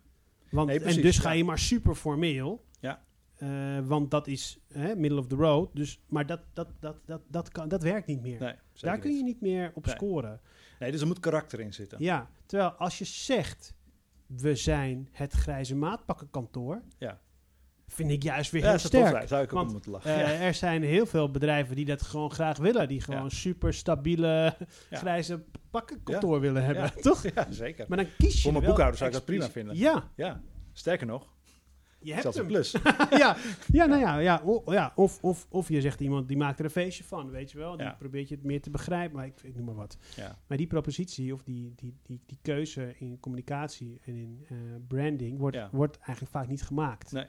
Want, 0.50 0.66
Nee, 0.66 0.76
en 0.76 0.82
precies, 0.82 1.02
dus 1.02 1.18
ga 1.18 1.30
je 1.30 1.44
maar 1.44 1.58
super 1.58 1.94
formeel. 1.94 2.64
Ja. 2.80 3.02
Eh, 3.34 3.78
want 3.86 4.10
dat 4.10 4.26
is 4.26 4.58
hè, 4.72 4.96
middle 4.96 5.18
of 5.18 5.26
the 5.26 5.34
road. 5.36 5.70
Dus, 5.74 6.00
maar 6.08 6.26
dat, 6.26 6.40
dat, 6.52 6.68
dat, 6.80 6.96
dat, 7.06 7.22
dat, 7.28 7.48
kan, 7.48 7.68
dat 7.68 7.82
werkt 7.82 8.06
niet 8.06 8.22
meer. 8.22 8.40
Nee, 8.40 8.54
Daar 8.80 8.98
kun 8.98 9.10
je 9.10 9.16
niet. 9.16 9.24
niet 9.24 9.40
meer 9.40 9.70
op 9.74 9.86
Nee. 9.86 9.94
scoren. 9.94 10.40
Nee, 10.78 10.90
dus 10.92 11.00
er 11.00 11.06
moet 11.06 11.20
karakter 11.20 11.60
in 11.60 11.72
zitten. 11.72 12.02
Ja, 12.02 12.30
terwijl 12.46 12.70
als 12.70 12.98
je 12.98 13.04
zegt, 13.04 13.74
we 14.26 14.54
zijn 14.56 15.08
het 15.12 15.32
grijze 15.32 15.76
maatpakkenkantoor, 15.76 16.82
Ja. 16.98 17.20
Vind 17.94 18.10
ik 18.10 18.22
juist 18.22 18.50
weer 18.50 18.62
Ja, 18.62 18.68
heel 18.70 18.78
sterk. 18.78 19.08
zijn. 19.08 19.28
Zou 19.28 19.42
ik 19.42 19.48
ook 19.52 19.58
Want, 19.58 19.72
moeten 19.72 19.90
lachen. 19.90 20.14
Eh, 20.14 20.18
ja. 20.20 20.44
Er 20.46 20.54
zijn 20.54 20.82
heel 20.82 21.06
veel 21.06 21.30
bedrijven 21.30 21.76
die 21.76 21.84
dat 21.84 22.02
gewoon 22.02 22.30
graag 22.30 22.58
willen. 22.58 22.88
Die 22.88 23.00
gewoon 23.00 23.22
Ja. 23.22 23.28
super 23.28 23.74
stabiele 23.74 24.56
Ja. 24.90 24.98
grijze 24.98 25.42
pakkenkantoor 25.70 26.40
willen 26.40 26.64
hebben. 26.64 26.82
Ja. 26.82 27.00
Toch? 27.02 27.22
ja, 27.34 27.46
zeker. 27.50 27.84
Maar 27.88 27.96
dan 27.98 28.06
kies 28.18 28.34
je 28.34 28.40
Voor 28.42 28.52
mijn 28.52 28.64
boekhouder 28.64 28.96
zou 28.98 29.10
ik 29.10 29.16
dat 29.16 29.24
prima 29.24 29.50
vinden. 29.50 29.76
Ja, 29.76 30.10
Ja, 30.16 30.40
sterker 30.72 31.06
nog, 31.06 31.30
je 31.98 32.12
hebt 32.12 32.24
een 32.24 32.32
hem. 32.32 32.46
plus. 32.46 32.70
ja, 33.10 33.36
ja, 33.72 33.86
nou 33.86 34.00
ja, 34.00 34.18
ja, 34.18 34.42
o- 34.44 34.62
ja 34.72 34.92
of, 34.94 35.18
of, 35.22 35.46
of 35.50 35.68
je 35.68 35.80
zegt 35.80 36.00
iemand 36.00 36.28
die 36.28 36.36
maakt 36.36 36.58
er 36.58 36.64
een 36.64 36.70
feestje 36.70 37.04
van, 37.04 37.30
weet 37.30 37.50
je 37.50 37.58
wel. 37.58 37.76
Die 37.76 37.86
Ja. 37.86 37.92
probeert 37.98 38.28
je 38.28 38.34
het 38.34 38.44
meer 38.44 38.60
te 38.62 38.70
begrijpen, 38.70 39.16
maar 39.16 39.26
ik, 39.26 39.42
ik 39.42 39.56
noem 39.56 39.64
maar 39.66 39.74
wat. 39.74 39.96
ja. 40.16 40.38
Maar 40.46 40.58
die 40.58 40.66
propositie 40.66 41.34
of 41.34 41.42
die, 41.42 41.72
die, 41.76 41.94
die, 42.02 42.20
die 42.26 42.38
keuze 42.42 42.94
in 42.98 43.20
communicatie 43.20 44.00
en 44.04 44.16
in 44.16 44.44
eh, 44.48 44.56
branding 44.88 45.38
wordt, 45.38 45.56
Ja. 45.56 45.68
wordt 45.72 45.96
eigenlijk 45.96 46.30
vaak 46.30 46.48
niet 46.48 46.62
gemaakt. 46.62 47.12
Nee. 47.12 47.26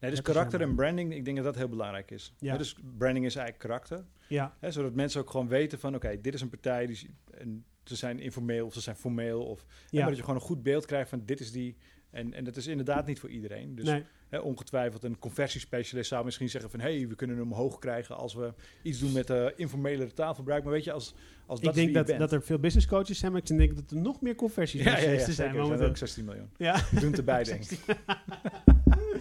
Nee, 0.00 0.10
dus 0.10 0.22
karakter 0.22 0.60
en 0.60 0.74
branding, 0.74 1.14
ik 1.14 1.24
denk 1.24 1.36
dat 1.36 1.46
dat 1.46 1.56
heel 1.56 1.68
belangrijk 1.68 2.10
is. 2.10 2.34
Ja. 2.38 2.56
Dus 2.56 2.76
branding 2.98 3.24
is 3.26 3.36
eigenlijk 3.36 3.66
karakter. 3.68 4.04
Ja, 4.28 4.56
Hè, 4.58 4.70
zodat 4.70 4.94
mensen 4.94 5.20
ook 5.20 5.30
gewoon 5.30 5.48
weten 5.48 5.78
van, 5.78 5.94
oké, 5.94 6.20
dit 6.20 6.34
is 6.34 6.40
een 6.40 6.48
partij, 6.48 6.86
die, 6.86 7.10
en 7.30 7.64
ze 7.84 7.96
zijn 7.96 8.20
informeel 8.20 8.66
of 8.66 8.72
ze 8.72 8.80
zijn 8.80 8.96
formeel. 8.96 9.44
Of, 9.44 9.60
hè, 9.60 9.66
ja. 9.90 9.98
maar 9.98 10.08
dat 10.08 10.16
je 10.16 10.24
gewoon 10.24 10.40
een 10.40 10.46
goed 10.46 10.62
beeld 10.62 10.86
krijgt 10.86 11.08
van, 11.10 11.22
dit 11.24 11.40
is 11.40 11.52
die... 11.52 11.76
En, 12.10 12.34
en 12.34 12.44
dat 12.44 12.56
is 12.56 12.66
inderdaad 12.66 13.06
niet 13.06 13.20
voor 13.20 13.30
iedereen. 13.30 13.74
Dus 13.74 13.84
nee, 13.84 14.04
hè, 14.28 14.38
ongetwijfeld 14.38 15.04
een 15.04 15.18
conversiespecialist 15.18 16.08
zou 16.08 16.24
misschien 16.24 16.48
zeggen 16.48 16.70
van... 16.70 16.80
hé, 16.80 16.96
hey, 16.98 17.08
we 17.08 17.14
kunnen 17.14 17.36
hem 17.36 17.52
omhoog 17.52 17.78
krijgen 17.78 18.16
als 18.16 18.34
we 18.34 18.54
iets 18.82 18.98
doen 18.98 19.12
met 19.12 19.30
uh, 19.30 19.46
informelere 19.56 20.12
taalverbruik. 20.12 20.62
Maar 20.64 20.72
weet 20.72 20.84
je, 20.84 20.92
als, 20.92 21.14
als 21.46 21.60
dat 21.60 21.76
ik 21.76 21.92
denk 21.92 22.06
dat, 22.06 22.18
dat 22.18 22.32
er 22.32 22.42
veel 22.42 22.58
business 22.58 22.86
coaches 22.86 23.18
zijn, 23.18 23.32
maar 23.32 23.40
ik 23.40 23.46
denk 23.46 23.76
dat 23.76 23.90
er 23.90 23.96
nog 23.96 24.20
meer 24.20 24.34
conversies 24.34 24.82
Ja, 24.82 24.98
ja, 24.98 25.10
ja, 25.10 25.18
zijn. 25.18 25.32
zeker. 25.32 25.66
zijn 25.66 25.82
ook 25.82 25.96
16 25.96 26.24
miljoen. 26.24 26.50
Ja. 26.56 26.74
We 26.90 27.00
doen 27.00 27.10
het 27.10 27.18
erbij, 27.18 27.44
denk 27.44 27.64
ik. 27.64 27.80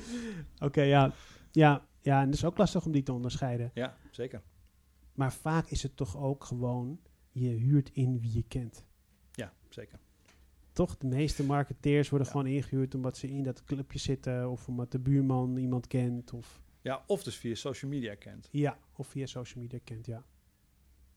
Oké, 0.68 0.82
ja. 0.82 1.14
ja. 1.52 1.86
Ja, 2.02 2.20
en 2.22 2.26
het 2.26 2.36
is 2.36 2.46
ook 2.46 2.58
lastig 2.58 2.86
om 2.86 2.92
die 2.92 3.04
te 3.04 3.14
onderscheiden. 3.14 3.72
Ja, 3.74 3.96
zeker. 4.12 4.42
maar 5.14 5.34
vaak 5.34 5.68
is 5.70 5.84
het 5.84 5.96
toch 5.96 6.18
ook 6.18 6.44
gewoon, 6.44 7.00
je 7.32 7.50
huurt 7.50 7.90
in 7.94 8.20
wie 8.20 8.34
je 8.34 8.44
kent. 8.48 8.86
Ja, 9.32 9.54
zeker. 9.70 10.00
Toch? 10.72 10.98
De 10.98 11.08
meeste 11.08 11.44
marketeers 11.44 12.10
worden 12.10 12.28
Ja. 12.28 12.34
gewoon 12.34 12.48
ingehuurd 12.48 12.96
omdat 12.96 13.18
ze 13.18 13.28
in 13.30 13.44
dat 13.44 13.64
clubje 13.64 14.00
zitten 14.00 14.50
of 14.50 14.68
omdat 14.68 14.92
de 14.92 15.00
buurman 15.00 15.58
iemand 15.58 15.88
kent 15.88 16.34
of 16.34 16.62
Ja, 16.82 17.04
of 17.08 17.24
dus 17.24 17.36
via 17.36 17.56
social 17.56 17.92
media 17.92 18.16
kent. 18.16 18.48
ja, 18.52 18.78
of 18.96 19.08
via 19.08 19.26
social 19.26 19.64
media 19.64 19.80
kent, 19.84 20.06
ja. 20.06 20.24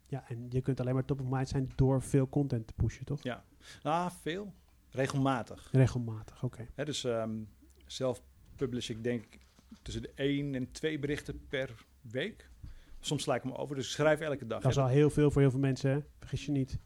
Ja, 0.06 0.28
en 0.28 0.46
je 0.48 0.60
kunt 0.60 0.80
alleen 0.80 0.94
maar 0.94 1.04
top 1.04 1.20
of 1.20 1.26
mind 1.28 1.48
zijn 1.48 1.70
door 1.74 2.02
veel 2.02 2.28
content 2.28 2.66
te 2.66 2.72
pushen, 2.76 3.04
toch? 3.04 3.22
Ja. 3.22 3.44
Nou, 3.82 4.10
veel. 4.20 4.54
Regelmatig. 4.90 5.68
Regelmatig, 5.72 6.44
oké. 6.44 6.66
Dus 6.84 7.04
ehm, 7.04 7.38
zelf 7.86 8.22
publish 8.60 8.90
ik 8.90 9.04
denk 9.04 9.24
tussen 9.82 10.02
de 10.02 10.10
één 10.14 10.54
en 10.54 10.70
twee 10.72 10.98
berichten 10.98 11.46
per 11.48 11.84
week. 12.00 12.48
Soms 13.00 13.22
sla 13.22 13.34
ik 13.34 13.44
me 13.44 13.56
over, 13.56 13.76
dus 13.76 13.84
ik 13.86 13.90
schrijf 13.90 14.20
elke 14.20 14.46
dag. 14.46 14.62
Dat 14.62 14.70
is 14.70 14.78
al 14.78 14.86
heel 14.86 15.10
veel 15.10 15.30
voor 15.30 15.40
heel 15.40 15.50
veel 15.50 15.60
mensen, 15.60 15.90
hè? 15.90 15.98
vergis 16.18 16.46
je 16.46 16.52
niet. 16.52 16.78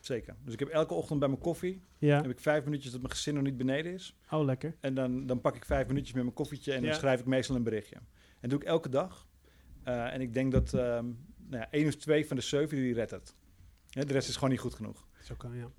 Zeker. 0.00 0.36
Dus 0.44 0.52
ik 0.52 0.58
heb 0.58 0.68
elke 0.68 0.94
ochtend 0.94 1.18
bij 1.18 1.28
mijn 1.28 1.40
koffie, 1.40 1.82
Ja, 1.98 2.20
heb 2.22 2.30
ik 2.30 2.40
vijf 2.40 2.64
minuutjes 2.64 2.92
dat 2.92 3.00
mijn 3.00 3.12
gezin 3.12 3.34
nog 3.34 3.42
niet 3.42 3.56
beneden 3.56 3.92
is. 3.92 4.16
oh 4.30 4.44
lekker. 4.44 4.76
En 4.80 4.94
dan, 4.94 5.26
dan 5.26 5.40
pak 5.40 5.56
ik 5.56 5.64
vijf 5.64 5.86
minuutjes 5.86 6.12
met 6.14 6.22
mijn 6.22 6.34
koffietje 6.34 6.72
en 6.72 6.80
Ja. 6.82 6.86
dan 6.86 6.96
schrijf 6.96 7.20
ik 7.20 7.26
meestal 7.26 7.56
een 7.56 7.62
berichtje. 7.62 7.96
En 8.40 8.48
doe 8.48 8.58
ik 8.58 8.64
elke 8.64 8.88
dag. 8.88 9.26
Eh, 9.82 10.12
en 10.12 10.20
ik 10.20 10.34
denk 10.34 10.52
dat 10.52 10.74
ehm 10.74 11.04
nou 11.46 11.62
ja, 11.62 11.70
één 11.70 11.86
of 11.86 11.94
twee 11.96 12.26
van 12.26 12.36
de 12.36 12.42
zeven 12.42 12.76
die 12.76 12.94
redt 12.94 13.10
het. 13.10 13.34
De 13.88 14.00
rest 14.12 14.28
is 14.28 14.34
gewoon 14.34 14.50
niet 14.50 14.60
goed 14.60 14.74
genoeg. 14.74 15.06
Zo 15.22 15.34
kan, 15.34 15.56
ja. 15.56 15.70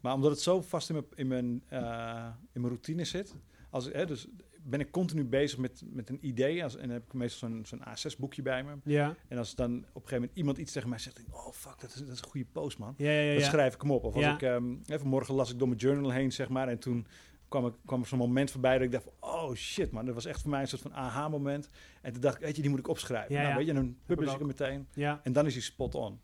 Maar 0.00 0.14
omdat 0.14 0.30
het 0.30 0.40
zo 0.40 0.60
vast 0.60 0.88
in 0.90 0.94
mijn, 0.94 1.06
in 1.14 1.26
mijn, 1.26 1.62
eh, 1.68 2.28
in 2.52 2.60
mijn 2.60 2.72
routine 2.72 3.04
zit, 3.04 3.34
als, 3.74 3.88
hè, 3.92 4.06
dus 4.06 4.26
ben 4.62 4.80
ik 4.80 4.90
continu 4.90 5.24
bezig 5.24 5.58
met, 5.58 5.82
met 5.86 6.08
een 6.08 6.18
idee. 6.20 6.62
Als, 6.62 6.74
en 6.76 6.80
dan 6.82 6.90
heb 6.90 7.04
ik 7.04 7.12
meestal 7.12 7.48
zo'n 7.48 7.64
zo'n 7.66 7.80
A6-boekje 7.80 8.42
bij 8.42 8.64
me. 8.64 8.74
Ja, 8.84 9.16
En 9.28 9.38
als 9.38 9.54
dan 9.54 9.70
op 9.76 9.82
een 9.82 9.92
gegeven 9.92 10.14
moment 10.14 10.32
iemand 10.38 10.58
iets 10.58 10.72
tegen 10.72 10.88
mij 10.88 10.98
zegt, 10.98 11.16
denk 11.16 11.34
oh 11.34 11.52
fuck, 11.52 11.80
dat 11.80 11.90
is, 11.94 12.00
dat 12.00 12.08
is 12.08 12.18
een 12.18 12.28
goede 12.28 12.46
post, 12.52 12.78
man. 12.78 12.94
ja, 12.96 13.10
ja, 13.10 13.20
ja. 13.20 13.34
Dan 13.34 13.42
schrijf 13.42 13.74
ik 13.74 13.80
hem 13.80 13.90
op. 13.90 14.04
Of 14.04 14.14
als 14.14 14.24
ik, 14.24 14.42
ehm, 14.42 14.74
hè, 14.86 14.98
vanmorgen 14.98 15.34
las 15.34 15.50
ik 15.50 15.58
door 15.58 15.68
mijn 15.68 15.80
journal 15.80 16.10
heen, 16.10 16.32
zeg 16.32 16.48
maar. 16.48 16.68
En 16.68 16.78
toen 16.78 17.06
kwam, 17.48 17.66
ik, 17.66 17.72
kwam 17.86 18.00
er 18.00 18.06
zo'n 18.06 18.18
moment 18.18 18.50
voorbij 18.50 18.74
dat 18.74 18.82
ik 18.82 18.92
dacht, 18.92 19.04
van, 19.04 19.30
oh 19.30 19.54
shit, 19.54 19.90
man. 19.90 20.04
Dat 20.04 20.14
was 20.14 20.24
echt 20.24 20.40
voor 20.40 20.50
mij 20.50 20.60
een 20.60 20.68
soort 20.68 20.82
van 20.82 20.94
aha-moment. 20.94 21.68
En 22.02 22.12
toen 22.12 22.20
dacht 22.20 22.34
ik, 22.34 22.40
weet 22.42 22.56
je, 22.56 22.62
die 22.62 22.70
moet 22.70 22.78
ik 22.78 22.88
opschrijven. 22.88 23.34
Ja, 23.34 23.40
nou, 23.40 23.50
ja. 23.50 23.56
weet 23.56 23.66
je, 23.66 23.72
en 23.72 23.78
dan 23.78 23.96
publish 24.06 24.32
ik 24.32 24.38
hem 24.38 24.46
meteen. 24.46 24.86
ja. 24.94 25.20
En 25.22 25.32
dan 25.32 25.46
is 25.46 25.52
hij 25.52 25.62
spot 25.62 25.94
on. 25.94 26.20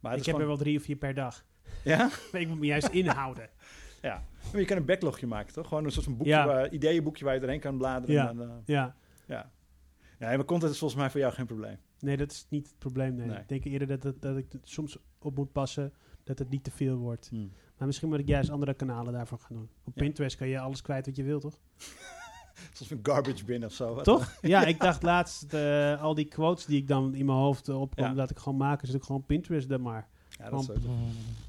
Maar 0.00 0.16
Ik 0.16 0.26
heb 0.26 0.38
er 0.38 0.46
wel 0.46 0.56
drie 0.56 0.76
of 0.78 0.82
vier 0.82 0.96
per 0.96 1.14
dag. 1.14 1.44
Ja? 1.84 2.10
Ik 2.32 2.48
moet 2.48 2.58
me 2.58 2.66
juist 2.66 2.88
inhouden. 2.88 3.50
Ja. 4.02 4.24
Maar 4.52 4.60
je 4.60 4.66
kan 4.66 4.76
een 4.76 4.84
backlogje 4.84 5.26
maken, 5.26 5.52
toch? 5.52 5.68
Gewoon 5.68 5.84
een 5.84 5.92
soort 5.92 6.04
van 6.04 6.16
boekje, 6.16 6.32
Ja. 6.32 6.46
waar, 6.46 6.70
ideeënboekje 6.72 7.24
waar 7.24 7.34
je 7.34 7.40
erheen 7.40 7.60
kan 7.60 7.76
bladeren. 7.78 8.14
Ja. 8.14 8.28
En 8.28 8.36
dan, 8.36 8.48
eh, 8.48 8.54
Ja. 8.64 8.96
ja. 9.26 9.50
Ja, 10.18 10.28
en 10.28 10.34
mijn 10.34 10.44
content 10.44 10.72
is 10.72 10.78
volgens 10.78 11.00
mij 11.00 11.10
voor 11.10 11.20
jou 11.20 11.32
geen 11.32 11.46
probleem. 11.46 11.76
Nee, 11.98 12.16
dat 12.16 12.30
is 12.30 12.46
niet 12.48 12.66
het 12.66 12.78
probleem. 12.78 13.14
Nee. 13.14 13.26
Nee. 13.26 13.38
Ik 13.38 13.48
denk 13.48 13.64
eerder 13.64 13.88
dat, 13.88 14.02
het- 14.02 14.22
dat 14.22 14.36
ik 14.36 14.52
het 14.52 14.68
soms 14.68 14.98
op 15.18 15.36
moet 15.36 15.52
passen 15.52 15.92
dat 16.24 16.38
het 16.38 16.48
niet 16.48 16.64
te 16.64 16.70
veel 16.70 16.96
wordt. 16.96 17.28
Hm. 17.28 17.46
Maar 17.76 17.86
misschien 17.86 18.08
moet 18.08 18.18
ik 18.18 18.28
juist 18.28 18.50
andere 18.50 18.74
kanalen 18.74 19.12
daarvan 19.12 19.38
gaan 19.38 19.56
doen. 19.56 19.68
Op 19.84 19.94
Ja. 19.96 20.02
Pinterest 20.02 20.36
kan 20.36 20.48
je 20.48 20.58
alles 20.58 20.82
kwijt 20.82 21.06
wat 21.06 21.16
je 21.16 21.22
wil, 21.22 21.40
toch? 21.40 21.58
Zoals 22.72 22.90
een 22.90 22.98
garbage 23.02 23.44
bin 23.44 23.64
of 23.64 23.72
zo. 23.72 23.94
Wat 23.94 24.04
Toch? 24.04 24.38
ja, 24.40 24.64
ik 24.64 24.80
dacht 24.88 25.02
laatst, 25.02 25.54
eh, 25.54 26.02
al 26.02 26.14
die 26.14 26.24
quotes 26.28 26.64
die 26.64 26.78
ik 26.80 26.88
dan 26.88 27.14
in 27.14 27.26
mijn 27.26 27.38
hoofd 27.38 27.68
opkom, 27.68 28.04
Ja. 28.04 28.14
laat 28.14 28.30
ik 28.30 28.38
gewoon 28.38 28.58
maken. 28.58 28.86
Zet 28.86 28.96
ik 28.96 29.02
gewoon 29.02 29.26
Pinterest 29.26 29.68
dan 29.68 29.80
maar. 29.82 30.08
Ja, 30.28 30.50
dat 30.50 30.60
is 30.60 30.70
ook- 30.70 30.76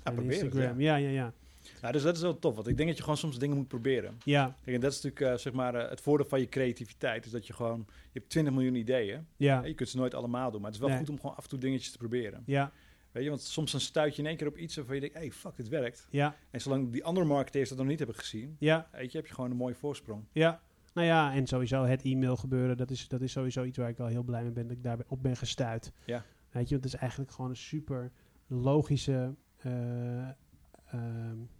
het, 0.03 0.23
Instagram. 0.23 0.79
ja, 0.81 0.95
ja, 0.95 1.09
ja. 1.09 1.33
Ja, 1.81 1.91
dus 1.91 2.03
dat 2.03 2.15
is 2.15 2.21
wel 2.21 2.39
tof. 2.39 2.55
Want 2.55 2.67
ik 2.67 2.75
denk 2.77 2.87
dat 2.87 2.97
je 2.97 3.03
gewoon 3.03 3.17
soms 3.17 3.39
dingen 3.39 3.57
moet 3.57 3.67
proberen. 3.67 4.17
Ja, 4.23 4.55
Kijk, 4.63 4.75
en 4.75 4.81
dat 4.81 4.91
is 4.91 5.01
natuurlijk 5.01 5.31
eh, 5.33 5.41
zeg 5.41 5.53
maar, 5.53 5.75
eh, 5.75 5.89
het 5.89 6.01
voordeel 6.01 6.25
van 6.27 6.39
je 6.39 6.49
creativiteit. 6.49 7.25
Is 7.25 7.31
dat 7.31 7.47
je 7.47 7.53
gewoon, 7.53 7.85
je 7.87 8.19
hebt 8.19 8.29
20 8.29 8.53
miljoen 8.53 8.75
ideeën. 8.75 9.25
ja, 9.37 9.63
Je 9.65 9.73
kunt 9.73 9.89
ze 9.89 9.97
nooit 9.97 10.13
allemaal 10.13 10.51
doen. 10.51 10.61
Maar 10.61 10.71
het 10.71 10.79
is 10.79 10.85
wel 10.85 10.89
Nee. 10.89 10.99
goed 10.99 11.09
om 11.09 11.19
gewoon 11.19 11.35
af 11.35 11.43
en 11.43 11.49
toe 11.49 11.59
dingetjes 11.59 11.91
te 11.91 11.97
proberen. 11.97 12.43
ja, 12.45 12.71
Weet 13.11 13.23
je, 13.23 13.29
want 13.29 13.41
soms 13.41 13.71
dan 13.71 13.81
stuit 13.81 14.15
je 14.15 14.21
in 14.21 14.27
één 14.27 14.37
keer 14.37 14.47
op 14.47 14.57
iets 14.57 14.75
waarvan 14.75 14.95
je 14.95 15.01
denkt, 15.01 15.15
hey, 15.15 15.31
fuck, 15.31 15.55
dit 15.55 15.67
werkt. 15.67 16.07
ja, 16.09 16.35
En 16.51 16.61
zolang 16.61 16.91
die 16.91 17.03
andere 17.03 17.25
marketeers 17.25 17.69
dat 17.69 17.77
nog 17.77 17.87
niet 17.87 17.97
hebben 17.97 18.15
gezien, 18.17 18.55
ja, 18.59 18.87
weet 18.91 19.11
je, 19.11 19.17
heb 19.17 19.27
je 19.27 19.33
gewoon 19.33 19.51
een 19.51 19.57
mooie 19.57 19.75
voorsprong. 19.75 20.23
ja. 20.31 20.61
Nou 20.93 21.07
ja, 21.07 21.33
en 21.33 21.47
sowieso 21.47 21.83
het 21.83 22.01
e-mail 22.03 22.35
gebeuren, 22.35 22.77
dat 22.77 22.91
is, 22.91 23.07
dat 23.07 23.21
is 23.21 23.31
sowieso 23.31 23.63
iets 23.63 23.77
waar 23.77 23.89
ik 23.89 23.99
al 23.99 24.05
heel 24.07 24.23
blij 24.23 24.41
mee 24.43 24.51
ben 24.51 24.67
dat 24.67 24.77
ik 24.77 24.83
daar 24.83 24.97
op 25.07 25.23
ben 25.23 25.35
gestuurd. 25.37 25.91
Ja. 26.05 26.25
Weet 26.51 26.69
je, 26.69 26.73
want 26.73 26.83
het 26.83 26.93
is 26.93 26.99
eigenlijk 26.99 27.31
gewoon 27.31 27.49
een 27.49 27.55
super 27.55 28.11
logische, 28.47 29.35
eh, 29.57 29.71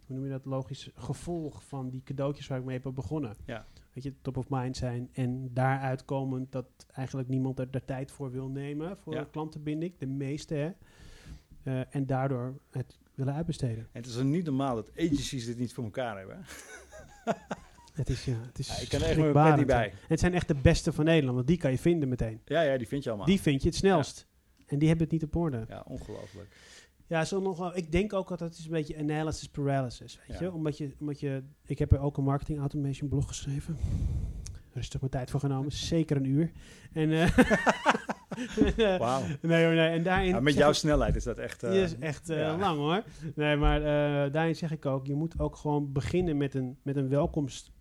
hoe 0.06 0.16
noem 0.16 0.24
je 0.24 0.30
dat, 0.30 0.44
logisch 0.44 0.90
gevolg 0.94 1.64
van 1.64 1.90
die 1.90 2.02
cadeautjes 2.04 2.46
waar 2.46 2.58
ik 2.58 2.64
mee 2.64 2.80
heb 2.82 2.94
begonnen. 2.94 3.36
Ja. 3.44 3.66
Weet 3.92 4.04
je, 4.04 4.14
top 4.22 4.36
of 4.36 4.48
mind 4.48 4.76
zijn 4.76 5.08
en 5.12 5.50
daaruit 5.52 6.04
komend 6.04 6.52
dat 6.52 6.66
eigenlijk 6.92 7.28
niemand 7.28 7.58
er 7.58 7.70
de 7.70 7.84
tijd 7.84 8.10
voor 8.10 8.30
wil 8.30 8.48
nemen 8.48 8.96
voor 8.96 9.14
Ja. 9.14 9.24
klantenbinding, 9.30 9.92
de 9.98 10.06
meeste 10.06 10.54
hè. 10.54 10.70
Eh, 11.62 11.94
en 11.94 12.06
daardoor 12.06 12.58
het 12.70 12.98
willen 13.14 13.34
uitbesteden. 13.34 13.78
En 13.78 13.88
het 14.00 14.06
is 14.06 14.14
dan 14.14 14.30
niet 14.30 14.44
normaal 14.44 14.74
dat 14.74 14.90
agencies 14.96 15.46
dit 15.46 15.58
niet 15.58 15.72
voor 15.74 15.84
elkaar 15.84 16.16
hebben. 16.18 16.38
Het 17.94 18.08
is, 18.08 18.24
ja, 18.24 18.34
het 18.46 18.58
is 18.58 18.68
Ja, 18.68 18.82
ik 18.82 18.88
kan 18.88 19.00
er 19.00 19.06
echt 19.06 19.32
mijn 19.32 19.56
niet 19.58 19.66
bij. 19.66 19.90
En 19.90 19.96
het 20.08 20.20
zijn 20.20 20.34
echt 20.34 20.48
de 20.48 20.54
beste 20.54 20.92
van 20.92 21.04
Nederland, 21.04 21.34
want 21.34 21.46
die 21.46 21.56
kan 21.56 21.70
je 21.70 21.78
vinden 21.78 22.08
meteen. 22.08 22.40
Ja, 22.44 22.60
ja, 22.60 22.76
die 22.78 22.88
vind 22.88 23.02
je 23.02 23.08
allemaal. 23.08 23.26
Die 23.28 23.40
vind 23.40 23.62
je 23.62 23.68
het 23.68 23.76
snelst. 23.76 24.26
En 24.66 24.78
die 24.78 24.88
hebben 24.88 25.06
het 25.06 25.14
niet 25.14 25.24
op 25.24 25.36
orde. 25.36 25.64
Ja, 25.68 25.84
ongelooflijk. 25.86 26.56
Ja, 27.14 27.24
zo 27.24 27.40
nog 27.40 27.58
wel. 27.58 27.76
Ik 27.76 27.92
denk 27.92 28.12
ook 28.12 28.28
dat 28.28 28.40
het 28.40 28.58
is 28.58 28.64
een 28.64 28.70
beetje 28.70 28.98
analysis 28.98 29.48
paralysis, 29.48 30.18
weet 30.28 30.38
Ja. 30.38 30.44
je? 30.46 30.52
Omdat 30.52 30.78
je, 30.78 30.94
omdat 31.00 31.20
je, 31.20 31.42
ik 31.64 31.78
heb 31.78 31.92
er 31.92 31.98
ook 31.98 32.16
een 32.16 32.24
marketing 32.24 32.58
automation 32.58 33.08
blog 33.08 33.26
geschreven. 33.28 33.76
Rustig 34.72 35.00
mijn 35.00 35.12
tijd 35.12 35.30
voor 35.30 35.40
genomen, 35.40 35.72
zeker 35.94 36.16
een 36.16 36.24
uur. 36.24 36.50
En, 36.92 37.12
eh, 37.12 37.28
Wauw. 38.98 39.22
nee, 39.42 39.64
hoor, 39.64 39.74
nee, 39.74 39.88
en 39.88 40.02
daarin. 40.02 40.28
Ja, 40.28 40.40
met 40.40 40.54
jouw 40.54 40.68
ik- 40.68 40.74
snelheid 40.74 41.16
is 41.16 41.24
dat 41.24 41.38
echt... 41.38 41.62
eh, 41.62 41.70
die 41.70 41.80
is 41.82 41.98
echt 41.98 42.28
eh, 42.30 42.38
ja. 42.38 42.56
lang 42.56 42.78
hoor. 42.78 43.02
Nee, 43.34 43.56
maar 43.56 43.76
eh, 43.80 44.32
daarin 44.32 44.56
zeg 44.56 44.70
ik 44.72 44.86
ook, 44.86 45.06
je 45.06 45.14
moet 45.14 45.38
ook 45.38 45.56
gewoon 45.56 45.92
beginnen 45.92 46.36
met 46.36 46.54
een, 46.54 46.78
met 46.82 46.96
een 46.96 47.08
welkomst. 47.08 47.72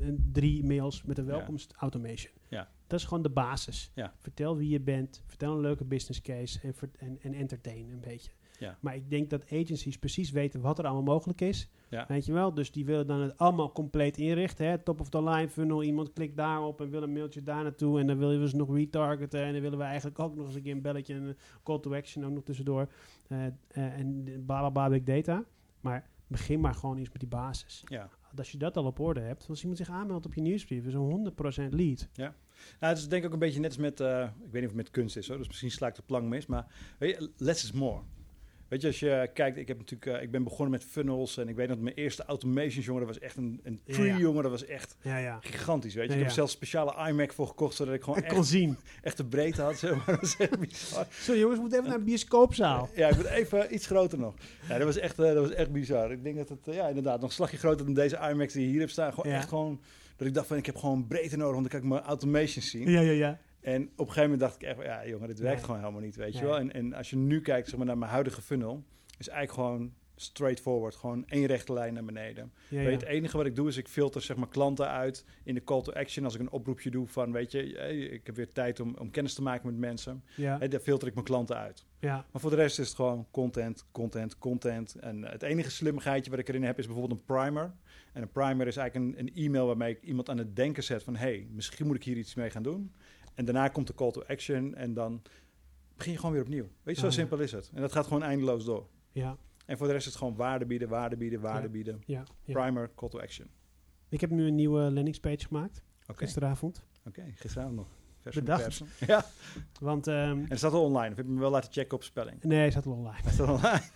een- 0.00 0.28
drie 0.32 0.64
mails 0.64 1.02
met 1.02 1.18
een 1.18 1.24
welkomst 1.26 1.72
automation. 1.76 2.32
Ja. 2.48 2.68
Dat 2.86 3.00
is 3.00 3.06
gewoon 3.06 3.22
de 3.22 3.30
basis. 3.30 3.90
Ja. 3.94 4.14
Vertel 4.18 4.56
wie 4.56 4.68
je 4.68 4.80
bent, 4.80 5.22
vertel 5.26 5.52
een 5.54 5.60
leuke 5.60 5.84
business 5.84 6.20
case 6.22 6.58
en, 6.62 6.74
en, 6.98 7.18
en 7.22 7.34
entertain 7.34 7.90
een 7.90 8.00
beetje. 8.00 8.30
Ja. 8.62 8.78
Maar 8.80 8.94
ik 8.94 9.10
denk 9.10 9.30
dat 9.30 9.44
agencies 9.44 9.98
precies 9.98 10.30
weten 10.30 10.60
wat 10.60 10.78
er 10.78 10.84
allemaal 10.84 11.14
mogelijk 11.14 11.40
is. 11.40 11.68
Ja. 11.88 12.04
Weet 12.08 12.26
je 12.26 12.32
wel? 12.32 12.54
Dus 12.54 12.72
die 12.72 12.84
willen 12.84 13.06
dan 13.06 13.20
het 13.20 13.38
allemaal 13.38 13.72
compleet 13.72 14.16
inrichten. 14.16 14.66
Hè? 14.66 14.78
Top 14.78 15.00
of 15.00 15.08
the 15.08 15.22
line 15.22 15.48
funnel. 15.48 15.82
Iemand 15.82 16.12
klikt 16.12 16.36
daarop 16.36 16.80
en 16.80 16.90
wil 16.90 17.02
een 17.02 17.12
mailtje 17.12 17.42
daar 17.42 17.62
naartoe. 17.62 18.00
En 18.00 18.06
dan 18.06 18.18
willen 18.18 18.40
we 18.40 18.48
ze 18.48 18.56
nog 18.56 18.74
retargeten. 18.74 19.42
En 19.42 19.52
dan 19.52 19.62
willen 19.62 19.78
we 19.78 19.84
eigenlijk 19.84 20.18
ook 20.18 20.36
nog 20.36 20.46
eens 20.46 20.54
een 20.54 20.62
keer 20.62 20.72
een 20.72 20.82
belletje 20.82 21.14
en 21.14 21.22
een 21.22 21.36
call 21.62 21.80
to 21.80 21.94
action 21.94 22.24
ook 22.24 22.32
nog 22.32 22.44
tussendoor. 22.44 22.88
Eh, 23.28 23.46
eh, 23.46 23.52
en 23.98 24.24
bla 24.46 24.58
bla 24.58 24.70
bla 24.70 24.88
big 24.88 25.02
data. 25.02 25.44
Maar 25.80 26.10
begin 26.26 26.60
maar 26.60 26.74
gewoon 26.74 26.98
eens 26.98 27.10
met 27.10 27.20
die 27.20 27.28
basis. 27.28 27.82
Ja. 27.84 28.08
Als 28.36 28.52
je 28.52 28.58
dat 28.58 28.76
al 28.76 28.84
op 28.84 28.98
orde 28.98 29.20
hebt, 29.20 29.46
als 29.48 29.60
iemand 29.60 29.78
zich 29.78 29.90
aanmeldt 29.90 30.26
op 30.26 30.34
je 30.34 30.40
nieuwsbrief, 30.40 30.86
is 30.86 30.94
een 30.94 31.32
100% 31.70 31.74
lead. 31.74 32.08
Nou, 32.80 32.92
het 32.92 32.98
is 32.98 33.08
denk 33.08 33.22
ik 33.22 33.26
ook 33.26 33.32
een 33.32 33.38
beetje 33.38 33.60
net 33.60 33.70
als 33.70 33.78
met, 33.78 34.00
eh, 34.00 34.22
ik 34.22 34.50
weet 34.50 34.62
niet 34.62 34.62
of 34.62 34.68
het 34.68 34.74
met 34.74 34.90
kunst 34.90 35.16
is 35.16 35.28
hoor, 35.28 35.38
dus 35.38 35.46
misschien 35.46 35.70
sla 35.70 35.86
ik 35.86 35.94
de 35.94 36.02
plank 36.02 36.28
mis, 36.28 36.46
maar 36.46 36.66
weet 36.98 37.18
je, 37.18 37.30
less 37.36 37.64
is 37.64 37.72
more. 37.72 38.00
Weet 38.72 38.80
je, 38.80 38.86
als 38.86 39.00
je 39.00 39.30
kijkt, 39.34 39.56
ik 39.56 39.68
heb 39.68 39.78
natuurlijk, 39.78 40.16
eh, 40.16 40.22
ik 40.22 40.30
ben 40.30 40.42
begonnen 40.42 40.70
met 40.70 40.84
funnels 40.84 41.36
en 41.36 41.48
ik 41.48 41.56
weet 41.56 41.68
dat 41.68 41.78
mijn 41.78 41.94
eerste 41.94 42.24
automations, 42.24 42.84
jongen, 42.84 43.06
dat 43.06 43.14
was 43.14 43.22
echt 43.24 43.36
een, 43.36 43.60
een 43.62 43.80
Ja, 43.84 43.94
tree, 43.94 44.06
ja. 44.06 44.18
jongen, 44.18 44.42
dat 44.42 44.50
was 44.50 44.64
echt 44.64 44.96
Ja, 45.02 45.38
gigantisch, 45.40 45.94
weet 45.94 46.08
je. 46.08 46.14
Ik 46.14 46.22
heb 46.22 46.30
zelfs 46.30 46.52
speciale 46.52 47.08
iMac 47.08 47.32
voor 47.32 47.46
gekocht, 47.46 47.74
zodat 47.74 47.94
ik 47.94 48.02
gewoon 48.02 48.18
Ik 48.18 48.28
kon 48.28 48.38
echt, 48.38 48.46
zien. 48.46 48.76
echt 49.02 49.16
de 49.16 49.24
breedte 49.24 49.62
had, 49.62 49.76
zeg 49.78 50.06
maar. 50.06 50.06
Dat 50.20 50.36
echt 50.38 50.58
bizar. 50.58 51.06
Zo 51.10 51.36
jongens, 51.36 51.54
we 51.54 51.60
moeten 51.60 51.78
even 51.78 51.90
naar 51.90 51.98
een 51.98 52.04
bioscoopzaal. 52.04 52.88
Ja, 52.94 53.08
ik 53.08 53.16
ben 53.16 53.32
even 53.32 53.74
iets 53.74 53.86
groter 53.86 54.18
nog. 54.18 54.34
Ja, 54.68 54.76
dat 54.76 54.86
was 54.86 54.98
echt, 54.98 55.18
eh, 55.18 55.24
dat 55.34 55.46
was 55.46 55.50
echt 55.54 55.72
bizar. 55.72 56.12
Ik 56.12 56.22
denk 56.22 56.36
dat 56.36 56.48
het, 56.48 56.68
eh, 56.68 56.74
ja, 56.74 56.88
inderdaad, 56.88 57.20
nog 57.20 57.28
een 57.28 57.34
slagje 57.34 57.56
groter 57.56 57.84
dan 57.84 57.94
deze 57.94 58.28
iMacs 58.30 58.52
die 58.52 58.66
hier 58.68 58.80
hebt 58.80 58.92
staan. 58.92 59.12
Gewoon 59.12 59.32
echt 59.32 59.48
gewoon, 59.48 59.80
dat 60.16 60.26
ik 60.26 60.34
dacht 60.34 60.46
van, 60.46 60.56
ik 60.56 60.66
heb 60.66 60.76
gewoon 60.76 61.06
breedte 61.06 61.36
nodig, 61.36 61.52
want 61.54 61.70
dan 61.70 61.80
kan 61.80 61.88
ik 61.90 61.94
mijn 61.94 62.06
automations 62.08 62.70
zien. 62.70 62.90
Ja, 62.90 63.00
ja, 63.00 63.12
ja. 63.12 63.38
En 63.62 63.82
op 63.82 63.98
een 63.98 64.06
gegeven 64.06 64.22
moment 64.22 64.40
dacht 64.40 64.54
ik 64.54 64.62
echt, 64.62 64.82
ja 64.82 65.06
jongen, 65.06 65.28
dit 65.28 65.38
werkt 65.38 65.56
Nee. 65.56 65.64
gewoon 65.64 65.80
helemaal 65.80 66.00
niet, 66.00 66.16
weet 66.16 66.38
je 66.38 66.44
wel. 66.44 66.58
En, 66.58 66.72
en 66.72 66.92
als 66.92 67.10
je 67.10 67.16
nu 67.16 67.40
kijkt 67.40 67.68
zeg 67.68 67.76
maar, 67.76 67.86
naar 67.86 67.98
mijn 67.98 68.10
huidige 68.10 68.42
funnel, 68.42 68.84
is 69.18 69.28
eigenlijk 69.28 69.68
gewoon 69.68 69.92
straightforward, 70.16 70.94
gewoon 70.96 71.24
één 71.26 71.46
rechte 71.46 71.72
lijn 71.72 71.94
naar 71.94 72.04
beneden. 72.04 72.52
ja, 72.68 72.76
Weet 72.76 72.86
ja. 72.86 72.90
het 72.90 73.02
enige 73.02 73.36
wat 73.36 73.46
ik 73.46 73.56
doe 73.56 73.68
is 73.68 73.76
ik 73.76 73.88
filter 73.88 74.22
zeg 74.22 74.36
maar 74.36 74.48
klanten 74.48 74.88
uit 74.88 75.24
in 75.44 75.54
de 75.54 75.64
call 75.64 75.82
to 75.82 75.92
action. 75.92 76.24
Als 76.24 76.34
ik 76.34 76.40
een 76.40 76.50
oproepje 76.50 76.90
doe 76.90 77.06
van, 77.06 77.32
weet 77.32 77.52
je, 77.52 77.66
ik 78.10 78.26
heb 78.26 78.36
weer 78.36 78.52
tijd 78.52 78.80
om, 78.80 78.94
om 78.98 79.10
kennis 79.10 79.34
te 79.34 79.42
maken 79.42 79.66
met 79.66 79.76
mensen. 79.76 80.24
ja, 80.36 80.58
Hey, 80.58 80.68
daar 80.68 80.80
filter 80.80 81.08
ik 81.08 81.14
mijn 81.14 81.26
klanten 81.26 81.56
uit. 81.56 81.86
ja. 81.98 82.26
Maar 82.32 82.40
voor 82.40 82.50
de 82.50 82.56
rest 82.56 82.78
is 82.78 82.86
het 82.86 82.96
gewoon 82.96 83.26
content, 83.30 83.84
content, 83.92 84.38
content. 84.38 84.94
En 84.94 85.22
het 85.24 85.42
enige 85.42 85.70
slimmigheidje 85.70 86.30
wat 86.30 86.40
ik 86.40 86.48
erin 86.48 86.62
heb 86.64 86.78
is 86.78 86.86
bijvoorbeeld 86.86 87.20
een 87.20 87.26
primer. 87.26 87.72
En 88.12 88.22
een 88.22 88.32
primer 88.32 88.66
is 88.66 88.76
eigenlijk 88.76 89.18
een, 89.18 89.26
een 89.26 89.44
e-mail 89.44 89.66
waarmee 89.66 89.90
ik 89.92 90.02
iemand 90.02 90.28
aan 90.28 90.38
het 90.38 90.56
denken 90.56 90.82
zet 90.82 91.02
van... 91.02 91.16
hey, 91.16 91.46
misschien 91.50 91.86
moet 91.86 91.96
ik 91.96 92.04
hier 92.04 92.16
iets 92.16 92.34
mee 92.34 92.50
gaan 92.50 92.62
doen. 92.62 92.92
En 93.34 93.44
daarna 93.44 93.68
komt 93.68 93.86
de 93.86 93.94
call 93.94 94.10
to 94.10 94.22
action 94.26 94.74
en 94.74 94.94
dan 94.94 95.22
begin 95.96 96.12
je 96.12 96.18
gewoon 96.18 96.32
weer 96.34 96.42
opnieuw. 96.42 96.68
Weet 96.82 96.94
je, 96.94 97.00
zo 97.00 97.06
Ah, 97.06 97.12
simpel 97.12 97.38
is 97.38 97.52
het. 97.52 97.70
En 97.74 97.80
dat 97.80 97.92
gaat 97.92 98.04
gewoon 98.06 98.22
eindeloos 98.22 98.64
door. 98.64 98.86
ja, 99.12 99.36
En 99.66 99.76
voor 99.78 99.86
de 99.86 99.92
rest 99.92 100.06
is 100.06 100.12
het 100.12 100.22
gewoon 100.22 100.36
waarde 100.36 100.66
bieden, 100.66 100.88
waarde 100.88 101.16
bieden, 101.16 101.40
waarde 101.40 101.66
Ja. 101.66 101.72
bieden. 101.72 102.02
ja, 102.06 102.24
ja. 102.44 102.52
Primer, 102.60 102.90
call 102.94 103.08
to 103.08 103.20
action. 103.20 103.46
Ik 104.08 104.20
heb 104.20 104.30
nu 104.30 104.46
een 104.46 104.54
nieuwe 104.54 104.80
landingspage 104.90 105.46
gemaakt, 105.46 105.82
Oké, 106.06 106.18
gisteravond. 106.18 106.84
oké, 107.06 107.24
gisteravond 107.34 107.76
nog. 107.76 107.86
Vers 108.20 108.34
Bedacht. 108.36 108.82
Ja, 109.06 109.24
Want, 109.80 110.06
ehm, 110.06 110.16
en 110.38 110.46
het 110.48 110.58
staat 110.58 110.72
al 110.72 110.84
online. 110.84 111.10
Of 111.10 111.16
heb 111.16 111.24
je 111.26 111.30
hem 111.32 111.40
wel 111.40 111.50
laten 111.50 111.72
checken 111.72 111.96
op 111.96 112.02
spelling? 112.02 112.42
nee, 112.42 112.58
hij 112.58 112.70
staat 112.70 112.84
wel 112.84 112.94
online. 112.94 113.22
Het 113.22 113.32
staat 113.34 113.48
online. 113.48 113.82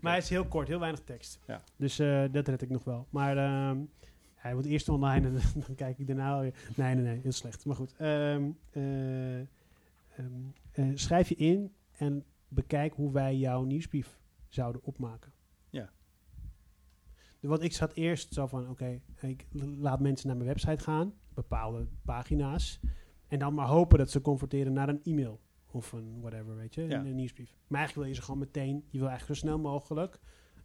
Maar 0.00 0.12
hij 0.12 0.20
is 0.20 0.28
heel 0.28 0.46
kort, 0.46 0.68
heel 0.68 0.78
weinig 0.78 1.00
tekst. 1.00 1.38
Ja. 1.46 1.62
Dus 1.76 1.98
eh, 1.98 2.24
dat 2.30 2.48
red 2.48 2.62
ik 2.62 2.70
nog 2.70 2.84
wel. 2.84 3.06
Maar 3.10 3.36
ehm, 3.36 3.78
hij 4.42 4.52
wordt 4.52 4.68
eerst 4.68 4.88
online 4.88 5.26
en 5.26 5.32
dan 5.66 5.74
kijk 5.74 5.98
ik 5.98 6.06
daarna 6.06 6.32
alweer. 6.34 6.54
Nee, 6.76 6.94
nee, 6.94 7.04
nee, 7.04 7.20
heel 7.20 7.32
slecht. 7.32 7.64
Maar 7.64 7.76
goed. 7.76 7.94
ehm, 7.96 8.50
eh, 8.70 9.38
ehm, 9.40 9.46
eh, 10.72 10.90
schrijf 10.94 11.28
je 11.28 11.34
in 11.34 11.72
en 11.92 12.24
bekijk 12.48 12.94
hoe 12.94 13.12
wij 13.12 13.36
jouw 13.36 13.62
nieuwsbrief 13.64 14.18
zouden 14.48 14.82
opmaken. 14.84 15.32
Ja. 15.70 15.90
Want 17.40 17.62
ik 17.62 17.72
zat 17.72 17.92
eerst 17.92 18.32
zo 18.32 18.46
van, 18.46 18.68
oké, 18.68 19.00
ik 19.20 19.46
laat 19.78 20.00
mensen 20.00 20.26
naar 20.28 20.36
mijn 20.36 20.48
website 20.48 20.82
gaan, 20.82 21.14
bepaalde 21.34 21.86
pagina's. 22.04 22.80
En 23.28 23.38
dan 23.38 23.54
maar 23.54 23.66
hopen 23.66 23.98
dat 23.98 24.10
ze 24.10 24.20
converteren 24.20 24.72
naar 24.72 24.88
een 24.88 25.02
e-mail. 25.02 25.40
Of 25.66 25.92
een 25.92 26.20
whatever, 26.20 26.56
weet 26.56 26.74
je, 26.74 26.82
Ja. 26.82 26.98
een, 27.00 27.06
een 27.06 27.14
nieuwsbrief. 27.14 27.54
Maar 27.66 27.78
eigenlijk 27.78 27.94
wil 27.94 28.04
je 28.04 28.14
ze 28.14 28.22
gewoon 28.26 28.40
meteen, 28.40 28.84
je 28.90 28.98
wil 28.98 29.08
eigenlijk 29.08 29.38
zo 29.40 29.46
snel 29.46 29.58
mogelijk 29.58 30.20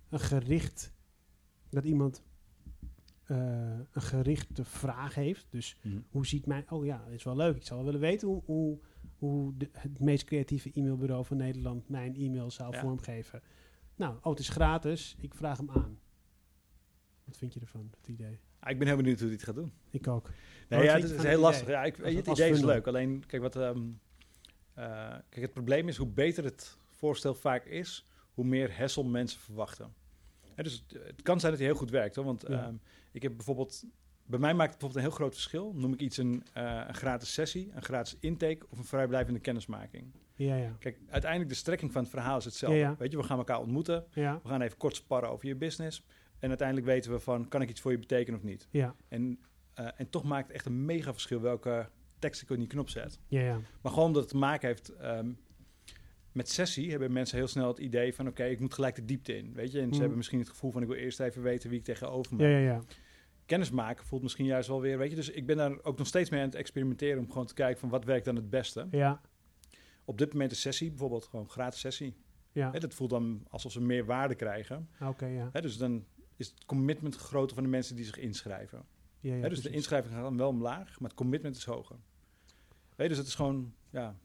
een 0.09 0.19
gericht, 0.19 0.93
dat 1.69 1.83
iemand 1.83 2.23
eh, 3.27 3.37
een 3.91 4.01
gerichte 4.01 4.63
vraag 4.63 5.15
heeft. 5.15 5.47
Dus 5.49 5.77
Mhm. 5.81 5.97
hoe 6.09 6.25
ziet 6.27 6.45
mijn, 6.45 6.71
oh 6.71 6.85
ja, 6.85 7.03
dat 7.03 7.13
is 7.13 7.23
wel 7.23 7.35
leuk. 7.35 7.55
Ik 7.55 7.63
zou 7.63 7.75
wel 7.83 7.85
willen 7.91 8.07
weten 8.09 8.27
hoe, 8.27 8.41
hoe, 8.45 8.79
hoe 9.17 9.57
de, 9.57 9.69
het 9.71 9.99
meest 9.99 10.23
creatieve 10.23 10.71
e-mailbureau 10.73 11.25
van 11.25 11.37
Nederland 11.37 11.89
mijn 11.89 12.15
e-mail 12.15 12.51
zou 12.51 12.73
Ja. 12.73 12.79
vormgeven. 12.79 13.41
Nou, 13.95 14.15
oh, 14.21 14.29
het 14.29 14.39
is 14.39 14.49
gratis, 14.49 15.15
ik 15.19 15.33
vraag 15.35 15.57
hem 15.57 15.69
aan. 15.71 15.99
Wat 17.23 17.37
vind 17.37 17.53
je 17.53 17.59
ervan, 17.59 17.91
het 17.99 18.07
idee? 18.07 18.39
Ah, 18.59 18.69
ik 18.71 18.77
ben 18.77 18.87
heel 18.87 18.95
benieuwd 18.97 19.19
hoe 19.19 19.29
het 19.31 19.43
gaat 19.43 19.55
doen. 19.55 19.71
Ik 19.89 20.07
ook. 20.07 20.29
Nee, 20.69 20.79
Wat 20.79 20.87
ja, 20.89 20.95
het 20.95 21.03
is 21.03 21.11
heel 21.11 21.29
het 21.29 21.39
lastig. 21.39 21.63
idee? 21.63 21.75
Ja, 21.75 21.83
ik, 21.83 21.95
het 21.95 22.27
als 22.27 22.39
idee 22.39 22.51
is 22.51 22.61
leuk. 22.61 22.87
Alleen, 22.87 23.25
kijk, 23.25 23.41
wat, 23.41 23.55
ehm, 23.55 23.83
eh, 24.73 24.85
kijk, 25.29 25.41
het 25.41 25.53
probleem 25.53 25.87
is 25.87 25.97
hoe 25.97 26.07
beter 26.07 26.43
het 26.43 26.77
voorstel 26.85 27.33
vaak 27.33 27.65
is, 27.65 28.07
hoe 28.33 28.45
meer 28.45 28.77
hassle 28.77 29.03
mensen 29.03 29.39
verwachten. 29.39 29.93
Dus 30.55 30.83
het, 30.87 31.03
het 31.03 31.21
kan 31.21 31.39
zijn 31.39 31.51
dat 31.51 31.61
hij 31.61 31.69
heel 31.69 31.79
goed 31.79 31.89
werkt. 31.89 32.15
Hoor, 32.15 32.25
want 32.25 32.45
Ja. 32.47 32.63
ehm, 32.65 32.75
ik 33.17 33.23
heb 33.23 33.35
bijvoorbeeld, 33.35 33.83
bij 34.25 34.39
mij 34.39 34.53
maakt 34.53 34.69
het 34.71 34.79
bijvoorbeeld 34.79 34.95
een 34.95 35.09
heel 35.09 35.19
groot 35.19 35.33
verschil. 35.33 35.73
Noem 35.75 35.93
ik 35.93 35.99
iets 35.99 36.17
een, 36.17 36.43
eh, 36.53 36.81
een 36.87 36.93
gratis 36.95 37.33
sessie, 37.33 37.71
een 37.75 37.81
gratis 37.83 38.17
intake 38.19 38.65
of 38.69 38.77
een 38.77 38.85
vrijblijvende 38.85 39.39
kennismaking. 39.39 40.11
Ja, 40.35 40.55
ja. 40.55 40.75
Kijk, 40.79 40.99
uiteindelijk 41.09 41.51
de 41.51 41.57
strekking 41.57 41.91
van 41.91 42.01
het 42.01 42.11
verhaal 42.11 42.37
is 42.37 42.45
hetzelfde. 42.45 42.77
Ja. 42.79 42.95
Weet 42.97 43.11
je, 43.11 43.17
we 43.17 43.23
gaan 43.23 43.37
elkaar 43.37 43.59
ontmoeten. 43.59 44.05
Ja, 44.13 44.39
We 44.43 44.49
gaan 44.49 44.61
even 44.61 44.77
kort 44.77 44.95
sparren 44.95 45.29
over 45.29 45.47
je 45.47 45.55
business. 45.55 46.03
En 46.39 46.49
uiteindelijk 46.49 46.87
weten 46.87 47.11
we 47.11 47.19
van, 47.19 47.47
kan 47.47 47.61
ik 47.61 47.69
iets 47.69 47.81
voor 47.81 47.91
je 47.91 47.99
betekenen 47.99 48.39
of 48.39 48.45
niet? 48.45 48.67
ja, 48.71 48.95
En, 49.07 49.39
eh, 49.73 49.87
en 49.95 50.09
toch 50.09 50.23
maakt 50.23 50.47
het 50.47 50.55
echt 50.55 50.65
een 50.65 50.85
mega 50.85 51.11
verschil 51.13 51.41
welke 51.41 51.89
tekst 52.19 52.41
ik 52.41 52.49
op 52.49 52.57
die 52.57 52.67
knop 52.67 52.89
zet. 52.89 53.19
ja, 53.27 53.41
ja. 53.41 53.59
Maar 53.81 53.91
gewoon 53.91 54.07
omdat 54.07 54.21
het 54.21 54.31
te 54.31 54.37
maken 54.37 54.67
heeft 54.67 54.89
ehm, 54.89 55.31
met 56.31 56.49
sessie, 56.49 56.89
hebben 56.91 57.11
mensen 57.13 57.37
heel 57.37 57.47
snel 57.47 57.67
het 57.67 57.77
idee 57.79 58.13
van, 58.15 58.27
oké, 58.27 58.43
ik 58.43 58.59
moet 58.59 58.73
gelijk 58.73 58.95
de 58.95 59.05
diepte 59.05 59.37
in. 59.37 59.53
Weet 59.53 59.71
je? 59.71 59.77
En 59.77 59.83
ze 59.83 59.89
Mhm. 59.89 59.99
hebben 59.99 60.17
misschien 60.17 60.39
het 60.39 60.49
gevoel 60.49 60.71
van, 60.71 60.81
ik 60.81 60.87
wil 60.87 60.97
eerst 60.97 61.19
even 61.19 61.41
weten 61.41 61.69
wie 61.69 61.79
ik 61.79 61.85
tegenover 61.85 62.35
me 62.35 62.43
Ja, 62.43 62.49
ja, 62.49 62.57
ja. 62.59 62.81
Kennis 63.47 63.71
maken 63.71 64.05
voelt 64.05 64.21
misschien 64.21 64.45
juist 64.45 64.67
wel 64.67 64.81
weer, 64.81 64.97
weet 64.97 65.09
je. 65.09 65.15
Dus 65.15 65.29
ik 65.29 65.45
ben 65.45 65.57
daar 65.57 65.83
ook 65.83 65.97
nog 65.97 66.07
steeds 66.07 66.29
mee 66.29 66.39
aan 66.39 66.45
het 66.45 66.55
experimenteren 66.55 67.19
om 67.19 67.31
gewoon 67.31 67.45
te 67.45 67.53
kijken 67.53 67.79
van, 67.79 67.89
wat 67.89 68.05
werkt 68.05 68.25
dan 68.25 68.35
het 68.35 68.49
beste? 68.49 68.87
Ja, 68.91 69.21
Op 70.05 70.17
dit 70.17 70.31
moment 70.33 70.51
een 70.51 70.57
sessie, 70.57 70.89
bijvoorbeeld 70.89 71.25
gewoon 71.25 71.49
gratis 71.49 71.79
sessie. 71.79 72.15
ja. 72.51 72.71
Hè, 72.71 72.79
dat 72.79 72.93
voelt 72.93 73.09
dan 73.09 73.45
alsof 73.49 73.71
ze 73.71 73.81
meer 73.81 74.05
waarde 74.05 74.35
krijgen. 74.35 74.89
Oké, 75.01 75.25
ja. 75.25 75.49
Hè, 75.51 75.61
dus 75.61 75.77
dan 75.77 76.05
is 76.35 76.47
het 76.47 76.65
commitment 76.65 77.15
groter 77.15 77.55
van 77.55 77.63
de 77.63 77.69
mensen 77.69 77.95
die 77.95 78.05
zich 78.05 78.17
inschrijven. 78.17 78.85
ja, 79.19 79.33
ja 79.35 79.41
Hè, 79.41 79.49
dus 79.49 79.61
de 79.61 79.69
inschrijving 79.69 80.13
gaat 80.13 80.23
dan 80.23 80.37
wel 80.37 80.47
omlaag, 80.49 80.99
maar 80.99 81.09
het 81.09 81.17
commitment 81.17 81.55
is 81.55 81.65
hoger. 81.65 81.95
Weet 82.95 82.95
je, 82.97 83.07
dus 83.07 83.17
het 83.17 83.27
is 83.27 83.35
gewoon, 83.35 83.73
ja... 83.89 84.15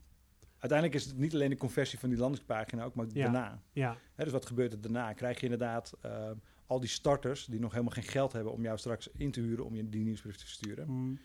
Uiteindelijk 0.59 1.01
is 1.01 1.07
het 1.07 1.19
niet 1.19 1.35
alleen 1.35 1.51
de 1.51 1.57
conversie 1.57 1.99
van 1.99 2.09
die 2.09 2.19
landingspagina, 2.19 2.85
ook 2.85 2.95
maar 2.95 3.07
Ja. 3.13 3.23
daarna. 3.23 3.63
Ja, 3.73 3.97
Hè, 4.15 4.25
dus 4.25 4.33
wat 4.33 4.47
gebeurt 4.47 4.73
er 4.73 4.81
daarna? 4.81 5.13
Krijg 5.13 5.37
je 5.37 5.43
inderdaad 5.43 5.93
eh, 6.01 6.31
al 6.73 6.81
die 6.81 6.89
starters 6.89 7.45
die 7.45 7.61
nog 7.61 7.71
helemaal 7.71 7.93
geen 7.93 8.03
geld 8.03 8.33
hebben 8.33 8.53
om 8.53 8.63
jou 8.63 8.79
straks 8.79 9.11
in 9.17 9.31
te 9.31 9.41
huren 9.41 9.65
om 9.65 9.75
je 9.75 9.89
die 9.89 10.05
nieuwsbrief 10.05 10.37
te 10.37 10.47
sturen. 10.49 10.87
mm, 10.91 11.19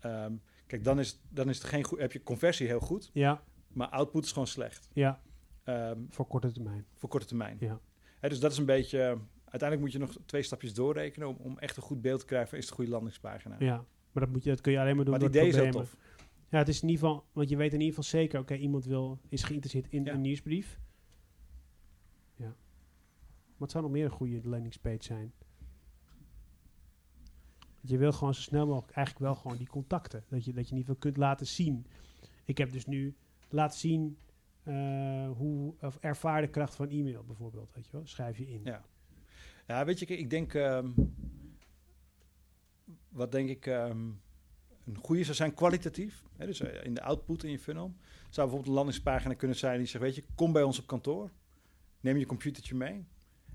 Ehm, 0.00 0.32
kijk, 0.66 0.84
dan 0.84 0.98
is, 0.98 1.20
dan 1.28 1.48
is 1.48 1.58
het 1.58 1.66
geen 1.66 1.84
goed, 1.84 1.98
heb 1.98 2.12
je 2.12 2.22
conversie 2.22 2.66
heel 2.66 2.80
goed, 2.80 3.10
ja, 3.12 3.42
maar 3.68 3.88
output 3.88 4.24
is 4.24 4.32
gewoon 4.32 4.46
slecht. 4.46 4.88
ja, 4.92 5.20
Ehm, 5.64 5.98
voor 6.10 6.26
korte 6.26 6.52
termijn. 6.52 6.84
voor 6.94 7.08
korte 7.08 7.26
termijn. 7.26 7.56
Ja. 7.60 7.80
Hè, 8.20 8.28
dus 8.28 8.40
dat 8.40 8.52
is 8.52 8.58
een 8.58 8.64
beetje. 8.66 8.98
Uiteindelijk 9.44 9.80
moet 9.80 9.92
je 9.92 9.98
nog 9.98 10.18
twee 10.26 10.42
stapjes 10.42 10.74
doorrekenen 10.74 11.28
om, 11.28 11.36
om 11.38 11.58
echt 11.58 11.76
een 11.76 11.82
goed 11.82 12.00
beeld 12.02 12.20
te 12.20 12.26
krijgen 12.26 12.48
van 12.48 12.58
is 12.58 12.64
het 12.64 12.70
een 12.72 12.76
goede 12.78 12.90
landingspagina. 12.92 13.56
Ja, 13.58 13.84
maar 14.12 14.22
dat, 14.24 14.32
moet 14.32 14.44
je, 14.44 14.50
dat 14.50 14.60
kun 14.60 14.72
je 14.72 14.78
alleen 14.80 14.96
maar 14.96 15.04
doen 15.04 15.14
maar 15.14 15.22
het 15.22 15.34
idee 15.36 15.48
is 15.48 15.54
heel 15.56 15.70
tof. 15.70 15.96
Ja, 16.48 16.58
het 16.58 16.68
is 16.68 16.82
in 16.82 16.88
ieder 16.88 17.04
geval, 17.04 17.24
want 17.32 17.48
je 17.48 17.56
weet 17.56 17.72
in 17.72 17.80
ieder 17.80 17.94
geval 17.94 18.20
zeker, 18.20 18.40
oké, 18.40 18.54
iemand 18.54 18.84
wil, 18.84 19.20
is 19.28 19.42
geïnteresseerd 19.42 19.86
in 19.92 20.04
Ja. 20.04 20.12
een 20.12 20.20
nieuwsbrief. 20.20 20.78
Wat 23.64 23.72
zou 23.72 23.84
nog 23.84 23.92
meer 23.92 24.04
een 24.04 24.10
goede 24.10 24.48
landingspage 24.48 25.02
zijn? 25.02 25.32
Je 27.80 27.98
wil 27.98 28.12
gewoon 28.12 28.34
zo 28.34 28.40
snel 28.40 28.66
mogelijk 28.66 28.92
eigenlijk 28.96 29.26
wel 29.26 29.34
gewoon 29.34 29.56
die 29.56 29.66
contacten. 29.66 30.24
Dat 30.28 30.44
je, 30.44 30.52
dat 30.52 30.68
je 30.68 30.74
in 30.74 30.80
ieder 30.80 30.96
kunt 30.96 31.16
laten 31.16 31.46
zien. 31.46 31.86
Ik 32.44 32.58
heb 32.58 32.72
dus 32.72 32.86
nu 32.86 33.16
laten 33.48 33.78
zien 33.78 34.18
eh, 34.62 35.30
hoe 35.30 35.74
of 35.80 35.96
ervaar 36.00 36.40
de 36.40 36.48
kracht 36.48 36.74
van 36.74 36.88
e-mail 36.88 37.24
bijvoorbeeld. 37.24 37.74
Weet 37.74 37.86
je 37.86 37.92
wel? 37.92 38.06
Schrijf 38.06 38.38
je 38.38 38.48
in. 38.48 38.60
Ja. 38.64 38.84
Ja, 39.66 39.84
weet 39.84 39.98
je, 39.98 40.06
ik 40.06 40.30
denk. 40.30 40.54
ehm, 40.54 40.90
wat 43.08 43.32
denk 43.32 43.48
ik. 43.48 43.66
ehm, 43.66 44.08
een 44.84 44.98
goede 44.98 45.24
zou 45.24 45.36
zijn 45.36 45.54
kwalitatief. 45.54 46.24
Hè, 46.36 46.46
dus 46.46 46.60
eh, 46.60 46.84
in 46.84 46.94
de 46.94 47.02
output 47.02 47.44
in 47.44 47.50
je 47.50 47.58
funnel. 47.58 47.94
Zou 48.22 48.34
bijvoorbeeld 48.34 48.66
een 48.66 48.72
landingspagina 48.74 49.34
kunnen 49.34 49.56
zijn 49.56 49.78
die 49.78 49.86
zegt: 49.86 50.04
Weet 50.04 50.14
je, 50.14 50.24
kom 50.34 50.52
bij 50.52 50.62
ons 50.62 50.78
op 50.78 50.86
kantoor. 50.86 51.30
Neem 52.00 52.16
je 52.16 52.26
computertje 52.26 52.74
mee. 52.74 53.06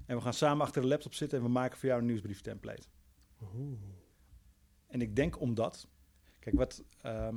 En 0.10 0.16
we 0.16 0.22
gaan 0.22 0.34
samen 0.34 0.66
achter 0.66 0.82
de 0.82 0.88
laptop 0.88 1.14
zitten 1.14 1.38
en 1.38 1.44
we 1.44 1.50
maken 1.50 1.78
voor 1.78 1.90
jou 1.90 2.02
een 2.02 2.08
nieuwsbrief 2.08 2.42
template. 2.42 2.88
Oeh. 3.42 3.80
En 4.88 5.02
ik 5.02 5.16
denk 5.16 5.40
omdat. 5.40 5.88
Kijk, 6.40 6.56
wat, 6.56 6.84
ehm, 7.02 7.36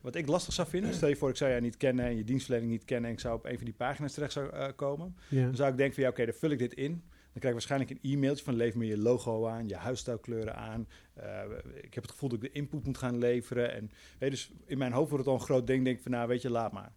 wat 0.00 0.14
ik 0.14 0.26
lastig 0.26 0.54
zou 0.54 0.68
vinden. 0.68 0.94
Stel 0.94 1.08
je 1.08 1.16
voor, 1.16 1.28
ik 1.28 1.36
zou 1.36 1.50
jou 1.50 1.62
niet 1.62 1.76
kennen 1.76 2.04
en 2.04 2.16
je 2.16 2.24
dienstverlening 2.24 2.72
niet 2.72 2.84
kennen. 2.84 3.08
en 3.08 3.16
ik 3.16 3.20
zou 3.20 3.36
op 3.36 3.44
een 3.44 3.56
van 3.56 3.64
die 3.64 3.74
pagina's 3.74 4.12
terecht 4.12 4.32
zou, 4.32 4.50
eh, 4.50 4.68
komen. 4.76 5.16
Ja. 5.28 5.44
Dan 5.44 5.56
zou 5.56 5.70
ik 5.70 5.76
denken 5.76 5.94
van 5.94 6.04
ja, 6.04 6.10
oké, 6.10 6.24
dan 6.24 6.34
vul 6.34 6.50
ik 6.50 6.58
dit 6.58 6.74
in. 6.74 6.90
Dan 6.92 7.44
krijg 7.44 7.54
ik 7.54 7.68
waarschijnlijk 7.68 7.90
een 7.90 8.12
e-mailtje 8.12 8.44
van 8.44 8.54
lever 8.54 8.78
me 8.78 8.86
je 8.86 8.98
logo 8.98 9.46
aan, 9.46 9.68
je 9.68 9.76
huisstijlkleuren 9.76 10.56
aan. 10.56 10.88
Eh, 11.14 11.42
ik 11.74 11.94
heb 11.94 12.02
het 12.02 12.12
gevoel 12.12 12.28
dat 12.28 12.42
ik 12.42 12.52
de 12.52 12.58
input 12.58 12.84
moet 12.84 12.98
gaan 12.98 13.18
leveren. 13.18 13.72
En, 13.72 13.90
weet 14.18 14.18
je, 14.18 14.30
dus 14.30 14.52
in 14.64 14.78
mijn 14.78 14.92
hoofd 14.92 15.10
wordt 15.10 15.24
het 15.24 15.34
al 15.34 15.40
een 15.40 15.46
groot 15.46 15.66
ding. 15.66 15.84
Denk 15.84 15.96
ik 15.96 16.02
van 16.02 16.12
nou, 16.12 16.28
weet 16.28 16.42
je, 16.42 16.50
laat 16.50 16.72
maar. 16.72 16.92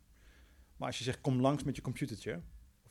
Maar 0.78 0.88
als 0.88 0.98
je 0.98 1.04
zegt 1.04 1.22
kom 1.22 1.42
langs 1.42 1.64
met 1.64 1.76
je 1.76 1.82
computertje, 1.82 2.42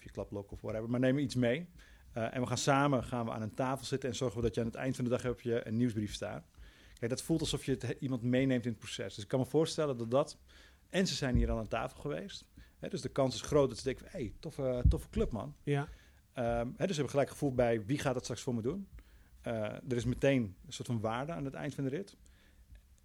je 0.08 0.14
klaplok 0.14 0.52
of 0.52 0.60
whatever, 0.60 0.90
maar 0.90 1.00
neem 1.00 1.18
iets 1.18 1.34
mee. 1.34 1.68
Eh, 2.12 2.34
en 2.34 2.40
we 2.40 2.46
gaan 2.46 2.58
samen 2.58 3.04
gaan 3.04 3.24
we 3.24 3.30
aan 3.30 3.42
een 3.42 3.54
tafel 3.54 3.84
zitten 3.84 4.08
en 4.08 4.16
zorgen 4.16 4.36
we 4.36 4.46
dat 4.46 4.54
je 4.54 4.60
aan 4.60 4.66
het 4.66 4.76
eind 4.76 4.94
van 4.94 5.04
de 5.04 5.10
dag 5.10 5.22
heb 5.22 5.40
je 5.40 5.66
een 5.66 5.76
nieuwsbrief 5.76 6.14
staan. 6.14 6.44
Kijk, 6.98 7.10
dat 7.10 7.22
voelt 7.22 7.40
alsof 7.40 7.64
je 7.64 7.72
het, 7.72 7.96
iemand 8.00 8.22
meeneemt 8.22 8.64
in 8.64 8.70
het 8.70 8.78
proces. 8.78 9.14
Dus 9.14 9.22
ik 9.22 9.28
kan 9.28 9.38
me 9.38 9.46
voorstellen 9.46 9.98
dat 9.98 10.10
dat... 10.10 10.38
En 10.88 11.06
ze 11.06 11.14
zijn 11.14 11.36
hier 11.36 11.50
al 11.50 11.58
aan 11.58 11.68
tafel 11.68 12.00
geweest. 12.00 12.44
Hè, 12.78 12.88
dus 12.88 13.00
de 13.00 13.08
kans 13.08 13.34
is 13.34 13.40
groot 13.40 13.68
dat 13.68 13.78
ze 13.78 13.84
denken... 13.84 14.06
hé, 14.08 14.18
hey, 14.18 14.34
toffe, 14.38 14.84
toffe 14.88 15.08
club, 15.10 15.30
man. 15.32 15.54
ja. 15.62 15.88
Ehm, 16.32 16.48
hè, 16.48 16.62
dus 16.64 16.76
ze 16.76 16.94
hebben 16.94 17.10
gelijk 17.10 17.30
gevoel 17.30 17.54
bij 17.54 17.84
wie 17.84 17.98
gaat 17.98 18.14
dat 18.14 18.22
straks 18.22 18.42
voor 18.42 18.54
me 18.54 18.62
doen. 18.62 18.88
Eh, 19.40 19.52
er 19.62 19.96
is 19.96 20.04
meteen 20.04 20.56
een 20.66 20.72
soort 20.72 20.88
van 20.88 21.00
waarde 21.00 21.32
aan 21.32 21.44
het 21.44 21.54
eind 21.54 21.74
van 21.74 21.84
de 21.84 21.90
rit. 21.90 22.16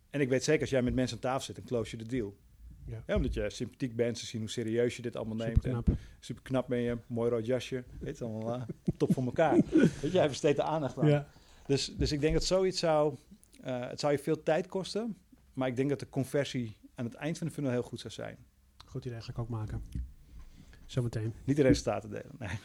En 0.10 0.22
ik 0.22 0.30
weet 0.30 0.44
zeker, 0.44 0.62
als 0.62 0.70
jij 0.70 0.82
met 0.82 0.94
mensen 0.94 1.16
aan 1.16 1.22
tafel 1.22 1.42
zit, 1.42 1.56
dan 1.56 1.66
close 1.66 1.98
je 1.98 2.04
de 2.04 2.10
deal. 2.10 2.38
Ja. 2.86 3.04
Ja, 3.08 3.16
omdat 3.16 3.34
je 3.34 3.50
sympathiek 3.50 3.96
bent, 3.96 4.18
ze 4.18 4.26
zien 4.26 4.42
hoe 4.42 4.50
serieus 4.50 4.96
je 4.96 5.02
dit 5.02 5.16
allemaal 5.16 5.36
neemt. 5.36 5.66
En 5.66 5.84
super 6.20 6.44
knap 6.44 6.68
ben 6.68 6.80
je, 6.80 6.98
mooi 7.08 7.30
rood 7.30 7.46
jasje. 7.46 7.84
Weet 8.00 8.18
je, 8.18 8.24
allemaal 8.24 8.54
eh, 8.54 8.62
top 8.98 9.14
voor 9.14 9.24
elkaar. 9.24 9.56
weet 10.02 10.12
je, 10.12 10.18
hij 10.18 10.28
besteedt 10.28 10.56
de 10.58 10.64
aandacht 10.64 10.98
aan. 10.98 11.08
Ja. 11.08 11.28
Dus, 11.66 11.96
dus 11.98 12.12
ik 12.12 12.22
denk 12.22 12.34
dat 12.34 12.44
zoiets 12.44 12.80
zou... 12.80 13.16
eh, 13.62 13.90
het 13.90 14.00
zou 14.00 14.12
je 14.12 14.20
veel 14.20 14.44
tijd 14.44 14.68
kosten. 14.68 15.18
Maar 15.54 15.68
ik 15.68 15.76
denk 15.76 15.90
dat 15.90 16.00
de 16.00 16.10
conversie 16.10 16.78
aan 16.96 17.06
het 17.06 17.14
eind 17.14 17.38
van 17.38 17.48
de 17.48 17.54
funnel 17.54 17.72
heel 17.72 17.84
goed 17.84 18.00
zou 18.00 18.14
zijn. 18.14 18.38
Goed 18.86 19.06
idee, 19.06 19.22
ga 19.22 19.32
ik 19.32 19.40
ook 19.40 19.50
maken. 19.50 19.84
Zometeen. 20.86 21.34
Niet 21.44 21.56
de 21.56 21.62
resultaten 21.62 22.10
delen. 22.10 22.32
Nee. 22.40 22.50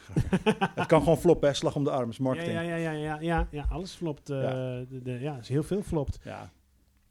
het 0.75 0.87
kan 0.87 0.99
gewoon 0.99 1.17
floppen, 1.17 1.49
hè. 1.49 1.53
slag 1.55 1.75
om 1.75 1.83
de 1.83 1.91
arm. 1.91 2.09
is 2.09 2.17
marketing. 2.17 2.53
Ja, 2.53 2.61
ja, 2.61 2.75
ja, 2.75 2.91
ja, 2.91 2.97
ja, 2.99 3.17
ja, 3.21 3.47
ja, 3.51 3.65
alles 3.69 3.91
flopt. 3.91 4.27
Ja. 4.27 4.51
de, 4.83 5.01
de, 5.03 5.11
ja, 5.11 5.37
is 5.37 5.49
heel 5.49 5.63
veel 5.63 5.83
flopt. 5.83 6.19
Ja. 6.23 6.51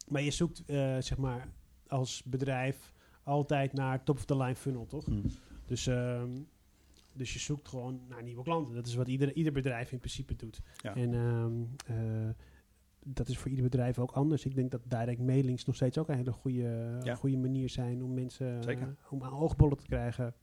Maar 0.09 0.23
je 0.23 0.31
zoekt, 0.31 0.63
zeg 0.99 1.17
maar, 1.17 1.49
als 1.87 2.23
bedrijf 2.25 2.93
altijd 3.29 3.73
naar 3.73 4.03
top-of-the-line 4.05 4.55
funnel, 4.55 4.87
toch? 4.87 5.05
Hm. 5.05 5.21
Dus, 5.67 5.87
ehm, 5.87 6.31
dus 7.13 7.33
je 7.33 7.39
zoekt 7.39 7.69
gewoon 7.69 8.01
naar 8.09 8.23
nieuwe 8.23 8.43
klanten. 8.43 8.75
Dat 8.75 8.87
is 8.87 8.95
wat 8.95 9.09
ieder, 9.09 9.33
ieder 9.33 9.53
bedrijf 9.53 9.93
in 9.93 9.99
principe 9.99 10.37
doet. 10.37 10.61
Ja. 10.83 10.95
En 10.97 11.15
ehm, 11.15 11.53
eh, 11.99 12.29
dat 13.05 13.29
is 13.29 13.39
voor 13.39 13.49
ieder 13.49 13.65
bedrijf 13.65 13.99
ook 13.99 14.11
anders. 14.13 14.45
Ik 14.45 14.55
denk 14.55 14.71
dat 14.71 14.81
direct 14.89 15.21
mailings 15.21 15.65
nog 15.65 15.75
steeds 15.75 15.99
ook 15.99 16.09
een 16.09 16.17
hele 16.17 16.33
goede, 16.33 16.99
Ja. 17.03 17.15
goede 17.15 17.37
manier 17.37 17.69
zijn 17.69 18.03
om 18.03 18.15
mensen 18.15 18.63
Zeker. 18.63 18.83
eh, 18.83 19.13
om 19.13 19.23
aan 19.23 19.33
oogbollen 19.33 19.77
te 19.77 19.85
krijgen. 19.87 20.35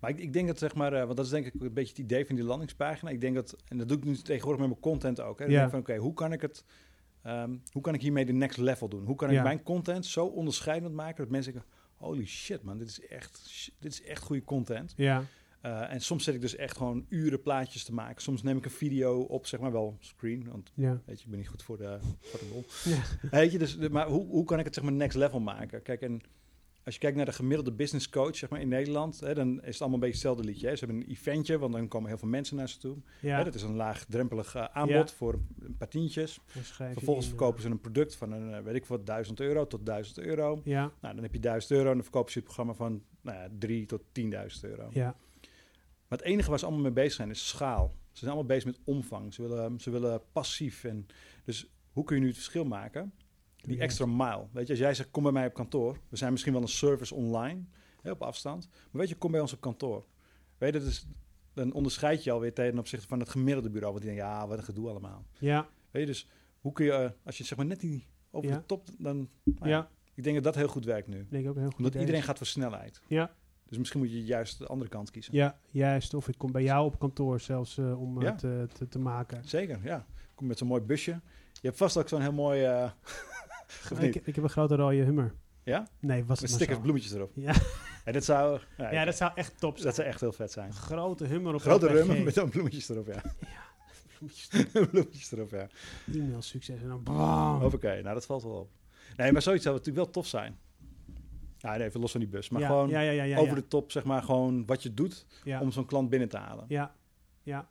Maar 0.00 0.10
ik, 0.12 0.18
ik 0.20 0.32
denk 0.32 0.46
dat, 0.46 0.58
zeg 0.58 0.74
maar, 0.74 0.92
eh, 0.92 1.04
want 1.04 1.16
dat 1.16 1.24
is 1.24 1.30
denk 1.30 1.46
ik 1.46 1.54
een 1.62 1.72
beetje 1.72 1.88
het 1.88 1.98
idee 1.98 2.26
van 2.26 2.34
die 2.34 2.44
landingspagina. 2.44 3.10
Ik 3.10 3.20
denk 3.20 3.34
dat, 3.34 3.56
en 3.68 3.78
dat 3.78 3.88
doe 3.88 3.96
ik 3.96 4.04
nu 4.04 4.16
tegenwoordig 4.16 4.60
met 4.60 4.68
mijn 4.68 4.80
content 4.80 5.20
ook. 5.20 5.38
Hè. 5.38 5.44
Dan 5.44 5.54
Ja. 5.54 5.60
denk 5.60 5.72
ik 5.72 5.84
van, 5.84 5.94
oké, 5.94 6.02
hoe 6.04 6.14
kan 6.14 6.32
ik 6.32 6.40
het 6.40 6.64
ehm, 7.24 7.56
hoe 7.72 7.82
kan 7.82 7.94
ik 7.94 8.00
hiermee 8.00 8.24
de 8.24 8.32
next 8.32 8.58
level 8.58 8.88
doen? 8.88 9.04
Hoe 9.04 9.16
kan 9.16 9.28
ik 9.28 9.34
Ja. 9.34 9.42
mijn 9.42 9.62
content 9.62 10.06
zo 10.06 10.26
onderscheidend 10.26 10.94
maken 10.94 11.16
dat 11.22 11.28
mensen 11.32 11.52
denken, 11.52 11.70
holy 11.96 12.26
shit 12.26 12.62
man, 12.62 12.78
dit 12.78 12.88
is 12.88 13.00
echt, 13.06 13.70
dit 13.78 13.92
is 13.92 14.02
echt 14.02 14.22
goede 14.22 14.44
content. 14.44 14.94
Ja, 14.96 15.24
Eh, 15.60 15.92
en 15.92 16.00
soms 16.00 16.24
zet 16.24 16.34
ik 16.34 16.40
dus 16.40 16.56
echt 16.56 16.76
gewoon 16.76 17.06
uren 17.08 17.42
plaatjes 17.42 17.84
te 17.84 17.92
maken. 17.92 18.22
Soms 18.22 18.42
neem 18.42 18.56
ik 18.56 18.64
een 18.64 18.70
video 18.70 19.20
op, 19.20 19.46
zeg 19.46 19.60
maar 19.60 19.72
wel 19.72 19.96
screen, 20.00 20.48
want 20.50 20.70
ja. 20.74 21.00
weet 21.06 21.18
je, 21.18 21.24
ik 21.24 21.30
ben 21.30 21.38
niet 21.38 21.48
goed 21.48 21.62
voor 21.62 21.76
de, 21.76 21.98
voor 22.20 22.38
de 22.40 22.46
bol. 22.52 22.64
Ja. 22.84 23.02
Weet 23.30 23.52
je, 23.52 23.58
dus, 23.58 23.76
maar 23.76 24.06
hoe, 24.06 24.26
hoe 24.26 24.44
kan 24.44 24.58
ik 24.58 24.64
het 24.64 24.74
zeg 24.74 24.84
maar 24.84 24.92
next 24.92 25.16
level 25.16 25.40
maken? 25.40 25.82
Kijk, 25.82 26.00
en 26.00 26.20
als 26.84 26.94
je 26.94 27.00
kijkt 27.00 27.16
naar 27.16 27.26
de 27.26 27.32
gemiddelde 27.32 27.72
business 27.72 28.08
coach 28.08 28.36
zeg 28.36 28.50
maar, 28.50 28.60
in 28.60 28.68
Nederland, 28.68 29.20
hè, 29.20 29.34
dan 29.34 29.62
is 29.62 29.72
het 29.72 29.80
allemaal 29.80 29.94
een 29.94 30.00
beetje 30.10 30.14
hetzelfde 30.28 30.44
liedje. 30.44 30.66
Hè. 30.68 30.76
Ze 30.76 30.84
hebben 30.84 31.02
een 31.04 31.10
eventje, 31.10 31.58
want 31.58 31.72
dan 31.72 31.88
komen 31.88 32.08
heel 32.08 32.18
veel 32.18 32.28
mensen 32.28 32.56
naar 32.56 32.68
ze 32.68 32.78
toe. 32.78 32.96
ja. 33.20 33.36
Hè, 33.38 33.44
dat 33.44 33.54
is 33.54 33.62
een 33.62 33.74
laagdrempelig 33.76 34.54
eh, 34.54 34.64
aanbod 34.64 35.10
Ja. 35.10 35.16
voor 35.16 35.40
een 35.60 35.76
paar 35.76 35.88
tientjes. 35.88 36.38
Vervolgens 36.46 37.26
eh, 37.26 37.32
verkopen 37.32 37.62
ze 37.62 37.68
een 37.68 37.80
product 37.80 38.16
van 38.16 38.32
een, 38.32 38.54
eh, 38.54 38.60
weet 38.62 38.74
ik 38.74 38.86
wat, 38.86 39.06
1000 39.06 39.40
euro 39.40 39.66
tot 39.66 39.86
1000 39.86 40.18
euro. 40.18 40.60
Ja, 40.64 40.92
Nou, 41.00 41.14
dan 41.14 41.22
heb 41.22 41.32
je 41.34 41.40
1000 41.40 41.72
euro 41.72 41.88
en 41.88 41.94
dan 41.94 42.02
verkopen 42.02 42.32
ze 42.32 42.38
het 42.38 42.46
programma 42.46 42.74
van 42.74 43.02
nou 43.20 43.38
ja, 43.38 43.48
3 43.58 43.86
tot 43.86 44.02
10.000 44.12 44.64
euro. 44.64 44.88
ja, 44.92 45.16
Maar 46.08 46.18
het 46.18 46.22
enige 46.28 46.50
waar 46.50 46.58
ze 46.58 46.64
allemaal 46.64 46.82
mee 46.84 46.92
bezig 46.92 47.12
zijn 47.12 47.30
is 47.30 47.48
schaal. 47.48 47.88
Ze 48.12 48.18
zijn 48.18 48.30
allemaal 48.30 48.48
bezig 48.56 48.64
met 48.64 48.78
omvang. 48.84 49.34
Ze 49.34 49.42
willen, 49.42 49.80
ze 49.80 49.90
willen 49.90 50.22
passief. 50.32 50.84
En 50.84 51.06
dus 51.44 51.66
hoe 51.92 52.04
kun 52.04 52.14
je 52.16 52.20
nu 52.22 52.26
het 52.28 52.36
verschil 52.36 52.64
maken? 52.64 53.12
Die 53.66 53.78
extra 53.80 54.06
mile. 54.06 54.46
Weet 54.52 54.66
je, 54.66 54.72
als 54.72 54.78
jij 54.82 54.94
zegt, 54.94 55.10
kom 55.10 55.22
bij 55.22 55.32
mij 55.32 55.46
op 55.46 55.54
kantoor. 55.54 55.98
We 56.08 56.16
zijn 56.16 56.30
misschien 56.32 56.52
wel 56.52 56.62
een 56.62 56.68
service 56.68 57.14
online, 57.14 57.62
hè, 58.02 58.10
op 58.10 58.22
afstand. 58.22 58.68
Maar 58.70 59.00
weet 59.00 59.08
je, 59.08 59.14
kom 59.16 59.30
bij 59.30 59.40
ons 59.40 59.52
op 59.52 59.60
kantoor. 59.60 60.04
Weet 60.58 60.72
je, 60.74 60.78
dat 60.80 60.88
is, 60.88 61.06
dan 61.52 61.72
onderscheid 61.72 62.24
je 62.24 62.30
alweer 62.30 62.52
ten 62.54 62.78
opzichte 62.78 63.06
van 63.08 63.18
het 63.20 63.28
gemiddelde 63.28 63.70
bureau. 63.70 63.92
Want 63.92 64.04
die 64.06 64.14
denkt, 64.14 64.26
ja, 64.30 64.46
wat 64.48 64.58
een 64.58 64.64
gedoe 64.64 64.88
allemaal. 64.88 65.24
ja, 65.38 65.68
Weet 65.90 66.02
je, 66.02 66.08
dus 66.08 66.28
hoe 66.60 66.72
kun 66.72 66.84
je, 66.84 66.92
eh, 66.92 67.10
als 67.24 67.38
je 67.38 67.44
zeg 67.44 67.56
maar 67.58 67.66
net 67.66 67.80
die 67.80 68.06
over 68.30 68.50
Ja. 68.50 68.56
de 68.56 68.66
top, 68.66 68.86
dan... 68.98 69.28
nou 69.44 69.68
ja. 69.68 69.90
Ik 70.14 70.22
denk 70.22 70.34
dat 70.34 70.44
dat 70.44 70.54
heel 70.54 70.68
goed 70.68 70.84
werkt 70.84 71.08
nu. 71.08 71.26
Denk 71.30 71.48
ook 71.48 71.56
heel 71.56 71.64
goed 71.66 71.76
Omdat 71.76 71.94
iedereen 71.94 72.22
gaat 72.22 72.36
voor 72.38 72.46
snelheid. 72.46 73.00
Ja. 73.08 73.34
Dus 73.68 73.78
misschien 73.78 74.00
moet 74.00 74.10
je 74.10 74.24
juist 74.24 74.58
de 74.58 74.66
andere 74.66 74.90
kant 74.90 75.10
kiezen. 75.10 75.34
Ja, 75.34 75.58
juist. 75.70 76.14
Of 76.14 76.28
ik 76.28 76.38
kom 76.38 76.52
bij 76.52 76.62
jou 76.62 76.84
op 76.86 76.98
kantoor 76.98 77.40
zelfs 77.40 77.78
eh, 77.78 78.00
om 78.00 78.20
Ja. 78.22 78.26
het 78.30 78.38
te, 78.38 78.68
te, 78.72 78.88
te 78.88 78.98
maken. 78.98 79.44
Zeker, 79.44 79.80
ja. 79.82 80.06
Kom 80.34 80.46
met 80.46 80.58
zo'n 80.58 80.68
mooi 80.68 80.80
busje. 80.82 81.10
Je 81.52 81.60
hebt 81.70 81.76
vast 81.76 81.96
ook 81.96 82.08
zo'n 82.08 82.20
heel 82.20 82.32
mooi... 82.32 82.62
eh? 82.62 82.90
Ik, 83.98 84.14
ik 84.14 84.34
heb 84.34 84.44
een 84.44 84.50
grote 84.50 84.76
rode 84.76 84.96
hummer. 84.96 85.34
Ja? 85.62 85.88
Nee, 86.00 86.24
was 86.24 86.40
Met 86.40 86.50
het 86.50 86.58
stickers, 86.58 86.80
bloemetjes 86.80 87.12
erop. 87.12 87.30
Ja. 87.34 87.54
En 88.04 88.12
dat 88.12 88.24
zou... 88.24 88.60
Ja, 88.76 88.92
ja, 88.92 89.04
dat 89.04 89.16
zou 89.16 89.32
echt 89.34 89.60
top 89.60 89.74
zijn. 89.74 89.86
dat 89.86 89.94
zou 89.94 90.08
echt 90.08 90.20
heel 90.20 90.32
vet 90.32 90.52
zijn. 90.52 90.66
Een 90.66 90.72
grote 90.72 91.24
hummer 91.24 91.54
op 91.54 91.60
Grote 91.60 91.86
rum 91.86 92.24
met 92.24 92.34
dan 92.34 92.48
bloemetjes 92.48 92.88
erop, 92.88 93.06
ja. 93.06 93.22
bloemetjes 94.90 95.32
erop, 95.32 95.50
ja. 95.50 95.68
E-mail 96.12 96.42
succes 96.42 96.82
en 96.82 96.88
dan 96.88 97.02
bam. 97.02 97.60
Hoppakee, 97.60 98.02
nou 98.02 98.14
dat 98.14 98.26
valt 98.26 98.42
wel 98.42 98.52
op. 98.52 98.70
Nee, 99.16 99.32
maar 99.32 99.42
zoiets 99.42 99.62
zou 99.62 99.76
natuurlijk 99.76 100.04
wel 100.04 100.14
tof 100.14 100.26
zijn. 100.26 100.58
Ja, 101.58 101.76
nee, 101.76 101.86
even 101.86 102.00
los 102.00 102.10
van 102.10 102.20
die 102.20 102.28
bus. 102.28 102.48
Maar 102.48 102.60
ja, 102.60 102.66
gewoon 102.66 102.88
ja, 102.88 103.00
ja, 103.00 103.10
ja, 103.10 103.22
ja, 103.22 103.36
over 103.36 103.54
ja. 103.54 103.60
de 103.60 103.68
top, 103.68 103.92
zeg 103.92 104.04
maar, 104.04 104.22
gewoon 104.22 104.66
wat 104.66 104.82
je 104.82 104.94
doet 104.94 105.26
ja. 105.44 105.60
om 105.60 105.70
zo'n 105.72 105.86
klant 105.86 106.10
binnen 106.10 106.28
te 106.28 106.36
halen. 106.36 106.64
Ja, 106.68 106.94
ja. 107.42 107.68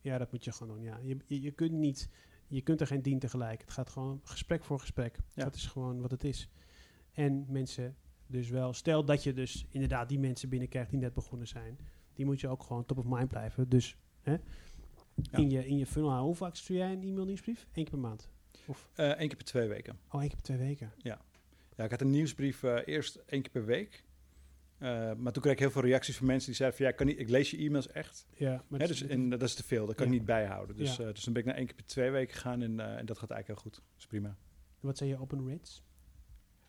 Ja, 0.00 0.18
dat 0.18 0.32
moet 0.32 0.44
je 0.44 0.52
gewoon 0.52 0.76
doen. 0.76 0.84
Ja. 0.84 0.98
Je, 1.02 1.16
je, 1.26 1.42
je 1.42 1.50
kunt 1.50 1.72
niet, 1.72 2.08
je 2.48 2.60
kunt 2.62 2.80
er 2.80 2.86
geen 2.86 3.02
dien 3.02 3.18
tegelijk. 3.18 3.60
Het 3.60 3.70
gaat 3.70 3.90
gewoon 3.90 4.20
gesprek 4.24 4.64
voor 4.64 4.80
gesprek. 4.80 5.18
Ja. 5.34 5.44
Dat 5.44 5.54
is 5.54 5.66
gewoon 5.66 6.00
wat 6.00 6.10
het 6.10 6.24
is. 6.24 6.48
En 7.12 7.46
mensen 7.48 7.96
dus 8.26 8.48
wel, 8.48 8.72
stel 8.72 9.04
dat 9.04 9.22
je 9.22 9.32
dus 9.32 9.66
inderdaad 9.70 10.08
die 10.08 10.18
mensen 10.18 10.48
binnenkrijgt 10.48 10.90
die 10.90 10.98
net 10.98 11.14
begonnen 11.14 11.48
zijn. 11.48 11.78
Die 12.14 12.24
moet 12.24 12.40
je 12.40 12.48
ook 12.48 12.62
gewoon 12.62 12.84
top 12.84 12.98
of 12.98 13.04
mind 13.06 13.28
blijven. 13.28 13.68
Dus 13.68 13.96
hè, 14.20 14.32
Ja. 14.32 15.38
in, 15.38 15.50
je, 15.50 15.66
in 15.66 15.76
je 15.78 15.86
funnel 15.86 16.08
houden. 16.10 16.28
Hoe 16.28 16.38
vaak 16.38 16.56
stuur 16.56 16.76
jij 16.76 16.92
een 16.92 17.02
e-mail 17.02 17.24
nieuwsbrief? 17.24 17.62
Eén 17.66 17.72
keer 17.84 17.90
per 17.90 17.98
maand? 17.98 18.28
Of, 18.66 18.88
Eén 18.94 19.16
keer 19.28 19.36
per 19.36 19.44
twee 19.44 19.68
weken. 19.68 19.98
oh, 20.08 20.20
één 20.20 20.28
keer 20.28 20.36
per 20.36 20.44
twee 20.44 20.58
weken. 20.58 20.92
Ja, 20.96 21.20
ik 21.76 21.90
had 21.90 22.00
een 22.00 22.10
nieuwsbrief 22.10 22.62
eh, 22.62 22.78
eerst 22.84 23.16
één 23.26 23.42
keer 23.42 23.50
per 23.50 23.64
week. 23.64 24.04
Eh, 24.78 25.12
maar 25.14 25.32
toen 25.32 25.42
kreeg 25.42 25.52
ik 25.54 25.58
heel 25.58 25.70
veel 25.70 25.82
reacties 25.82 26.16
van 26.16 26.26
mensen 26.26 26.46
die 26.46 26.54
zeiden 26.56 26.78
van... 26.78 26.86
ja, 26.86 26.92
ik, 26.92 26.98
kan 26.98 27.06
niet, 27.06 27.18
ik 27.18 27.28
lees 27.28 27.50
je 27.50 27.56
e-mails 27.56 27.88
echt. 27.88 28.26
Ja, 28.36 28.50
maar 28.68 28.80
Hè, 28.80 28.86
het 28.86 28.98
dus, 28.98 29.02
en 29.08 29.28
dat 29.30 29.42
is 29.42 29.54
te 29.54 29.64
veel, 29.64 29.86
dat 29.86 29.94
kan 29.94 30.06
Ja. 30.06 30.12
ik 30.12 30.18
niet 30.18 30.26
bijhouden. 30.26 30.76
Dus, 30.76 30.96
Ja. 30.96 31.04
eh, 31.06 31.12
dus 31.14 31.24
dan 31.24 31.32
ben 31.32 31.42
ik 31.42 31.48
naar 31.48 31.56
één 31.58 31.66
keer 31.66 31.74
per 31.74 31.86
twee 31.86 32.10
weken 32.10 32.34
gegaan 32.34 32.62
en, 32.62 32.80
eh, 32.80 32.96
en 32.96 33.06
dat 33.06 33.18
gaat 33.18 33.30
eigenlijk 33.30 33.46
heel 33.62 33.70
goed. 33.70 33.74
Dat 33.74 33.98
is 33.98 34.06
prima. 34.06 34.36
wat 34.80 34.96
zijn 34.96 35.08
je 35.08 35.18
open 35.20 35.48
rates? 35.48 35.82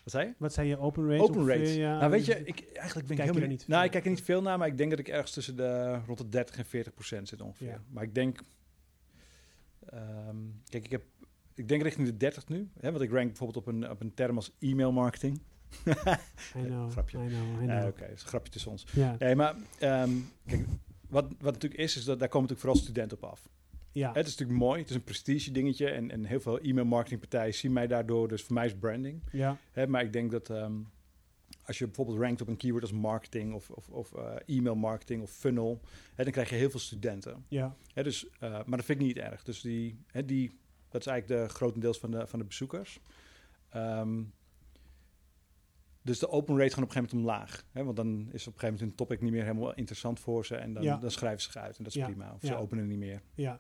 Wat 0.04 0.14
zei 0.14 0.28
je? 0.28 0.34
Wat 0.38 0.54
zijn 0.54 0.68
je 0.68 0.78
open 0.78 1.08
rates? 1.10 1.22
Open 1.22 1.48
rates. 1.48 1.76
Ja, 1.76 1.98
nou, 2.00 2.12
weet 2.12 2.26
je, 2.26 2.34
dus- 2.36 2.44
ik, 2.44 2.60
eigenlijk 2.74 3.08
ben 3.08 3.18
ik 3.18 3.24
je 3.24 3.30
helemaal 3.30 3.42
er 3.42 3.48
niet... 3.48 3.68
Nou, 3.68 3.86
ik 3.86 3.92
kijk 3.92 4.04
er 4.04 4.10
niet 4.10 4.22
veel 4.22 4.42
naar, 4.42 4.58
maar 4.58 4.68
ik 4.68 4.78
denk 4.78 4.90
dat 4.90 5.00
ik 5.00 5.08
ergens 5.08 5.32
tussen 5.32 5.56
de 5.56 6.00
rond 6.06 6.18
de 6.18 6.30
30 6.30 6.58
en 6.58 6.66
40 6.66 6.94
procent 6.94 7.28
zit 7.28 7.42
ongeveer. 7.42 7.82
Maar 7.90 8.04
ik 8.04 8.16
denk... 8.16 8.40
ehm, 9.86 10.36
kijk, 10.70 10.86
ik 10.86 10.92
heb... 10.92 11.04
Ik 11.54 11.68
denk 11.68 11.82
richting 11.82 12.08
de 12.08 12.18
30 12.18 12.48
nu. 12.48 12.70
Hè, 12.80 12.92
want 12.92 13.04
ik 13.04 13.12
rank 13.12 13.28
bijvoorbeeld 13.28 13.68
op 13.68 13.74
een, 13.74 13.90
op 13.90 14.02
een 14.02 14.14
term 14.14 14.36
als 14.36 14.52
e-mail 14.60 14.92
marketing. 14.92 15.42
I 16.58 16.64
know, 16.66 16.92
grapje. 16.92 17.18
I 17.18 17.28
know, 17.28 17.62
I 17.62 17.66
know. 17.66 17.88
Oké, 17.88 18.06
is 18.06 18.22
een 18.22 18.28
grapje 18.28 18.52
tussen 18.52 18.72
ons. 18.72 18.86
Ja, 18.92 19.16
Nee, 19.20 19.36
maar 19.36 19.56
ehm, 19.80 20.12
kijk, 20.46 20.66
wat, 21.10 21.26
wat 21.40 21.54
natuurlijk 21.54 21.82
is, 21.82 21.98
is 21.98 22.04
dat 22.04 22.20
daar 22.20 22.30
komen 22.30 22.50
natuurlijk 22.50 22.60
vooral 22.60 22.82
studenten 22.82 23.18
op 23.18 23.24
af. 23.24 23.50
ja. 23.92 24.14
Het 24.14 24.28
is 24.28 24.32
natuurlijk 24.32 24.60
mooi, 24.60 24.80
het 24.80 24.90
is 24.90 24.96
een 24.96 25.04
prestige 25.04 25.52
dingetje 25.52 25.90
en, 25.90 26.12
en 26.12 26.26
heel 26.26 26.40
veel 26.40 26.60
e-mail 26.60 26.86
marketingpartijen 26.86 27.54
zien 27.54 27.74
mij 27.74 27.88
daardoor, 27.88 28.28
dus 28.28 28.44
voor 28.44 28.54
mij 28.54 28.66
is 28.66 28.76
branding. 28.76 29.22
ja. 29.32 29.58
Hè, 29.72 29.88
maar 29.88 30.04
ik 30.04 30.14
denk 30.14 30.32
dat 30.32 30.50
ehm, 30.50 30.74
als 31.66 31.78
je 31.78 31.86
bijvoorbeeld 31.86 32.18
rankt 32.18 32.42
op 32.42 32.48
een 32.48 32.58
keyword 32.58 32.84
als 32.84 32.92
marketing 32.92 33.54
of, 33.54 33.70
of, 33.70 33.90
of 33.90 34.14
eh, 34.14 34.36
e-mail 34.58 34.76
marketing 34.76 35.22
of 35.22 35.32
funnel, 35.32 35.80
hè, 36.16 36.24
dan 36.24 36.34
krijg 36.34 36.50
je 36.50 36.56
heel 36.56 36.70
veel 36.70 36.80
studenten. 36.80 37.46
Ja, 37.48 37.76
Hè, 37.94 38.04
dus, 38.04 38.26
uh, 38.26 38.40
maar 38.40 38.78
dat 38.78 38.86
vind 38.86 39.00
ik 39.00 39.06
niet 39.06 39.18
erg. 39.18 39.44
Dus 39.44 39.62
die, 39.62 40.00
hè, 40.08 40.26
die, 40.26 40.52
dat 40.90 41.02
is 41.02 41.08
eigenlijk 41.08 41.42
de 41.42 41.54
grotendeels 41.54 42.00
van 42.00 42.12
de, 42.12 42.28
van 42.28 42.40
de 42.40 42.46
bezoekers. 42.46 43.00
Um, 43.76 44.34
dus 46.10 46.20
de 46.20 46.30
open 46.30 46.58
rate 46.58 46.70
gaat 46.74 46.84
op 46.84 46.90
een 46.90 46.92
gegeven 46.94 47.18
moment 47.18 47.38
omlaag. 47.40 47.66
Hè, 47.72 47.84
want 47.84 47.96
dan 47.96 48.08
is 48.32 48.48
op 48.48 48.54
een 48.54 48.60
gegeven 48.60 48.66
moment 48.68 48.82
een 48.82 48.96
topic 48.96 49.22
niet 49.22 49.32
meer 49.32 49.44
helemaal 49.44 49.74
interessant 49.74 50.20
voor 50.20 50.46
ze. 50.46 50.56
En 50.56 50.74
dan, 50.74 50.84
Ja. 50.84 50.98
dan 50.98 51.12
schrijven 51.12 51.42
ze 51.42 51.52
zich 51.52 51.62
uit. 51.62 51.78
En 51.78 51.84
dat 51.84 51.94
is 51.94 52.00
Ja. 52.00 52.06
prima. 52.06 52.34
Of 52.34 52.42
ze 52.48 52.56
openen 52.56 52.88
niet 52.88 52.98
meer. 52.98 53.22
ja. 53.34 53.60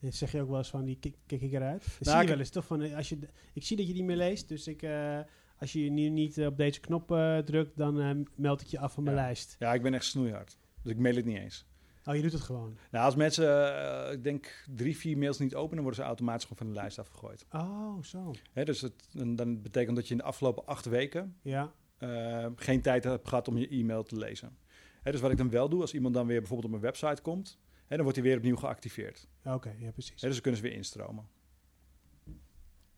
En 0.00 0.12
zeg 0.12 0.32
je 0.32 0.40
ook 0.42 0.48
wel 0.48 0.58
eens 0.58 0.70
van, 0.70 0.84
die 0.84 0.96
kik, 0.98 1.16
kik 1.26 1.40
ik 1.42 1.52
eruit? 1.52 1.80
Dat 1.84 1.90
Nou, 2.00 2.10
zie 2.16 2.22
je 2.22 2.28
wel 2.28 2.38
eens, 2.38 2.50
toch? 2.50 2.66
Van, 2.66 2.82
eh, 2.82 2.96
als 2.96 3.08
je, 3.08 3.18
ik 3.52 3.62
zie 3.64 3.76
dat 3.76 3.86
je 3.86 3.92
die 3.92 4.04
meer 4.04 4.16
leest, 4.16 4.48
dus 4.48 4.66
ik, 4.66 4.82
eh, 4.82 5.18
als 5.58 5.72
je 5.72 5.90
nu 5.90 6.08
niet 6.08 6.38
op 6.38 6.56
deze 6.56 6.80
knop 6.80 7.10
eh, 7.12 7.38
drukt, 7.38 7.76
dan 7.76 8.26
meld 8.34 8.60
ik 8.60 8.66
je 8.66 8.78
af 8.78 8.92
van 8.92 9.02
mijn 9.02 9.16
Ja. 9.16 9.22
lijst. 9.22 9.56
Ja, 9.58 9.74
ik 9.74 9.82
ben 9.82 9.94
echt 9.94 10.04
snoeihard. 10.04 10.58
Dus 10.82 10.92
ik 10.92 10.98
mail 10.98 11.14
het 11.16 11.24
niet 11.24 11.36
eens. 11.38 11.66
Oh, 12.04 12.14
je 12.14 12.22
doet 12.22 12.32
het 12.32 12.40
gewoon. 12.40 12.76
Nou, 12.90 13.04
als 13.04 13.14
mensen, 13.14 14.12
ik 14.12 14.24
denk, 14.24 14.64
drie, 14.74 14.96
vier 14.96 15.18
mails 15.18 15.38
niet 15.38 15.54
openen, 15.54 15.82
worden 15.82 16.00
ze 16.00 16.06
automatisch 16.06 16.42
gewoon 16.42 16.58
van 16.58 16.66
de 16.66 16.72
lijst 16.80 16.98
afgegooid. 16.98 17.46
Oh, 17.50 18.02
zo. 18.02 18.32
Hè, 18.52 18.64
dus 18.64 18.80
het, 18.80 19.08
en 19.18 19.36
dan 19.36 19.62
betekent 19.62 19.96
dat 19.96 20.04
je 20.06 20.12
in 20.12 20.18
de 20.20 20.26
afgelopen 20.26 20.66
acht 20.66 20.84
weken 20.86 21.36
Ja, 21.42 21.72
eh, 22.02 22.46
geen 22.56 22.80
tijd 22.80 23.04
hebt 23.04 23.28
gehad 23.28 23.48
om 23.48 23.56
je 23.58 23.68
e-mail 23.68 24.02
te 24.02 24.16
lezen. 24.16 24.56
Hè, 25.02 25.10
dus 25.12 25.20
wat 25.20 25.30
ik 25.30 25.36
dan 25.36 25.50
wel 25.50 25.68
doe, 25.68 25.80
als 25.80 25.94
iemand 25.94 26.14
dan 26.14 26.26
weer 26.26 26.38
bijvoorbeeld 26.38 26.72
op 26.74 26.80
mijn 26.80 26.92
website 26.92 27.22
komt, 27.22 27.58
hè, 27.86 27.94
dan 27.96 28.02
wordt 28.02 28.16
hij 28.18 28.26
weer 28.26 28.36
opnieuw 28.36 28.56
geactiveerd. 28.56 29.28
oké, 29.44 29.74
ja, 29.78 29.90
precies. 29.90 30.20
Hè, 30.20 30.26
dus 30.26 30.32
dan 30.32 30.40
kunnen 30.40 30.60
ze 30.60 30.66
weer 30.66 30.76
instromen. 30.76 31.26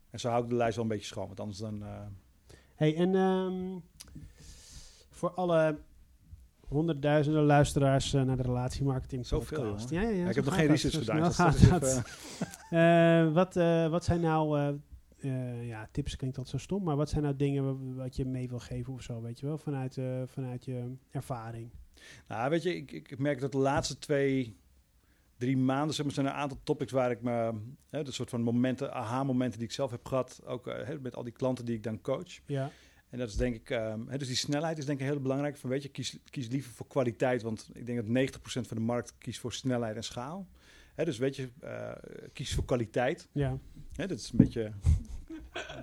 En 0.09 0.19
zo 0.19 0.29
hou 0.29 0.43
ik 0.43 0.49
de 0.49 0.55
lijst 0.55 0.75
wel 0.75 0.83
een 0.83 0.89
beetje 0.91 1.05
schoon, 1.05 1.27
want 1.27 1.39
anders 1.39 1.59
dan... 1.59 1.83
eh, 1.83 2.01
Hey, 2.75 2.95
en 2.95 3.15
ehm, 3.15 3.79
voor 5.09 5.31
alle 5.31 5.77
honderdduizenden 6.67 7.43
luisteraars 7.43 8.13
eh, 8.13 8.21
naar 8.21 8.37
de 8.37 8.43
relatiemarketing 8.43 9.25
Zoveel, 9.25 9.61
podcast. 9.61 9.89
Ja, 9.89 10.01
ja, 10.01 10.09
ja, 10.09 10.29
ik 10.29 10.35
heb 10.35 10.45
nog 10.45 10.55
geen 10.55 10.67
research 10.67 10.97
gedaan. 10.97 11.79
dus 11.79 12.01
Eh, 12.69 13.33
wat, 13.33 13.53
wat 13.91 14.03
zijn 14.03 14.21
nou, 14.21 14.77
eh, 15.19 15.67
ja, 15.67 15.87
tips 15.91 16.15
klinkt 16.15 16.37
altijd 16.37 16.55
zo 16.59 16.63
stom, 16.63 16.83
maar 16.83 16.95
wat 16.95 17.09
zijn 17.09 17.23
nou 17.23 17.35
dingen 17.35 17.63
wa- 17.65 18.03
wat 18.03 18.15
je 18.15 18.25
mee 18.25 18.47
wil 18.49 18.59
geven 18.59 18.93
of 18.93 19.01
zo, 19.01 19.21
weet 19.21 19.39
je 19.39 19.45
wel, 19.45 19.57
vanuit, 19.57 19.97
eh, 19.97 20.21
vanuit 20.25 20.65
je 20.65 20.95
ervaring? 21.11 21.69
Nou, 22.27 22.49
weet 22.49 22.63
je, 22.63 22.75
ik, 22.75 22.91
ik 22.91 23.19
merk 23.19 23.39
dat 23.39 23.51
de 23.51 23.57
laatste 23.57 23.97
twee, 23.99 24.57
drie 25.37 25.57
maanden 25.57 25.95
zeg 25.95 26.05
maar, 26.05 26.13
zijn 26.13 26.25
er 26.25 26.31
een 26.31 26.37
aantal 26.37 26.59
topics 26.63 26.91
waar 26.91 27.11
ik 27.11 27.21
me, 27.21 27.53
hè, 27.89 28.03
de 28.03 28.11
soort 28.11 28.29
van 28.29 28.41
momenten, 28.41 28.93
aha-momenten 28.93 29.59
die 29.59 29.67
ik 29.67 29.73
zelf 29.73 29.91
heb 29.91 30.05
gehad, 30.05 30.41
ook 30.45 30.67
eh, 30.67 30.87
hè, 30.87 30.99
met 30.99 31.15
al 31.15 31.23
die 31.23 31.33
klanten 31.33 31.65
die 31.65 31.75
ik 31.75 31.83
dan 31.83 32.01
coach. 32.01 32.39
Ja, 32.45 32.71
En 33.09 33.17
dat 33.17 33.27
is 33.29 33.35
denk 33.35 33.55
ik, 33.55 33.69
ehm, 33.69 34.07
hè, 34.07 34.17
dus 34.17 34.27
die 34.27 34.37
snelheid 34.37 34.77
is 34.77 34.85
denk 34.85 34.99
ik 34.99 35.05
heel 35.05 35.19
belangrijk. 35.21 35.57
Van 35.57 35.69
weet 35.69 35.83
je, 35.83 35.89
kies, 35.89 36.17
kies 36.29 36.47
liever 36.47 36.71
voor 36.71 36.87
kwaliteit, 36.87 37.41
want 37.41 37.69
ik 37.73 37.85
denk 37.85 37.97
dat 37.97 38.07
90% 38.07 38.67
van 38.67 38.77
de 38.77 38.83
markt 38.83 39.17
kiest 39.17 39.39
voor 39.39 39.53
snelheid 39.53 39.95
en 39.95 40.03
schaal. 40.03 40.47
Hè, 40.95 41.05
dus 41.05 41.17
weet 41.17 41.35
je, 41.35 41.49
eh, 41.59 41.91
kies 42.33 42.53
voor 42.53 42.65
kwaliteit. 42.65 43.27
ja. 43.31 43.57
Hè, 43.95 44.07
dat 44.07 44.19
is 44.19 44.31
een 44.31 44.37
beetje 44.37 44.71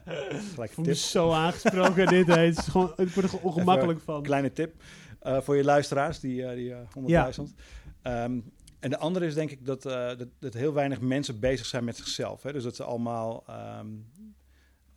gelijk 0.55 0.72
tip. 0.82 0.94
zo 0.94 1.30
aangesproken 1.30 2.06
dit, 2.06 2.26
hè. 2.26 2.39
Het 2.39 2.59
is 2.59 2.64
gewoon, 2.64 2.93
ik 2.97 3.09
word 3.09 3.32
er 3.32 3.39
ongemakkelijk 3.40 4.01
van. 4.01 4.22
Kleine 4.22 4.52
tip 4.52 4.82
eh, 5.18 5.40
voor 5.40 5.56
je 5.56 5.64
luisteraars, 5.64 6.20
die, 6.20 6.47
eh, 6.47 6.55
die 6.55 6.74
eh, 6.74 7.34
100.000. 7.34 7.55
Ehm, 8.02 8.40
en 8.78 8.90
de 8.90 8.98
andere 8.98 9.26
is 9.26 9.34
denk 9.34 9.51
ik 9.51 9.66
dat, 9.66 9.82
dat, 9.82 10.28
dat 10.39 10.55
heel 10.55 10.72
weinig 10.72 11.01
mensen 11.01 11.40
bezig 11.40 11.66
zijn 11.66 11.84
met 11.84 11.97
zichzelf. 11.97 12.43
Hè? 12.43 12.52
Dus 12.52 12.62
dat 12.62 12.76
ze 12.76 12.84
allemaal 12.84 13.44
ehm, 13.47 13.86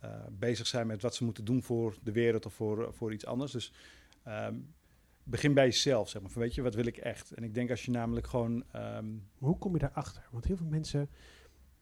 eh, 0.06 0.10
bezig 0.30 0.66
zijn 0.66 0.86
met 0.86 1.02
wat 1.02 1.14
ze 1.14 1.24
moeten 1.24 1.44
doen 1.44 1.62
voor 1.62 1.96
de 2.02 2.12
wereld 2.12 2.46
of 2.46 2.54
voor, 2.54 2.94
voor 2.94 3.12
iets 3.12 3.26
anders. 3.26 3.52
Dus 3.52 3.72
ehm, 4.24 4.54
begin 5.26 5.54
bij 5.54 5.64
jezelf, 5.64 6.08
zeg 6.08 6.22
maar. 6.22 6.30
Van, 6.30 6.42
weet 6.42 6.54
je, 6.54 6.62
wat 6.62 6.74
wil 6.74 6.86
ik 6.86 6.96
echt? 6.96 7.30
En 7.32 7.42
ik 7.44 7.54
denk 7.54 7.70
als 7.70 7.84
je 7.84 7.90
namelijk 7.90 8.26
gewoon... 8.26 8.64
ehm, 8.72 9.06
hoe 9.38 9.58
kom 9.58 9.72
je 9.72 9.78
daarachter? 9.78 10.28
Want 10.30 10.44
heel 10.44 10.56
veel 10.56 10.66
mensen... 10.66 11.10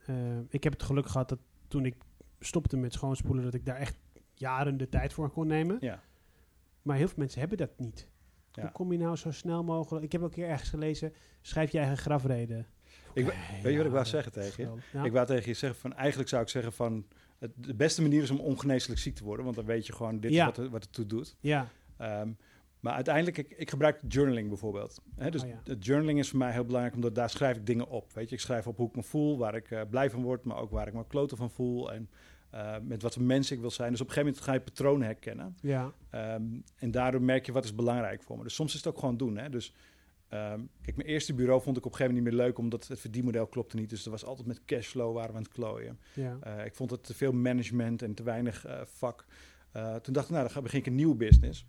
eh, 0.06 0.38
ik 0.48 0.64
heb 0.64 0.72
het 0.72 0.82
geluk 0.82 1.06
gehad 1.06 1.28
dat 1.28 1.38
toen 1.68 1.84
ik 1.84 1.94
stopte 2.40 2.76
met 2.76 2.92
schoonspoelen, 2.92 3.44
dat 3.44 3.54
ik 3.54 3.64
daar 3.66 3.76
echt 3.76 3.96
jaren 4.34 4.76
de 4.76 4.88
tijd 4.88 5.12
voor 5.12 5.30
kon 5.30 5.46
nemen. 5.46 5.76
Ja. 5.80 6.02
Maar 6.82 6.96
heel 6.96 7.06
veel 7.08 7.18
mensen 7.18 7.40
hebben 7.40 7.58
dat 7.58 7.78
niet. 7.78 8.08
Ja. 8.52 8.62
Hoe 8.62 8.72
kom 8.72 8.92
je 8.92 8.98
nou 8.98 9.16
zo 9.16 9.30
snel 9.30 9.64
mogelijk... 9.64 10.04
Ik 10.04 10.12
heb 10.12 10.22
ook 10.22 10.32
keer 10.32 10.48
ergens 10.48 10.68
gelezen, 10.68 11.12
schrijf 11.40 11.72
je 11.72 11.78
eigen 11.78 11.96
grafreden. 11.98 12.66
Ik, 13.12 13.24
weet 13.62 13.72
je 13.72 13.76
wat 13.76 13.86
ik 13.86 13.92
wou 13.92 14.04
zeggen 14.04 14.32
tegen 14.32 14.64
je? 14.64 14.80
Ja. 14.92 15.04
Ik 15.04 15.12
wou 15.12 15.26
tegen 15.26 15.48
je 15.48 15.54
zeggen 15.54 15.80
van, 15.80 15.92
eigenlijk 15.94 16.28
zou 16.28 16.42
ik 16.42 16.48
zeggen 16.48 16.72
van, 16.72 17.06
het, 17.38 17.50
de 17.56 17.74
beste 17.74 18.02
manier 18.02 18.22
is 18.22 18.30
om 18.30 18.40
ongeneeslijk 18.40 19.00
ziek 19.00 19.14
te 19.14 19.24
worden, 19.24 19.44
want 19.44 19.56
dan 19.56 19.64
weet 19.64 19.86
je 19.86 19.92
gewoon, 19.92 20.20
dit 20.20 20.36
wat 20.36 20.56
het, 20.56 20.70
wat 20.70 20.82
het 20.82 20.92
toe 20.92 21.06
doet. 21.06 21.36
ja, 21.40 21.68
Ehm, 21.96 22.32
maar 22.84 22.94
uiteindelijk, 22.94 23.38
ik, 23.38 23.50
ik 23.56 23.70
gebruik 23.70 24.00
journaling 24.08 24.48
bijvoorbeeld. 24.48 25.02
Hè, 25.16 25.30
dus 25.30 25.42
Oh 25.42 25.48
ja. 25.48 25.60
het 25.64 25.84
journaling 25.84 26.18
is 26.18 26.28
voor 26.28 26.38
mij 26.38 26.52
heel 26.52 26.64
belangrijk, 26.64 26.94
omdat 26.94 27.14
daar 27.14 27.30
schrijf 27.30 27.56
ik 27.56 27.66
dingen 27.66 27.88
op. 27.88 28.12
Weet 28.12 28.28
je, 28.28 28.34
ik 28.34 28.40
schrijf 28.40 28.66
op 28.66 28.76
hoe 28.76 28.88
ik 28.88 28.96
me 28.96 29.02
voel, 29.02 29.38
waar 29.38 29.54
ik 29.54 29.70
eh, 29.70 29.80
blij 29.90 30.10
van 30.10 30.22
word, 30.22 30.44
maar 30.44 30.56
ook 30.56 30.70
waar 30.70 30.86
ik 30.86 30.92
me 30.94 31.06
kloten 31.06 31.36
van 31.36 31.50
voel 31.50 31.92
en 31.92 32.10
eh, 32.50 32.76
met 32.82 33.02
wat 33.02 33.14
voor 33.14 33.22
mens 33.22 33.50
ik 33.50 33.60
wil 33.60 33.70
zijn. 33.70 33.90
Dus 33.90 34.00
op 34.00 34.06
een 34.06 34.12
gegeven 34.12 34.34
moment 34.34 34.50
ga 34.50 34.58
je 34.58 34.70
patronen 34.72 35.06
herkennen. 35.06 35.56
ja, 35.60 35.92
Ehm, 36.10 36.42
en 36.78 36.90
daardoor 36.90 37.22
merk 37.22 37.46
je 37.46 37.52
wat 37.52 37.64
is 37.64 37.74
belangrijk 37.74 38.22
voor 38.22 38.36
me. 38.36 38.42
Dus 38.42 38.54
soms 38.54 38.70
is 38.70 38.84
het 38.84 38.86
ook 38.94 38.98
gewoon 38.98 39.16
doen. 39.16 39.36
Hè? 39.36 39.48
Dus 39.50 39.74
ehm, 40.28 40.60
kijk, 40.82 40.96
mijn 40.96 41.08
eerste 41.08 41.34
bureau 41.34 41.62
vond 41.62 41.76
ik 41.76 41.84
op 41.84 41.90
een 41.90 41.96
gegeven 41.96 42.14
moment 42.14 42.32
niet 42.32 42.40
meer 42.40 42.46
leuk, 42.48 42.58
omdat 42.58 42.88
het 42.88 43.00
verdienmodel 43.00 43.46
klopte 43.46 43.76
niet. 43.76 43.90
Dus 43.90 44.04
er 44.04 44.10
was 44.10 44.24
altijd 44.24 44.46
met 44.46 44.64
cashflow 44.64 45.14
waren 45.14 45.30
we 45.30 45.36
aan 45.36 45.42
het 45.42 45.52
klooien. 45.52 45.98
ja. 46.14 46.38
Eh, 46.40 46.64
ik 46.64 46.74
vond 46.74 46.90
het 46.90 47.04
te 47.04 47.14
veel 47.14 47.32
management 47.32 48.02
en 48.02 48.14
te 48.14 48.22
weinig 48.22 48.66
vak. 48.84 49.24
Toen 50.02 50.12
dacht 50.12 50.28
ik, 50.28 50.34
nou, 50.34 50.48
dan 50.54 50.62
begin 50.62 50.78
ik 50.78 50.86
een 50.86 50.94
nieuwe 50.94 51.14
business. 51.16 51.66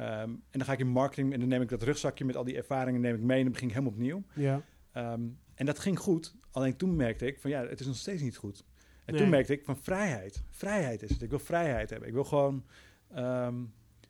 Ehm, 0.00 0.30
en 0.30 0.40
dan 0.50 0.64
ga 0.64 0.72
ik 0.72 0.78
in 0.78 0.88
marketing 0.88 1.32
en 1.32 1.40
dan 1.40 1.48
neem 1.48 1.62
ik 1.62 1.68
dat 1.68 1.82
rugzakje 1.82 2.24
met 2.24 2.36
al 2.36 2.44
die 2.44 2.56
ervaringen 2.56 3.00
neem 3.00 3.14
ik 3.14 3.20
mee 3.20 3.36
en 3.38 3.42
dan 3.42 3.52
begin 3.52 3.68
ik 3.68 3.74
helemaal 3.74 3.94
opnieuw. 3.94 4.22
ja. 4.34 4.62
Ehm, 4.92 5.22
en 5.54 5.66
dat 5.66 5.78
ging 5.78 5.98
goed. 5.98 6.34
Alleen 6.50 6.76
toen 6.76 6.96
merkte 6.96 7.26
ik 7.26 7.38
van 7.40 7.50
ja, 7.50 7.66
het 7.66 7.80
is 7.80 7.86
nog 7.86 7.96
steeds 7.96 8.22
niet 8.22 8.36
goed. 8.36 8.64
En 9.04 9.12
Nee. 9.12 9.22
toen 9.22 9.30
merkte 9.30 9.52
ik 9.52 9.64
van 9.64 9.76
vrijheid. 9.76 10.42
Vrijheid 10.50 11.02
is 11.02 11.10
het. 11.10 11.22
Ik 11.22 11.30
wil 11.30 11.38
vrijheid 11.38 11.90
hebben. 11.90 12.08
Ik 12.08 12.14
wil 12.14 12.24
gewoon 12.24 12.64
ehm, 13.14 13.54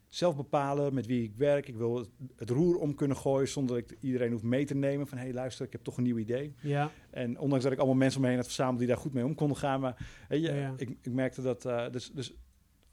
zelf 0.09 0.37
bepalen 0.37 0.95
met 0.95 1.07
wie 1.07 1.23
ik 1.23 1.35
werk. 1.37 1.69
Ik 1.69 1.77
wil 1.77 1.97
het, 1.97 2.09
het 2.37 2.51
roer 2.51 2.77
om 2.77 2.95
kunnen 2.95 3.17
gooien 3.17 3.49
zonder 3.49 3.81
dat 3.81 3.91
ik 3.91 3.99
iedereen 4.01 4.33
hoef 4.33 4.43
mee 4.43 4.65
te 4.65 4.75
nemen. 4.75 5.07
Van 5.07 5.19
hé, 5.19 5.25
hey, 5.25 5.33
luister, 5.33 5.67
ik 5.67 5.73
heb 5.73 5.83
toch 5.83 5.97
een 5.97 6.03
nieuw 6.03 6.19
idee. 6.19 6.55
ja. 6.61 6.91
En 7.11 7.39
ondanks 7.39 7.65
dat 7.65 7.73
ik 7.73 7.79
allemaal 7.79 7.97
mensen 7.97 8.17
om 8.17 8.23
me 8.23 8.29
heen 8.31 8.39
had 8.39 8.47
verzameld 8.47 8.79
die 8.79 8.89
daar 8.89 8.97
goed 8.97 9.13
mee 9.13 9.25
om 9.25 9.35
konden 9.35 9.57
gaan. 9.57 9.81
Maar 9.81 10.07
Ja, 10.29 10.55
ja. 10.55 10.75
Ik, 10.77 10.89
ik 11.03 11.13
merkte 11.13 11.43
dat. 11.43 11.65
eh, 11.65 11.91
dus, 11.91 12.11
dus 12.11 12.35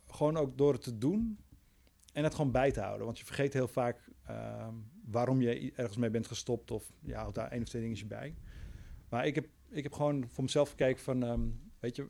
gewoon 0.07 0.37
ook 0.37 0.57
door 0.57 0.73
het 0.73 0.81
te 0.83 0.97
doen 0.97 1.37
en 2.17 2.23
het 2.23 2.35
gewoon 2.35 2.51
bij 2.51 2.71
te 2.71 2.79
houden. 2.81 3.05
Want 3.05 3.19
je 3.19 3.25
vergeet 3.25 3.53
heel 3.53 3.67
vaak 3.67 4.09
ehm, 4.25 4.73
waarom 5.05 5.41
je 5.41 5.71
ergens 5.75 5.97
mee 5.97 6.09
bent 6.09 6.27
gestopt. 6.27 6.71
Of 6.71 6.91
ja, 7.01 7.19
houdt 7.19 7.35
daar 7.35 7.51
één 7.51 7.61
of 7.61 7.67
twee 7.67 7.81
dingetjes 7.81 8.07
bij. 8.07 8.35
Maar 9.09 9.25
ik 9.25 9.35
heb, 9.35 9.47
ik 9.69 9.83
heb 9.83 9.93
gewoon 9.93 10.25
voor 10.27 10.43
mezelf 10.43 10.69
gekeken 10.69 11.03
van, 11.03 11.23
ehm, 11.23 11.41
weet 11.79 11.95
je, 11.95 12.09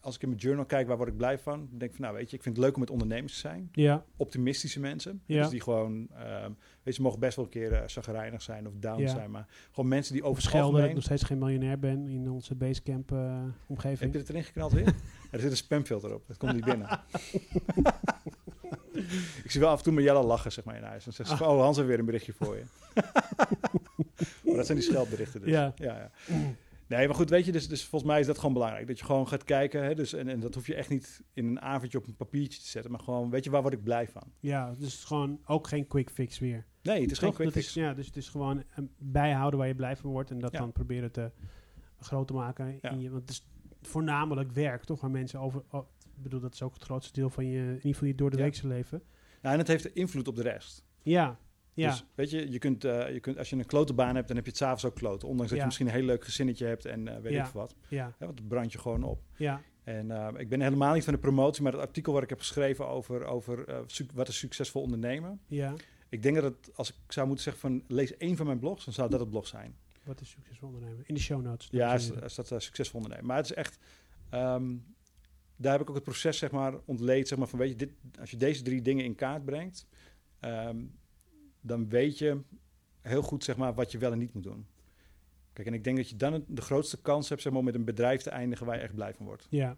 als 0.00 0.14
ik 0.14 0.22
in 0.22 0.28
mijn 0.28 0.40
journal 0.40 0.64
kijk, 0.64 0.86
waar 0.86 0.96
word 0.96 1.08
ik 1.08 1.16
blij 1.16 1.38
van? 1.38 1.58
Dan 1.58 1.78
denk 1.78 1.90
ik 1.90 1.96
van, 1.96 2.04
nou 2.04 2.16
weet 2.16 2.30
je, 2.30 2.36
ik 2.36 2.42
vind 2.42 2.56
het 2.56 2.64
leuk 2.64 2.74
om 2.74 2.80
met 2.80 2.90
ondernemers 2.90 3.32
te 3.32 3.38
zijn. 3.38 3.68
Ja, 3.72 4.04
Optimistische 4.16 4.80
mensen. 4.80 5.22
Ja. 5.26 5.40
Dus 5.42 5.50
die 5.50 5.60
gewoon, 5.60 6.08
ehm, 6.10 6.50
weet 6.82 6.96
je, 6.96 7.02
mogen 7.02 7.20
best 7.20 7.36
wel 7.36 7.44
een 7.44 7.50
keer 7.50 7.72
uh, 7.72 7.82
zagrijnig 7.86 8.42
zijn 8.42 8.66
of 8.66 8.72
down 8.76 9.00
Ja. 9.00 9.08
zijn. 9.08 9.30
Maar 9.30 9.46
gewoon 9.70 9.88
mensen 9.88 10.12
die 10.14 10.22
over 10.22 10.42
Schelden 10.42 10.80
dat 10.80 10.88
ik 10.88 10.94
nog 10.94 11.04
steeds 11.04 11.22
geen 11.22 11.38
miljonair 11.38 11.78
ben 11.78 12.08
in 12.08 12.30
onze 12.30 12.54
basecamp 12.54 13.10
Heb 13.10 13.52
omgeving. 13.66 14.12
je 14.12 14.18
het 14.18 14.28
erin 14.28 14.44
geknald 14.44 14.72
weer? 14.72 14.86
Er 15.30 15.40
zit 15.40 15.50
een 15.50 15.56
spamfilter 15.56 16.14
op. 16.14 16.26
Dat 16.26 16.36
komt 16.36 16.52
niet 16.52 16.64
binnen. 16.64 16.88
ik 19.44 19.50
zie 19.50 19.60
wel 19.60 19.70
af 19.70 19.78
en 19.78 19.84
toe 19.84 20.02
Jelle 20.02 20.22
lachen, 20.22 20.52
zeg 20.52 20.64
maar, 20.64 20.76
in 20.76 20.82
huis. 20.82 21.04
Dan 21.04 21.12
zegt 21.12 21.28
ze 21.28 21.36
van, 21.36 21.48
oh, 21.48 21.60
Hans 21.60 21.76
heeft 21.76 21.88
weer 21.88 21.98
een 21.98 22.04
berichtje 22.04 22.32
voor 22.32 22.56
je. 22.56 22.62
maar 24.44 24.56
dat 24.56 24.66
zijn 24.66 24.78
die 24.78 24.86
scheldberichten 24.86 25.40
dus. 25.40 25.50
Ja. 25.50 25.72
ja, 25.76 25.96
ja. 25.96 26.10
Nee, 26.86 27.06
maar 27.06 27.16
goed, 27.16 27.30
weet 27.30 27.44
je, 27.44 27.52
dus, 27.52 27.68
dus 27.68 27.84
volgens 27.84 28.10
mij 28.10 28.20
is 28.20 28.26
dat 28.26 28.38
gewoon 28.38 28.52
belangrijk. 28.52 28.86
Dat 28.86 28.98
je 28.98 29.04
gewoon 29.04 29.28
gaat 29.28 29.44
kijken, 29.44 29.84
hè, 29.84 29.94
dus, 29.94 30.12
en, 30.12 30.28
en 30.28 30.40
dat 30.40 30.54
hoef 30.54 30.66
je 30.66 30.74
echt 30.74 30.88
niet 30.88 31.22
in 31.32 31.46
een 31.46 31.60
avondje 31.60 31.98
op 31.98 32.06
een 32.06 32.16
papiertje 32.16 32.60
te 32.60 32.68
zetten. 32.68 32.90
Maar 32.90 33.00
gewoon, 33.00 33.30
weet 33.30 33.44
je, 33.44 33.50
waar 33.50 33.62
word 33.62 33.74
ik 33.74 33.82
blij 33.82 34.08
van? 34.08 34.22
Ja, 34.40 34.74
dus 34.78 35.04
gewoon 35.04 35.40
ook 35.44 35.66
geen 35.66 35.86
quick 35.86 36.10
fix 36.10 36.38
weer. 36.38 36.66
Nee, 36.82 37.02
het 37.02 37.10
is 37.10 37.18
geen 37.18 37.32
quick 37.32 37.44
Dat 37.44 37.56
fix. 37.56 37.66
Is, 37.66 37.74
ja, 37.74 37.94
dus 37.94 38.06
het 38.06 38.16
is 38.16 38.28
gewoon 38.28 38.58
eh, 38.58 38.84
bijhouden 38.98 39.58
waar 39.58 39.68
je 39.68 39.74
blij 39.74 39.96
van 39.96 40.10
wordt 40.10 40.30
en 40.30 40.38
dat 40.38 40.52
Ja. 40.52 40.58
dan 40.58 40.72
proberen 40.72 41.12
te 41.12 41.30
groot 42.00 42.26
te 42.26 42.32
maken. 42.32 42.78
Ja. 42.82 42.90
In 42.90 43.00
je, 43.00 43.10
want 43.10 43.20
het 43.22 43.30
is 43.30 43.46
voornamelijk 43.82 44.52
werk, 44.52 44.84
toch? 44.84 45.00
Waar 45.00 45.10
mensen 45.10 45.40
over. 45.40 45.62
Bedoel, 46.22 46.40
dat 46.40 46.54
is 46.54 46.62
ook 46.62 46.74
het 46.74 46.82
grootste 46.82 47.12
deel 47.12 47.30
van 47.30 47.46
je, 47.46 47.58
in 47.60 47.74
ieder 47.74 47.92
geval 47.92 48.08
je 48.08 48.14
door 48.14 48.30
de 48.30 48.36
Ja. 48.36 48.42
weekse 48.42 48.66
leven. 48.66 49.02
Nou, 49.42 49.52
en 49.54 49.58
het 49.60 49.68
heeft 49.68 49.86
invloed 49.86 50.28
op 50.28 50.36
de 50.36 50.42
rest. 50.42 50.84
Ja, 51.02 51.38
ja, 51.74 51.88
Dus 51.90 52.04
weet 52.14 52.30
je, 52.30 52.50
je 52.50 52.58
kunt, 52.58 52.84
eh, 52.84 53.12
je 53.12 53.20
kunt, 53.20 53.38
als 53.38 53.50
je 53.50 53.56
een 53.56 53.66
klote 53.66 53.92
baan 53.92 54.14
hebt, 54.14 54.26
dan 54.26 54.36
heb 54.36 54.44
je 54.44 54.50
het 54.50 54.60
s'avonds 54.60 54.84
ook 54.84 54.94
kloten. 54.94 55.28
Ondanks 55.28 55.42
dat 55.50 55.50
Ja. 55.52 55.58
je 55.58 55.64
misschien 55.64 55.86
een 55.86 55.92
heel 55.92 56.02
leuk 56.04 56.24
gezinnetje 56.24 56.66
hebt 56.66 56.84
en 56.84 57.08
eh, 57.08 57.18
weet 57.20 57.32
Ja. 57.32 57.44
ik 57.44 57.50
veel 57.50 57.60
wat. 57.60 57.74
ja, 57.88 58.14
want 58.18 58.38
het 58.38 58.48
brandt 58.48 58.72
je 58.72 58.78
gewoon 58.78 59.02
op. 59.02 59.22
ja, 59.36 59.60
En 59.84 60.10
eh, 60.10 60.28
ik 60.40 60.48
ben 60.48 60.60
helemaal 60.60 60.94
niet 60.94 61.04
van 61.04 61.12
de 61.12 61.18
promotie, 61.18 61.62
maar 61.62 61.72
het 61.72 61.80
artikel 61.80 62.12
wat 62.12 62.22
ik 62.22 62.28
heb 62.28 62.38
geschreven 62.38 62.88
over, 62.88 63.24
over 63.24 63.84
wat 64.14 64.28
is 64.28 64.38
succesvol 64.38 64.82
ondernemen. 64.82 65.40
ja. 65.46 65.74
Ik 66.08 66.22
denk 66.22 66.34
dat 66.34 66.44
het, 66.44 66.76
als 66.76 66.88
ik 66.90 67.12
zou 67.12 67.26
moeten 67.26 67.44
zeggen 67.44 67.62
van 67.62 67.84
lees 67.96 68.16
één 68.16 68.36
van 68.36 68.46
mijn 68.46 68.58
blogs, 68.58 68.84
dan 68.84 68.94
zou 68.94 69.10
dat 69.10 69.20
het 69.20 69.30
blog 69.30 69.46
zijn. 69.46 69.76
Wat 70.04 70.20
is 70.20 70.30
succesvol 70.30 70.68
ondernemen? 70.68 71.02
In 71.06 71.14
de 71.14 71.20
show 71.20 71.42
notes. 71.42 71.68
Ja, 71.70 71.92
eh, 71.94 72.58
succesvol 72.58 72.96
ondernemen. 73.00 73.26
Maar 73.26 73.36
het 73.36 73.44
is 73.46 73.52
echt, 73.54 73.78
ehm, 74.30 74.74
daar 75.62 75.72
heb 75.72 75.80
ik 75.80 75.88
ook 75.88 75.94
het 75.94 76.04
proces 76.04 76.38
zeg 76.38 76.50
maar 76.50 76.74
ontleed, 76.84 77.28
zeg 77.28 77.38
maar 77.38 77.48
van 77.48 77.58
weet 77.58 77.68
je, 77.68 77.76
dit, 77.76 77.92
als 78.20 78.30
je 78.30 78.36
deze 78.36 78.62
drie 78.62 78.82
dingen 78.82 79.04
in 79.04 79.14
kaart 79.14 79.44
brengt, 79.44 79.86
ehm, 80.40 80.84
dan 81.60 81.88
weet 81.88 82.18
je 82.18 82.40
heel 83.00 83.22
goed 83.22 83.44
zeg 83.44 83.56
maar 83.56 83.74
wat 83.74 83.92
je 83.92 83.98
wel 83.98 84.12
en 84.12 84.18
niet 84.18 84.34
moet 84.34 84.42
doen. 84.42 84.66
Kijk, 85.52 85.66
en 85.66 85.74
ik 85.74 85.84
denk 85.84 85.96
dat 85.96 86.08
je 86.08 86.16
dan 86.16 86.44
de 86.48 86.62
grootste 86.62 87.00
kans 87.00 87.28
hebt 87.28 87.42
zeg 87.42 87.50
maar, 87.52 87.60
om 87.60 87.66
met 87.66 87.74
een 87.74 87.84
bedrijf 87.84 88.22
te 88.22 88.30
eindigen 88.30 88.66
waar 88.66 88.76
je 88.76 88.82
echt 88.82 88.94
blij 88.94 89.14
van 89.14 89.26
wordt. 89.26 89.46
Ja, 89.50 89.76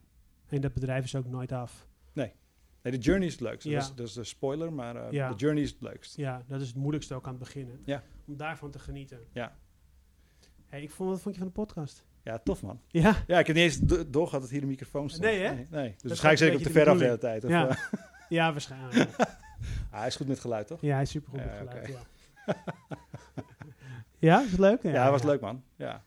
en 0.49 0.61
dat 0.61 0.73
bedrijf 0.75 1.05
is 1.05 1.15
ook 1.15 1.27
nooit 1.27 1.53
af. 1.53 1.89
Nee, 2.13 2.93
de 2.93 2.99
journey 2.99 3.27
is 3.27 3.33
het 3.33 3.41
leukste. 3.43 3.71
Ja. 3.71 3.79
Dat, 3.79 3.89
is, 3.89 3.95
dat 3.95 4.07
is 4.07 4.13
de 4.13 4.25
spoiler, 4.25 4.73
maar 4.73 4.97
eh, 4.97 5.13
Ja. 5.13 5.29
de 5.31 5.37
journey 5.37 5.63
is 5.63 5.71
het 5.71 5.81
leukst. 5.81 6.17
Ja, 6.17 6.45
dat 6.49 6.61
is 6.61 6.67
het 6.67 6.77
moeilijkste 6.77 7.15
ook 7.15 7.25
aan 7.25 7.31
het 7.35 7.39
beginnen. 7.43 7.81
Ja. 7.85 8.03
Om 8.27 8.37
daarvan 8.37 8.71
te 8.71 8.79
genieten. 8.79 9.21
Ja. 9.33 9.57
Hey, 10.67 10.83
ik 10.83 10.91
vond, 10.91 11.11
wat 11.11 11.21
vond 11.21 11.35
je 11.35 11.41
van 11.41 11.49
de 11.51 11.57
podcast? 11.57 12.05
Ja, 12.25 12.39
tof 12.39 12.63
man. 12.63 12.81
Ja, 12.89 13.15
Ja, 13.27 13.39
ik 13.39 13.47
heb 13.47 13.57
niet 13.57 13.65
eens 13.65 13.79
do- 13.79 14.11
doorgehad 14.11 14.41
dat 14.41 14.51
hier 14.51 14.63
een 14.63 14.69
microfoon 14.69 15.09
staat. 15.11 15.21
Nee, 15.23 15.41
hè? 15.43 15.55
Nee, 15.55 15.67
nee. 15.71 15.95
Dus 15.99 16.03
waarschijnlijk 16.21 16.39
zit 16.39 16.49
ik 16.49 16.57
op 16.57 16.63
de 16.63 16.65
beetje 16.65 16.79
de 16.79 16.85
ver 16.85 16.89
af 16.93 16.99
de 16.99 17.05
hele 17.05 17.19
tijd. 17.19 17.45
Of, 17.45 17.51
Ja. 17.51 17.69
eh, 17.69 17.77
ja 18.39 18.53
waarschijnlijk. 18.53 19.11
ah, 19.91 19.99
hij 19.99 20.07
is 20.07 20.17
goed 20.17 20.29
met 20.29 20.41
geluid, 20.41 20.67
toch? 20.67 20.81
Ja, 20.81 20.93
hij 20.93 21.03
is 21.03 21.11
supergoed 21.11 21.41
Ja, 21.41 21.47
met 21.47 21.57
geluid, 21.59 21.89
ja. 21.89 21.97
ja, 24.19 24.43
is 24.43 24.51
het 24.51 24.61
leuk? 24.61 24.83
Ja, 24.83 25.03
dat 25.03 25.11
was 25.11 25.23
leuk 25.23 25.41
man. 25.41 25.63
Ja. 25.77 26.03